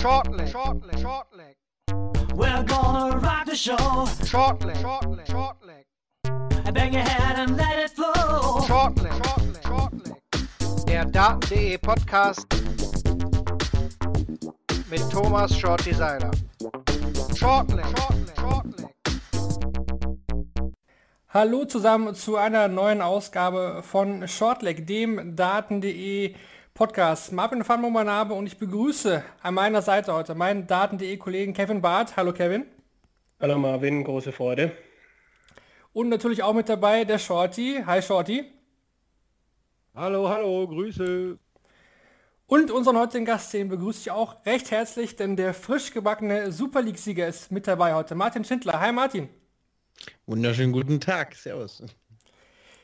Shortleg, 0.00 0.48
shortleg, 0.50 0.98
shortleg. 0.98 1.54
We're 2.34 2.62
gonna 2.62 3.18
rock 3.18 3.44
the 3.44 3.54
show. 3.54 3.76
Shortleg, 4.24 4.76
shortleg, 4.76 5.26
shortleg. 5.26 5.84
Bang 6.72 6.94
your 6.94 7.02
head 7.02 7.38
and 7.38 7.54
let 7.58 7.78
it 7.78 7.90
flow. 7.90 8.62
Shortleg, 8.66 9.12
shortleg, 9.22 9.62
shortleg. 9.62 10.86
Der 10.86 11.04
Daten.de 11.04 11.76
Podcast 11.76 12.46
mit 14.88 15.02
Thomas 15.10 15.54
Shorty 15.54 15.92
Seiler. 15.92 16.30
Shortleg, 17.36 17.84
shortleg, 17.84 18.36
shortleg. 18.40 18.94
Hallo 21.28 21.66
zusammen 21.66 22.14
zu 22.14 22.36
einer 22.36 22.68
neuen 22.68 23.02
Ausgabe 23.02 23.82
von 23.82 24.26
Shortleg, 24.26 24.86
dem 24.86 25.36
Daten.de 25.36 26.30
Podcast. 26.30 26.59
Marvin 26.80 27.68
van 27.68 27.92
mein 27.92 28.06
Name 28.06 28.32
und 28.32 28.46
ich 28.46 28.56
begrüße 28.56 29.22
an 29.42 29.52
meiner 29.52 29.82
Seite 29.82 30.14
heute 30.14 30.34
meinen 30.34 30.66
Daten.de 30.66 31.14
Kollegen 31.18 31.52
Kevin 31.52 31.82
Barth. 31.82 32.16
Hallo 32.16 32.32
Kevin. 32.32 32.64
Hallo 33.38 33.58
Marvin, 33.58 34.02
große 34.02 34.32
Freude. 34.32 34.72
Und 35.92 36.08
natürlich 36.08 36.42
auch 36.42 36.54
mit 36.54 36.70
dabei 36.70 37.04
der 37.04 37.18
Shorty. 37.18 37.82
Hi 37.84 38.00
Shorty. 38.00 38.50
Hallo, 39.94 40.30
hallo, 40.30 40.66
Grüße. 40.66 41.38
Und 42.46 42.70
unseren 42.70 42.96
heutigen 42.96 43.26
Gast, 43.26 43.52
den 43.52 43.68
begrüße 43.68 44.00
ich 44.00 44.10
auch 44.10 44.46
recht 44.46 44.70
herzlich, 44.70 45.16
denn 45.16 45.36
der 45.36 45.52
frisch 45.52 45.92
gebackene 45.92 46.50
Super 46.50 46.80
League-Sieger 46.80 47.28
ist 47.28 47.52
mit 47.52 47.66
dabei 47.66 47.92
heute. 47.92 48.14
Martin 48.14 48.42
Schindler. 48.42 48.80
Hi 48.80 48.90
Martin. 48.90 49.28
Wunderschönen 50.24 50.72
guten 50.72 50.98
Tag. 50.98 51.34
Servus. 51.34 51.82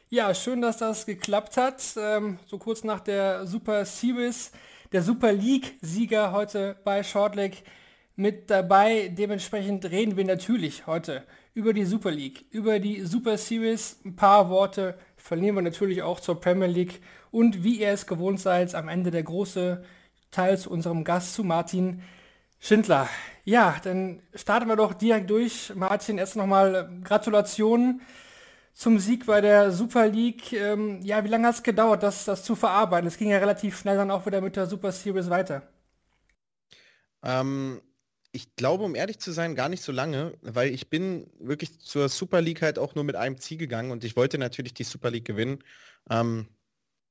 Ja, 0.08 0.32
schön, 0.34 0.60
dass 0.60 0.76
das 0.76 1.04
geklappt 1.04 1.56
hat. 1.56 1.82
Ähm, 1.96 2.38
so 2.46 2.58
kurz 2.58 2.84
nach 2.84 3.00
der 3.00 3.44
Super 3.44 3.84
Series, 3.84 4.52
der 4.92 5.02
Super 5.02 5.32
League-Sieger 5.32 6.30
heute 6.30 6.76
bei 6.84 7.02
Shortleg 7.02 7.64
mit 8.14 8.48
dabei. 8.48 9.08
Dementsprechend 9.08 9.84
reden 9.86 10.16
wir 10.16 10.24
natürlich 10.24 10.86
heute 10.86 11.24
über 11.54 11.72
die 11.72 11.84
Super 11.84 12.12
League, 12.12 12.44
über 12.52 12.78
die 12.78 13.00
Super 13.00 13.36
Series. 13.36 13.98
Ein 14.04 14.14
paar 14.14 14.48
Worte 14.48 14.96
verlieren 15.16 15.56
wir 15.56 15.62
natürlich 15.62 16.02
auch 16.02 16.20
zur 16.20 16.40
Premier 16.40 16.68
League. 16.68 17.00
Und 17.32 17.64
wie 17.64 17.80
ihr 17.80 17.88
es 17.88 18.06
gewohnt 18.06 18.38
seid, 18.38 18.76
am 18.76 18.88
Ende 18.88 19.10
der 19.10 19.24
große 19.24 19.82
Teil 20.30 20.56
zu 20.56 20.70
unserem 20.70 21.02
Gast, 21.02 21.34
zu 21.34 21.42
Martin 21.42 22.00
Schindler. 22.60 23.08
Ja, 23.44 23.74
dann 23.82 24.22
starten 24.36 24.68
wir 24.68 24.76
doch 24.76 24.94
direkt 24.94 25.30
durch. 25.30 25.72
Martin, 25.74 26.18
erst 26.18 26.36
nochmal 26.36 27.00
Gratulationen 27.02 28.02
zum 28.76 28.98
Sieg 28.98 29.24
bei 29.24 29.40
der 29.40 29.72
Super 29.72 30.06
League. 30.06 30.52
Ähm, 30.52 31.00
ja, 31.02 31.24
wie 31.24 31.28
lange 31.28 31.48
hat 31.48 31.54
es 31.56 31.62
gedauert, 31.62 32.02
das, 32.02 32.26
das 32.26 32.44
zu 32.44 32.54
verarbeiten? 32.54 33.08
Es 33.08 33.16
ging 33.16 33.30
ja 33.30 33.38
relativ 33.38 33.78
schnell 33.78 33.96
dann 33.96 34.10
auch 34.10 34.26
wieder 34.26 34.42
mit 34.42 34.54
der 34.54 34.66
Super 34.66 34.92
Series 34.92 35.30
weiter. 35.30 35.62
Ähm, 37.22 37.80
ich 38.32 38.54
glaube, 38.54 38.84
um 38.84 38.94
ehrlich 38.94 39.18
zu 39.18 39.32
sein, 39.32 39.54
gar 39.54 39.70
nicht 39.70 39.82
so 39.82 39.92
lange, 39.92 40.34
weil 40.42 40.74
ich 40.74 40.90
bin 40.90 41.30
wirklich 41.40 41.80
zur 41.80 42.10
Super 42.10 42.42
League 42.42 42.60
halt 42.60 42.78
auch 42.78 42.94
nur 42.94 43.04
mit 43.04 43.16
einem 43.16 43.38
Ziel 43.38 43.56
gegangen 43.56 43.90
und 43.90 44.04
ich 44.04 44.14
wollte 44.14 44.36
natürlich 44.36 44.74
die 44.74 44.84
Super 44.84 45.10
League 45.10 45.24
gewinnen. 45.24 45.64
Ähm, 46.10 46.46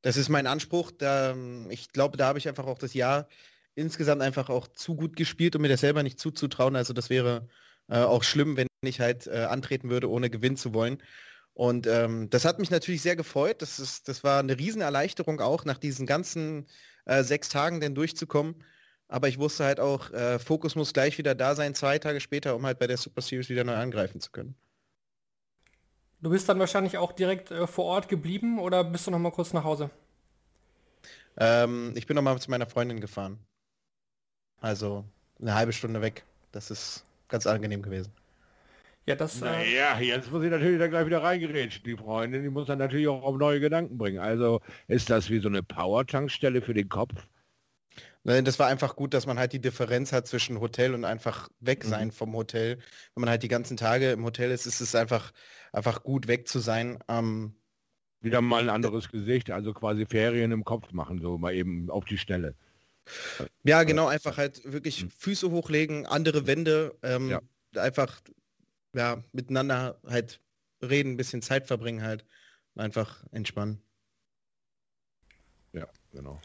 das 0.04 0.18
ist 0.18 0.30
mein 0.30 0.46
Anspruch. 0.46 0.92
Da, 0.92 1.36
ich 1.70 1.92
glaube, 1.92 2.16
da 2.16 2.28
habe 2.28 2.38
ich 2.38 2.48
einfach 2.48 2.68
auch 2.68 2.78
das 2.78 2.94
Jahr 2.94 3.28
insgesamt 3.74 4.22
einfach 4.22 4.50
auch 4.50 4.68
zu 4.68 4.96
gut 4.96 5.16
gespielt, 5.16 5.56
um 5.56 5.64
mir 5.64 5.70
das 5.70 5.82
selber 5.82 6.04
nicht 6.04 6.20
zuzutrauen. 6.20 6.76
Also 6.76 6.94
das 6.94 7.10
wäre 7.10 7.50
äh, 7.88 7.98
auch 7.98 8.24
schlimm, 8.24 8.56
wenn 8.56 8.68
ich 8.84 9.00
halt 9.00 9.26
äh, 9.26 9.46
antreten 9.50 9.90
würde, 9.90 10.12
ohne 10.12 10.30
gewinnen 10.30 10.58
zu 10.58 10.76
wollen. 10.76 11.02
Und 11.56 11.88
ähm, 11.88 12.30
das 12.30 12.44
hat 12.44 12.60
mich 12.60 12.70
natürlich 12.70 13.02
sehr 13.02 13.16
gefreut. 13.16 13.62
Das, 13.62 13.80
ist, 13.80 14.10
das 14.10 14.26
war 14.26 14.40
eine 14.40 14.60
Riesenerleichterung 14.60 15.40
auch, 15.40 15.64
nach 15.64 15.78
diesen 15.78 16.06
ganzen 16.06 16.68
äh, 17.06 17.24
sechs 17.24 17.48
Tagen 17.48 17.80
denn 17.80 17.96
durchzukommen. 17.96 18.62
Aber 19.08 19.30
ich 19.30 19.40
wusste 19.40 19.64
halt 19.64 19.80
auch, 19.80 20.12
äh, 20.12 20.38
Fokus 20.38 20.76
muss 20.76 20.92
gleich 20.92 21.18
wieder 21.18 21.34
da 21.34 21.56
sein, 21.56 21.74
zwei 21.74 21.98
Tage 21.98 22.20
später, 22.20 22.56
um 22.56 22.66
halt 22.66 22.78
bei 22.78 22.88
der 22.88 22.98
Super 22.98 23.22
Series 23.22 23.48
wieder 23.48 23.64
neu 23.64 23.76
angreifen 23.76 24.20
zu 24.20 24.32
können. 24.32 24.54
Du 26.20 26.30
bist 26.30 26.50
dann 26.50 26.60
wahrscheinlich 26.60 26.98
auch 26.98 27.14
direkt 27.14 27.52
äh, 27.52 27.68
vor 27.68 27.86
Ort 27.86 28.10
geblieben 28.10 28.60
oder 28.60 28.84
bist 28.84 29.08
du 29.08 29.12
noch 29.12 29.20
mal 29.20 29.32
kurz 29.32 29.54
nach 29.54 29.64
Hause? 29.64 29.90
Ähm, 31.38 31.94
ich 31.96 32.06
bin 32.06 32.16
noch 32.16 32.22
mal 32.22 32.38
zu 32.38 32.52
meiner 32.52 32.66
Freundin 32.66 33.00
gefahren. 33.00 33.40
Also 34.60 35.06
eine 35.40 35.56
halbe 35.56 35.72
Stunde 35.72 36.02
weg. 36.02 36.26
Das 36.52 36.70
ist 36.70 37.06
ganz 37.30 37.48
angenehm 37.48 37.82
gewesen. 37.82 38.12
Ja, 39.08 39.16
das. 39.16 39.42
Äh, 39.42 39.46
Naja, 39.46 40.00
jetzt 40.00 40.32
muss 40.32 40.44
ich 40.44 40.50
natürlich 40.52 40.80
da 40.80 40.88
gleich 40.88 41.06
wieder 41.06 41.22
reingerätschen. 41.24 41.84
Die 41.84 41.96
Freundin, 41.98 42.44
die 42.44 42.50
muss 42.50 42.68
dann 42.68 42.80
natürlich 42.80 43.08
auch 43.08 43.24
auf 43.24 43.38
neue 43.38 43.60
Gedanken 43.60 43.98
bringen. 43.98 44.20
Also 44.20 44.62
ist 44.88 45.10
das 45.10 45.30
wie 45.30 45.40
so 45.40 45.48
eine 45.50 45.62
Power-Tankstelle 45.64 46.62
für 46.62 46.74
den 46.74 46.90
Kopf? 46.90 47.28
Nein, 48.24 48.44
Das 48.46 48.60
war 48.60 48.68
einfach 48.68 48.96
gut, 48.96 49.14
dass 49.14 49.26
man 49.26 49.40
halt 49.40 49.54
die 49.54 49.62
Differenz 49.62 50.12
hat 50.12 50.28
zwischen 50.28 50.60
Hotel 50.60 50.94
und 50.94 51.06
einfach 51.06 51.50
weg 51.60 51.84
sein 51.84 52.08
Mhm. 52.08 52.12
vom 52.12 52.34
Hotel. 52.36 52.78
Wenn 53.14 53.22
man 53.22 53.30
halt 53.30 53.44
die 53.44 53.48
ganzen 53.48 53.78
Tage 53.78 54.12
im 54.12 54.24
Hotel 54.26 54.52
ist, 54.52 54.66
ist 54.66 54.82
es 54.82 54.96
einfach, 54.96 55.32
einfach 55.72 56.04
gut 56.04 56.28
weg 56.28 56.48
zu 56.48 56.60
sein. 56.60 57.00
Ähm, 57.08 57.56
Wieder 58.20 58.42
mal 58.42 58.62
ein 58.64 58.70
anderes 58.70 59.10
Gesicht, 59.10 59.52
also 59.52 59.74
quasi 59.74 60.06
Ferien 60.06 60.52
im 60.52 60.66
Kopf 60.66 60.92
machen, 60.92 61.22
so 61.22 61.38
mal 61.38 61.54
eben 61.54 61.90
auf 61.90 62.04
die 62.04 62.18
Schnelle. 62.18 62.56
ja, 63.64 63.84
genau, 63.84 64.08
einfach 64.08 64.38
halt 64.38 64.62
wirklich 64.72 65.04
Mhm. 65.04 65.10
Füße 65.10 65.52
hochlegen, 65.52 66.06
andere 66.06 66.48
Wände, 66.48 66.98
ähm, 67.04 67.30
Ja. 67.30 67.42
einfach 67.76 68.20
ja, 68.96 69.24
miteinander 69.32 70.00
halt 70.08 70.42
reden, 70.82 71.14
ein 71.14 71.18
bisschen 71.18 71.42
Zeit 71.42 71.68
verbringen 71.68 72.04
halt. 72.04 72.26
Einfach 72.76 73.24
entspannen. 73.32 73.82
Ja, 75.74 75.88
genau. 76.12 76.40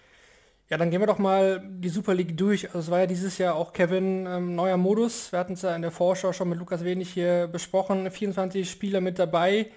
Ja, 0.69 0.79
dann 0.79 0.91
gehen 0.91 1.01
wir 1.01 1.09
doch 1.09 1.19
mal 1.19 1.61
die 1.69 1.89
Super 1.89 2.15
League 2.15 2.37
durch. 2.37 2.67
Also 2.67 2.79
es 2.79 2.91
war 2.91 3.01
ja 3.01 3.07
dieses 3.07 3.39
Jahr 3.39 3.57
auch 3.57 3.73
Kevin 3.73 4.27
ähm, 4.27 4.55
neuer 4.55 4.77
Modus. 4.77 5.33
Wir 5.33 5.41
hatten 5.41 5.55
es 5.55 5.63
ja 5.63 5.75
in 5.75 5.83
der 5.83 5.91
Vorschau 5.91 6.33
schon 6.33 6.49
mit 6.49 6.61
Lukas 6.61 6.85
Wenig 6.85 7.11
hier 7.11 7.49
besprochen. 7.49 8.09
24 8.09 8.71
Spieler 8.71 9.01
mit 9.01 9.19
dabei. 9.19 9.73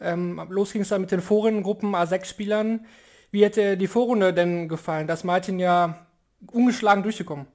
Ähm, 0.00 0.40
los 0.48 0.72
ging 0.72 0.82
es 0.82 0.90
dann 0.90 1.00
mit 1.00 1.10
den 1.10 1.20
Vorrundengruppen, 1.20 1.96
A6 1.96 2.26
Spielern. 2.26 2.86
Wie 3.32 3.44
hätte 3.44 3.76
die 3.76 3.88
Vorrunde 3.88 4.32
denn 4.32 4.68
gefallen? 4.68 5.08
Da 5.08 5.14
ist 5.14 5.24
Martin 5.24 5.58
ja 5.58 6.06
ungeschlagen 6.46 7.02
durchgekommen. 7.02 7.46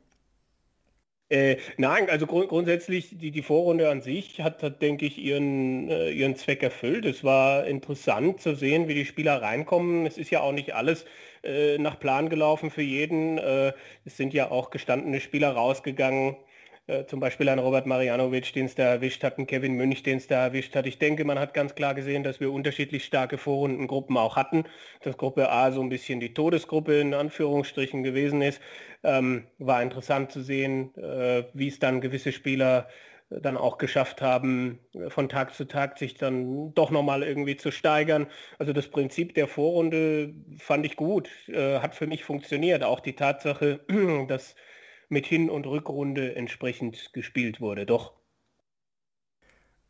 Äh, 1.30 1.58
nein, 1.78 2.10
also 2.10 2.28
grund 2.28 2.50
grundsätzlich 2.50 3.18
die, 3.18 3.32
die 3.32 3.42
Vorrunde 3.42 3.90
an 3.90 4.02
sich 4.02 4.42
hat, 4.42 4.62
hat 4.62 4.82
denke 4.82 5.06
ich, 5.06 5.18
ihren, 5.18 5.90
äh, 5.90 6.12
ihren 6.12 6.36
Zweck 6.36 6.62
erfüllt. 6.62 7.06
Es 7.06 7.24
war 7.24 7.66
interessant 7.66 8.42
zu 8.42 8.56
sehen, 8.56 8.88
wie 8.88 8.94
die 8.94 9.06
Spieler 9.06 9.42
reinkommen. 9.42 10.06
Es 10.06 10.18
ist 10.18 10.30
ja 10.30 10.42
auch 10.42 10.52
nicht 10.52 10.76
alles 10.76 11.06
äh, 11.44 11.78
nach 11.80 12.00
Plan 12.00 12.30
gelaufen 12.30 12.70
für 12.70 12.82
jeden. 12.84 13.38
Äh, 13.38 13.74
es 14.06 14.18
sind 14.18 14.34
ja 14.34 14.52
auch 14.52 14.70
gestandene 14.70 15.20
Spieler 15.22 15.52
rausgegangen. 15.54 16.36
Äh, 16.88 17.06
zum 17.06 17.22
Beispiel 17.22 17.48
ein 17.48 17.60
Robert 17.60 17.86
Marianovic, 17.86 18.52
den 18.52 18.66
es 18.66 18.76
da 18.76 18.84
erwischt 18.84 19.24
hat, 19.24 19.38
ein 19.40 19.48
Kevin 19.48 19.76
Münch, 19.76 20.04
den 20.04 20.18
es 20.18 20.28
da 20.28 20.44
erwischt 20.44 20.76
hat. 20.76 20.86
Ich 20.86 21.00
denke, 21.00 21.24
man 21.24 21.40
hat 21.40 21.54
ganz 21.54 21.76
klar 21.76 21.94
gesehen, 21.96 22.24
dass 22.24 22.42
wir 22.42 22.52
unterschiedlich 22.52 23.06
starke 23.06 23.38
Vorrundengruppen 23.38 24.18
auch 24.18 24.36
hatten. 24.36 24.66
Dass 25.02 25.18
Gruppe 25.18 25.50
A 25.50 25.72
so 25.72 25.82
ein 25.82 25.88
bisschen 25.90 26.20
die 26.20 26.34
Todesgruppe 26.34 27.00
in 27.00 27.14
Anführungsstrichen 27.14 28.04
gewesen 28.04 28.42
ist. 28.42 28.62
Ähm, 29.04 29.48
war 29.60 29.82
interessant 29.82 30.32
zu 30.34 30.42
sehen, 30.42 30.94
äh, 30.98 31.46
wie 31.54 31.70
es 31.70 31.80
dann 31.80 32.02
gewisse 32.02 32.34
Spieler 32.34 32.90
äh, 33.30 33.40
dann 33.40 33.56
auch 33.56 33.78
geschafft 33.78 34.22
haben, 34.22 34.80
äh, 34.94 35.10
von 35.10 35.30
Tag 35.30 35.54
zu 35.54 35.66
Tag 35.66 35.98
sich 35.98 36.16
dann 36.16 36.74
doch 36.74 36.92
nochmal 36.92 37.24
irgendwie 37.24 37.56
zu 37.56 37.72
steigern. 37.72 38.28
Also 38.60 38.74
das 38.74 38.90
Prinzip 38.90 39.36
der 39.36 39.48
Vorrunde 39.48 40.34
fand 40.58 40.86
ich 40.86 40.98
gut, 40.98 41.30
äh, 41.48 41.80
hat 41.80 41.96
für 41.96 42.08
mich 42.08 42.26
funktioniert. 42.26 42.84
Auch 42.84 43.00
die 43.00 43.16
Tatsache, 43.16 43.80
dass 44.28 44.56
mit 45.14 45.26
Hin- 45.26 45.50
und 45.50 45.66
Rückrunde 45.66 46.36
entsprechend 46.36 47.14
gespielt 47.14 47.62
wurde. 47.62 47.86
Doch. 47.86 48.14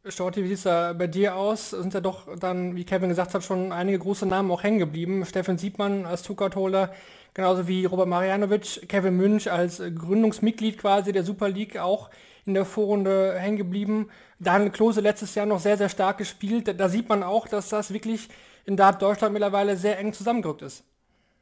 Storti, 0.06 0.44
wie 0.44 0.50
sieht 0.50 0.57
es 0.57 0.63
da 0.63 0.91
bei 0.91 1.07
dir 1.07 1.38
aus? 1.38 1.69
Sind 1.69 1.94
ja 1.94 2.01
doch 2.01 2.28
dann, 2.38 2.75
wie 2.75 2.84
Kevin 2.84 3.07
gesagt 3.07 3.33
hat, 3.33 3.44
schon 3.44 3.72
einige 3.72 4.00
große 4.00 4.25
Namen 4.25 4.51
auch 4.51 4.62
hängen 4.62 4.79
geblieben. 4.79 5.25
Steffen 5.25 5.57
Siebmann 5.57 6.06
als 6.06 6.23
Tuckert-Holder, 6.23 6.94
genauso 7.33 7.69
wie 7.69 7.85
Robert 7.85 8.09
Marianovic, 8.09 8.89
Kevin 8.89 9.16
Münch 9.16 9.50
als 9.50 9.78
Gründungsmitglied 9.78 10.78
quasi 10.78 11.13
der 11.13 11.23
Super 11.23 11.47
League 11.47 11.77
auch 11.77 12.09
in 12.45 12.53
der 12.53 12.65
Vorrunde 12.65 13.39
hängen 13.39 13.56
geblieben. 13.56 14.09
Daniel 14.39 14.71
Klose 14.71 15.00
letztes 15.00 15.36
Jahr 15.36 15.45
noch 15.45 15.62
sehr, 15.62 15.77
sehr 15.77 15.88
stark 15.88 16.18
gespielt. 16.18 16.68
Da, 16.68 16.74
da 16.74 16.89
sieht 16.89 17.07
man 17.07 17.24
auch, 17.24 17.48
dass 17.48 17.69
das 17.69 17.94
wirklich 17.94 18.27
in 18.65 18.75
Dart 18.75 19.01
Deutschland 19.01 19.31
mittlerweile 19.31 19.77
sehr 19.77 19.98
eng 20.00 20.12
zusammengerückt 20.12 20.63
ist. 20.63 20.83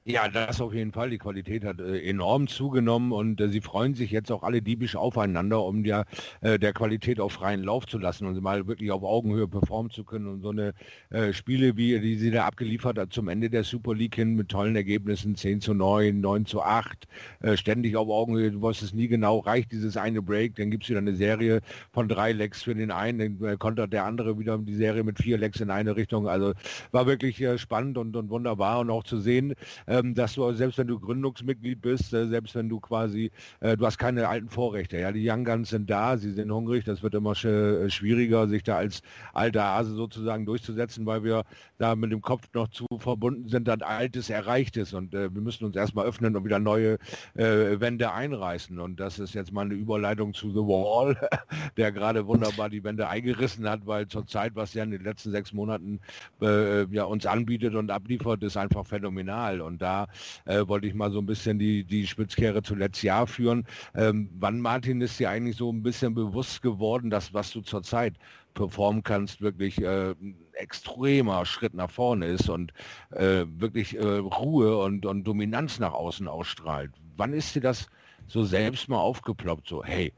Ja, 0.04 0.28
das 0.30 0.60
auf 0.62 0.74
jeden 0.74 0.92
Fall. 0.92 1.12
Die 1.12 1.20
Qualität 1.20 1.64
hat 1.64 1.80
äh, 1.80 2.00
enorm 2.02 2.48
zugenommen 2.48 3.12
und 3.12 3.40
äh, 3.40 3.50
sie 3.50 3.62
freuen 3.62 3.94
sich 3.94 4.10
jetzt 4.10 4.32
auch 4.32 4.42
alle 4.42 4.64
diebisch 4.64 4.96
aufeinander, 4.96 5.64
um 5.64 5.84
der, 5.84 6.06
äh, 6.42 6.58
der 6.58 6.74
Qualität 6.74 7.20
auf 7.20 7.34
freien 7.34 7.62
Lauf 7.64 7.86
zu 7.86 8.00
lassen 8.00 8.26
und 8.26 8.42
mal 8.42 8.66
wirklich 8.66 8.90
auf 8.90 9.04
Augenhöhe 9.04 9.48
performen 9.48 9.92
zu 9.92 10.04
können. 10.04 10.26
Und 10.26 10.42
so 10.42 10.50
eine 10.50 10.74
äh, 11.12 11.34
Spiele, 11.34 11.78
wie 11.78 12.00
die 12.00 12.16
sie 12.16 12.32
da 12.32 12.48
abgeliefert 12.48 12.98
hat 12.98 13.14
zum 13.14 13.28
Ende 13.28 13.52
der 13.52 13.64
Super 13.64 13.94
League 13.94 14.16
hin 14.16 14.34
mit 14.34 14.50
tollen 14.50 14.76
Ergebnissen, 14.76 15.36
10 15.36 15.62
zu 15.62 15.76
9, 15.76 16.20
9 16.20 16.48
zu 16.48 16.64
8, 16.64 17.08
äh, 17.42 17.56
ständig 17.56 17.96
auf 17.96 18.10
Augenhöhe, 18.10 18.50
du 18.50 18.60
weißt 18.60 18.82
es 18.82 18.94
nie 18.96 19.08
genau, 19.08 19.38
reicht 19.38 19.72
dieses 19.72 19.98
eine 19.98 20.24
Break, 20.24 20.56
dann 20.56 20.72
gibt 20.72 20.84
es 20.84 20.90
wieder 20.90 20.98
eine 20.98 21.16
Serie 21.16 21.62
von 21.92 22.08
drei 22.08 22.32
Lecks 22.32 22.64
für 22.64 22.74
den 22.74 22.90
einen, 22.90 23.38
dann 23.40 23.50
äh, 23.50 23.56
kontert 23.56 23.94
der 23.94 24.06
andere 24.06 24.40
wieder 24.40 24.58
die 24.58 24.76
Serie 24.76 25.04
mit 25.04 25.20
vier 25.20 25.38
Lecks 25.38 25.60
in 25.60 25.70
eine 25.70 25.96
Richtung. 25.96 26.28
Also 26.28 26.54
war 26.92 27.06
wirklich 27.06 27.46
spannend 27.58 28.00
und, 28.00 28.16
und 28.16 28.32
wunderbar 28.32 28.80
und 28.80 28.90
auch 28.90 29.04
zu 29.04 29.20
sehen, 29.20 29.54
ähm, 29.92 30.16
dass 30.16 30.36
du, 30.36 30.52
selbst 30.54 30.78
wenn 30.78 30.88
du 30.88 31.00
Gründungsmitglied 31.00 31.82
bist, 31.82 32.14
äh, 32.14 32.28
selbst 32.28 32.56
wenn 32.56 32.70
du 32.70 32.80
quasi, 32.80 33.30
äh, 33.60 33.76
du 33.76 33.86
hast 33.86 33.98
keine 33.98 34.28
alten 34.30 34.50
Vorrechte. 34.50 34.98
Ja, 34.98 35.12
die 35.12 35.30
Young 35.30 35.44
Guns 35.44 35.70
sind 35.70 35.90
da, 35.90 36.18
sie 36.18 36.32
sind 36.32 36.50
hungrig, 36.52 36.86
das 36.86 37.04
wird 37.04 37.14
immer 37.14 37.36
sch 37.36 37.46
äh, 37.46 37.90
schwieriger, 37.90 38.48
sich 38.48 38.64
da 38.64 38.78
als 38.78 39.02
alter 39.34 39.64
Hase 39.64 39.94
sozusagen 39.94 40.46
durchzusetzen, 40.46 41.06
weil 41.06 41.24
wir 41.26 41.44
da 41.78 41.96
mit 41.98 42.12
dem 42.12 42.22
Kopf 42.22 42.48
noch 42.54 42.70
zu 42.70 42.86
verbunden 43.00 43.50
sind, 43.50 43.68
dass 43.68 43.82
Altes 43.82 44.30
erreicht 44.30 44.78
ist. 44.78 44.94
Und 44.94 45.14
äh, 45.14 45.34
wir 45.34 45.42
müssen 45.42 45.66
uns 45.66 45.76
erstmal 45.76 46.06
öffnen 46.06 46.38
und 46.38 46.46
wieder 46.46 46.60
neue 46.60 46.98
äh, 47.34 47.80
Wände 47.80 48.14
einreißen. 48.14 48.80
Und 48.80 49.00
das 49.00 49.20
ist 49.20 49.34
jetzt 49.34 49.52
mal 49.52 49.66
eine 49.66 49.74
Überleitung 49.74 50.34
zu 50.34 50.52
The 50.52 50.60
Wall, 50.60 51.18
der 51.78 51.92
gerade 51.92 52.28
wunderbar 52.28 52.70
die 52.70 52.84
Wände 52.84 53.10
eingerissen 53.10 53.68
hat, 53.70 53.86
weil 53.86 54.08
zurzeit, 54.08 54.56
was 54.56 54.74
ja 54.74 54.84
in 54.84 54.92
den 54.92 55.04
letzten 55.04 55.32
sechs 55.32 55.52
Monaten 55.54 56.00
ja, 56.40 57.04
uns 57.04 57.26
anbietet 57.26 57.76
und 57.76 57.92
abliefert, 57.92 58.44
ist 58.44 58.58
einfach 58.58 58.86
phänomenal. 58.86 59.62
Und 59.62 59.81
da 59.82 60.08
äh, 60.46 60.68
wollte 60.68 60.88
ich 60.88 60.94
mal 60.94 61.12
so 61.12 61.20
ein 61.20 61.26
bisschen 61.26 61.60
die, 61.60 61.84
die 61.84 62.08
Spitzkehre 62.08 62.62
zu 62.62 62.76
letztes 62.76 63.04
Jahr 63.04 63.28
führen. 63.28 63.66
Ähm, 63.96 64.30
wann, 64.40 64.62
Martin, 64.62 65.02
ist 65.02 65.20
dir 65.20 65.30
eigentlich 65.30 65.58
so 65.58 65.72
ein 65.72 65.84
bisschen 65.84 66.14
bewusst 66.14 66.62
geworden, 66.62 67.10
dass 67.10 67.34
was 67.34 67.52
du 67.52 67.62
zurzeit 67.62 68.16
performen 68.54 69.04
kannst, 69.04 69.42
wirklich 69.42 69.82
äh, 69.82 70.12
ein 70.12 70.38
extremer 70.54 71.46
Schritt 71.46 71.74
nach 71.74 71.90
vorne 71.90 72.28
ist 72.28 72.50
und 72.50 72.74
äh, 73.12 73.46
wirklich 73.48 73.96
äh, 73.96 74.04
Ruhe 74.04 74.78
und, 74.78 75.06
und 75.06 75.24
Dominanz 75.24 75.80
nach 75.80 75.94
außen 75.94 76.28
ausstrahlt. 76.28 76.92
Wann 77.18 77.34
ist 77.34 77.56
dir 77.56 77.62
das 77.62 77.88
so 78.28 78.44
selbst 78.44 78.90
mal 78.90 79.00
aufgeploppt, 79.00 79.68
so, 79.68 79.84
hey, 79.84 80.14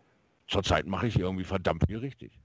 zurzeit 0.48 0.86
mache 0.86 1.07
ich 1.07 1.19
irgendwie 1.19 1.44
verdammt 1.44 1.83
viel 1.88 1.98
richtig? 1.98 2.39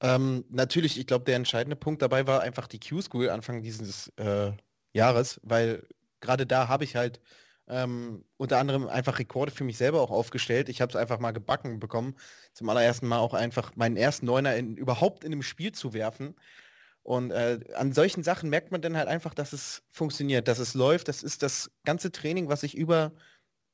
Ähm, 0.00 0.44
natürlich, 0.50 0.98
ich 0.98 1.06
glaube, 1.06 1.24
der 1.24 1.36
entscheidende 1.36 1.76
Punkt 1.76 2.02
dabei 2.02 2.26
war 2.26 2.42
einfach 2.42 2.66
die 2.66 2.80
Q-School 2.80 3.30
Anfang 3.30 3.62
dieses 3.62 4.08
äh, 4.16 4.52
Jahres, 4.94 5.40
weil 5.42 5.86
gerade 6.20 6.46
da 6.46 6.68
habe 6.68 6.84
ich 6.84 6.96
halt 6.96 7.20
ähm, 7.68 8.24
unter 8.36 8.58
anderem 8.58 8.88
einfach 8.88 9.18
Rekorde 9.18 9.52
für 9.52 9.64
mich 9.64 9.78
selber 9.78 10.00
auch 10.00 10.10
aufgestellt. 10.10 10.68
Ich 10.68 10.80
habe 10.80 10.90
es 10.90 10.96
einfach 10.96 11.18
mal 11.18 11.32
gebacken 11.32 11.80
bekommen, 11.80 12.16
zum 12.52 12.68
allerersten 12.68 13.06
Mal 13.08 13.18
auch 13.18 13.34
einfach 13.34 13.74
meinen 13.76 13.96
ersten 13.96 14.26
Neuner 14.26 14.56
in, 14.56 14.76
überhaupt 14.76 15.24
in 15.24 15.32
einem 15.32 15.42
Spiel 15.42 15.72
zu 15.72 15.94
werfen. 15.94 16.34
Und 17.02 17.30
äh, 17.32 17.60
an 17.74 17.92
solchen 17.92 18.22
Sachen 18.22 18.50
merkt 18.50 18.72
man 18.72 18.80
dann 18.80 18.96
halt 18.96 19.08
einfach, 19.08 19.34
dass 19.34 19.52
es 19.52 19.82
funktioniert, 19.90 20.48
dass 20.48 20.58
es 20.58 20.74
läuft. 20.74 21.08
Das 21.08 21.22
ist 21.22 21.42
das 21.42 21.70
ganze 21.84 22.12
Training, 22.12 22.48
was 22.48 22.62
ich 22.62 22.76
über 22.76 23.12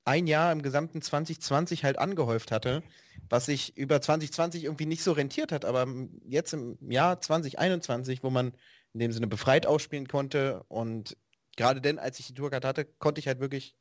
ein 0.04 0.26
Jahr 0.26 0.50
im 0.52 0.62
gesamten 0.62 1.02
2020 1.02 1.84
halt 1.84 1.98
angehäuft 1.98 2.50
hatte, 2.50 2.82
was 3.28 3.46
sich 3.46 3.76
über 3.76 4.00
2020 4.00 4.64
irgendwie 4.64 4.86
nicht 4.86 5.02
so 5.04 5.12
rentiert 5.12 5.52
hat, 5.52 5.64
aber 5.64 5.86
jetzt 6.24 6.52
im 6.54 6.78
Jahr 6.90 7.20
2021, 7.20 8.22
wo 8.22 8.30
man 8.30 8.52
in 8.92 9.00
dem 9.00 9.12
Sinne 9.12 9.26
befreit 9.26 9.66
ausspielen 9.66 10.08
konnte 10.08 10.64
und 10.68 11.16
gerade 11.56 11.80
denn, 11.80 11.98
als 11.98 12.18
ich 12.18 12.26
die 12.26 12.34
Tourcard 12.34 12.64
hatte, 12.64 12.84
konnte 12.84 13.20
ich 13.20 13.26
halt 13.26 13.40
wirklich 13.40 13.76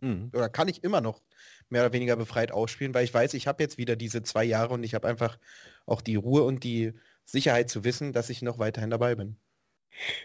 mhm. 0.00 0.30
oder 0.34 0.48
kann 0.48 0.68
ich 0.68 0.84
immer 0.84 1.00
noch 1.00 1.22
mehr 1.68 1.82
oder 1.82 1.92
weniger 1.92 2.16
befreit 2.16 2.52
ausspielen, 2.52 2.94
weil 2.94 3.04
ich 3.04 3.14
weiß, 3.14 3.34
ich 3.34 3.46
habe 3.46 3.62
jetzt 3.62 3.78
wieder 3.78 3.96
diese 3.96 4.22
zwei 4.22 4.44
Jahre 4.44 4.74
und 4.74 4.84
ich 4.84 4.94
habe 4.94 5.08
einfach 5.08 5.38
auch 5.86 6.00
die 6.00 6.16
Ruhe 6.16 6.42
und 6.42 6.64
die 6.64 6.92
Sicherheit 7.24 7.70
zu 7.70 7.84
wissen, 7.84 8.12
dass 8.12 8.30
ich 8.30 8.42
noch 8.42 8.58
weiterhin 8.58 8.90
dabei 8.90 9.14
bin. 9.14 9.36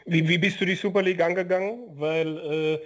Wie, 0.05 0.27
wie 0.27 0.37
bist 0.37 0.59
du 0.61 0.65
die 0.65 0.75
Super 0.75 1.01
League 1.01 1.21
angegangen? 1.21 1.99
Weil 1.99 2.81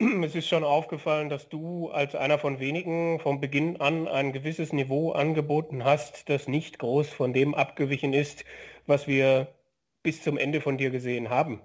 äh, 0.00 0.04
es 0.24 0.34
ist 0.34 0.48
schon 0.48 0.64
aufgefallen, 0.64 1.28
dass 1.28 1.48
du 1.48 1.90
als 1.90 2.14
einer 2.14 2.38
von 2.38 2.58
wenigen 2.60 3.20
von 3.20 3.40
Beginn 3.40 3.80
an 3.80 4.08
ein 4.08 4.32
gewisses 4.32 4.72
Niveau 4.72 5.12
angeboten 5.12 5.84
hast, 5.84 6.28
das 6.28 6.48
nicht 6.48 6.78
groß 6.78 7.08
von 7.08 7.32
dem 7.32 7.54
abgewichen 7.54 8.12
ist, 8.12 8.44
was 8.86 9.06
wir 9.06 9.48
bis 10.02 10.22
zum 10.22 10.38
Ende 10.38 10.60
von 10.60 10.78
dir 10.78 10.90
gesehen 10.90 11.30
haben. 11.30 11.62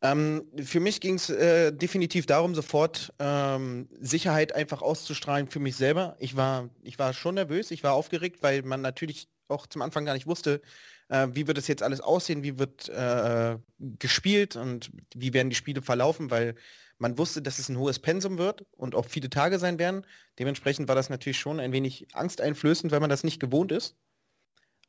Ähm, 0.00 0.46
für 0.62 0.78
mich 0.78 1.00
ging 1.00 1.14
es 1.14 1.28
äh, 1.28 1.72
definitiv 1.72 2.26
darum, 2.26 2.54
sofort 2.54 3.12
ähm, 3.18 3.88
Sicherheit 3.98 4.54
einfach 4.54 4.80
auszustrahlen 4.80 5.48
für 5.48 5.58
mich 5.58 5.74
selber. 5.74 6.16
Ich 6.20 6.36
war, 6.36 6.70
ich 6.82 6.98
war 7.00 7.12
schon 7.12 7.34
nervös, 7.34 7.72
ich 7.72 7.82
war 7.82 7.94
aufgeregt, 7.94 8.42
weil 8.42 8.62
man 8.62 8.80
natürlich 8.80 9.28
auch 9.48 9.66
zum 9.66 9.82
Anfang 9.82 10.04
gar 10.04 10.14
nicht 10.14 10.26
wusste, 10.26 10.60
äh, 11.08 11.28
wie 11.32 11.48
wird 11.48 11.58
es 11.58 11.66
jetzt 11.66 11.82
alles 11.82 12.00
aussehen, 12.00 12.44
wie 12.44 12.58
wird 12.58 12.88
äh, 12.90 13.58
gespielt 13.78 14.54
und 14.54 14.90
wie 15.14 15.32
werden 15.32 15.50
die 15.50 15.56
Spiele 15.56 15.82
verlaufen, 15.82 16.30
weil 16.30 16.54
man 16.98 17.18
wusste, 17.18 17.42
dass 17.42 17.58
es 17.58 17.68
ein 17.68 17.78
hohes 17.78 17.98
Pensum 17.98 18.38
wird 18.38 18.66
und 18.76 18.94
auch 18.94 19.06
viele 19.06 19.30
Tage 19.30 19.58
sein 19.58 19.78
werden. 19.78 20.06
Dementsprechend 20.38 20.88
war 20.88 20.94
das 20.94 21.10
natürlich 21.10 21.38
schon 21.38 21.60
ein 21.60 21.72
wenig 21.72 22.14
angsteinflößend, 22.14 22.92
weil 22.92 23.00
man 23.00 23.10
das 23.10 23.24
nicht 23.24 23.40
gewohnt 23.40 23.72
ist. 23.72 23.96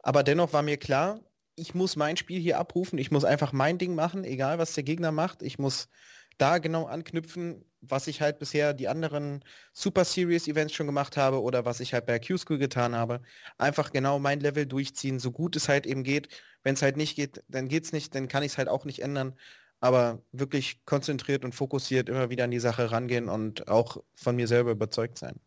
Aber 0.02 0.24
dennoch 0.24 0.54
war 0.54 0.62
mir 0.62 0.78
klar, 0.78 1.20
ich 1.60 1.76
muss 1.76 1.96
mein 1.96 2.18
Spiel 2.18 2.40
hier 2.40 2.60
abrufen, 2.60 2.98
ich 3.00 3.12
muss 3.12 3.26
einfach 3.26 3.54
mein 3.54 3.78
Ding 3.78 3.96
machen, 3.96 4.24
egal 4.24 4.58
was 4.60 4.74
der 4.74 4.84
Gegner 4.84 5.12
macht. 5.12 5.42
Ich 5.44 5.60
muss 5.60 5.90
da 6.38 6.58
genau 6.60 6.86
anknüpfen, 6.86 7.66
was 7.82 8.08
ich 8.08 8.22
halt 8.22 8.40
bisher 8.40 8.74
die 8.74 8.88
anderen 8.88 9.44
Super 9.74 10.06
Series 10.06 10.48
Events 10.48 10.74
schon 10.74 10.88
gemacht 10.88 11.18
habe 11.18 11.42
oder 11.42 11.66
was 11.66 11.80
ich 11.82 11.94
halt 11.94 12.06
bei 12.06 12.20
Q-School 12.20 12.58
getan 12.58 12.96
habe. 12.96 13.22
Einfach 13.58 13.92
genau 13.92 14.20
mein 14.20 14.40
Level 14.40 14.66
durchziehen, 14.66 15.20
so 15.20 15.32
gut 15.32 15.56
es 15.56 15.70
halt 15.70 15.86
eben 15.86 16.04
geht. 16.04 16.30
Wenn 16.64 16.76
es 16.76 16.82
halt 16.82 16.98
nicht 16.98 17.16
geht, 17.16 17.44
dann 17.48 17.68
geht 17.68 17.86
es 17.86 17.92
nicht, 17.94 18.16
dann 18.16 18.28
kann 18.28 18.44
ich 18.44 18.54
es 18.54 18.58
halt 18.58 18.70
auch 18.70 18.86
nicht 18.86 19.02
ändern. 19.02 19.36
Aber 19.82 20.24
wirklich 20.32 20.84
konzentriert 20.86 21.46
und 21.46 21.56
fokussiert 21.56 22.10
immer 22.10 22.30
wieder 22.30 22.46
an 22.46 22.52
die 22.52 22.60
Sache 22.60 22.92
rangehen 22.92 23.30
und 23.30 23.68
auch 23.70 24.04
von 24.16 24.36
mir 24.36 24.48
selber 24.48 24.72
überzeugt 24.72 25.18
sein. 25.18 25.40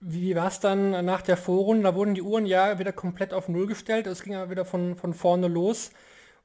Wie 0.00 0.34
war 0.34 0.48
es 0.48 0.60
dann 0.60 1.04
nach 1.04 1.20
der 1.22 1.36
Vorrunde? 1.36 1.82
Da 1.84 1.94
wurden 1.94 2.14
die 2.14 2.22
Uhren 2.22 2.46
ja 2.46 2.78
wieder 2.78 2.92
komplett 2.92 3.34
auf 3.34 3.48
Null 3.48 3.66
gestellt. 3.66 4.06
Es 4.06 4.22
ging 4.22 4.32
ja 4.32 4.48
wieder 4.50 4.64
von, 4.64 4.96
von 4.96 5.12
vorne 5.12 5.46
los. 5.48 5.90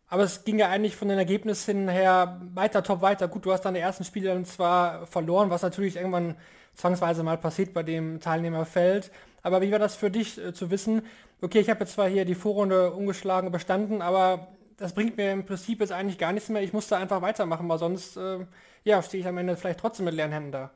Aber 0.10 0.24
es 0.24 0.44
ging 0.44 0.60
ja 0.60 0.70
eigentlich 0.70 0.96
von 0.96 1.08
den 1.08 1.18
Ergebnissen 1.18 1.88
her 1.88 2.42
weiter, 2.54 2.84
top 2.84 3.02
weiter. 3.02 3.28
Gut, 3.28 3.46
du 3.46 3.54
hast 3.54 3.62
dann 3.62 3.74
die 3.74 3.80
ersten 3.80 4.04
Spiele 4.04 4.30
dann 4.30 4.46
zwar 4.46 5.08
verloren, 5.08 5.50
was 5.50 5.62
natürlich 5.62 5.96
irgendwann 5.96 6.36
zwangsweise 6.76 7.24
mal 7.24 7.38
passiert 7.38 7.74
bei 7.74 7.84
dem 7.84 8.20
Teilnehmerfeld. 8.20 9.12
Aber 9.42 9.62
wie 9.62 9.72
war 9.72 9.80
das 9.80 9.96
für 9.96 10.12
dich 10.12 10.38
äh, 10.38 10.54
zu 10.54 10.70
wissen, 10.70 11.04
okay, 11.42 11.60
ich 11.60 11.70
habe 11.70 11.82
jetzt 11.82 11.94
zwar 11.94 12.10
hier 12.10 12.26
die 12.26 12.36
Vorrunde 12.36 12.92
ungeschlagen 12.92 13.52
bestanden, 13.52 14.02
aber 14.02 14.48
das 14.78 14.94
bringt 14.94 15.18
mir 15.18 15.32
im 15.32 15.46
Prinzip 15.46 15.80
jetzt 15.80 15.92
eigentlich 15.92 16.18
gar 16.18 16.34
nichts 16.34 16.50
mehr. 16.50 16.62
Ich 16.62 16.74
musste 16.74 16.98
einfach 16.98 17.22
weitermachen, 17.22 17.70
weil 17.70 17.80
sonst 17.80 18.18
äh, 18.18 18.46
ja, 18.84 19.02
stehe 19.02 19.22
ich 19.22 19.28
am 19.28 19.38
Ende 19.38 19.56
vielleicht 19.56 19.80
trotzdem 19.80 20.06
mit 20.06 20.16
leeren 20.16 20.32
Händen 20.32 20.52
da. 20.52 20.72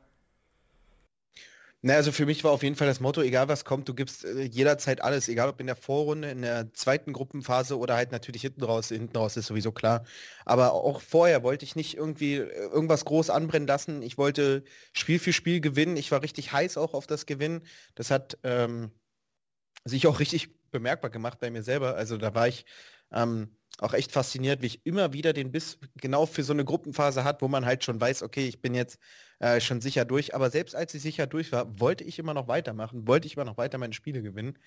Na, 1.82 1.94
also 1.94 2.12
für 2.12 2.26
mich 2.26 2.44
war 2.44 2.50
auf 2.52 2.62
jeden 2.62 2.76
Fall 2.76 2.86
das 2.86 3.00
Motto, 3.00 3.22
egal 3.22 3.48
was 3.48 3.64
kommt, 3.64 3.88
du 3.88 3.94
gibst 3.94 4.24
äh, 4.26 4.42
jederzeit 4.42 5.00
alles, 5.00 5.28
egal 5.28 5.48
ob 5.48 5.60
in 5.60 5.66
der 5.66 5.76
Vorrunde, 5.76 6.30
in 6.30 6.42
der 6.42 6.74
zweiten 6.74 7.14
Gruppenphase 7.14 7.78
oder 7.78 7.94
halt 7.96 8.12
natürlich 8.12 8.42
hinten 8.42 8.62
raus. 8.64 8.88
Hinten 8.88 9.16
raus 9.16 9.36
ist 9.38 9.46
sowieso 9.46 9.72
klar. 9.72 10.04
Aber 10.44 10.72
auch 10.72 11.00
vorher 11.00 11.42
wollte 11.42 11.64
ich 11.64 11.76
nicht 11.76 11.96
irgendwie 11.96 12.34
äh, 12.36 12.48
irgendwas 12.68 13.06
groß 13.06 13.30
anbrennen 13.30 13.66
lassen. 13.66 14.02
Ich 14.02 14.18
wollte 14.18 14.62
Spiel 14.92 15.18
für 15.18 15.32
Spiel 15.32 15.62
gewinnen. 15.62 15.96
Ich 15.96 16.10
war 16.12 16.22
richtig 16.22 16.52
heiß 16.52 16.76
auch 16.76 16.92
auf 16.92 17.06
das 17.06 17.24
Gewinnen. 17.24 17.62
Das 17.94 18.10
hat 18.10 18.38
ähm, 18.42 18.90
sich 19.84 20.06
auch 20.06 20.20
richtig 20.20 20.50
bemerkbar 20.70 21.10
gemacht 21.10 21.40
bei 21.40 21.50
mir 21.50 21.62
selber. 21.62 21.96
Also 21.96 22.18
da 22.18 22.34
war 22.34 22.48
ich 22.48 22.66
ähm, 23.12 23.56
auch 23.80 23.94
echt 23.94 24.12
fasziniert, 24.12 24.62
wie 24.62 24.66
ich 24.66 24.86
immer 24.86 25.12
wieder 25.12 25.32
den 25.32 25.52
Biss 25.52 25.78
genau 25.96 26.26
für 26.26 26.42
so 26.42 26.52
eine 26.52 26.64
Gruppenphase 26.64 27.24
hat, 27.24 27.40
wo 27.42 27.48
man 27.48 27.64
halt 27.64 27.82
schon 27.82 28.00
weiß, 28.00 28.22
okay, 28.22 28.46
ich 28.46 28.60
bin 28.60 28.74
jetzt 28.74 28.98
äh, 29.38 29.60
schon 29.60 29.80
sicher 29.80 30.04
durch. 30.04 30.34
Aber 30.34 30.50
selbst 30.50 30.76
als 30.76 30.94
ich 30.94 31.02
sicher 31.02 31.26
durch 31.26 31.50
war, 31.50 31.80
wollte 31.80 32.04
ich 32.04 32.18
immer 32.18 32.34
noch 32.34 32.46
weitermachen, 32.46 33.06
wollte 33.06 33.26
ich 33.26 33.36
immer 33.36 33.46
noch 33.46 33.56
weiter 33.56 33.78
meine 33.78 33.94
Spiele 33.94 34.22
gewinnen. 34.22 34.58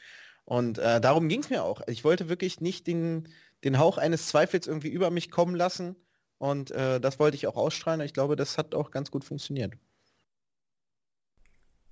Und 0.46 0.79
äh, 0.79 1.00
darum 1.00 1.29
ging 1.29 1.41
es 1.41 1.50
mir 1.50 1.63
auch. 1.63 1.82
Ich 1.88 2.03
wollte 2.03 2.27
wirklich 2.27 2.60
nicht 2.60 2.88
den, 2.88 3.29
den 3.63 3.77
Hauch 3.77 3.98
eines 3.98 4.27
Zweifels 4.27 4.67
irgendwie 4.67 4.89
über 4.89 5.12
mich 5.12 5.29
kommen 5.32 5.55
lassen. 5.55 5.96
Und 6.39 6.72
äh, 6.72 7.00
das 7.00 7.20
wollte 7.20 7.36
ich 7.36 7.48
auch 7.48 7.55
ausstrahlen. 7.55 8.01
Ich 8.01 8.13
glaube, 8.13 8.36
das 8.36 8.58
hat 8.58 8.75
auch 8.75 8.91
ganz 8.91 9.12
gut 9.12 9.24
funktioniert. 9.24 9.74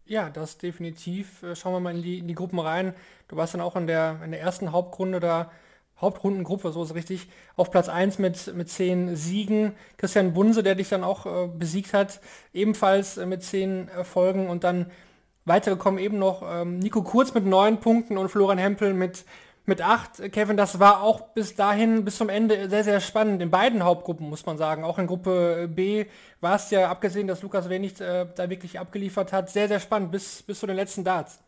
Ja, 0.05 0.29
das 0.29 0.57
definitiv. 0.57 1.43
Äh, 1.43 1.55
schauen 1.55 1.73
wir 1.73 1.79
mal 1.79 1.95
in 1.95 2.01
die, 2.01 2.17
in 2.17 2.27
die 2.27 2.35
Gruppen 2.35 2.59
rein. 2.59 2.95
Du 3.27 3.37
warst 3.37 3.53
dann 3.53 3.61
auch 3.61 3.75
in 3.75 3.87
der, 3.87 4.19
in 4.25 4.31
der 4.31 4.41
ersten 4.41 4.71
Hauptrunde 4.71 5.19
da 5.19 5.51
Hauptrundengruppe, 6.01 6.71
so 6.71 6.83
ist 6.83 6.95
richtig, 6.95 7.27
auf 7.55 7.71
Platz 7.71 7.87
1 7.87 8.19
mit, 8.19 8.53
mit 8.55 8.69
10 8.69 9.15
Siegen. 9.15 9.73
Christian 9.97 10.33
Bunse, 10.33 10.63
der 10.63 10.75
dich 10.75 10.89
dann 10.89 11.03
auch 11.03 11.25
äh, 11.25 11.47
besiegt 11.47 11.93
hat, 11.93 12.19
ebenfalls 12.53 13.17
äh, 13.17 13.25
mit 13.25 13.43
10 13.43 13.87
Erfolgen 13.87 14.49
und 14.49 14.63
dann 14.63 14.87
weitergekommen 15.45 15.99
eben 15.99 16.19
noch 16.19 16.43
ähm, 16.45 16.79
Nico 16.79 17.03
Kurz 17.03 17.33
mit 17.33 17.45
9 17.45 17.79
Punkten 17.79 18.17
und 18.17 18.29
Florian 18.29 18.57
Hempel 18.57 18.93
mit, 18.93 19.25
mit 19.65 19.81
8. 19.81 20.31
Kevin, 20.31 20.57
das 20.57 20.79
war 20.79 21.01
auch 21.01 21.21
bis 21.29 21.55
dahin, 21.55 22.03
bis 22.03 22.17
zum 22.17 22.29
Ende 22.29 22.69
sehr, 22.69 22.83
sehr 22.83 22.99
spannend. 22.99 23.41
In 23.41 23.51
beiden 23.51 23.83
Hauptgruppen, 23.83 24.29
muss 24.29 24.45
man 24.45 24.57
sagen. 24.57 24.83
Auch 24.83 24.99
in 24.99 25.07
Gruppe 25.07 25.67
B 25.67 26.05
war 26.41 26.55
es 26.55 26.69
ja, 26.71 26.89
abgesehen, 26.89 27.27
dass 27.27 27.41
Lukas 27.41 27.69
Wenig 27.69 27.99
äh, 28.01 28.25
da 28.35 28.49
wirklich 28.49 28.79
abgeliefert 28.79 29.31
hat, 29.31 29.49
sehr, 29.49 29.67
sehr 29.67 29.79
spannend 29.79 30.11
bis, 30.11 30.41
bis 30.43 30.59
zu 30.59 30.67
den 30.67 30.75
letzten 30.75 31.03
Darts. 31.03 31.39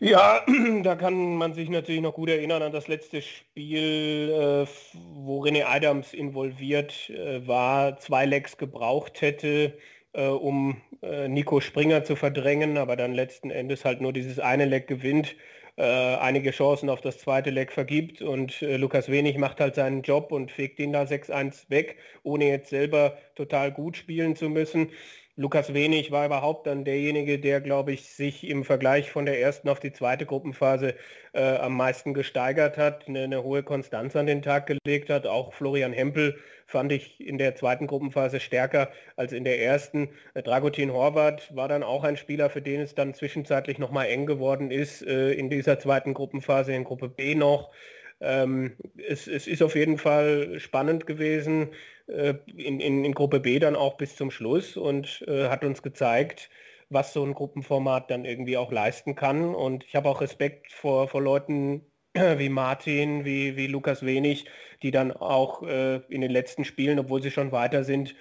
Ja, 0.00 0.44
da 0.82 0.94
kann 0.96 1.36
man 1.36 1.54
sich 1.54 1.68
natürlich 1.68 2.00
noch 2.00 2.14
gut 2.14 2.28
erinnern 2.28 2.62
an 2.62 2.72
das 2.72 2.88
letzte 2.88 3.22
Spiel, 3.22 4.30
äh, 4.30 4.66
wo 5.14 5.42
René 5.44 5.64
Adams 5.64 6.12
involviert 6.14 7.10
äh, 7.10 7.46
war, 7.46 7.96
zwei 7.98 8.26
Lecks 8.26 8.56
gebraucht 8.58 9.20
hätte, 9.20 9.78
äh, 10.12 10.26
um 10.26 10.80
äh, 11.02 11.28
Nico 11.28 11.60
Springer 11.60 12.04
zu 12.04 12.16
verdrängen, 12.16 12.76
aber 12.78 12.96
dann 12.96 13.14
letzten 13.14 13.50
Endes 13.50 13.84
halt 13.84 14.00
nur 14.00 14.12
dieses 14.12 14.38
eine 14.38 14.64
Leck 14.66 14.86
gewinnt. 14.86 15.36
äh, 15.78 15.82
einige 16.16 16.52
Chancen 16.52 16.88
auf 16.88 17.02
das 17.02 17.18
zweite 17.18 17.50
Leck 17.50 17.70
vergibt 17.70 18.22
und 18.22 18.62
äh, 18.62 18.76
Lukas 18.78 19.10
Wenig 19.10 19.36
macht 19.36 19.60
halt 19.60 19.74
seinen 19.74 20.00
Job 20.02 20.32
und 20.32 20.50
fegt 20.50 20.78
ihn 20.80 20.92
da 20.92 21.06
6-1 21.06 21.68
weg, 21.70 21.98
ohne 22.22 22.48
jetzt 22.48 22.70
selber 22.70 23.18
total 23.34 23.72
gut 23.72 23.96
spielen 23.98 24.36
zu 24.36 24.48
müssen. 24.48 24.90
Lukas 25.38 25.74
Wenig 25.74 26.10
war 26.10 26.24
überhaupt 26.24 26.66
dann 26.66 26.86
derjenige, 26.86 27.38
der, 27.38 27.60
glaube 27.60 27.92
ich, 27.92 28.08
sich 28.08 28.48
im 28.48 28.64
Vergleich 28.64 29.10
von 29.10 29.26
der 29.26 29.38
ersten 29.38 29.68
auf 29.68 29.80
die 29.80 29.92
zweite 29.92 30.24
Gruppenphase 30.24 30.94
äh, 31.34 31.56
am 31.58 31.76
meisten 31.76 32.14
gesteigert 32.14 32.78
hat, 32.78 33.06
eine, 33.06 33.24
eine, 33.24 33.42
hohe 33.42 33.62
Konstanz 33.62 34.16
an 34.16 34.26
den 34.26 34.40
Tag 34.40 34.66
gelegt 34.66 35.10
hat. 35.10 35.26
Auch 35.26 35.52
Florian 35.52 35.92
Hempel 35.92 36.38
fand 36.64 36.90
ich 36.90 37.20
in 37.20 37.36
der 37.36 37.54
zweiten 37.54 37.86
Gruppenphase 37.86 38.40
stärker 38.40 38.90
als 39.16 39.34
in 39.34 39.44
der 39.44 39.60
ersten. 39.60 40.08
Äh, 40.32 40.42
Dragutin 40.42 40.90
Horvath 40.90 41.54
war 41.54 41.68
dann 41.68 41.82
auch 41.82 42.02
ein 42.02 42.16
Spieler, 42.16 42.48
für 42.48 42.62
den 42.62 42.80
es 42.80 42.94
dann 42.94 43.12
zwischenzeitlich 43.12 43.78
nochmal 43.78 44.06
eng 44.06 44.24
geworden 44.24 44.70
ist 44.70 45.02
äh, 45.02 45.32
in 45.32 45.50
dieser 45.50 45.78
zweiten 45.78 46.14
Gruppenphase, 46.14 46.72
in 46.72 46.84
Gruppe 46.84 47.10
B 47.10 47.34
noch. 47.34 47.72
Ähm, 48.20 48.72
es, 48.96 49.28
es, 49.28 49.46
ist 49.46 49.62
auf 49.62 49.74
jeden 49.74 49.98
Fall 49.98 50.58
spannend 50.58 51.06
gewesen, 51.06 51.68
in, 52.06 52.80
in, 52.80 53.04
in, 53.04 53.12
Gruppe 53.14 53.40
B 53.40 53.58
dann 53.58 53.76
auch 53.76 53.96
bis 53.96 54.16
zum 54.16 54.30
Schluss 54.30 54.76
und 54.76 55.24
äh, 55.26 55.48
hat 55.48 55.64
uns 55.64 55.82
gezeigt, 55.82 56.50
was 56.88 57.12
so 57.12 57.24
ein 57.24 57.34
Gruppenformat 57.34 58.10
dann 58.10 58.24
irgendwie 58.24 58.56
auch 58.56 58.70
leisten 58.70 59.14
kann. 59.14 59.54
Und 59.54 59.84
ich 59.84 59.96
habe 59.96 60.08
auch 60.08 60.20
Respekt 60.20 60.72
vor, 60.72 61.08
vor 61.08 61.20
Leuten 61.20 61.82
wie 62.14 62.48
Martin, 62.48 63.24
wie, 63.24 63.56
wie 63.56 63.66
Lukas 63.66 64.04
Wenig, 64.04 64.46
die 64.82 64.90
dann 64.90 65.12
auch 65.12 65.62
äh, 65.62 65.96
in 66.08 66.20
den 66.20 66.30
letzten 66.30 66.64
Spielen, 66.64 66.98
obwohl 66.98 67.22
sie 67.22 67.30
schon 67.30 67.52
weiter 67.52 67.84
sind, 67.84 68.14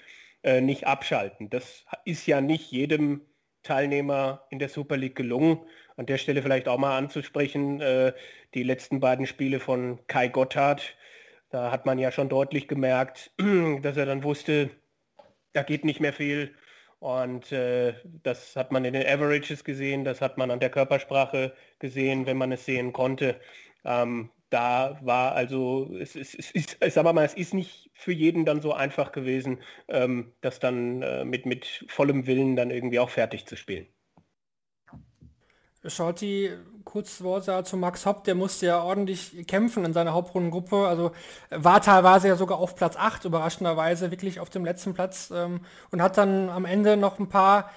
äh, 0.43 0.61
nicht 0.61 0.87
abschalten. 0.87 1.49
Das 1.49 1.85
ist 2.05 2.25
ja 2.27 2.41
nicht 2.41 2.71
jedem 2.71 3.21
Teilnehmer 3.63 4.45
in 4.49 4.59
der 4.59 4.69
Super 4.69 4.97
League 4.97 5.15
gelungen. 5.15 5.59
An 5.97 6.05
der 6.05 6.17
Stelle 6.17 6.41
vielleicht 6.41 6.67
auch 6.67 6.77
mal 6.77 6.97
anzusprechen, 6.97 7.81
äh, 7.81 8.13
die 8.53 8.63
letzten 8.63 8.99
beiden 8.99 9.25
Spiele 9.25 9.59
von 9.59 9.99
Kai 10.07 10.27
Gotthard. 10.27 10.95
Da 11.55 11.71
hat 11.71 11.85
man 11.85 11.99
ja 11.99 12.11
schon 12.11 12.27
deutlich 12.27 12.67
gemerkt, 12.67 13.31
dass 13.81 13.95
er 13.95 14.05
dann 14.05 14.23
wusste, 14.23 14.71
da 15.53 15.63
geht 15.63 15.85
nicht 15.85 16.01
mehr 16.01 16.11
viel. 16.11 16.53
Und 16.99 17.49
äh, 17.53 17.93
das 18.23 18.57
hat 18.57 18.73
man 18.73 18.83
in 18.83 18.93
den 18.93 19.07
Averages 19.07 19.63
gesehen, 19.63 20.03
das 20.03 20.19
hat 20.19 20.37
man 20.37 20.51
an 20.51 20.59
der 20.59 20.69
Körpersprache 20.69 21.53
gesehen, 21.79 22.25
wenn 22.25 22.35
man 22.37 22.51
es 22.51 22.65
sehen 22.65 22.91
konnte. 22.91 23.39
Ähm, 23.85 24.31
da 24.49 24.99
war 25.01 25.31
also, 25.33 25.95
es, 25.97 26.17
es, 26.17 26.35
es 26.35 26.51
ist, 26.51 26.77
sagen 26.81 27.07
wir 27.07 27.13
mal, 27.13 27.23
es 27.23 27.35
ist 27.35 27.53
nicht 27.53 27.89
für 27.93 28.11
jeden 28.11 28.43
dann 28.43 28.61
so 28.61 28.73
einfach 28.73 29.13
gewesen, 29.13 29.61
ähm, 29.87 30.33
das 30.41 30.59
dann 30.59 31.03
äh, 31.03 31.23
mit, 31.23 31.45
mit 31.45 31.85
vollem 31.87 32.27
Willen 32.27 32.57
dann 32.57 32.69
irgendwie 32.69 32.99
auch 32.99 33.09
fertig 33.11 33.45
zu 33.45 33.55
spielen. 33.55 33.87
Shorty, 35.87 36.51
kurz 36.83 37.21
Wort 37.21 37.67
zu 37.67 37.77
Max 37.77 38.05
Hopp, 38.05 38.23
der 38.23 38.35
musste 38.35 38.67
ja 38.67 38.81
ordentlich 38.81 39.45
kämpfen 39.47 39.83
in 39.85 39.93
seiner 39.93 40.13
Hauptrundengruppe. 40.13 40.87
Also 40.87 41.11
war 41.49 41.81
teilweise 41.81 42.27
ja 42.27 42.35
sogar 42.35 42.59
auf 42.59 42.75
Platz 42.75 42.95
8, 42.95 43.25
überraschenderweise 43.25 44.11
wirklich 44.11 44.39
auf 44.39 44.49
dem 44.49 44.63
letzten 44.63 44.93
Platz 44.93 45.31
ähm, 45.35 45.61
und 45.91 46.01
hat 46.01 46.17
dann 46.17 46.49
am 46.49 46.65
Ende 46.65 46.95
noch 46.95 47.19
ein 47.19 47.27
paar 47.27 47.71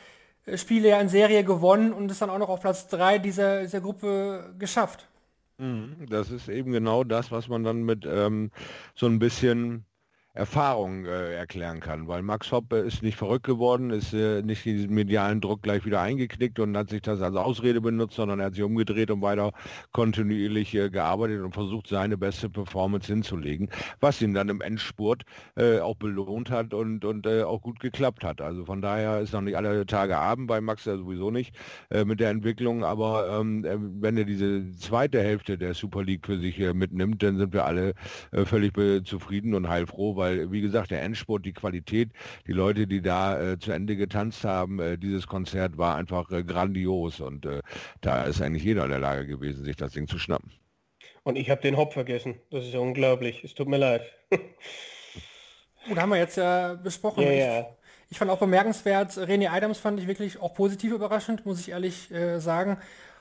äh, 0.46 0.56
Spiele 0.56 0.88
ja 0.88 1.00
in 1.00 1.08
Serie 1.08 1.42
gewonnen 1.42 1.92
und 1.92 2.10
ist 2.10 2.22
dann 2.22 2.30
auch 2.30 2.38
noch 2.38 2.48
auf 2.48 2.60
Platz 2.60 2.88
3 2.88 3.18
dieser, 3.18 3.62
dieser 3.62 3.80
Gruppe 3.80 4.54
geschafft. 4.58 5.08
Mhm, 5.58 6.06
das 6.08 6.30
ist 6.30 6.48
eben 6.48 6.70
genau 6.70 7.02
das, 7.02 7.32
was 7.32 7.48
man 7.48 7.64
dann 7.64 7.82
mit 7.82 8.06
ähm, 8.06 8.52
so 8.94 9.06
ein 9.06 9.18
bisschen 9.18 9.84
Erfahrung 10.38 11.04
äh, 11.04 11.34
erklären 11.34 11.80
kann, 11.80 12.06
weil 12.06 12.22
Max 12.22 12.52
Hopp 12.52 12.72
äh, 12.72 12.86
ist 12.86 13.02
nicht 13.02 13.16
verrückt 13.16 13.44
geworden, 13.44 13.90
ist 13.90 14.14
äh, 14.14 14.40
nicht 14.40 14.64
diesen 14.64 14.94
medialen 14.94 15.40
Druck 15.40 15.62
gleich 15.62 15.84
wieder 15.84 16.00
eingeknickt 16.00 16.60
und 16.60 16.76
hat 16.76 16.90
sich 16.90 17.02
das 17.02 17.20
als 17.20 17.34
Ausrede 17.34 17.80
benutzt, 17.80 18.14
sondern 18.14 18.38
er 18.38 18.46
hat 18.46 18.54
sich 18.54 18.62
umgedreht 18.62 19.10
und 19.10 19.20
weiter 19.20 19.50
kontinuierlich 19.90 20.72
äh, 20.76 20.90
gearbeitet 20.90 21.42
und 21.42 21.54
versucht, 21.54 21.88
seine 21.88 22.16
beste 22.16 22.48
Performance 22.48 23.12
hinzulegen, 23.12 23.68
was 23.98 24.22
ihn 24.22 24.32
dann 24.32 24.48
im 24.48 24.60
Endspurt 24.60 25.24
äh, 25.56 25.80
auch 25.80 25.96
belohnt 25.96 26.52
hat 26.52 26.72
und, 26.72 27.04
und 27.04 27.26
äh, 27.26 27.42
auch 27.42 27.60
gut 27.60 27.80
geklappt 27.80 28.22
hat. 28.22 28.40
Also 28.40 28.64
von 28.64 28.80
daher 28.80 29.18
ist 29.18 29.32
noch 29.32 29.40
nicht 29.40 29.56
alle 29.56 29.86
Tage 29.86 30.18
Abend 30.18 30.46
bei 30.46 30.60
Max 30.60 30.84
ja 30.84 30.96
sowieso 30.96 31.32
nicht 31.32 31.56
mit 32.04 32.20
der 32.20 32.30
Entwicklung, 32.30 32.84
aber 32.84 33.40
ähm, 33.40 33.64
wenn 34.00 34.16
er 34.16 34.24
diese 34.24 34.70
zweite 34.72 35.20
Hälfte 35.20 35.58
der 35.58 35.74
Super 35.74 36.04
League 36.04 36.26
für 36.26 36.38
sich 36.38 36.58
mitnimmt, 36.58 37.22
dann 37.22 37.38
sind 37.38 37.52
wir 37.52 37.64
alle 37.64 37.94
völlig 38.44 38.74
zufrieden 39.06 39.54
und 39.54 39.68
heilfroh, 39.68 40.16
weil 40.16 40.27
weil, 40.28 40.52
wie 40.52 40.60
gesagt, 40.60 40.90
der 40.90 41.02
Endspurt, 41.02 41.44
die 41.44 41.52
Qualität, 41.52 42.10
die 42.46 42.52
Leute, 42.52 42.86
die 42.86 43.00
da 43.00 43.40
äh, 43.40 43.58
zu 43.58 43.72
Ende 43.72 43.96
getanzt 43.96 44.44
haben, 44.44 44.78
äh, 44.78 44.98
dieses 44.98 45.26
Konzert 45.26 45.78
war 45.78 45.96
einfach 45.96 46.30
äh, 46.30 46.42
grandios 46.42 47.20
und 47.20 47.46
äh, 47.46 47.62
da 48.00 48.24
ist 48.24 48.42
eigentlich 48.42 48.64
jeder 48.64 48.84
in 48.84 48.90
der 48.90 49.00
Lage 49.00 49.26
gewesen, 49.26 49.64
sich 49.64 49.76
das 49.76 49.92
Ding 49.92 50.06
zu 50.06 50.18
schnappen. 50.18 50.52
Und 51.22 51.36
ich 51.36 51.50
habe 51.50 51.60
den 51.60 51.76
Hop 51.76 51.92
vergessen. 51.92 52.36
Das 52.50 52.64
ist 52.64 52.72
ja 52.72 52.80
unglaublich. 52.80 53.44
Es 53.44 53.54
tut 53.54 53.68
mir 53.68 53.76
leid. 53.76 54.02
Gut, 55.88 55.98
haben 55.98 56.10
wir 56.10 56.18
jetzt 56.18 56.36
ja 56.36 56.74
besprochen. 56.74 57.22
Ja, 57.22 57.30
ich, 57.30 57.38
ja. 57.38 57.66
ich 58.10 58.18
fand 58.18 58.30
auch 58.30 58.38
bemerkenswert, 58.38 59.12
René 59.12 59.50
Adams 59.50 59.78
fand 59.78 60.00
ich 60.00 60.06
wirklich 60.06 60.40
auch 60.40 60.54
positiv 60.54 60.92
überraschend, 60.92 61.44
muss 61.44 61.60
ich 61.60 61.70
ehrlich 61.70 62.10
äh, 62.10 62.40
sagen. 62.40 62.78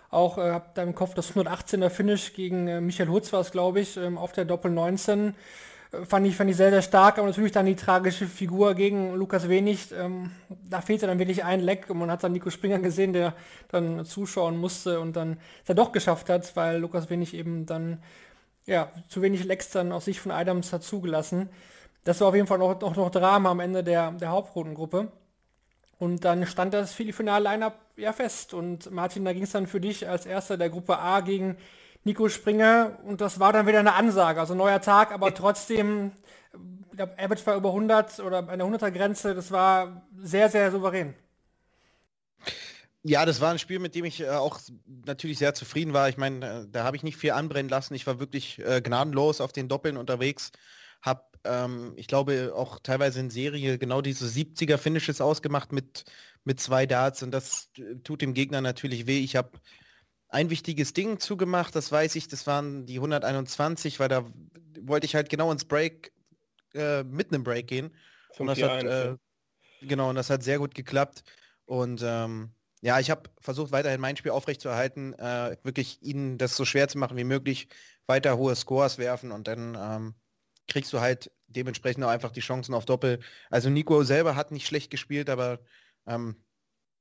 Auch 0.10 0.38
äh, 0.38 0.52
hab 0.52 0.76
da 0.76 0.84
im 0.84 0.96
Kopf 0.96 1.14
das 1.16 1.34
118er 1.34 1.90
Finish 1.90 2.34
gegen 2.34 2.68
äh, 2.68 2.80
Michael 2.80 3.10
Hutz 3.10 3.34
war 3.34 3.42
es, 3.42 3.52
glaube 3.52 3.82
ich, 3.82 3.98
ähm, 3.98 4.18
auf 4.18 4.32
der 4.32 4.46
Doppel 4.46 4.72
19 4.72 5.36
fand 6.06 6.28
ich, 6.28 6.36
fand 6.36 6.50
ich 6.50 6.58
sehr, 6.58 6.70
sehr 6.70 6.82
stark, 6.82 7.18
aber 7.18 7.28
natürlich 7.28 7.52
dann 7.52 7.66
die 7.66 7.76
tragische 7.76 8.26
Figur 8.26 8.74
gegen 8.74 9.16
Lukas 9.16 9.48
Wenig. 9.48 9.92
Ähm, 9.92 10.32
da 10.70 10.82
fehlte 10.82 11.08
dann 11.08 11.20
wirklich 11.20 11.44
ein 11.44 11.62
Leck 11.62 11.90
und 11.90 11.98
man 12.00 12.12
hat 12.12 12.24
dann 12.24 12.34
Nico 12.34 12.50
Springer 12.50 12.80
gesehen, 12.80 13.14
der 13.14 13.34
dann 13.70 14.06
zuschauen 14.06 14.58
musste 14.58 15.00
und 15.00 15.16
dann 15.16 15.38
es 15.66 15.76
doch 15.76 15.92
geschafft 15.92 16.30
hat, 16.30 16.56
weil 16.56 16.80
Lukas 16.80 17.10
Wenig 17.10 17.34
eben 17.34 17.66
dann 17.66 18.00
ja, 18.68 18.92
zu 19.08 19.22
wenig 19.22 19.46
Lecks 19.46 19.70
dann 19.72 19.92
aus 19.92 20.06
Sicht 20.06 20.20
von 20.20 20.32
Adams 20.32 20.74
hat 20.74 20.84
zugelassen. 20.84 21.50
Das 22.04 22.22
war 22.22 22.28
auf 22.28 22.36
jeden 22.36 22.48
Fall 22.48 22.58
noch, 22.58 22.80
noch, 22.80 22.96
noch 22.96 23.10
Drama 23.10 23.50
am 23.52 23.60
Ende 23.60 23.84
der, 23.84 24.12
der 24.12 24.30
Hauptrundengruppe. 24.30 25.12
Und 26.00 26.26
dann 26.26 26.46
stand 26.46 26.74
das 26.74 26.94
Viertelfinal-Line-Up 26.94 27.80
ja 27.96 28.14
fest. 28.14 28.54
Und 28.54 28.92
Martin, 28.92 29.26
da 29.26 29.34
ging 29.34 29.44
es 29.44 29.52
dann 29.52 29.68
für 29.68 29.82
dich 29.82 30.08
als 30.08 30.26
erster 30.26 30.58
der 30.58 30.70
Gruppe 30.70 31.00
A 31.00 31.22
gegen 31.22 31.58
Nico 32.04 32.30
Springer 32.30 33.00
und 33.04 33.22
das 33.22 33.40
war 33.40 33.54
dann 33.54 33.68
wieder 33.68 33.80
eine 33.80 33.94
Ansage, 33.94 34.40
also 34.40 34.56
neuer 34.56 34.82
Tag, 34.82 35.12
aber 35.12 35.34
trotzdem, 35.34 36.12
ich 36.92 36.98
glaube, 36.98 37.18
Average 37.18 37.46
war 37.46 37.56
über 37.56 37.70
100 37.70 38.20
oder 38.20 38.48
eine 38.48 38.64
100er 38.64 38.92
Grenze, 38.92 39.36
das 39.36 39.52
war 39.52 40.08
sehr, 40.18 40.50
sehr 40.50 40.72
souverän. 40.72 41.16
Ja, 43.04 43.26
das 43.26 43.40
war 43.40 43.52
ein 43.52 43.60
Spiel, 43.60 43.80
mit 43.80 43.96
dem 43.96 44.04
ich 44.04 44.20
äh, 44.22 44.30
auch 44.30 44.60
natürlich 45.06 45.38
sehr 45.38 45.54
zufrieden 45.54 45.94
war. 45.94 46.10
Ich 46.10 46.18
meine, 46.18 46.64
äh, 46.64 46.68
da 46.70 46.84
habe 46.84 46.98
ich 46.98 47.04
nicht 47.04 47.16
viel 47.16 47.32
anbrennen 47.32 47.70
lassen. 47.70 47.94
Ich 47.96 48.06
war 48.06 48.20
wirklich 48.20 48.60
äh, 48.60 48.82
gnadenlos 48.82 49.40
auf 49.40 49.54
den 49.54 49.70
Doppeln 49.70 49.96
unterwegs. 49.96 50.52
Habe, 51.02 51.24
ähm, 51.46 51.94
ich 51.96 52.08
glaube, 52.08 52.52
auch 52.54 52.80
teilweise 52.80 53.22
in 53.22 53.30
Serie 53.30 53.78
genau 53.78 54.02
diese 54.02 54.26
70er 54.26 54.78
Finishes 54.78 55.22
ausgemacht 55.22 55.72
mit, 55.72 56.04
mit 56.44 56.60
zwei 56.60 56.86
Darts 56.86 57.24
und 57.24 57.32
das 57.32 57.70
äh, 57.78 57.96
tut 58.04 58.22
dem 58.22 58.34
Gegner 58.34 58.60
natürlich 58.60 59.08
weh. 59.08 59.24
Ich 59.24 59.38
habe 59.38 59.52
ein 60.30 60.50
wichtiges 60.50 60.94
Ding 60.94 61.20
zugemacht, 61.20 61.76
das 61.76 61.92
weiß 61.92 62.16
ich, 62.16 62.28
das 62.28 62.48
waren 62.48 62.86
die 62.86 62.96
121, 62.96 64.00
weil 64.00 64.10
da 64.10 64.26
wollte 64.82 65.06
ich 65.06 65.16
halt 65.16 65.30
genau 65.30 65.52
ins 65.52 65.66
Break, 65.66 66.12
äh, 66.74 67.04
mitten 67.04 67.36
im 67.36 67.44
Break 67.44 67.68
gehen. 67.68 67.96
und 68.38 68.48
das 68.48 68.62
hat, 68.62 68.84
äh, 68.84 69.16
genau, 69.82 70.10
und 70.10 70.16
das 70.16 70.30
hat 70.30 70.44
sehr 70.44 70.60
gut 70.60 70.76
geklappt. 70.76 71.24
Und 71.66 72.02
ähm, 72.04 72.52
ja, 72.82 73.00
ich 73.00 73.10
habe 73.10 73.30
versucht, 73.40 73.72
weiterhin 73.72 74.02
mein 74.02 74.18
Spiel 74.18 74.32
aufrechtzuerhalten, 74.32 75.14
äh, 75.14 75.58
wirklich 75.64 76.02
ihnen 76.02 76.38
das 76.38 76.56
so 76.56 76.66
schwer 76.66 76.88
zu 76.88 76.98
machen 76.98 77.18
wie 77.18 77.24
möglich, 77.24 77.70
weiter 78.06 78.38
hohe 78.38 78.56
Scores 78.56 78.98
werfen 78.98 79.32
und 79.32 79.48
dann 79.48 79.78
ähm, 79.80 80.16
kriegst 80.68 80.94
du 80.94 81.00
halt 81.00 81.32
dementsprechend 81.48 82.04
auch 82.04 82.10
einfach 82.10 82.32
die 82.32 82.42
Chancen 82.42 82.74
auf 82.74 82.86
Doppel. 82.86 83.20
Also 83.50 83.70
Nico 83.70 84.04
selber 84.04 84.36
hat 84.36 84.52
nicht 84.52 84.68
schlecht 84.68 84.92
gespielt, 84.92 85.30
aber 85.30 85.60
ähm, 86.06 86.36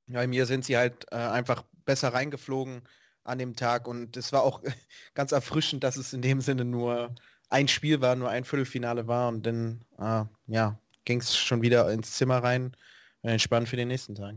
bei 0.07 0.25
mir 0.25 0.45
sind 0.45 0.65
sie 0.65 0.77
halt 0.77 1.05
äh, 1.11 1.15
einfach 1.15 1.63
besser 1.85 2.13
reingeflogen 2.13 2.81
an 3.27 3.39
dem 3.39 3.55
Tag 3.55 3.87
und 3.87 4.17
es 4.17 4.31
war 4.33 4.43
auch 4.43 4.61
ganz 5.13 5.31
erfrischend, 5.31 5.83
dass 5.83 5.97
es 5.97 6.13
in 6.13 6.21
dem 6.21 6.41
Sinne 6.41 6.65
nur 6.65 7.13
ein 7.49 7.67
Spiel 7.67 8.01
war, 8.01 8.15
nur 8.15 8.29
ein 8.29 8.43
Viertelfinale 8.43 9.07
war 9.07 9.29
und 9.29 9.45
dann 9.45 9.81
äh, 9.99 10.25
ja, 10.47 10.79
ging 11.05 11.19
es 11.19 11.35
schon 11.35 11.61
wieder 11.61 11.91
ins 11.91 12.13
Zimmer 12.13 12.43
rein 12.43 12.75
entspannt 13.23 13.67
für 13.67 13.75
den 13.75 13.89
nächsten 13.89 14.15
Tag. 14.15 14.35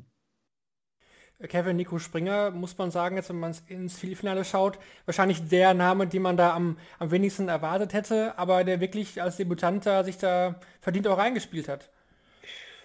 Kevin 1.48 1.76
Nico 1.76 1.98
Springer, 1.98 2.50
muss 2.50 2.76
man 2.76 2.90
sagen, 2.90 3.16
jetzt 3.16 3.30
wenn 3.30 3.40
man 3.40 3.56
ins 3.68 3.98
Viertelfinale 3.98 4.44
schaut, 4.44 4.78
wahrscheinlich 5.06 5.48
der 5.48 5.72
Name, 5.72 6.06
den 6.06 6.20
man 6.20 6.36
da 6.36 6.54
am, 6.54 6.76
am 6.98 7.10
wenigsten 7.10 7.48
erwartet 7.48 7.94
hätte, 7.94 8.38
aber 8.38 8.62
der 8.62 8.80
wirklich 8.80 9.22
als 9.22 9.36
Debutant 9.38 9.86
da 9.86 10.04
sich 10.04 10.18
da 10.18 10.60
verdient 10.80 11.08
auch 11.08 11.16
reingespielt 11.16 11.68
hat. 11.68 11.90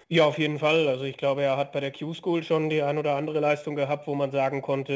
Ja, 0.08 0.24
auf 0.26 0.38
jeden 0.38 0.60
Fall. 0.60 0.86
Also 0.86 1.02
ich 1.04 1.16
glaube, 1.16 1.42
er 1.42 1.56
hat 1.56 1.72
bei 1.72 1.80
der 1.80 1.90
Q-School 1.90 2.44
schon 2.44 2.70
die 2.70 2.80
ein 2.80 2.96
oder 2.96 3.16
andere 3.16 3.40
Leistung 3.40 3.74
gehabt, 3.74 4.06
wo 4.06 4.14
man 4.14 4.30
sagen 4.30 4.62
konnte, 4.62 4.92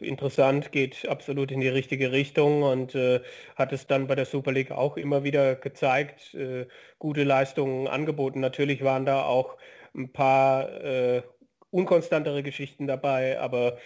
äh, 0.00 0.04
interessant, 0.04 0.72
geht 0.72 1.06
absolut 1.08 1.52
in 1.52 1.60
die 1.60 1.68
richtige 1.68 2.10
Richtung 2.10 2.64
und 2.64 2.96
äh, 2.96 3.20
hat 3.54 3.72
es 3.72 3.86
dann 3.86 4.08
bei 4.08 4.16
der 4.16 4.24
Super 4.26 4.50
League 4.50 4.72
auch 4.72 4.96
immer 4.96 5.22
wieder 5.22 5.54
gezeigt, 5.54 6.34
äh, 6.34 6.66
gute 6.98 7.22
Leistungen 7.22 7.86
angeboten. 7.86 8.40
Natürlich 8.40 8.82
waren 8.82 9.06
da 9.06 9.22
auch 9.24 9.56
ein 9.94 10.12
paar 10.12 10.68
äh, 10.82 11.22
unkonstantere 11.70 12.42
Geschichten 12.42 12.88
dabei, 12.88 13.38
aber 13.38 13.78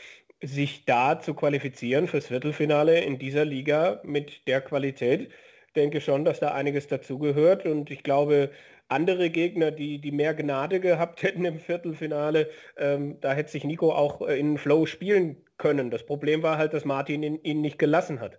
sich 0.42 0.84
da 0.84 1.20
zu 1.20 1.34
qualifizieren 1.34 2.06
fürs 2.06 2.28
Viertelfinale 2.28 3.00
in 3.00 3.18
dieser 3.18 3.44
Liga 3.44 4.00
mit 4.04 4.46
der 4.46 4.60
Qualität. 4.60 5.30
Denke 5.76 6.00
schon, 6.00 6.24
dass 6.24 6.40
da 6.40 6.52
einiges 6.54 6.86
dazugehört 6.86 7.66
und 7.66 7.90
ich 7.90 8.02
glaube, 8.02 8.50
andere 8.88 9.30
Gegner, 9.30 9.70
die, 9.70 10.00
die 10.00 10.12
mehr 10.12 10.34
Gnade 10.34 10.80
gehabt 10.80 11.22
hätten 11.22 11.44
im 11.44 11.58
Viertelfinale, 11.58 12.50
ähm, 12.76 13.20
da 13.20 13.32
hätte 13.32 13.50
sich 13.50 13.64
Nico 13.64 13.92
auch 13.92 14.26
äh, 14.26 14.38
in 14.38 14.58
Flow 14.58 14.86
spielen 14.86 15.36
können. 15.58 15.90
Das 15.90 16.04
Problem 16.04 16.42
war 16.42 16.58
halt, 16.58 16.74
dass 16.74 16.84
Martin 16.84 17.22
ihn, 17.22 17.40
ihn 17.42 17.60
nicht 17.60 17.78
gelassen 17.78 18.20
hat. 18.20 18.38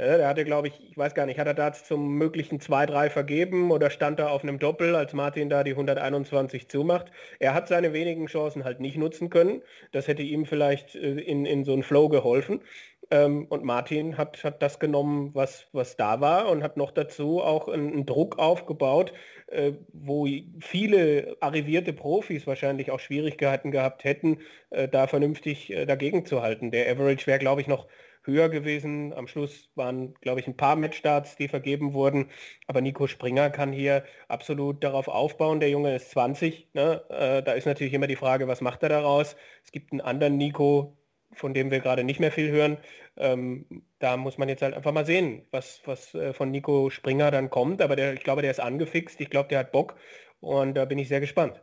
Ja, 0.00 0.16
der 0.16 0.28
hatte, 0.28 0.44
glaube 0.46 0.68
ich, 0.68 0.80
ich 0.82 0.96
weiß 0.96 1.14
gar 1.14 1.26
nicht, 1.26 1.38
hat 1.38 1.46
er 1.46 1.52
da 1.52 1.74
zum 1.74 2.14
möglichen 2.14 2.58
2-3 2.58 3.10
vergeben 3.10 3.70
oder 3.70 3.90
stand 3.90 4.18
er 4.18 4.30
auf 4.30 4.42
einem 4.42 4.58
Doppel, 4.58 4.96
als 4.96 5.12
Martin 5.12 5.50
da 5.50 5.62
die 5.62 5.72
121 5.72 6.68
zumacht. 6.68 7.12
Er 7.38 7.52
hat 7.52 7.68
seine 7.68 7.92
wenigen 7.92 8.24
Chancen 8.26 8.64
halt 8.64 8.80
nicht 8.80 8.96
nutzen 8.96 9.28
können. 9.28 9.60
Das 9.92 10.08
hätte 10.08 10.22
ihm 10.22 10.46
vielleicht 10.46 10.94
äh, 10.94 11.20
in, 11.20 11.44
in 11.44 11.64
so 11.64 11.74
einen 11.74 11.82
Flow 11.82 12.08
geholfen. 12.08 12.62
Ähm, 13.10 13.44
und 13.50 13.62
Martin 13.64 14.16
hat, 14.16 14.42
hat 14.42 14.62
das 14.62 14.78
genommen, 14.78 15.34
was, 15.34 15.66
was 15.72 15.96
da 15.96 16.22
war 16.22 16.48
und 16.48 16.62
hat 16.62 16.78
noch 16.78 16.92
dazu 16.92 17.42
auch 17.42 17.68
einen, 17.68 18.06
Druck 18.06 18.38
aufgebaut, 18.38 19.12
äh, 19.48 19.72
wo 19.92 20.26
viele 20.60 21.36
arrivierte 21.40 21.92
Profis 21.92 22.46
wahrscheinlich 22.46 22.90
auch 22.90 23.00
Schwierigkeiten 23.00 23.70
gehabt 23.70 24.04
hätten, 24.04 24.38
äh, 24.70 24.88
da 24.88 25.06
vernünftig 25.08 25.70
äh, 25.70 25.84
dagegen 25.84 26.24
zu 26.24 26.40
halten. 26.40 26.70
Der 26.70 26.90
Average 26.90 27.26
wäre, 27.26 27.38
glaube 27.38 27.60
ich, 27.60 27.66
noch 27.66 27.86
höher 28.22 28.48
gewesen. 28.48 29.12
Am 29.12 29.26
Schluss 29.28 29.70
waren, 29.74 30.14
glaube 30.20 30.40
ich, 30.40 30.46
ein 30.46 30.56
paar 30.56 30.76
Matchstarts, 30.76 31.36
die 31.36 31.48
vergeben 31.48 31.92
wurden. 31.94 32.30
Aber 32.66 32.80
Nico 32.80 33.06
Springer 33.06 33.50
kann 33.50 33.72
hier 33.72 34.04
absolut 34.28 34.82
darauf 34.84 35.08
aufbauen. 35.08 35.60
Der 35.60 35.70
Junge 35.70 35.94
ist 35.94 36.10
20. 36.10 36.68
Ne? 36.74 37.02
Äh, 37.10 37.42
da 37.42 37.52
ist 37.52 37.66
natürlich 37.66 37.94
immer 37.94 38.06
die 38.06 38.16
Frage, 38.16 38.48
was 38.48 38.60
macht 38.60 38.82
er 38.82 38.88
daraus? 38.88 39.36
Es 39.64 39.72
gibt 39.72 39.92
einen 39.92 40.00
anderen 40.00 40.36
Nico, 40.36 40.96
von 41.32 41.54
dem 41.54 41.70
wir 41.70 41.80
gerade 41.80 42.04
nicht 42.04 42.20
mehr 42.20 42.32
viel 42.32 42.50
hören. 42.50 42.78
Ähm, 43.16 43.84
da 43.98 44.16
muss 44.16 44.38
man 44.38 44.48
jetzt 44.48 44.62
halt 44.62 44.74
einfach 44.74 44.92
mal 44.92 45.06
sehen, 45.06 45.46
was, 45.50 45.80
was 45.84 46.14
äh, 46.14 46.32
von 46.32 46.50
Nico 46.50 46.90
Springer 46.90 47.30
dann 47.30 47.50
kommt. 47.50 47.82
Aber 47.82 47.96
der, 47.96 48.14
ich 48.14 48.24
glaube, 48.24 48.42
der 48.42 48.50
ist 48.50 48.60
angefixt. 48.60 49.20
Ich 49.20 49.30
glaube, 49.30 49.48
der 49.48 49.60
hat 49.60 49.72
Bock. 49.72 49.96
Und 50.40 50.74
da 50.74 50.84
bin 50.86 50.98
ich 50.98 51.08
sehr 51.08 51.20
gespannt. 51.20 51.60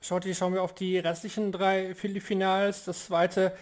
Schaut, 0.00 0.24
schauen 0.24 0.54
wir 0.54 0.62
auf 0.62 0.74
die 0.74 0.98
restlichen 0.98 1.52
drei 1.52 1.94
Finals. 1.94 2.84
Das 2.84 3.06
zweite 3.06 3.56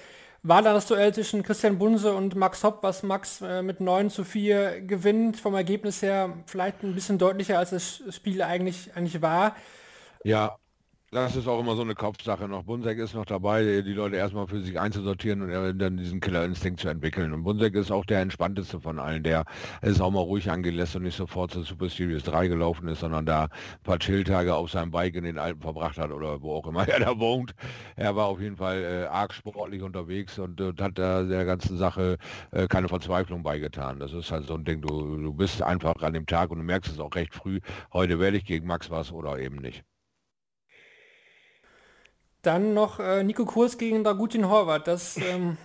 war 0.44 0.60
dann 0.62 0.74
das 0.74 0.86
Duell 0.86 1.12
zwischen 1.14 1.42
Christian 1.42 1.78
Bunse 1.78 2.14
und 2.14 2.36
Max 2.36 2.62
Hopp, 2.62 2.82
was 2.82 3.02
Max 3.02 3.40
äh, 3.40 3.62
mit 3.62 3.80
9 3.80 4.10
zu 4.10 4.24
4 4.24 4.82
gewinnt. 4.82 5.40
Vom 5.40 5.54
Ergebnis 5.54 6.02
her 6.02 6.34
vielleicht 6.46 6.82
ein 6.84 6.94
bisschen 6.94 7.18
deutlicher, 7.18 7.58
als 7.58 7.70
das 7.70 8.02
Spiel 8.10 8.42
eigentlich, 8.42 8.94
eigentlich 8.94 9.22
war. 9.22 9.56
Ja, 10.22 10.58
das 11.14 11.36
ist 11.36 11.46
auch 11.46 11.60
immer 11.60 11.76
so 11.76 11.82
eine 11.82 11.94
Kopfsache 11.94 12.48
noch. 12.48 12.64
Bunsek 12.64 12.98
ist 12.98 13.14
noch 13.14 13.24
dabei, 13.24 13.82
die 13.82 13.92
Leute 13.92 14.16
erstmal 14.16 14.48
für 14.48 14.60
sich 14.60 14.80
einzusortieren 14.80 15.42
und 15.42 15.78
dann 15.78 15.96
diesen 15.96 16.18
Killerinstinkt 16.20 16.80
zu 16.80 16.88
entwickeln. 16.88 17.32
Und 17.32 17.44
Bunsek 17.44 17.76
ist 17.76 17.92
auch 17.92 18.04
der 18.04 18.20
entspannteste 18.20 18.80
von 18.80 18.98
allen, 18.98 19.22
der 19.22 19.44
es 19.80 20.00
auch 20.00 20.10
mal 20.10 20.20
ruhig 20.20 20.50
angehen 20.50 20.74
lässt 20.74 20.96
und 20.96 21.04
nicht 21.04 21.16
sofort 21.16 21.52
zur 21.52 21.62
Super 21.62 21.88
Series 21.88 22.24
3 22.24 22.48
gelaufen 22.48 22.88
ist, 22.88 22.98
sondern 23.00 23.26
da 23.26 23.44
ein 23.44 23.48
paar 23.84 24.00
Chilltage 24.00 24.56
auf 24.56 24.72
seinem 24.72 24.90
Bike 24.90 25.14
in 25.14 25.22
den 25.22 25.38
Alpen 25.38 25.62
verbracht 25.62 25.98
hat 25.98 26.10
oder 26.10 26.42
wo 26.42 26.52
auch 26.56 26.66
immer 26.66 26.88
er 26.88 26.98
da 26.98 27.16
wohnt. 27.16 27.54
Er 27.94 28.16
war 28.16 28.26
auf 28.26 28.40
jeden 28.40 28.56
Fall 28.56 28.82
äh, 28.82 29.06
arg 29.06 29.32
sportlich 29.32 29.82
unterwegs 29.82 30.36
und, 30.40 30.60
und 30.60 30.80
hat 30.80 30.98
da 30.98 31.22
der 31.22 31.44
ganzen 31.44 31.78
Sache 31.78 32.18
äh, 32.50 32.66
keine 32.66 32.88
Verzweiflung 32.88 33.44
beigetan. 33.44 34.00
Das 34.00 34.12
ist 34.12 34.32
halt 34.32 34.46
so 34.46 34.54
ein 34.54 34.64
Ding, 34.64 34.80
du, 34.80 35.16
du 35.16 35.32
bist 35.32 35.62
einfach 35.62 36.02
an 36.02 36.12
dem 36.12 36.26
Tag 36.26 36.50
und 36.50 36.58
du 36.58 36.64
merkst 36.64 36.90
es 36.90 36.98
auch 36.98 37.14
recht 37.14 37.34
früh, 37.34 37.60
heute 37.92 38.18
werde 38.18 38.36
ich 38.36 38.44
gegen 38.44 38.66
Max 38.66 38.90
was 38.90 39.12
oder 39.12 39.38
eben 39.38 39.56
nicht. 39.56 39.84
Dann 42.44 42.74
noch 42.74 43.00
äh, 43.00 43.24
Nico 43.24 43.46
Kurs 43.46 43.78
gegen 43.78 44.04
Dragutin 44.04 44.48
Horvath. 44.48 44.86
Das, 44.86 45.16
ähm, 45.16 45.56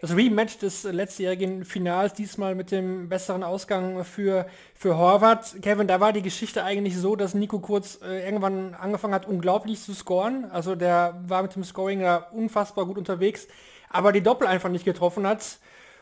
das 0.00 0.16
Rematch 0.16 0.58
des 0.58 0.84
letztjährigen 0.84 1.64
Finals, 1.64 2.14
diesmal 2.14 2.54
mit 2.54 2.70
dem 2.70 3.10
besseren 3.10 3.42
Ausgang 3.42 4.04
für, 4.04 4.46
für 4.74 4.96
Horvath. 4.96 5.60
Kevin, 5.60 5.86
da 5.86 6.00
war 6.00 6.14
die 6.14 6.22
Geschichte 6.22 6.64
eigentlich 6.64 6.96
so, 6.96 7.14
dass 7.14 7.34
Nico 7.34 7.58
Kurz 7.58 8.00
äh, 8.02 8.24
irgendwann 8.24 8.74
angefangen 8.74 9.12
hat, 9.12 9.28
unglaublich 9.28 9.80
zu 9.82 9.92
scoren. 9.92 10.46
Also 10.50 10.76
der 10.76 11.22
war 11.26 11.42
mit 11.42 11.54
dem 11.54 11.62
Scoring 11.62 12.00
da 12.00 12.16
unfassbar 12.32 12.86
gut 12.86 12.96
unterwegs, 12.96 13.46
aber 13.90 14.10
die 14.12 14.22
Doppel 14.22 14.46
einfach 14.46 14.70
nicht 14.70 14.86
getroffen 14.86 15.26
hat. 15.26 15.58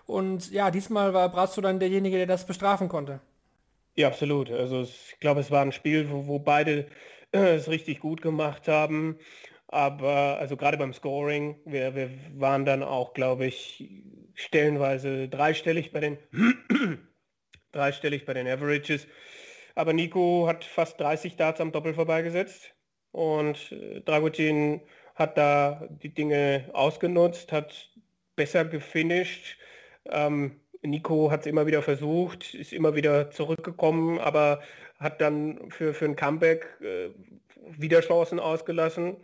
Und 0.06 0.52
ja, 0.52 0.70
diesmal 0.70 1.14
war 1.14 1.28
Brazzo 1.30 1.60
dann 1.60 1.80
derjenige, 1.80 2.16
der 2.16 2.26
das 2.26 2.46
bestrafen 2.46 2.88
konnte. 2.88 3.18
Ja, 3.96 4.06
absolut. 4.06 4.52
Also 4.52 4.82
ich 4.82 5.16
glaube, 5.18 5.40
es 5.40 5.50
war 5.50 5.62
ein 5.62 5.72
Spiel, 5.72 6.10
wo, 6.10 6.28
wo 6.28 6.38
beide 6.38 6.86
äh, 7.32 7.56
es 7.56 7.68
richtig 7.68 7.98
gut 7.98 8.22
gemacht 8.22 8.68
haben. 8.68 9.18
Aber 9.68 10.38
also 10.38 10.56
gerade 10.56 10.76
beim 10.76 10.92
Scoring, 10.92 11.56
wir, 11.64 11.94
wir 11.94 12.10
waren 12.34 12.64
dann 12.64 12.82
auch, 12.82 13.14
glaube 13.14 13.46
ich, 13.46 13.90
stellenweise 14.34 15.28
dreistellig 15.28 15.92
bei 15.92 16.00
den 16.00 16.18
dreistellig 17.72 18.26
bei 18.26 18.34
den 18.34 18.46
Averages. 18.46 19.06
Aber 19.74 19.92
Nico 19.92 20.46
hat 20.46 20.64
fast 20.64 21.00
30 21.00 21.36
Darts 21.36 21.60
am 21.60 21.72
Doppel 21.72 21.94
vorbeigesetzt 21.94 22.74
und 23.12 23.72
äh, 23.72 24.00
Dragutin 24.02 24.80
hat 25.14 25.36
da 25.36 25.88
die 26.02 26.14
Dinge 26.14 26.68
ausgenutzt, 26.72 27.52
hat 27.52 27.90
besser 28.36 28.64
gefinisht. 28.64 29.58
Ähm, 30.06 30.60
Nico 30.82 31.30
hat 31.30 31.40
es 31.40 31.46
immer 31.46 31.66
wieder 31.66 31.82
versucht, 31.82 32.54
ist 32.54 32.72
immer 32.72 32.94
wieder 32.94 33.30
zurückgekommen, 33.30 34.18
aber 34.18 34.62
hat 34.98 35.20
dann 35.20 35.70
für, 35.70 35.92
für 35.92 36.04
ein 36.04 36.16
Comeback 36.16 36.66
äh, 36.80 37.10
wieder 37.78 38.00
Chancen 38.00 38.38
ausgelassen 38.38 39.16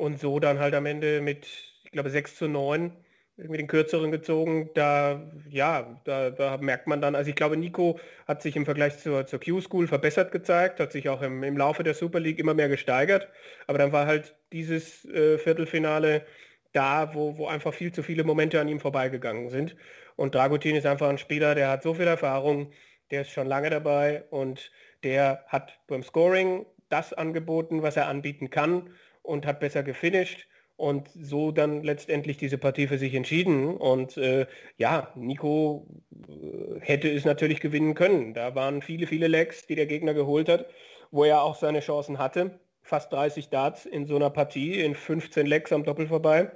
und 0.00 0.18
so 0.18 0.40
dann 0.40 0.58
halt 0.58 0.74
am 0.74 0.86
Ende 0.86 1.20
mit, 1.20 1.46
ich 1.84 1.92
glaube, 1.92 2.10
6 2.10 2.36
zu 2.36 2.48
9 2.48 2.96
irgendwie 3.36 3.58
den 3.58 3.66
kürzeren 3.66 4.10
gezogen. 4.10 4.70
Da, 4.74 5.30
ja, 5.48 6.00
da, 6.04 6.30
da 6.30 6.56
merkt 6.56 6.86
man 6.86 7.00
dann, 7.00 7.14
also 7.14 7.28
ich 7.28 7.36
glaube, 7.36 7.56
Nico 7.56 8.00
hat 8.26 8.42
sich 8.42 8.56
im 8.56 8.64
Vergleich 8.64 8.98
zur, 8.98 9.26
zur 9.26 9.40
Q-School 9.40 9.86
verbessert 9.86 10.32
gezeigt, 10.32 10.80
hat 10.80 10.92
sich 10.92 11.08
auch 11.08 11.22
im, 11.22 11.42
im 11.42 11.56
Laufe 11.56 11.82
der 11.82 11.94
Super 11.94 12.18
League 12.18 12.38
immer 12.38 12.54
mehr 12.54 12.68
gesteigert. 12.68 13.28
Aber 13.66 13.78
dann 13.78 13.92
war 13.92 14.06
halt 14.06 14.34
dieses 14.52 15.04
äh, 15.04 15.38
Viertelfinale 15.38 16.24
da, 16.72 17.14
wo, 17.14 17.36
wo 17.36 17.46
einfach 17.46 17.74
viel 17.74 17.92
zu 17.92 18.02
viele 18.02 18.24
Momente 18.24 18.60
an 18.60 18.68
ihm 18.68 18.80
vorbeigegangen 18.80 19.50
sind. 19.50 19.76
Und 20.16 20.34
Dragutin 20.34 20.76
ist 20.76 20.86
einfach 20.86 21.08
ein 21.08 21.18
Spieler, 21.18 21.54
der 21.54 21.68
hat 21.68 21.82
so 21.82 21.94
viel 21.94 22.06
Erfahrung, 22.06 22.72
der 23.10 23.22
ist 23.22 23.30
schon 23.30 23.46
lange 23.46 23.70
dabei 23.70 24.24
und 24.30 24.70
der 25.02 25.44
hat 25.48 25.78
beim 25.88 26.02
Scoring 26.02 26.64
das 26.88 27.12
angeboten, 27.12 27.82
was 27.82 27.96
er 27.96 28.08
anbieten 28.08 28.50
kann 28.50 28.90
und 29.22 29.46
hat 29.46 29.60
besser 29.60 29.82
gefinisht 29.82 30.46
und 30.80 31.10
so 31.14 31.52
dann 31.52 31.82
letztendlich 31.82 32.38
diese 32.38 32.56
Partie 32.56 32.86
für 32.86 32.96
sich 32.96 33.14
entschieden. 33.14 33.76
Und 33.76 34.16
äh, 34.16 34.46
ja, 34.78 35.12
Nico 35.14 35.86
äh, 36.26 36.80
hätte 36.80 37.10
es 37.10 37.26
natürlich 37.26 37.60
gewinnen 37.60 37.94
können. 37.94 38.32
Da 38.32 38.54
waren 38.54 38.80
viele, 38.80 39.06
viele 39.06 39.28
Legs, 39.28 39.66
die 39.66 39.74
der 39.74 39.86
Gegner 39.86 40.14
geholt 40.14 40.48
hat, 40.48 40.66
wo 41.10 41.24
er 41.24 41.42
auch 41.42 41.54
seine 41.54 41.80
Chancen 41.80 42.18
hatte. 42.18 42.58
Fast 42.82 43.12
30 43.12 43.50
Darts 43.50 43.84
in 43.84 44.06
so 44.06 44.16
einer 44.16 44.30
Partie, 44.30 44.80
in 44.80 44.94
15 44.94 45.46
Legs 45.46 45.70
am 45.70 45.84
Doppel 45.84 46.06
vorbei. 46.06 46.50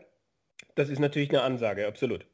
Das 0.75 0.89
ist 0.89 1.01
natürlich 1.01 1.29
eine 1.29 1.43
Ansage, 1.43 1.87
absolut. 1.87 2.27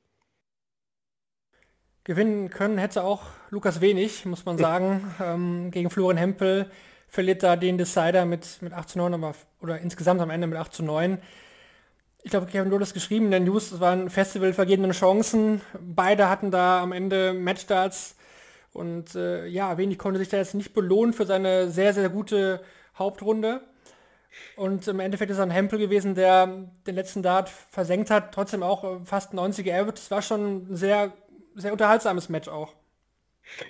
Gewinnen 2.05 2.51
können 2.51 2.79
hätte 2.79 3.03
auch 3.03 3.25
Lukas 3.51 3.81
Wenig, 3.81 4.25
muss 4.27 4.45
man 4.45 4.59
sagen, 4.67 5.13
ähm, 5.21 5.71
gegen 5.73 5.91
Florian 5.91 6.19
Hempel 6.19 6.71
verliert 7.11 7.43
da 7.43 7.57
den 7.57 7.77
Decider 7.77 8.25
mit, 8.25 8.63
mit 8.63 8.73
8 8.73 8.89
zu 8.89 8.99
9, 8.99 9.15
aber, 9.15 9.35
oder 9.61 9.79
insgesamt 9.79 10.21
am 10.21 10.31
Ende 10.31 10.47
mit 10.47 10.59
8 10.59 10.73
zu 10.73 10.83
9. 10.83 11.19
Ich 12.23 12.31
glaube, 12.31 12.47
Kevin, 12.47 12.81
hast 12.81 12.95
geschrieben 12.95 13.27
in 13.27 13.31
der 13.31 13.41
News, 13.41 13.73
es 13.73 13.81
war 13.81 13.93
ein 13.93 14.11
Festival 14.11 14.53
vergebenen 14.53 14.93
Chancen. 14.93 15.61
Beide 15.81 16.29
hatten 16.29 16.51
da 16.51 16.83
am 16.83 16.93
Ende 16.93 17.33
Matchstarts 17.33 18.15
und 18.73 19.15
äh, 19.15 19.47
ja, 19.47 19.77
wenig 19.79 19.99
konnte 19.99 20.19
sich 20.19 20.29
da 20.29 20.37
jetzt 20.37 20.55
nicht 20.55 20.73
belohnen 20.73 21.13
für 21.13 21.27
seine 21.27 21.71
sehr, 21.71 21.93
sehr 21.93 22.09
gute 22.09 22.61
Hauptrunde. 22.97 23.63
Und 24.57 24.87
im 24.87 25.01
Endeffekt 25.01 25.31
ist 25.33 25.41
ein 25.41 25.51
Hempel 25.51 25.79
gewesen, 25.79 26.15
der 26.15 26.47
den 26.87 26.95
letzten 26.95 27.23
Dart 27.23 27.49
versenkt 27.49 28.11
hat, 28.11 28.33
trotzdem 28.33 28.63
auch 28.63 28.85
äh, 28.85 29.05
fast 29.05 29.33
90er 29.33 29.73
Average. 29.73 29.93
Das 29.93 30.11
war 30.11 30.23
schon 30.23 30.71
ein 30.71 30.77
sehr, 30.77 31.13
sehr 31.57 31.73
unterhaltsames 31.73 32.29
Match 32.29 32.49
auch. 32.49 32.75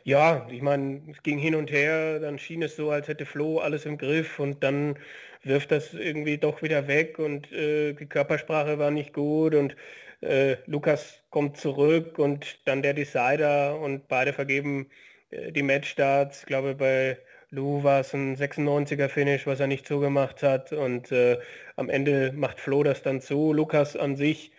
Ja, 0.05 0.47
ich 0.51 0.63
meine, 0.63 1.03
es 1.11 1.23
ging 1.23 1.39
hin 1.39 1.55
und 1.55 1.71
her, 1.71 2.21
dann 2.21 2.39
schien 2.39 2.63
es 2.63 2.77
so, 2.77 2.91
als 2.91 3.09
hätte 3.09 3.27
Flo 3.27 3.59
alles 3.59 3.87
im 3.87 3.99
Griff 3.99 4.39
und 4.39 4.63
dann 4.63 4.99
wirft 5.43 5.71
das 5.71 5.95
irgendwie 5.95 6.39
doch 6.39 6.63
wieder 6.63 6.87
weg 6.87 7.19
und 7.19 7.51
äh, 7.53 7.95
die 7.95 8.07
Körpersprache 8.07 8.79
war 8.79 8.91
nicht 8.91 9.13
gut 9.15 9.55
und 9.55 9.75
äh, 10.21 10.57
Lukas 10.67 11.23
kommt 11.31 11.57
zurück 11.57 12.19
und 12.19 12.67
dann 12.67 12.83
der 12.83 12.93
Decider 12.95 13.79
und 13.81 14.07
beide 14.09 14.33
vergeben 14.35 14.91
äh, 15.31 15.51
die 15.53 15.63
Matchstarts. 15.63 16.41
Ich 16.41 16.47
glaube, 16.47 16.75
bei 16.75 17.19
Lou 17.51 17.83
war 17.83 18.01
es 18.01 18.13
ein 18.15 18.37
96er 18.37 19.09
Finish, 19.09 19.47
was 19.47 19.61
er 19.61 19.67
nicht 19.67 19.87
zugemacht 19.87 20.43
hat 20.43 20.73
und 20.73 21.11
äh, 21.11 21.39
am 21.77 21.89
Ende 21.89 22.33
macht 22.33 22.61
Flo 22.61 22.83
das 22.83 23.03
dann 23.03 23.21
zu. 23.23 23.53
Lukas 23.55 23.97
an 23.97 24.17
sich 24.17 24.53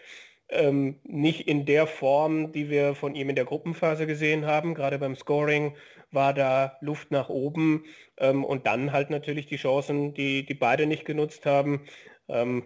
ähm, 0.51 0.99
nicht 1.03 1.47
in 1.47 1.65
der 1.65 1.87
Form, 1.87 2.51
die 2.51 2.69
wir 2.69 2.93
von 2.93 3.15
ihm 3.15 3.29
in 3.29 3.35
der 3.35 3.45
Gruppenphase 3.45 4.05
gesehen 4.05 4.45
haben. 4.45 4.73
Gerade 4.75 4.99
beim 4.99 5.15
Scoring 5.15 5.75
war 6.11 6.33
da 6.33 6.77
Luft 6.81 7.11
nach 7.11 7.29
oben 7.29 7.85
ähm, 8.17 8.43
und 8.43 8.67
dann 8.67 8.91
halt 8.91 9.09
natürlich 9.09 9.47
die 9.47 9.55
Chancen, 9.55 10.13
die, 10.13 10.45
die 10.45 10.53
beide 10.53 10.85
nicht 10.85 11.05
genutzt 11.05 11.45
haben. 11.45 11.85
Ähm, 12.27 12.65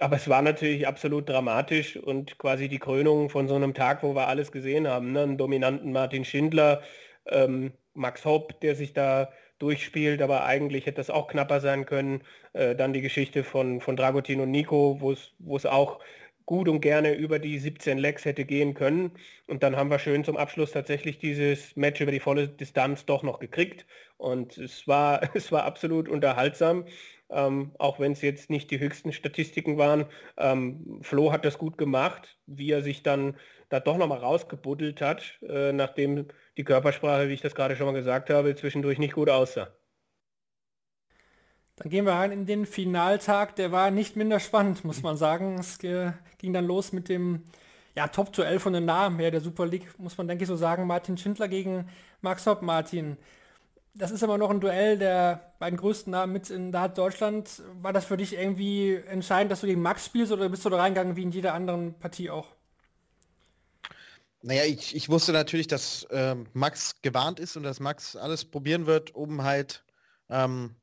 aber 0.00 0.16
es 0.16 0.28
war 0.28 0.42
natürlich 0.42 0.86
absolut 0.86 1.28
dramatisch 1.28 1.96
und 1.96 2.38
quasi 2.38 2.68
die 2.68 2.78
Krönung 2.78 3.28
von 3.28 3.48
so 3.48 3.54
einem 3.54 3.74
Tag, 3.74 4.02
wo 4.02 4.14
wir 4.14 4.28
alles 4.28 4.52
gesehen 4.52 4.88
haben. 4.88 5.12
Ne? 5.12 5.22
Einen 5.22 5.38
dominanten 5.38 5.92
Martin 5.92 6.24
Schindler, 6.24 6.82
ähm, 7.26 7.72
Max 7.94 8.24
Hopp, 8.24 8.60
der 8.60 8.74
sich 8.74 8.92
da 8.92 9.30
durchspielt, 9.58 10.20
aber 10.22 10.44
eigentlich 10.44 10.86
hätte 10.86 10.98
das 10.98 11.10
auch 11.10 11.28
knapper 11.28 11.60
sein 11.60 11.86
können. 11.86 12.22
Äh, 12.52 12.76
dann 12.76 12.92
die 12.92 13.00
Geschichte 13.00 13.42
von, 13.42 13.80
von 13.80 13.96
Dragutin 13.96 14.40
und 14.40 14.50
Nico, 14.50 14.98
wo 15.00 15.56
es 15.56 15.66
auch 15.66 15.98
gut 16.46 16.68
und 16.68 16.80
gerne 16.80 17.14
über 17.14 17.38
die 17.38 17.58
17 17.58 17.98
Lecks 17.98 18.24
hätte 18.24 18.44
gehen 18.44 18.74
können. 18.74 19.12
Und 19.46 19.62
dann 19.62 19.76
haben 19.76 19.90
wir 19.90 19.98
schön 19.98 20.24
zum 20.24 20.36
Abschluss 20.36 20.72
tatsächlich 20.72 21.18
dieses 21.18 21.76
Match 21.76 22.00
über 22.00 22.12
die 22.12 22.20
volle 22.20 22.48
Distanz 22.48 23.04
doch 23.04 23.22
noch 23.22 23.40
gekriegt. 23.40 23.86
Und 24.16 24.56
es 24.58 24.86
war, 24.88 25.20
es 25.34 25.52
war 25.52 25.64
absolut 25.64 26.08
unterhaltsam. 26.08 26.86
Ähm, 27.28 27.72
auch 27.78 27.98
wenn 27.98 28.12
es 28.12 28.22
jetzt 28.22 28.50
nicht 28.50 28.70
die 28.70 28.78
höchsten 28.78 29.12
Statistiken 29.12 29.78
waren. 29.78 30.06
Ähm, 30.38 31.00
Flo 31.02 31.32
hat 31.32 31.44
das 31.44 31.58
gut 31.58 31.76
gemacht, 31.76 32.38
wie 32.46 32.70
er 32.70 32.82
sich 32.82 33.02
dann 33.02 33.36
da 33.68 33.80
doch 33.80 33.96
nochmal 33.98 34.18
rausgebuddelt 34.18 35.00
hat, 35.00 35.38
äh, 35.42 35.72
nachdem 35.72 36.28
die 36.56 36.64
Körpersprache, 36.64 37.28
wie 37.28 37.34
ich 37.34 37.40
das 37.40 37.56
gerade 37.56 37.76
schon 37.76 37.86
mal 37.86 37.92
gesagt 37.92 38.30
habe, 38.30 38.54
zwischendurch 38.54 38.98
nicht 38.98 39.14
gut 39.14 39.28
aussah. 39.28 39.76
Dann 41.76 41.90
gehen 41.90 42.06
wir 42.06 42.12
rein 42.12 42.32
in 42.32 42.46
den 42.46 42.64
Finaltag. 42.64 43.56
Der 43.56 43.70
war 43.70 43.90
nicht 43.90 44.16
minder 44.16 44.40
spannend, 44.40 44.84
muss 44.84 45.02
man 45.02 45.16
sagen. 45.16 45.58
Es 45.58 45.78
ging 45.78 46.52
dann 46.52 46.66
los 46.66 46.92
mit 46.92 47.08
dem 47.08 47.42
ja, 47.94 48.08
Top 48.08 48.34
zu 48.34 48.42
11 48.42 48.62
von 48.62 48.72
den 48.72 48.84
Namen 48.84 49.18
her 49.18 49.30
der 49.30 49.40
Super 49.40 49.66
League, 49.66 49.98
muss 49.98 50.18
man 50.18 50.28
denke 50.28 50.44
ich 50.44 50.48
so 50.48 50.56
sagen. 50.56 50.86
Martin 50.86 51.16
Schindler 51.16 51.48
gegen 51.48 51.88
Max 52.20 52.46
Hopp. 52.46 52.62
Martin, 52.62 53.16
das 53.94 54.10
ist 54.10 54.22
aber 54.22 54.38
noch 54.38 54.50
ein 54.50 54.60
Duell 54.60 54.98
der 54.98 55.54
beiden 55.58 55.78
größten 55.78 56.10
Namen 56.10 56.32
mit 56.32 56.50
in 56.50 56.72
Dart 56.72 56.98
Deutschland. 56.98 57.62
War 57.80 57.92
das 57.92 58.04
für 58.04 58.16
dich 58.16 58.34
irgendwie 58.34 58.94
entscheidend, 58.94 59.50
dass 59.50 59.62
du 59.62 59.66
gegen 59.66 59.80
Max 59.80 60.04
spielst 60.04 60.32
oder 60.32 60.48
bist 60.48 60.64
du 60.64 60.70
da 60.70 60.76
reingegangen 60.76 61.16
wie 61.16 61.22
in 61.22 61.30
jeder 61.30 61.54
anderen 61.54 61.94
Partie 61.94 62.30
auch? 62.30 62.48
Naja, 64.42 64.64
ich, 64.64 64.94
ich 64.94 65.08
wusste 65.08 65.32
natürlich, 65.32 65.66
dass 65.66 66.06
ähm, 66.10 66.46
Max 66.52 67.00
gewarnt 67.02 67.40
ist 67.40 67.56
und 67.56 67.62
dass 67.62 67.80
Max 67.80 68.14
alles 68.14 68.44
probieren 68.44 68.86
wird, 68.86 69.14
um 69.14 69.42
halt 69.42 69.84
ähm, 70.28 70.76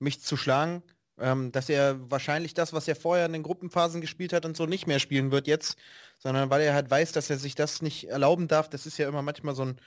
mich 0.00 0.22
zu 0.22 0.36
schlagen, 0.36 0.82
ähm, 1.18 1.52
dass 1.52 1.68
er 1.68 2.10
wahrscheinlich 2.10 2.54
das, 2.54 2.72
was 2.72 2.88
er 2.88 2.96
vorher 2.96 3.26
in 3.26 3.32
den 3.32 3.42
Gruppenphasen 3.42 4.00
gespielt 4.00 4.32
hat 4.32 4.44
und 4.46 4.56
so 4.56 4.66
nicht 4.66 4.86
mehr 4.86 4.98
spielen 4.98 5.30
wird 5.30 5.46
jetzt, 5.46 5.78
sondern 6.18 6.50
weil 6.50 6.62
er 6.62 6.74
halt 6.74 6.90
weiß, 6.90 7.12
dass 7.12 7.30
er 7.30 7.38
sich 7.38 7.54
das 7.54 7.82
nicht 7.82 8.08
erlauben 8.08 8.48
darf. 8.48 8.68
Das 8.68 8.86
ist 8.86 8.98
ja 8.98 9.08
immer 9.08 9.22
manchmal 9.22 9.54
so 9.54 9.64
ein 9.64 9.80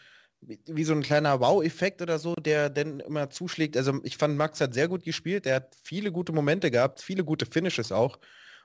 wie 0.47 0.83
so 0.83 0.93
ein 0.93 1.03
kleiner 1.03 1.39
Wow-Effekt 1.39 2.01
oder 2.01 2.19
so, 2.19 2.35
der 2.35 2.69
dann 2.69 2.99
immer 2.99 3.29
zuschlägt. 3.29 3.77
Also 3.77 3.99
ich 4.03 4.17
fand, 4.17 4.37
Max 4.37 4.59
hat 4.61 4.73
sehr 4.73 4.87
gut 4.87 5.03
gespielt, 5.03 5.45
er 5.45 5.55
hat 5.57 5.75
viele 5.83 6.11
gute 6.11 6.33
Momente 6.33 6.71
gehabt, 6.71 7.01
viele 7.01 7.23
gute 7.23 7.45
Finishes 7.45 7.91
auch 7.91 8.19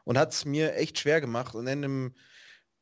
und 0.04 0.18
hat 0.18 0.32
es 0.32 0.44
mir 0.44 0.74
echt 0.74 0.98
schwer 0.98 1.20
gemacht. 1.20 1.54
Und 1.54 1.66
dann 1.66 2.14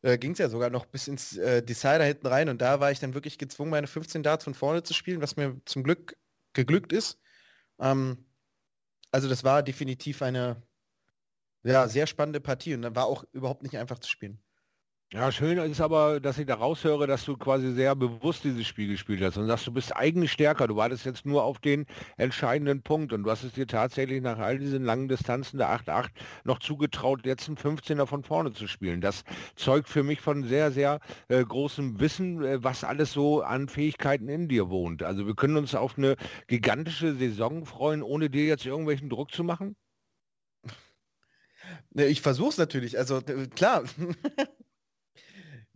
äh, 0.03 0.19
ging 0.19 0.33
es 0.33 0.39
ja 0.39 0.49
sogar 0.49 0.71
noch 0.71 0.87
bis 0.87 1.09
ins 1.09 1.37
äh, 1.37 1.63
Decider 1.63 2.05
hinten 2.05 2.27
rein 2.27 2.49
und 2.49 2.63
da 2.63 2.81
war 2.81 2.91
ich 2.91 3.01
dann 3.01 3.15
wirklich 3.15 3.39
gezwungen, 3.39 3.71
meine 3.71 3.87
15 3.87 4.23
Darts 4.23 4.45
von 4.45 4.55
vorne 4.55 4.83
zu 4.83 4.95
spielen, 4.95 5.21
was 5.21 5.37
mir 5.37 5.61
zum 5.65 5.83
Glück 5.83 6.17
geglückt 6.53 6.93
ist. 6.93 7.19
Ähm, 7.81 8.25
also 9.17 9.31
das 9.31 9.45
war 9.45 9.63
definitiv 9.63 10.21
eine 10.21 10.63
ja, 11.65 11.89
sehr 11.89 12.07
spannende 12.07 12.39
Partie 12.39 12.75
und 12.75 12.83
dann 12.83 12.95
war 12.95 13.07
auch 13.07 13.25
überhaupt 13.33 13.63
nicht 13.63 13.79
einfach 13.79 13.99
zu 13.99 14.11
spielen. 14.11 14.43
Ja, 15.13 15.31
schön 15.31 15.57
ist 15.59 15.81
aber, 15.81 16.19
dass 16.21 16.37
ich 16.39 16.47
da 16.47 16.57
raushöre, 16.57 17.07
dass 17.07 17.25
du 17.25 17.37
quasi 17.37 17.73
sehr 17.73 17.95
bewusst 17.95 18.43
dieses 18.43 18.67
Spiel 18.67 18.89
gespielt 18.89 19.23
hast 19.23 19.37
und 19.37 19.47
sagst, 19.47 19.67
du 19.67 19.73
bist 19.73 19.95
eigentlich 19.95 20.33
stärker. 20.33 20.67
Du 20.67 20.75
wartest 20.77 21.05
jetzt 21.07 21.25
nur 21.25 21.45
auf 21.45 21.61
den 21.61 21.87
entscheidenden 22.17 22.83
Punkt 22.83 23.13
und 23.13 23.23
du 23.23 23.31
hast 23.31 23.45
es 23.45 23.53
dir 23.53 23.69
tatsächlich 23.69 24.21
nach 24.21 24.39
all 24.39 24.59
diesen 24.59 24.85
langen 24.85 25.07
Distanzen 25.09 25.59
der 25.59 25.69
8-8 25.71 26.11
noch 26.45 26.59
zugetraut, 26.59 27.25
jetzt 27.25 27.47
einen 27.47 27.57
15er 27.57 28.07
von 28.07 28.25
vorne 28.25 28.53
zu 28.53 28.67
spielen. 28.67 29.01
Das 29.01 29.23
zeugt 29.55 29.89
für 29.89 30.03
mich 30.03 30.21
von 30.21 30.43
sehr, 30.45 30.73
sehr 30.73 30.99
äh, 31.29 31.45
großem 31.45 32.01
Wissen, 32.01 32.43
äh, 32.45 32.63
was 32.65 32.83
alles 32.83 33.13
so 33.13 33.43
an 33.43 33.69
Fähigkeiten 33.69 34.29
in 34.29 34.49
dir 34.49 34.71
wohnt. 34.71 35.05
Also 35.05 35.25
wir 35.27 35.37
können 35.37 35.57
uns 35.57 35.75
auf 35.77 35.97
eine 35.97 36.17
gigantische 36.49 37.15
Saison 37.15 37.65
freuen, 37.65 38.03
ohne 38.03 38.29
dir 38.29 38.47
jetzt 38.47 38.67
irgendwelchen 38.67 39.09
Druck 39.09 39.31
zu 39.31 39.45
machen? 39.45 39.77
Ich 41.95 42.21
versuche 42.23 42.51
es 42.51 42.59
natürlich, 42.59 42.99
also 42.99 43.21
klar. 43.55 43.85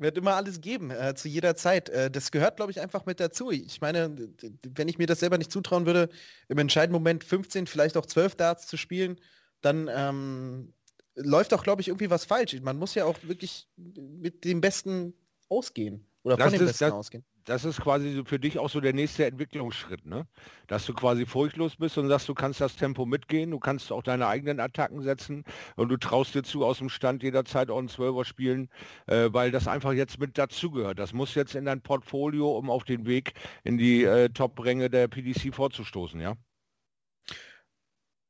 Wird 0.01 0.17
immer 0.17 0.35
alles 0.35 0.61
geben, 0.61 0.91
äh, 0.91 1.15
zu 1.15 1.29
jeder 1.29 1.55
Zeit. 1.57 1.89
Äh, 1.91 2.11
das 2.11 2.31
gehört, 2.31 2.57
glaube 2.57 2.73
ich, 2.73 2.81
einfach 2.81 3.07
mit 3.07 3.21
dazu. 3.21 3.51
Ich 3.51 3.81
meine, 3.81 4.17
wenn 4.75 4.89
ich 4.89 4.99
mir 4.99 5.07
das 5.07 5.21
selber 5.21 5.39
nicht 5.39 5.53
zutrauen 5.53 5.87
würde, 5.87 6.09
im 6.49 6.59
entscheidenden 6.59 6.95
Moment 6.95 7.23
15, 7.23 7.67
vielleicht 7.67 7.97
auch 7.97 8.07
12 8.07 8.35
Darts 8.35 8.67
zu 8.67 8.77
spielen, 8.77 9.21
dann 9.61 9.91
ähm, 9.93 10.73
läuft 11.15 11.53
auch, 11.53 11.63
glaube 11.63 11.83
ich, 11.83 11.89
irgendwie 11.89 12.11
was 12.11 12.25
falsch. 12.25 12.59
Man 12.63 12.79
muss 12.79 12.95
ja 12.95 13.05
auch 13.05 13.19
wirklich 13.23 13.69
mit 13.77 14.45
dem 14.45 14.61
Besten 14.61 15.13
ausgehen. 15.49 16.07
Oder 16.23 16.37
das 16.37 16.45
von 16.45 16.53
dem 16.55 16.63
ist, 16.63 16.69
Besten 16.69 16.85
das, 16.85 16.93
ausgehen 16.93 17.25
das 17.45 17.65
ist 17.65 17.81
quasi 17.81 18.23
für 18.25 18.39
dich 18.39 18.59
auch 18.59 18.71
so 18.71 18.81
der 18.81 18.93
nächste 18.93 19.27
Entwicklungsschritt, 19.27 20.07
ne? 20.07 20.27
Dass 20.67 20.87
du 20.87 20.95
quasi 20.95 21.27
furchtlos 21.27 21.77
bist 21.77 21.99
und 21.99 22.09
sagst, 22.09 22.29
du 22.29 22.35
kannst 22.35 22.61
das 22.61 22.77
Tempo 22.77 23.07
mitgehen, 23.07 23.51
du 23.51 23.59
kannst 23.59 23.93
auch 23.93 24.03
deine 24.03 24.27
eigenen 24.27 24.61
Attacken 24.61 25.03
setzen 25.03 25.45
und 25.77 25.89
du 25.89 25.97
traust 25.97 26.35
dir 26.35 26.43
zu, 26.43 26.65
aus 26.65 26.79
dem 26.79 26.89
Stand 26.89 27.23
jederzeit 27.23 27.71
auch 27.71 27.79
einen 27.79 27.89
Zwölfer 27.89 28.25
spielen, 28.25 28.69
äh, 29.07 29.29
weil 29.33 29.51
das 29.51 29.69
einfach 29.69 29.93
jetzt 29.93 30.19
mit 30.21 30.39
dazugehört. 30.39 30.99
Das 30.99 31.13
muss 31.13 31.35
jetzt 31.35 31.55
in 31.55 31.65
dein 31.65 31.83
Portfolio, 31.83 32.57
um 32.57 32.71
auf 32.71 32.85
den 32.85 33.07
Weg 33.07 33.35
in 33.65 33.79
die 33.79 34.05
äh, 34.05 34.29
Top-Ränge 34.31 34.91
der 34.91 35.09
PDC 35.09 35.55
vorzustoßen, 35.55 36.21
ja? 36.21 36.37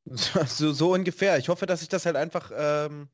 So, 0.47 0.73
so, 0.73 0.93
ungefähr. 0.95 1.39
Ich 1.39 1.49
hoffe, 1.49 1.67
dass 1.67 1.83
ich 1.83 1.89
das 1.89 2.07
halt 2.07 2.17
einfach 2.17 2.51
ähm, 2.55 3.09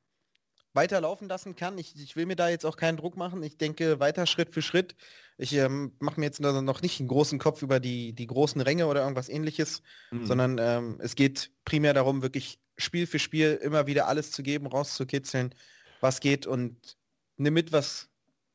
weiterlaufen 0.76 1.28
lassen 1.28 1.56
kann. 1.56 1.78
Ich, 1.78 1.94
ich 1.96 2.14
will 2.14 2.26
mir 2.26 2.36
da 2.36 2.48
jetzt 2.48 2.64
auch 2.64 2.76
keinen 2.76 2.96
Druck 2.96 3.16
machen. 3.16 3.42
Ich 3.42 3.56
denke 3.56 3.98
weiter 3.98 4.26
Schritt 4.26 4.54
für 4.54 4.62
Schritt. 4.62 4.94
Ich 5.38 5.52
ähm, 5.54 5.92
mache 5.98 6.20
mir 6.20 6.26
jetzt 6.26 6.40
noch 6.40 6.82
nicht 6.82 7.00
einen 7.00 7.08
großen 7.08 7.38
Kopf 7.38 7.62
über 7.62 7.80
die, 7.80 8.12
die 8.12 8.26
großen 8.26 8.60
Ränge 8.60 8.86
oder 8.86 9.02
irgendwas 9.02 9.28
ähnliches, 9.28 9.82
mhm. 10.10 10.26
sondern 10.26 10.58
ähm, 10.60 10.98
es 11.00 11.16
geht 11.16 11.50
primär 11.64 11.94
darum, 11.94 12.22
wirklich 12.22 12.58
Spiel 12.78 13.06
für 13.06 13.18
Spiel 13.18 13.58
immer 13.62 13.86
wieder 13.86 14.06
alles 14.06 14.30
zu 14.30 14.42
geben, 14.42 14.66
rauszukitzeln, 14.66 15.54
was 16.00 16.20
geht 16.20 16.46
und 16.46 16.96
nimm 17.36 17.54
mit, 17.54 17.72
was, 17.72 18.08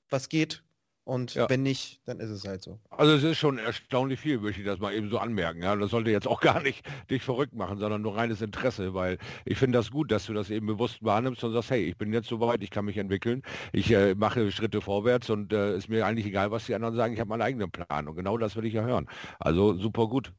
was 0.10 0.30
geht 0.30 0.64
und 1.12 1.36
ja. 1.36 1.50
wenn 1.50 1.62
nicht, 1.62 2.00
dann 2.06 2.22
ist 2.22 2.30
es 2.30 2.48
halt 2.48 2.62
so. 2.62 2.80
Also 2.90 3.12
es 3.12 3.24
ist 3.24 3.38
schon 3.38 3.58
erstaunlich 3.58 4.18
viel, 4.18 4.40
möchte 4.40 4.62
ich 4.62 4.66
das 4.66 4.80
mal 4.80 4.94
eben 4.94 5.10
so 5.10 5.20
anmerken. 5.20 5.62
Ja, 5.62 5.76
das 5.76 5.92
sollte 5.92 6.10
jetzt 6.10 6.26
auch 6.26 6.40
gar 6.42 6.62
nicht 6.62 6.86
dich 7.10 7.22
verrückt 7.22 7.54
machen, 7.54 7.80
sondern 7.80 8.02
nur 8.02 8.16
reines 8.16 8.42
Interesse, 8.42 8.94
weil 8.94 9.18
ich 9.44 9.58
finde 9.58 9.78
das 9.78 9.92
gut, 9.92 10.10
dass 10.10 10.28
du 10.28 10.34
das 10.34 10.50
eben 10.50 10.68
bewusst 10.68 11.04
wahrnimmst 11.04 11.44
und 11.44 11.52
sagst, 11.52 11.70
hey, 11.70 11.84
ich 11.84 11.98
bin 11.98 12.14
jetzt 12.14 12.30
so 12.30 12.40
weit, 12.40 12.64
ich 12.64 12.70
kann 12.70 12.86
mich 12.86 12.98
entwickeln, 12.98 13.42
ich 13.74 13.92
äh, 13.92 14.16
mache 14.16 14.54
Schritte 14.54 14.80
vorwärts 14.80 15.30
und 15.30 15.52
äh, 15.52 15.76
ist 15.76 15.90
mir 15.90 16.06
eigentlich 16.06 16.28
egal, 16.28 16.50
was 16.52 16.66
die 16.66 16.76
anderen 16.76 16.96
sagen, 16.96 17.14
ich 17.14 17.20
habe 17.20 17.28
meinen 17.28 17.42
eigenen 17.42 17.72
Plan 17.72 18.08
und 18.08 18.16
genau 18.16 18.38
das 18.38 18.56
will 18.56 18.64
ich 18.64 18.74
ja 18.74 18.84
hören. 18.84 19.10
Also 19.38 19.78
super 19.78 20.08
gut. 20.08 20.32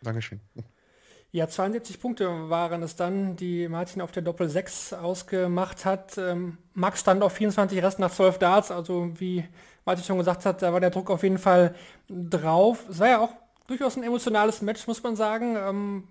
Dankeschön. 0.00 0.40
Ja, 1.34 1.48
72 1.48 1.98
Punkte 1.98 2.50
waren 2.50 2.82
es 2.82 2.94
dann, 2.94 3.36
die 3.36 3.66
Martin 3.66 4.02
auf 4.02 4.12
der 4.12 4.22
Doppel 4.22 4.50
6 4.50 4.92
ausgemacht 4.92 5.86
hat. 5.86 6.18
Ähm, 6.18 6.58
Max 6.74 7.00
stand 7.00 7.22
auf 7.22 7.32
24 7.32 7.82
Rest 7.82 7.98
nach 7.98 8.12
12 8.12 8.36
Darts, 8.36 8.70
also 8.70 9.18
wie 9.18 9.42
Martin 9.86 10.04
schon 10.04 10.18
gesagt 10.18 10.44
hat, 10.44 10.60
da 10.60 10.74
war 10.74 10.80
der 10.80 10.90
Druck 10.90 11.10
auf 11.10 11.22
jeden 11.22 11.38
Fall 11.38 11.74
drauf. 12.10 12.84
Es 12.90 12.98
war 12.98 13.08
ja 13.08 13.20
auch 13.20 13.30
durchaus 13.66 13.96
ein 13.96 14.02
emotionales 14.02 14.60
Match, 14.60 14.86
muss 14.86 15.02
man 15.02 15.16
sagen. 15.16 15.56
Ähm, 15.56 16.04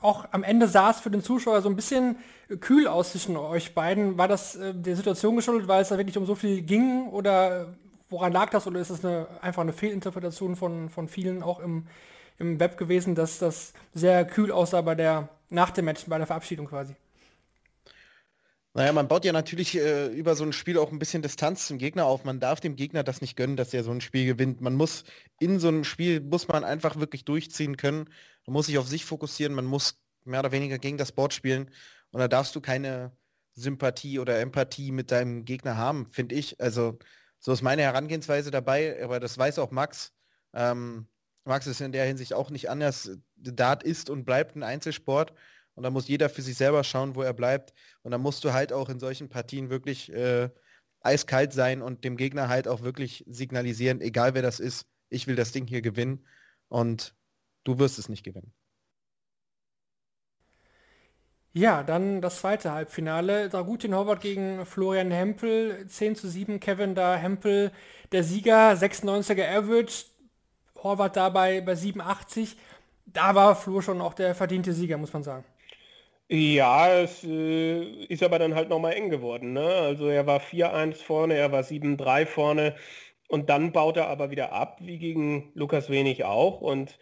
auch 0.00 0.24
am 0.32 0.42
Ende 0.42 0.66
sah 0.66 0.92
es 0.92 1.00
für 1.00 1.10
den 1.10 1.22
Zuschauer 1.22 1.60
so 1.60 1.68
ein 1.68 1.76
bisschen 1.76 2.16
kühl 2.60 2.88
aus 2.88 3.12
zwischen 3.12 3.36
euch 3.36 3.74
beiden. 3.74 4.16
War 4.16 4.28
das 4.28 4.56
äh, 4.56 4.72
der 4.74 4.96
Situation 4.96 5.36
geschuldet, 5.36 5.68
weil 5.68 5.82
es 5.82 5.90
da 5.90 5.98
wirklich 5.98 6.16
um 6.16 6.24
so 6.24 6.34
viel 6.34 6.62
ging 6.62 7.08
oder 7.08 7.74
woran 8.08 8.32
lag 8.32 8.48
das 8.48 8.66
oder 8.66 8.80
ist 8.80 8.88
es 8.88 9.04
eine, 9.04 9.26
einfach 9.42 9.60
eine 9.60 9.74
Fehlinterpretation 9.74 10.56
von, 10.56 10.88
von 10.88 11.06
vielen 11.06 11.42
auch 11.42 11.60
im, 11.60 11.86
im 12.38 12.60
Web 12.60 12.76
gewesen, 12.76 13.14
dass 13.14 13.38
das 13.38 13.72
sehr 13.92 14.24
kühl 14.24 14.50
aussah 14.50 14.80
bei 14.80 14.94
der, 14.94 15.28
nach 15.50 15.70
dem 15.70 15.86
Match, 15.86 16.04
bei 16.06 16.18
der 16.18 16.26
Verabschiedung 16.26 16.66
quasi. 16.66 16.94
Naja, 18.76 18.92
man 18.92 19.06
baut 19.06 19.24
ja 19.24 19.32
natürlich 19.32 19.76
äh, 19.76 20.08
über 20.08 20.34
so 20.34 20.42
ein 20.42 20.52
Spiel 20.52 20.78
auch 20.78 20.90
ein 20.90 20.98
bisschen 20.98 21.22
Distanz 21.22 21.68
zum 21.68 21.78
Gegner 21.78 22.06
auf. 22.06 22.24
Man 22.24 22.40
darf 22.40 22.58
dem 22.58 22.74
Gegner 22.74 23.04
das 23.04 23.20
nicht 23.20 23.36
gönnen, 23.36 23.56
dass 23.56 23.72
er 23.72 23.84
so 23.84 23.92
ein 23.92 24.00
Spiel 24.00 24.26
gewinnt. 24.26 24.60
Man 24.60 24.74
muss 24.74 25.04
in 25.38 25.60
so 25.60 25.68
einem 25.68 25.84
Spiel, 25.84 26.20
muss 26.20 26.48
man 26.48 26.64
einfach 26.64 26.98
wirklich 26.98 27.24
durchziehen 27.24 27.76
können. 27.76 28.10
Man 28.46 28.54
muss 28.54 28.66
sich 28.66 28.78
auf 28.78 28.88
sich 28.88 29.04
fokussieren, 29.04 29.54
man 29.54 29.64
muss 29.64 30.00
mehr 30.24 30.40
oder 30.40 30.50
weniger 30.50 30.78
gegen 30.78 30.98
das 30.98 31.12
Board 31.12 31.32
spielen. 31.32 31.70
Und 32.10 32.18
da 32.18 32.26
darfst 32.26 32.56
du 32.56 32.60
keine 32.60 33.12
Sympathie 33.54 34.18
oder 34.18 34.40
Empathie 34.40 34.90
mit 34.90 35.12
deinem 35.12 35.44
Gegner 35.44 35.76
haben, 35.76 36.10
finde 36.10 36.34
ich. 36.34 36.60
Also 36.60 36.98
so 37.38 37.52
ist 37.52 37.62
meine 37.62 37.82
Herangehensweise 37.82 38.50
dabei, 38.50 39.00
aber 39.04 39.20
das 39.20 39.38
weiß 39.38 39.60
auch 39.60 39.70
Max. 39.70 40.12
Ähm, 40.52 41.06
Max 41.44 41.66
ist 41.66 41.80
in 41.80 41.92
der 41.92 42.06
Hinsicht 42.06 42.32
auch 42.34 42.50
nicht 42.50 42.70
anders. 42.70 43.10
Dart 43.36 43.82
ist 43.82 44.10
und 44.10 44.24
bleibt 44.24 44.56
ein 44.56 44.62
Einzelsport 44.62 45.32
und 45.74 45.82
da 45.82 45.90
muss 45.90 46.08
jeder 46.08 46.28
für 46.28 46.42
sich 46.42 46.56
selber 46.56 46.84
schauen, 46.84 47.14
wo 47.14 47.22
er 47.22 47.34
bleibt. 47.34 47.74
Und 48.02 48.12
da 48.12 48.18
musst 48.18 48.44
du 48.44 48.52
halt 48.52 48.72
auch 48.72 48.88
in 48.88 48.98
solchen 48.98 49.28
Partien 49.28 49.70
wirklich 49.70 50.12
äh, 50.12 50.48
eiskalt 51.00 51.52
sein 51.52 51.82
und 51.82 52.04
dem 52.04 52.16
Gegner 52.16 52.48
halt 52.48 52.68
auch 52.68 52.82
wirklich 52.82 53.24
signalisieren, 53.26 54.00
egal 54.00 54.34
wer 54.34 54.42
das 54.42 54.60
ist, 54.60 54.86
ich 55.10 55.26
will 55.26 55.36
das 55.36 55.52
Ding 55.52 55.66
hier 55.66 55.82
gewinnen 55.82 56.26
und 56.68 57.14
du 57.64 57.78
wirst 57.78 57.98
es 57.98 58.08
nicht 58.08 58.24
gewinnen. 58.24 58.52
Ja, 61.56 61.84
dann 61.84 62.20
das 62.20 62.40
zweite 62.40 62.72
Halbfinale. 62.72 63.48
Dragutin 63.48 63.94
Horvath 63.94 64.22
gegen 64.22 64.66
Florian 64.66 65.12
Hempel. 65.12 65.86
10 65.86 66.16
zu 66.16 66.28
7, 66.28 66.58
Kevin 66.58 66.96
da. 66.96 67.14
Hempel 67.14 67.70
der 68.10 68.24
Sieger, 68.24 68.72
96er 68.72 69.48
Average. 69.48 70.06
Horvath 70.84 71.16
dabei 71.16 71.60
bei 71.60 71.74
87. 71.74 72.56
Da 73.06 73.34
war 73.34 73.56
Flo 73.56 73.80
schon 73.80 74.00
auch 74.00 74.14
der 74.14 74.34
verdiente 74.34 74.72
Sieger, 74.72 74.98
muss 74.98 75.12
man 75.12 75.24
sagen. 75.24 75.44
Ja, 76.28 76.88
es 77.00 77.22
äh, 77.24 78.04
ist 78.06 78.22
aber 78.22 78.38
dann 78.38 78.54
halt 78.54 78.68
nochmal 78.70 78.94
eng 78.94 79.10
geworden. 79.10 79.52
Ne? 79.52 79.66
Also 79.66 80.08
er 80.08 80.26
war 80.26 80.40
4-1 80.40 80.94
vorne, 81.02 81.34
er 81.34 81.52
war 81.52 81.62
7-3 81.62 82.26
vorne 82.26 82.74
und 83.28 83.50
dann 83.50 83.72
baut 83.72 83.96
er 83.96 84.08
aber 84.08 84.30
wieder 84.30 84.52
ab, 84.52 84.78
wie 84.80 84.98
gegen 84.98 85.50
Lukas 85.54 85.90
Wenig 85.90 86.24
auch. 86.24 86.60
Und 86.60 86.98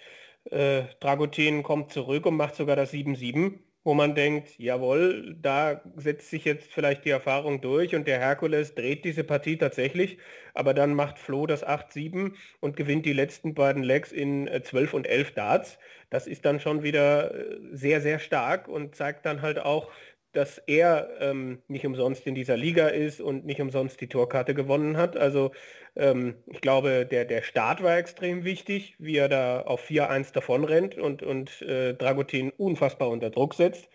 äh, 0.51 0.83
Dragutin 1.01 1.63
kommt 1.63 1.93
zurück 1.93 2.27
und 2.27 2.37
macht 2.37 2.57
sogar 2.57 2.77
das 2.77 2.93
7-7 2.93 3.61
wo 3.85 3.95
man 3.95 4.15
denkt, 4.15 4.59
jawohl, 4.59 5.37
da 5.41 5.83
setzt 5.97 6.31
sich 6.31 6.45
jetzt 6.45 6.73
vielleicht 6.73 7.05
die 7.05 7.11
Erfahrung 7.11 7.61
durch 7.61 7.95
und 7.95 8.07
der 8.07 8.21
Herkules 8.21 8.75
dreht 8.75 9.05
diese 9.05 9.25
Partie 9.25 9.57
tatsächlich, 9.59 10.19
aber 10.55 10.75
dann 10.75 10.95
macht 10.95 11.19
Flo 11.19 11.47
das 11.47 11.67
8-7 11.67 12.35
und 12.61 12.77
gewinnt 12.77 13.07
die 13.07 13.13
letzten 13.13 13.55
beiden 13.55 13.83
Legs 13.83 14.13
in 14.13 14.49
12 14.63 14.93
äh, 14.93 14.97
und 14.97 15.07
11 15.07 15.33
Darts. 15.35 15.79
Das 16.11 16.27
ist 16.27 16.45
dann 16.45 16.61
schon 16.61 16.83
wieder 16.83 17.35
äh, 17.35 17.59
sehr, 17.73 18.01
sehr 18.01 18.19
stark 18.19 18.69
und 18.69 18.95
zeigt 18.95 19.27
dann 19.27 19.43
halt 19.43 19.59
auch, 19.59 19.91
dass 20.33 20.59
er 20.59 21.11
ähm, 21.21 21.63
nicht 21.69 21.87
umsonst 21.87 22.27
in 22.27 22.35
dieser 22.35 22.57
Liga 22.57 22.89
ist 22.89 23.21
und 23.21 23.45
nicht 23.45 23.61
umsonst 23.61 24.01
die 24.01 24.09
Torkarte 24.09 24.55
gewonnen 24.55 24.97
hat. 24.97 25.17
Also 25.17 25.53
ähm, 25.95 26.37
ich 26.47 26.61
glaube, 26.61 27.07
der, 27.07 27.25
der 27.25 27.43
Start 27.43 27.83
war 27.83 27.97
extrem 27.97 28.45
wichtig, 28.45 28.97
wie 28.99 29.17
er 29.17 29.29
da 29.29 29.63
auf 29.63 29.89
4-1 29.89 30.33
davon 30.33 30.65
rennt 30.65 30.97
und, 30.97 31.23
und 31.23 31.63
äh, 31.63 31.95
Dragutin 31.95 32.51
unfassbar 32.51 33.11
unter 33.11 33.31
Druck 33.31 33.55
setzt. 33.55 33.89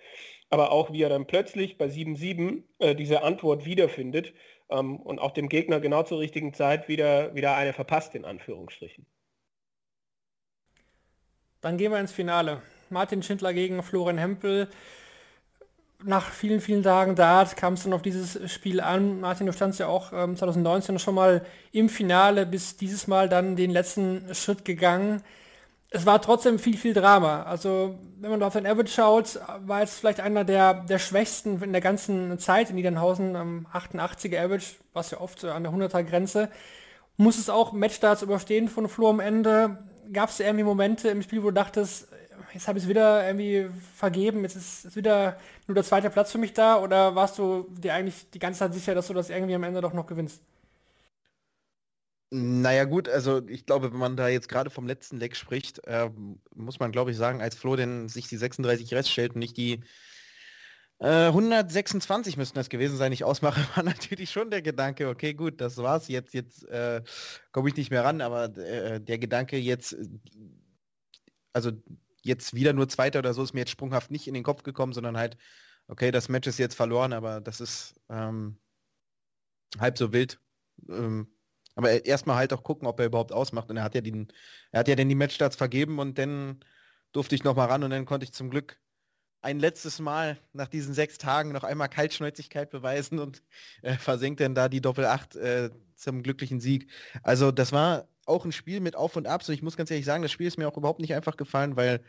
Aber 0.50 0.72
auch 0.72 0.94
wie 0.94 1.02
er 1.02 1.10
dann 1.10 1.28
plötzlich 1.28 1.78
bei 1.78 1.88
7-7 1.88 2.64
äh, 2.80 2.96
diese 2.96 3.24
Antwort 3.24 3.66
wiederfindet 3.66 4.34
ähm, 4.70 4.98
und 4.98 5.20
auch 5.20 5.32
dem 5.32 5.50
Gegner 5.50 5.80
genau 5.80 6.04
zur 6.04 6.20
richtigen 6.20 6.54
Zeit 6.54 6.88
wieder, 6.88 7.36
wieder 7.36 7.56
eine 7.56 7.74
verpasst, 7.74 8.16
in 8.16 8.26
Anführungsstrichen. 8.26 9.06
Dann 11.62 11.78
gehen 11.78 11.92
wir 11.92 12.00
ins 12.00 12.12
Finale. 12.12 12.62
Martin 12.90 13.24
Schindler 13.24 13.54
gegen 13.54 13.82
Florian 13.84 14.18
Hempel 14.18 14.70
nach 16.04 16.30
vielen, 16.30 16.62
vielen 16.62 16.84
Tagen 16.84 17.16
Dart 17.16 17.58
kam 17.58 17.74
es 17.74 17.84
dann 17.84 17.94
auf 17.94 18.02
dieses 18.02 18.52
Spiel 18.52 18.82
an. 18.82 19.20
Martin, 19.20 19.48
du 19.48 19.54
standst 19.54 19.80
ja 19.80 19.88
auch 19.88 20.14
ähm, 20.14 20.36
2019 20.36 21.00
schon 21.00 21.16
mal 21.16 21.44
im 21.72 21.90
Finale, 21.90 22.46
bis 22.46 22.78
dieses 22.78 23.08
Mal 23.08 23.30
dann 23.30 23.56
den 23.56 23.72
letzten 23.72 24.34
Schritt 24.36 24.64
gegangen. 24.64 25.24
Es 25.90 26.06
war 26.06 26.22
trotzdem 26.22 26.60
viel, 26.60 26.78
viel 26.78 26.94
Drama. 26.94 27.44
Also, 27.44 27.98
wenn 28.20 28.30
man 28.30 28.44
auf 28.44 28.54
den 28.54 28.68
Average 28.68 28.92
schaut, 28.92 29.40
war 29.66 29.82
es 29.82 29.98
vielleicht 29.98 30.20
einer 30.20 30.44
der, 30.44 30.74
der 30.74 31.00
schwächsten 31.00 31.62
in 31.64 31.72
der 31.72 31.82
ganzen 31.82 32.38
Zeit 32.40 32.70
in 32.70 32.76
Niedernhausen, 32.76 33.36
am 33.36 33.68
88er 33.74 34.44
Average, 34.44 34.76
was 34.94 35.12
ja 35.12 35.20
oft 35.20 35.46
an 35.46 35.64
der 35.64 35.72
100er 35.72 36.04
Grenze. 36.04 36.50
Muss 37.16 37.40
es 37.40 37.50
auch 37.50 37.72
Matchstarts 37.72 38.22
überstehen 38.22 38.68
von 38.68 38.88
Flo 38.90 39.10
am 39.10 39.20
Ende? 39.20 39.80
Gab 40.14 40.30
es 40.30 40.40
irgendwie 40.40 40.64
Momente 40.64 41.10
im 41.10 41.24
Spiel, 41.24 41.42
wo 41.42 41.48
du 41.48 41.54
dachtest, 41.54 42.10
jetzt 42.54 42.68
habe 42.68 42.78
ich 42.78 42.86
es 42.86 42.90
wieder 42.90 43.26
irgendwie 43.26 43.68
vergeben, 43.96 44.44
jetzt 44.44 44.56
ist, 44.56 44.86
ist 44.86 44.96
wieder 44.96 45.38
nur 45.68 45.76
der 45.76 45.84
zweite 45.84 46.10
Platz 46.10 46.32
für 46.32 46.38
mich 46.38 46.54
da. 46.54 46.80
Oder 46.82 47.16
warst 47.16 47.38
du 47.38 47.68
dir 47.70 47.94
eigentlich 47.94 48.30
die 48.32 48.40
ganze 48.40 48.60
Zeit 48.60 48.74
sicher, 48.74 48.96
dass 48.96 49.08
du 49.08 49.14
das 49.14 49.30
irgendwie 49.30 49.56
am 49.56 49.64
Ende 49.64 49.82
doch 49.82 49.94
noch 49.94 50.08
gewinnst? 50.08 50.42
Naja 52.30 52.84
gut, 52.84 53.08
also 53.08 53.48
ich 53.48 53.66
glaube, 53.66 53.94
wenn 53.94 54.00
man 54.00 54.18
da 54.18 54.28
jetzt 54.28 54.50
gerade 54.50 54.70
vom 54.70 54.86
letzten 54.86 55.18
Leck 55.18 55.36
spricht, 55.38 55.86
äh, 55.88 56.10
muss 56.54 56.80
man 56.80 56.92
glaube 56.92 57.12
ich 57.12 57.18
sagen, 57.18 57.42
als 57.42 57.56
Flo 57.56 57.78
denn 57.78 58.10
sich 58.10 58.28
die 58.28 58.36
36 58.36 58.94
Rest 58.94 59.10
stellt 59.10 59.34
und 59.36 59.40
nicht 59.40 59.56
die 59.56 59.82
äh, 61.00 61.28
126 61.28 62.38
müssten 62.38 62.56
das 62.56 62.70
gewesen 62.70 62.98
sein, 62.98 63.12
ich 63.12 63.24
ausmache, 63.24 63.62
war 63.76 63.84
natürlich 63.84 64.32
schon 64.32 64.50
der 64.50 64.62
Gedanke, 64.62 65.08
okay 65.10 65.34
gut, 65.34 65.62
das 65.62 65.78
war's, 65.78 66.08
jetzt, 66.10 66.34
jetzt 66.34 66.66
äh, 66.68 67.02
komme 67.52 67.70
ich 67.70 67.76
nicht 67.78 67.92
mehr 67.92 68.04
ran, 68.04 68.20
aber 68.22 68.46
äh, 68.58 69.00
der 69.00 69.20
Gedanke 69.20 69.58
jetzt, 69.58 69.96
also 71.54 71.72
jetzt 72.28 72.54
wieder 72.54 72.74
nur 72.74 72.90
Zweiter 72.90 73.20
oder 73.20 73.34
so 73.34 73.44
ist 73.44 73.54
mir 73.54 73.62
jetzt 73.62 73.72
sprunghaft 73.72 74.12
nicht 74.12 74.28
in 74.28 74.34
den 74.34 74.44
Kopf 74.44 74.64
gekommen, 74.64 74.94
sondern 74.94 75.18
halt, 75.18 75.38
okay, 75.88 76.12
das 76.12 76.30
Match 76.30 76.48
ist 76.48 76.60
jetzt 76.60 76.76
verloren, 76.76 77.14
aber 77.14 77.42
das 77.42 77.62
ist 77.62 77.96
ähm, 78.10 78.58
halb 79.80 79.98
so 79.98 80.14
wild. 80.14 80.40
Ähm, 80.90 81.28
aber 81.76 82.06
erstmal 82.06 82.38
halt 82.38 82.54
auch 82.54 82.64
gucken, 82.64 82.88
ob 82.88 83.00
er 83.00 83.06
überhaupt 83.06 83.32
ausmacht. 83.32 83.70
Und 83.70 83.78
er 83.78 83.84
hat 83.84 83.96
ja 83.96 84.02
den, 84.02 84.28
er 84.72 84.80
hat 84.80 84.88
ja 84.88 84.96
dann 84.96 85.10
die 85.10 85.16
Matchstarts 85.16 85.56
vergeben 85.56 86.00
und 86.00 86.18
dann 86.18 86.60
durfte 87.12 87.36
ich 87.36 87.44
nochmal 87.44 87.68
ran 87.68 87.84
und 87.84 87.92
dann 87.92 88.06
konnte 88.06 88.24
ich 88.26 88.34
zum 88.34 88.50
Glück 88.50 88.80
ein 89.42 89.60
letztes 89.60 90.00
Mal 90.00 90.40
nach 90.54 90.68
diesen 90.68 90.94
sechs 90.94 91.18
Tagen 91.18 91.52
noch 91.52 91.64
einmal 91.64 91.90
Kaltschnäuzigkeit 91.90 92.70
beweisen 92.70 93.20
und 93.20 93.44
äh, 93.82 93.94
versenkt 93.98 94.40
dann 94.40 94.56
da 94.56 94.70
die 94.70 94.82
Doppel 94.82 95.06
8 95.06 95.36
äh, 95.36 95.70
zum 95.96 96.24
glücklichen 96.24 96.60
Sieg. 96.60 96.92
Also 97.24 97.52
das 97.52 97.72
war 97.72 98.08
auch 98.28 98.46
ein 98.46 98.52
Spiel 98.52 98.80
mit 98.80 98.96
Auf 98.96 99.16
und 99.16 99.28
Abs 99.28 99.50
und 99.50 99.56
ich 99.56 99.64
muss 99.64 99.78
ganz 99.78 99.92
ehrlich 99.92 100.06
sagen, 100.06 100.24
das 100.24 100.32
Spiel 100.32 100.48
ist 100.48 100.58
mir 100.58 100.68
auch 100.68 100.78
überhaupt 100.78 101.00
nicht 101.00 101.14
einfach 101.14 101.38
gefallen, 101.38 101.76
weil 101.76 102.02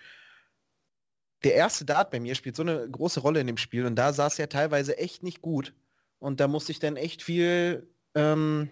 der 1.45 1.55
erste 1.55 1.85
Dart 1.85 2.11
bei 2.11 2.21
mir 2.21 2.35
spielt 2.35 2.57
so 2.57 2.63
eine 2.63 2.89
große 2.91 3.21
Rolle 3.21 3.41
in 3.41 3.47
dem 3.47 3.57
Spiel 3.57 3.87
und 3.87 3.97
da 3.97 4.13
saß 4.13 4.39
er 4.39 4.49
teilweise 4.49 4.99
echt 4.99 5.23
nicht 5.23 5.41
gut. 5.41 5.75
Und 6.19 6.41
da 6.41 6.49
musste 6.49 6.73
ich 6.73 6.81
dann 6.81 6.97
echt 6.97 7.23
viel, 7.23 7.89
ähm, 8.15 8.71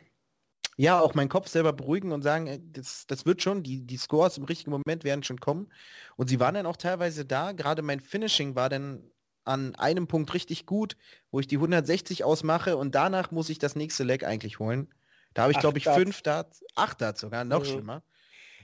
ja, 0.76 1.00
auch 1.00 1.14
meinen 1.14 1.28
Kopf 1.28 1.48
selber 1.48 1.72
beruhigen 1.72 2.12
und 2.12 2.22
sagen, 2.22 2.72
das, 2.72 3.06
das 3.06 3.24
wird 3.24 3.40
schon, 3.40 3.62
die, 3.62 3.86
die 3.86 3.96
Scores 3.96 4.36
im 4.36 4.44
richtigen 4.44 4.72
Moment 4.72 5.04
werden 5.04 5.22
schon 5.22 5.40
kommen. 5.40 5.72
Und 6.16 6.28
sie 6.28 6.40
waren 6.40 6.54
dann 6.54 6.66
auch 6.66 6.76
teilweise 6.76 7.24
da, 7.24 7.52
gerade 7.52 7.82
mein 7.82 8.00
Finishing 8.00 8.56
war 8.56 8.68
dann 8.68 9.10
an 9.44 9.76
einem 9.76 10.08
Punkt 10.08 10.34
richtig 10.34 10.66
gut, 10.66 10.96
wo 11.30 11.38
ich 11.38 11.46
die 11.46 11.56
160 11.56 12.24
ausmache 12.24 12.76
und 12.76 12.96
danach 12.96 13.30
muss 13.30 13.48
ich 13.48 13.60
das 13.60 13.76
nächste 13.76 14.02
Leg 14.02 14.24
eigentlich 14.24 14.58
holen. 14.58 14.92
Da 15.36 15.42
habe 15.42 15.52
ich, 15.52 15.58
glaube 15.58 15.76
ich, 15.76 15.84
Darts. 15.84 15.98
fünf 15.98 16.22
Darts, 16.22 16.64
acht 16.76 16.98
Darts 17.02 17.20
sogar, 17.20 17.44
noch 17.44 17.60
mhm. 17.60 17.66
schlimmer. 17.66 18.02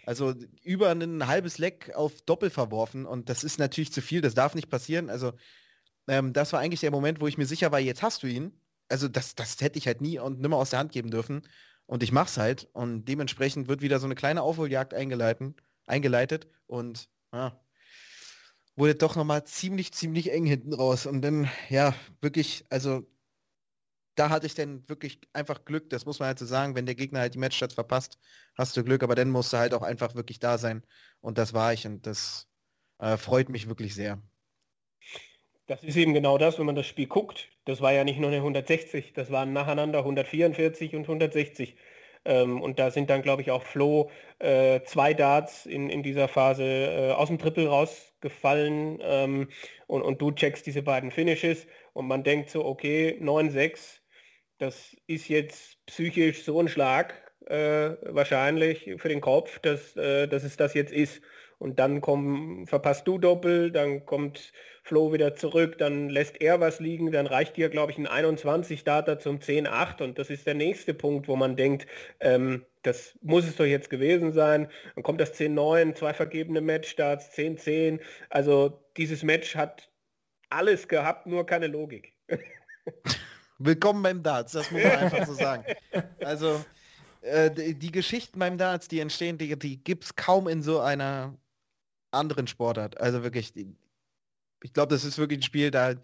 Also 0.07 0.35
über 0.63 0.91
ein 0.91 1.27
halbes 1.27 1.59
Leck 1.59 1.93
auf 1.95 2.23
Doppel 2.23 2.49
verworfen 2.49 3.05
und 3.05 3.29
das 3.29 3.45
ist 3.45 3.59
natürlich 3.59 3.93
zu 3.93 4.01
viel, 4.01 4.23
das 4.23 4.33
darf 4.33 4.55
nicht 4.55 4.71
passieren. 4.71 5.11
Also 5.11 5.35
ähm, 6.09 6.33
das 6.33 6.55
war 6.55 6.61
eigentlich 6.61 6.81
der 6.81 6.91
Moment, 6.91 7.21
wo 7.21 7.27
ich 7.27 7.37
mir 7.37 7.45
sicher 7.45 7.73
war, 7.73 7.79
jetzt 7.79 8.03
hast 8.03 8.23
du 8.23 8.27
ihn. 8.27 8.59
Also 8.89 9.07
das, 9.07 9.35
das 9.35 9.61
hätte 9.61 9.79
ich 9.79 9.87
halt 9.87 10.01
nie 10.01 10.19
und 10.19 10.41
nimmer 10.41 10.57
aus 10.57 10.71
der 10.71 10.79
Hand 10.79 10.93
geben 10.93 11.11
dürfen. 11.11 11.43
Und 11.85 12.03
ich 12.03 12.11
mach's 12.11 12.39
halt. 12.39 12.69
Und 12.73 13.05
dementsprechend 13.05 13.69
wird 13.69 13.83
wieder 13.83 14.01
so 14.01 14.07
eine 14.07 14.15
kleine 14.15 14.41
Aufholjagd 14.41 14.95
eingeleitet, 14.95 15.55
eingeleitet 15.87 16.49
und 16.67 17.11
ja, 17.35 17.61
wurde 18.77 18.95
doch 18.95 19.15
nochmal 19.15 19.45
ziemlich, 19.45 19.93
ziemlich 19.93 20.33
eng 20.33 20.47
hinten 20.47 20.73
raus. 20.73 21.05
Und 21.05 21.21
dann, 21.21 21.51
ja, 21.69 21.95
wirklich, 22.23 22.65
also 22.71 23.07
da 24.15 24.29
hatte 24.31 24.47
ich 24.47 24.55
dann 24.55 24.89
wirklich 24.89 25.21
einfach 25.33 25.65
Glück, 25.65 25.91
das 25.91 26.07
muss 26.07 26.19
man 26.19 26.29
halt 26.29 26.39
so 26.39 26.47
sagen, 26.47 26.75
wenn 26.75 26.87
der 26.87 26.95
Gegner 26.95 27.21
halt 27.21 27.35
die 27.35 27.39
Matchstarts 27.39 27.75
verpasst, 27.75 28.19
hast 28.57 28.77
du 28.77 28.85
Glück, 28.85 29.03
aber 29.03 29.15
dann 29.15 29.31
musst 29.31 29.53
du 29.53 29.57
halt 29.57 29.75
auch 29.75 29.83
einfach 29.83 30.15
wirklich 30.15 30.39
da 30.39 30.59
sein. 30.59 30.83
Und 31.21 31.39
das 31.39 31.55
war 31.55 31.73
ich 31.73 31.87
und 31.87 32.07
das 32.07 32.49
äh, 32.99 33.17
freut 33.17 33.49
mich 33.49 33.69
wirklich 33.69 33.95
sehr. 33.95 34.23
Das 35.67 35.83
ist 35.85 35.97
eben 35.97 36.13
genau 36.13 36.39
das, 36.39 36.59
wenn 36.59 36.67
man 36.67 36.75
das 36.75 36.87
Spiel 36.87 37.07
guckt. 37.07 37.49
Das 37.65 37.81
war 37.81 37.93
ja 37.93 38.05
nicht 38.05 38.19
nur 38.19 38.29
eine 38.29 38.39
160, 38.39 39.13
das 39.15 39.31
waren 39.31 39.53
nacheinander 39.53 40.01
144 40.01 40.95
und 40.95 41.03
160. 41.03 41.77
Ähm, 42.25 42.61
und 42.61 42.79
da 42.79 42.91
sind 42.91 43.11
dann, 43.11 43.23
glaube 43.23 43.43
ich, 43.43 43.51
auch 43.51 43.63
Flo 43.63 44.11
äh, 44.39 44.83
zwei 44.85 45.15
Darts 45.15 45.67
in, 45.67 45.89
in 45.91 46.03
dieser 46.03 46.29
Phase 46.29 46.65
äh, 46.65 47.11
aus 47.13 47.29
dem 47.29 47.39
Triple 47.39 47.67
rausgefallen 47.69 48.99
ähm, 49.03 49.49
und, 49.87 50.03
und 50.03 50.21
du 50.21 50.31
checkst 50.31 50.67
diese 50.67 50.83
beiden 50.83 51.11
Finishes 51.11 51.67
und 51.93 52.07
man 52.07 52.23
denkt 52.23 52.51
so, 52.51 52.65
okay, 52.65 53.19
9-6, 53.21 54.02
das 54.63 54.97
ist 55.09 55.29
jetzt 55.29 55.85
psychisch 55.87 56.45
so 56.45 56.61
ein 56.61 56.69
Schlag 56.69 57.15
äh, 57.47 57.97
wahrscheinlich 58.03 58.91
für 58.99 59.09
den 59.09 59.21
Kopf, 59.21 59.59
dass, 59.59 59.97
äh, 59.97 60.29
dass 60.29 60.45
es 60.45 60.57
das 60.57 60.75
jetzt 60.75 60.93
ist. 60.93 61.21
Und 61.59 61.79
dann 61.79 62.01
komm, 62.01 62.67
verpasst 62.67 63.07
du 63.07 63.19
doppelt, 63.19 63.77
dann 63.77 64.05
kommt 64.07 64.53
Flo 64.85 65.13
wieder 65.13 65.35
zurück, 65.35 65.79
dann 65.79 66.09
lässt 66.09 66.41
er 66.41 66.61
was 66.61 66.81
liegen, 66.81 67.13
dann 67.13 67.27
reicht 67.27 67.57
dir, 67.57 67.69
glaube 67.69 67.93
ich, 67.93 67.99
ein 67.99 68.09
21 68.09 68.81
Starter 68.81 69.19
zum 69.21 69.39
10-8 69.39 70.03
und 70.03 70.19
das 70.19 70.29
ist 70.29 70.47
der 70.47 70.55
nächste 70.55 70.93
Punkt, 70.93 71.29
wo 71.29 71.37
man 71.37 71.57
denkt, 71.57 71.87
ähm, 72.19 72.65
das 72.83 73.17
muss 73.23 73.47
es 73.47 73.57
doch 73.57 73.65
jetzt 73.65 73.91
gewesen 73.91 74.33
sein. 74.33 74.69
Dann 74.97 75.05
kommt 75.05 75.21
das 75.21 75.39
10-9, 75.39 75.95
zwei 75.95 76.15
vergebene 76.15 76.61
Matchstarts, 76.61 77.33
10-10. 77.37 78.01
Also 78.29 78.81
dieses 78.97 79.23
Match 79.23 79.55
hat 79.55 79.89
alles 80.51 80.89
gehabt, 80.89 81.27
nur 81.27 81.47
keine 81.47 81.69
Logik. 81.69 82.13
Willkommen 83.65 84.03
beim 84.03 84.23
Darts, 84.25 84.53
das 84.53 84.71
muss 84.73 84.83
man 84.83 84.93
einfach 84.93 85.25
so 85.25 85.35
sagen. 85.35 85.65
Also 86.21 86.65
äh, 87.21 87.49
die, 87.49 87.75
die, 87.75 87.93
Geschichten 87.93 88.41
beim 88.41 88.59
Darts, 88.59 88.89
die 88.89 88.99
entstehen, 88.99 89.39
die, 89.39 89.57
die 89.57 89.77
gibt 89.77 90.05
es 90.05 90.17
kaum 90.17 90.49
in 90.49 90.63
so 90.63 90.81
einer 90.81 91.33
anderen 92.11 92.49
Sportart. 92.49 93.01
Also 93.01 93.23
wirklich, 93.23 93.53
die, 93.53 93.73
ich 94.65 94.73
glaube, 94.73 94.93
das 94.93 95.05
ist 95.05 95.17
wirklich 95.17 95.39
ein 95.39 95.45
Spiel, 95.45 95.71
da, 95.71 95.95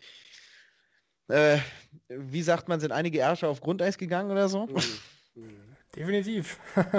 äh, 1.29 1.59
wie 2.09 2.43
sagt 2.43 2.69
man, 2.69 2.79
sind 2.79 2.93
einige 2.93 3.19
Ärsche 3.19 3.49
auf 3.49 3.61
Grundeis 3.61 3.99
gegangen 3.99 4.31
oder 4.31 4.49
so? 4.49 4.69
Definitiv. 5.97 6.61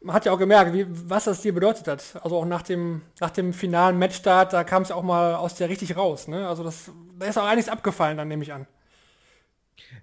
man 0.00 0.14
hat 0.14 0.24
ja 0.24 0.32
auch 0.32 0.38
gemerkt, 0.38 0.72
wie, 0.72 0.86
was 0.88 1.24
das 1.24 1.42
dir 1.42 1.52
bedeutet 1.52 1.88
hat. 1.88 2.02
Also 2.22 2.36
auch 2.36 2.44
nach 2.44 2.62
dem, 2.62 3.02
nach 3.20 3.30
dem 3.30 3.52
finalen 3.52 3.98
Matchstart, 3.98 4.52
da 4.52 4.64
kam 4.64 4.82
es 4.82 4.90
ja 4.90 4.96
auch 4.96 5.02
mal 5.02 5.34
aus 5.34 5.56
der 5.56 5.68
richtig 5.68 5.96
raus. 5.96 6.28
Ne? 6.28 6.48
Also 6.48 6.62
das, 6.62 6.90
da 7.18 7.26
ist 7.26 7.38
auch 7.38 7.46
einiges 7.46 7.68
abgefallen, 7.68 8.16
dann 8.16 8.28
nehme 8.28 8.42
ich 8.42 8.52
an. 8.52 8.66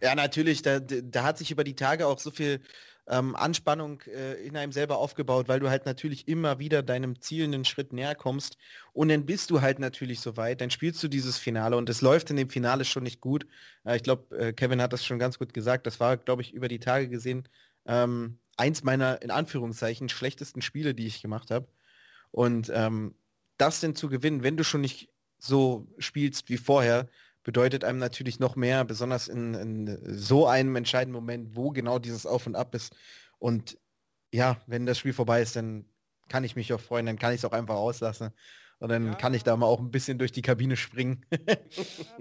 Ja, 0.02 0.16
natürlich, 0.16 0.62
da, 0.62 0.80
da 0.80 1.24
hat 1.24 1.38
sich 1.38 1.52
über 1.52 1.64
die 1.64 1.76
Tage 1.76 2.08
auch 2.08 2.20
so 2.20 2.32
viel 2.32 2.62
ähm, 3.08 3.36
Anspannung 3.36 4.02
äh, 4.08 4.34
in 4.46 4.58
einem 4.58 4.72
selber 4.72 4.98
aufgebaut, 4.98 5.48
weil 5.48 5.60
du 5.60 5.70
halt 5.70 5.86
natürlich 5.86 6.28
immer 6.28 6.60
wieder 6.60 6.82
deinem 6.82 7.22
Ziel 7.22 7.44
einen 7.46 7.66
Schritt 7.66 7.94
näher 7.94 8.16
kommst 8.16 8.58
und 8.94 9.10
dann 9.10 9.26
bist 9.26 9.52
du 9.52 9.62
halt 9.62 9.80
natürlich 9.80 10.22
so 10.22 10.38
weit, 10.38 10.62
dann 10.62 10.72
spielst 10.72 11.04
du 11.04 11.08
dieses 11.08 11.38
Finale 11.38 11.78
und 11.78 11.90
es 11.90 12.02
läuft 12.02 12.30
in 12.32 12.36
dem 12.36 12.50
Finale 12.50 12.84
schon 12.84 13.04
nicht 13.04 13.22
gut. 13.22 13.46
Äh, 13.86 13.98
ich 13.98 14.04
glaube, 14.04 14.36
äh, 14.38 14.54
Kevin 14.54 14.82
hat 14.82 14.94
das 14.94 15.06
schon 15.06 15.20
ganz 15.20 15.38
gut 15.38 15.54
gesagt, 15.54 15.86
das 15.86 16.00
war, 16.00 16.18
glaube 16.18 16.42
ich, 16.42 16.54
über 16.54 16.68
die 16.68 16.80
Tage 16.80 17.08
gesehen 17.08 17.48
ähm, 17.86 18.40
eins 18.58 18.84
meiner, 18.84 19.22
in 19.22 19.32
Anführungszeichen, 19.32 20.10
schlechtesten 20.10 20.62
Spiele, 20.62 20.94
die 20.94 21.08
ich 21.08 21.22
gemacht 21.22 21.52
habe. 21.52 21.68
Und 22.32 22.72
ähm, 22.74 23.16
das 23.58 23.80
denn 23.80 23.96
zu 23.96 24.10
gewinnen, 24.10 24.44
wenn 24.44 24.58
du 24.58 24.64
schon 24.64 24.82
nicht 24.82 25.10
so 25.38 25.88
spielst 25.98 26.50
wie 26.50 26.58
vorher, 26.58 27.08
bedeutet 27.44 27.84
einem 27.84 28.00
natürlich 28.00 28.40
noch 28.40 28.56
mehr, 28.56 28.84
besonders 28.84 29.28
in, 29.28 29.54
in, 29.54 30.00
so 30.18 30.48
einem 30.48 30.76
entscheidenden 30.76 31.14
Moment, 31.14 31.56
wo 31.56 31.70
genau 31.70 32.00
dieses 32.00 32.26
Auf 32.26 32.48
und 32.48 32.56
Ab 32.56 32.74
ist. 32.74 32.96
Und 33.38 33.78
ja, 34.34 34.58
wenn 34.66 34.86
das 34.86 34.98
Spiel 34.98 35.14
vorbei 35.14 35.42
ist, 35.42 35.56
dann 35.56 35.86
kann 36.28 36.44
ich 36.44 36.56
mich 36.56 36.74
auch 36.74 36.80
freuen, 36.80 37.06
dann 37.06 37.20
kann 37.20 37.34
ich 37.34 37.42
es 37.42 37.46
auch 37.46 37.52
einfach 37.52 37.76
auslassen. 37.76 38.32
Und 38.80 38.90
dann 38.90 39.06
ja. 39.06 39.14
kann 39.14 39.34
ich 39.34 39.44
da 39.44 39.56
mal 39.56 39.68
auch 39.68 39.80
ein 39.80 39.90
bisschen 39.90 40.18
durch 40.18 40.34
die 40.34 40.42
Kabine 40.42 40.76
springen. 40.76 41.22
ja, 41.32 41.56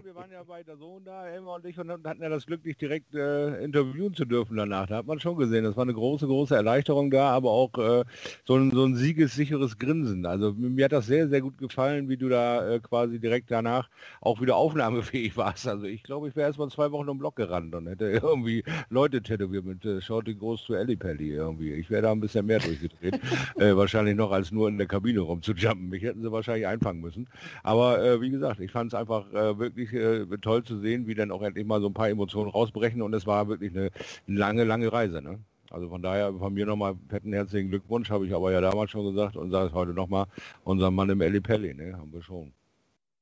wir 0.04 0.14
waren 0.14 0.30
ja 0.30 0.44
bei 0.44 0.62
der 0.62 0.76
Sohn 0.76 1.04
da, 1.04 1.26
Elmar 1.26 1.56
und 1.56 1.66
ich, 1.66 1.78
und 1.78 1.90
hatten 1.90 2.22
ja 2.22 2.28
das 2.28 2.46
Glück, 2.46 2.62
dich 2.62 2.76
direkt 2.76 3.12
äh, 3.14 3.62
interviewen 3.64 4.14
zu 4.14 4.24
dürfen 4.24 4.56
danach. 4.56 4.86
Da 4.86 4.98
hat 4.98 5.06
man 5.06 5.18
schon 5.18 5.36
gesehen, 5.36 5.64
das 5.64 5.76
war 5.76 5.82
eine 5.82 5.94
große, 5.94 6.28
große 6.28 6.54
Erleichterung 6.54 7.10
da, 7.10 7.30
aber 7.30 7.50
auch 7.50 7.76
äh, 7.78 8.04
so, 8.44 8.54
ein, 8.54 8.70
so 8.70 8.84
ein 8.84 8.94
siegessicheres 8.94 9.78
Grinsen. 9.78 10.26
Also 10.26 10.52
mir 10.52 10.84
hat 10.84 10.92
das 10.92 11.06
sehr, 11.06 11.28
sehr 11.28 11.40
gut 11.40 11.58
gefallen, 11.58 12.08
wie 12.08 12.16
du 12.16 12.28
da 12.28 12.74
äh, 12.74 12.78
quasi 12.78 13.18
direkt 13.18 13.50
danach 13.50 13.90
auch 14.20 14.40
wieder 14.40 14.54
aufnahmefähig 14.54 15.36
warst. 15.36 15.66
Also 15.66 15.86
ich 15.86 16.04
glaube, 16.04 16.28
ich 16.28 16.36
wäre 16.36 16.46
erst 16.46 16.60
mal 16.60 16.70
zwei 16.70 16.92
Wochen 16.92 17.08
im 17.08 17.18
Block 17.18 17.34
gerannt 17.34 17.74
und 17.74 17.88
hätte 17.88 18.04
irgendwie 18.22 18.62
Leute 18.90 19.22
tätowiert 19.22 19.64
mit 19.64 19.84
äh, 19.84 20.00
Shorty 20.00 20.36
groß 20.36 20.62
zu 20.62 20.74
Ellipelli 20.74 21.30
irgendwie. 21.32 21.72
Ich 21.72 21.90
wäre 21.90 22.02
da 22.02 22.12
ein 22.12 22.20
bisschen 22.20 22.46
mehr 22.46 22.60
durchgedreht. 22.60 23.20
Äh, 23.56 23.76
wahrscheinlich 23.76 24.16
noch 24.16 24.32
als 24.32 24.50
nur 24.50 24.68
in 24.68 24.78
der 24.78 24.86
Kabine 24.86 25.20
rumzujumpen. 25.20 25.88
Mich 25.88 26.02
hätten 26.02 26.22
sie 26.22 26.32
wahrscheinlich 26.32 26.43
wahrscheinlich 26.46 26.66
einfangen 26.66 27.00
müssen. 27.00 27.28
Aber 27.62 28.02
äh, 28.02 28.20
wie 28.20 28.30
gesagt, 28.30 28.61
ich 28.61 28.70
fand 28.70 28.92
es 28.92 28.98
einfach 28.98 29.33
äh, 29.33 29.59
wirklich 29.59 29.92
äh, 29.92 30.26
toll 30.38 30.64
zu 30.64 30.78
sehen, 30.80 31.07
wie 31.07 31.14
dann 31.14 31.30
auch 31.30 31.42
endlich 31.42 31.66
mal 31.66 31.80
so 31.80 31.88
ein 31.88 31.94
paar 31.94 32.09
Emotionen 32.09 32.50
rausbrechen 32.50 33.02
und 33.02 33.14
es 33.14 33.26
war 33.26 33.48
wirklich 33.48 33.72
eine 33.72 33.90
lange, 34.26 34.64
lange 34.64 34.92
Reise. 34.92 35.22
Ne? 35.22 35.40
Also 35.70 35.88
von 35.88 36.02
daher 36.02 36.33
von 36.33 36.52
mir 36.52 36.66
nochmal 36.66 36.94
fetten 37.09 37.33
herzlichen 37.33 37.70
Glückwunsch, 37.70 38.11
habe 38.11 38.26
ich 38.26 38.35
aber 38.35 38.52
ja 38.52 38.61
damals 38.61 38.90
schon 38.90 39.07
gesagt 39.07 39.37
und 39.37 39.50
sage 39.50 39.68
es 39.68 39.72
heute 39.72 39.92
nochmal, 39.92 40.26
unser 40.62 40.90
Mann 40.90 41.11
im 41.11 41.20
Eli 41.20 41.40
Pelli, 41.40 41.74
ne? 41.74 41.96
haben 41.96 42.12
wir 42.12 42.22
schon. 42.22 42.52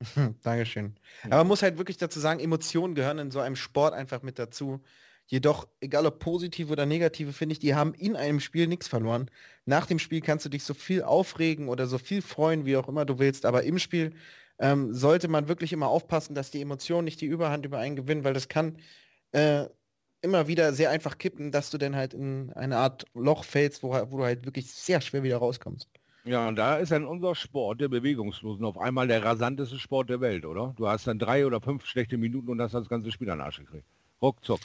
Dankeschön. 0.43 0.97
Aber 1.25 1.37
man 1.37 1.49
muss 1.49 1.63
halt 1.63 1.79
wirklich 1.79 1.97
dazu 1.97 2.19
sagen, 2.19 2.41
Emotionen 2.41 2.95
gehören 2.95 3.19
in 3.19 3.31
so 3.31 3.39
einem 3.39 3.57
Sport 3.57 3.95
einfach 3.95 4.23
mit 4.23 4.39
dazu. 4.39 4.81
Jedoch, 5.33 5.67
egal 5.81 6.05
ob 6.05 6.19
positive 6.19 6.71
oder 6.71 6.85
negative, 6.85 7.33
finde 7.33 7.55
ich, 7.55 7.59
die 7.59 7.75
haben 7.75 7.95
in 7.95 8.17
einem 8.17 8.39
Spiel 8.39 8.67
nichts 8.67 8.87
verloren. 8.87 9.31
Nach 9.65 9.87
dem 9.87 9.99
Spiel 9.99 10.21
kannst 10.21 10.45
du 10.45 10.51
dich 10.51 10.63
so 10.63 10.75
viel 10.75 11.03
aufregen 11.03 11.71
oder 11.71 11.87
so 11.87 11.97
viel 11.97 12.21
freuen, 12.21 12.67
wie 12.67 12.77
auch 12.77 12.87
immer 12.87 13.07
du 13.07 13.19
willst, 13.19 13.47
aber 13.47 13.63
im 13.63 13.79
Spiel 13.79 14.13
ähm, 14.59 14.93
sollte 14.93 15.29
man 15.29 15.49
wirklich 15.49 15.73
immer 15.73 15.87
aufpassen, 15.89 16.35
dass 16.35 16.51
die 16.51 16.61
Emotionen 16.61 17.07
nicht 17.07 17.19
die 17.23 17.27
Überhand 17.27 17.65
über 17.65 17.79
einen 17.79 17.97
gewinnen, 17.97 18.25
weil 18.25 18.35
das 18.35 18.49
kann 18.49 18.77
äh, 19.31 19.65
immer 20.21 20.49
wieder 20.49 20.75
sehr 20.75 20.91
einfach 20.91 21.17
kippen, 21.17 21.51
dass 21.51 21.71
du 21.71 21.79
dann 21.79 21.97
halt 21.97 22.13
in 22.13 22.53
eine 22.53 22.77
Art 22.77 23.07
Loch 23.15 23.45
fällst, 23.45 23.83
wo, 23.83 23.95
wo 24.11 24.19
du 24.19 24.25
halt 24.25 24.45
wirklich 24.45 24.71
sehr 24.71 25.01
schwer 25.01 25.23
wieder 25.23 25.39
rauskommst. 25.39 25.89
Ja, 26.25 26.47
und 26.47 26.57
da 26.57 26.77
ist 26.77 26.93
dann 26.93 27.07
unser 27.07 27.35
Sport, 27.37 27.81
der 27.81 27.89
Bewegungslosen, 27.89 28.67
auf 28.67 28.77
einmal 28.77 29.09
der 29.09 29.25
rasanteste 29.25 29.79
Sport 29.79 30.11
der 30.11 30.21
Welt, 30.21 30.45
oder? 30.45 30.75
Du 30.77 30.89
hast 30.89 31.07
dann 31.07 31.19
drei 31.19 31.47
oder 31.47 31.63
fünf 31.63 31.87
schlechte 31.87 32.19
Minuten 32.19 32.51
und 32.51 32.61
hast 32.61 32.75
das 32.75 32.91
ganze 32.91 33.11
Spiel 33.11 33.31
an 33.31 33.41
Arsch 33.41 33.61
gekriegt. 33.61 33.87
Ruckzuck. 34.21 34.61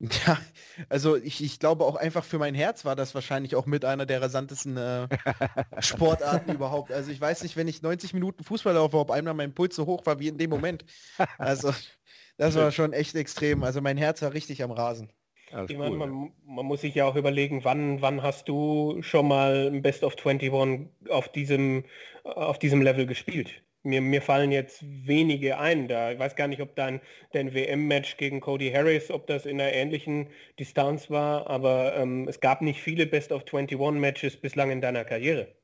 Ja, 0.00 0.38
also 0.88 1.16
ich, 1.16 1.44
ich 1.44 1.60
glaube 1.60 1.84
auch 1.84 1.94
einfach 1.94 2.24
für 2.24 2.38
mein 2.38 2.54
Herz 2.54 2.86
war 2.86 2.96
das 2.96 3.14
wahrscheinlich 3.14 3.54
auch 3.54 3.66
mit 3.66 3.84
einer 3.84 4.06
der 4.06 4.22
rasantesten 4.22 4.78
äh, 4.78 5.08
Sportarten 5.80 6.52
überhaupt. 6.52 6.90
Also 6.90 7.10
ich 7.10 7.20
weiß 7.20 7.42
nicht, 7.42 7.56
wenn 7.56 7.68
ich 7.68 7.82
90 7.82 8.14
Minuten 8.14 8.42
Fußball 8.42 8.72
laufe, 8.72 8.96
ob 8.96 9.10
einmal 9.10 9.34
mein 9.34 9.54
Puls 9.54 9.76
so 9.76 9.84
hoch 9.84 10.06
war 10.06 10.18
wie 10.18 10.28
in 10.28 10.38
dem 10.38 10.48
Moment. 10.48 10.86
Also 11.36 11.74
das 12.38 12.56
war 12.56 12.72
schon 12.72 12.94
echt 12.94 13.14
extrem. 13.14 13.62
Also 13.62 13.82
mein 13.82 13.98
Herz 13.98 14.22
war 14.22 14.32
richtig 14.32 14.62
am 14.62 14.70
Rasen. 14.70 15.12
Ich 15.68 15.76
meine, 15.76 15.96
man, 15.96 16.32
man, 16.46 16.64
muss 16.64 16.80
sich 16.80 16.94
ja 16.94 17.06
auch 17.06 17.16
überlegen, 17.16 17.64
wann, 17.64 18.00
wann 18.00 18.22
hast 18.22 18.48
du 18.48 19.02
schon 19.02 19.26
mal 19.26 19.66
ein 19.66 19.82
Best 19.82 20.04
of 20.04 20.14
21 20.16 20.88
auf 21.10 21.30
diesem, 21.32 21.84
auf 22.22 22.58
diesem 22.58 22.82
Level 22.82 23.06
gespielt? 23.06 23.62
Mir, 23.82 24.00
mir 24.00 24.22
fallen 24.22 24.52
jetzt 24.52 24.82
wenige 24.82 25.58
ein. 25.58 25.88
Da 25.88 26.12
ich 26.12 26.18
weiß 26.18 26.36
gar 26.36 26.48
nicht, 26.48 26.60
ob 26.60 26.76
dein, 26.76 27.00
dein 27.32 27.54
WM-Match 27.54 28.16
gegen 28.16 28.40
Cody 28.40 28.70
Harris, 28.70 29.10
ob 29.10 29.26
das 29.26 29.46
in 29.46 29.60
einer 29.60 29.72
ähnlichen 29.72 30.28
Distanz 30.58 31.10
war, 31.10 31.48
aber 31.48 31.96
ähm, 31.96 32.28
es 32.28 32.40
gab 32.40 32.62
nicht 32.62 32.80
viele 32.80 33.06
Best 33.06 33.32
of 33.32 33.44
21 33.50 34.00
Matches 34.00 34.36
bislang 34.36 34.70
in 34.70 34.80
deiner 34.80 35.04
Karriere. 35.04 35.54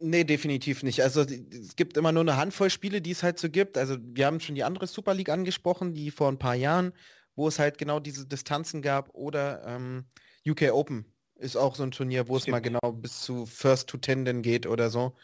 Nee, 0.00 0.22
definitiv 0.22 0.84
nicht. 0.84 1.02
Also 1.02 1.22
es 1.22 1.74
gibt 1.74 1.96
immer 1.96 2.12
nur 2.12 2.22
eine 2.22 2.36
Handvoll 2.36 2.70
Spiele, 2.70 3.00
die 3.00 3.10
es 3.10 3.24
halt 3.24 3.38
so 3.38 3.50
gibt. 3.50 3.76
Also 3.76 3.96
wir 4.00 4.26
haben 4.26 4.38
schon 4.38 4.54
die 4.54 4.62
andere 4.62 4.86
Super 4.86 5.12
League 5.12 5.28
angesprochen, 5.28 5.92
die 5.92 6.12
vor 6.12 6.28
ein 6.28 6.38
paar 6.38 6.54
Jahren, 6.54 6.92
wo 7.34 7.48
es 7.48 7.58
halt 7.58 7.78
genau 7.78 7.98
diese 7.98 8.24
Distanzen 8.24 8.80
gab. 8.80 9.12
Oder 9.14 9.64
ähm, 9.66 10.04
UK 10.46 10.72
Open 10.72 11.12
ist 11.34 11.56
auch 11.56 11.74
so 11.74 11.82
ein 11.82 11.90
Turnier, 11.90 12.28
wo 12.28 12.38
Stimmt. 12.38 12.48
es 12.48 12.52
mal 12.52 12.60
genau 12.60 12.92
bis 12.92 13.22
zu 13.22 13.44
First 13.44 13.88
to 13.88 13.98
Ten 13.98 14.42
geht 14.42 14.66
oder 14.68 14.88
so. 14.88 15.16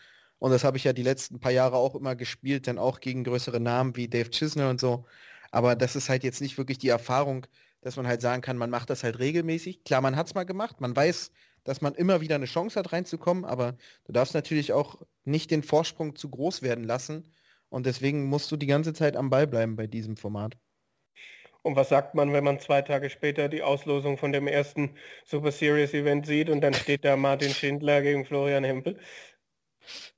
Und 0.44 0.50
das 0.50 0.62
habe 0.62 0.76
ich 0.76 0.84
ja 0.84 0.92
die 0.92 1.02
letzten 1.02 1.40
paar 1.40 1.52
Jahre 1.52 1.76
auch 1.76 1.94
immer 1.94 2.16
gespielt, 2.16 2.66
dann 2.66 2.78
auch 2.78 3.00
gegen 3.00 3.24
größere 3.24 3.60
Namen 3.60 3.96
wie 3.96 4.08
Dave 4.08 4.28
Chisner 4.28 4.68
und 4.68 4.78
so. 4.78 5.06
Aber 5.50 5.74
das 5.74 5.96
ist 5.96 6.10
halt 6.10 6.22
jetzt 6.22 6.42
nicht 6.42 6.58
wirklich 6.58 6.76
die 6.76 6.90
Erfahrung, 6.90 7.46
dass 7.80 7.96
man 7.96 8.06
halt 8.06 8.20
sagen 8.20 8.42
kann, 8.42 8.58
man 8.58 8.68
macht 8.68 8.90
das 8.90 9.04
halt 9.04 9.18
regelmäßig. 9.18 9.84
Klar, 9.84 10.02
man 10.02 10.16
hat 10.16 10.26
es 10.26 10.34
mal 10.34 10.44
gemacht, 10.44 10.82
man 10.82 10.94
weiß, 10.94 11.30
dass 11.64 11.80
man 11.80 11.94
immer 11.94 12.20
wieder 12.20 12.34
eine 12.34 12.44
Chance 12.44 12.78
hat 12.78 12.92
reinzukommen, 12.92 13.46
aber 13.46 13.78
du 14.04 14.12
darfst 14.12 14.34
natürlich 14.34 14.74
auch 14.74 15.00
nicht 15.24 15.50
den 15.50 15.62
Vorsprung 15.62 16.14
zu 16.14 16.28
groß 16.28 16.60
werden 16.60 16.84
lassen. 16.84 17.26
Und 17.70 17.86
deswegen 17.86 18.26
musst 18.26 18.52
du 18.52 18.58
die 18.58 18.66
ganze 18.66 18.92
Zeit 18.92 19.16
am 19.16 19.30
Ball 19.30 19.46
bleiben 19.46 19.76
bei 19.76 19.86
diesem 19.86 20.18
Format. 20.18 20.58
Und 21.62 21.76
was 21.76 21.88
sagt 21.88 22.14
man, 22.14 22.34
wenn 22.34 22.44
man 22.44 22.60
zwei 22.60 22.82
Tage 22.82 23.08
später 23.08 23.48
die 23.48 23.62
Auslosung 23.62 24.18
von 24.18 24.32
dem 24.32 24.46
ersten 24.46 24.96
Super 25.24 25.50
Series 25.50 25.94
Event 25.94 26.26
sieht 26.26 26.50
und 26.50 26.60
dann 26.60 26.74
steht 26.74 27.06
da 27.06 27.16
Martin 27.16 27.48
Schindler 27.48 28.02
gegen 28.02 28.26
Florian 28.26 28.64
Hempel? 28.64 29.00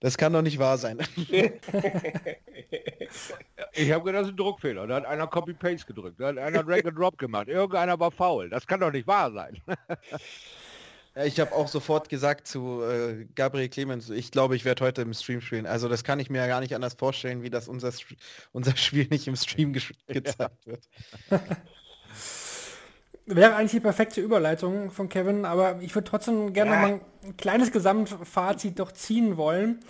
Das 0.01 0.17
kann 0.17 0.33
doch 0.33 0.43
nicht 0.43 0.59
wahr 0.59 0.79
sein. 0.79 0.99
ich 3.73 3.93
habe 3.93 4.05
gedacht, 4.05 4.23
das 4.23 4.27
ist 4.29 4.33
ein 4.33 4.37
Druckfehler. 4.37 4.87
Da 4.87 4.97
hat 4.97 5.07
einer 5.07 5.27
Copy-Paste 5.27 5.87
gedrückt. 5.87 6.21
Da 6.21 6.29
hat 6.29 6.39
einer 6.39 6.63
Drag-and-Drop 6.63 7.19
gemacht. 7.19 7.49
Irgendeiner 7.49 7.99
war 7.99 8.11
faul. 8.11 8.49
Das 8.49 8.67
kann 8.67 8.81
doch 8.81 8.93
nicht 8.93 9.07
wahr 9.07 9.33
sein. 9.33 9.61
ich 11.25 11.41
habe 11.41 11.53
auch 11.53 11.69
sofort 11.69 12.09
gesagt 12.09 12.47
zu 12.47 12.83
äh, 12.83 13.27
Gabriel 13.35 13.69
Clemens, 13.69 14.11
ich 14.11 14.31
glaube, 14.31 14.57
ich 14.57 14.65
werde 14.65 14.85
heute 14.85 15.03
im 15.03 15.15
Stream 15.15 15.41
spielen. 15.41 15.67
Also 15.67 15.89
das 15.89 16.05
kann 16.05 16.21
ich 16.21 16.31
mir 16.31 16.39
ja 16.39 16.47
gar 16.47 16.61
nicht 16.61 16.75
anders 16.75 16.95
vorstellen, 16.95 17.43
wie 17.43 17.51
das 17.51 17.69
unser, 17.69 17.93
unser 18.53 18.77
Spiel 18.77 19.07
nicht 19.11 19.27
im 19.27 19.37
Stream 19.37 19.73
ge 19.75 19.83
gezeigt 20.07 20.67
wird. 20.67 20.89
Wäre 23.27 23.57
eigentlich 23.57 23.73
die 23.73 23.81
perfekte 23.81 24.21
Überleitung 24.21 24.91
von 24.91 25.09
Kevin, 25.09 25.45
aber 25.45 25.81
ich 25.81 25.95
würde 25.95 26.09
trotzdem 26.09 26.53
gerne 26.53 26.71
ja. 26.71 26.81
noch 26.81 26.89
mal 26.89 27.01
ein 27.25 27.37
kleines 27.37 27.73
Gesamtfazit 27.73 28.79
doch 28.79 28.93
ziehen 28.93 29.37
wollen. 29.37 29.81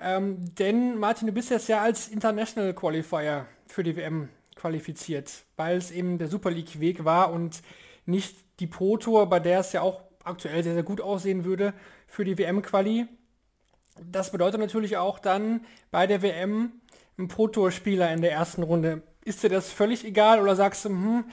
Ähm, 0.00 0.54
denn 0.54 0.96
Martin, 0.96 1.26
du 1.26 1.32
bist 1.32 1.50
jetzt 1.50 1.68
ja 1.68 1.80
als 1.80 2.06
International 2.06 2.72
Qualifier 2.74 3.46
für 3.66 3.82
die 3.82 3.96
WM 3.96 4.28
qualifiziert, 4.54 5.32
weil 5.56 5.76
es 5.76 5.90
eben 5.90 6.18
der 6.18 6.28
Super 6.28 6.50
League 6.50 6.78
Weg 6.78 7.04
war 7.04 7.32
und 7.32 7.60
nicht 8.04 8.36
die 8.60 8.68
Pro 8.68 8.96
Tour, 8.96 9.28
bei 9.28 9.40
der 9.40 9.60
es 9.60 9.72
ja 9.72 9.80
auch 9.80 10.02
aktuell 10.22 10.62
sehr, 10.62 10.74
sehr 10.74 10.82
gut 10.82 11.00
aussehen 11.00 11.44
würde 11.44 11.72
für 12.06 12.24
die 12.24 12.38
WM-Quali. 12.38 13.06
Das 14.04 14.30
bedeutet 14.30 14.60
natürlich 14.60 14.96
auch 14.96 15.18
dann 15.18 15.64
bei 15.90 16.06
der 16.06 16.22
WM 16.22 16.72
ein 17.18 17.28
Pro 17.28 17.48
Tour 17.48 17.70
Spieler 17.70 18.12
in 18.12 18.20
der 18.20 18.32
ersten 18.32 18.62
Runde. 18.62 19.02
Ist 19.24 19.42
dir 19.42 19.48
das 19.48 19.70
völlig 19.72 20.04
egal 20.04 20.40
oder 20.40 20.54
sagst 20.54 20.84
du, 20.84 20.90
hm, 20.90 21.24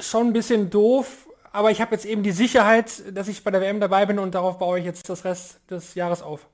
schon 0.00 0.28
ein 0.28 0.32
bisschen 0.32 0.70
doof, 0.70 1.28
aber 1.52 1.70
ich 1.70 1.80
habe 1.80 1.94
jetzt 1.94 2.04
eben 2.04 2.22
die 2.22 2.32
Sicherheit, 2.32 3.02
dass 3.16 3.28
ich 3.28 3.44
bei 3.44 3.50
der 3.50 3.60
WM 3.60 3.80
dabei 3.80 4.06
bin 4.06 4.18
und 4.18 4.34
darauf 4.34 4.58
baue 4.58 4.78
ich 4.78 4.84
jetzt 4.84 5.08
das 5.08 5.24
Rest 5.24 5.60
des 5.70 5.94
Jahres 5.94 6.22
auf. 6.22 6.48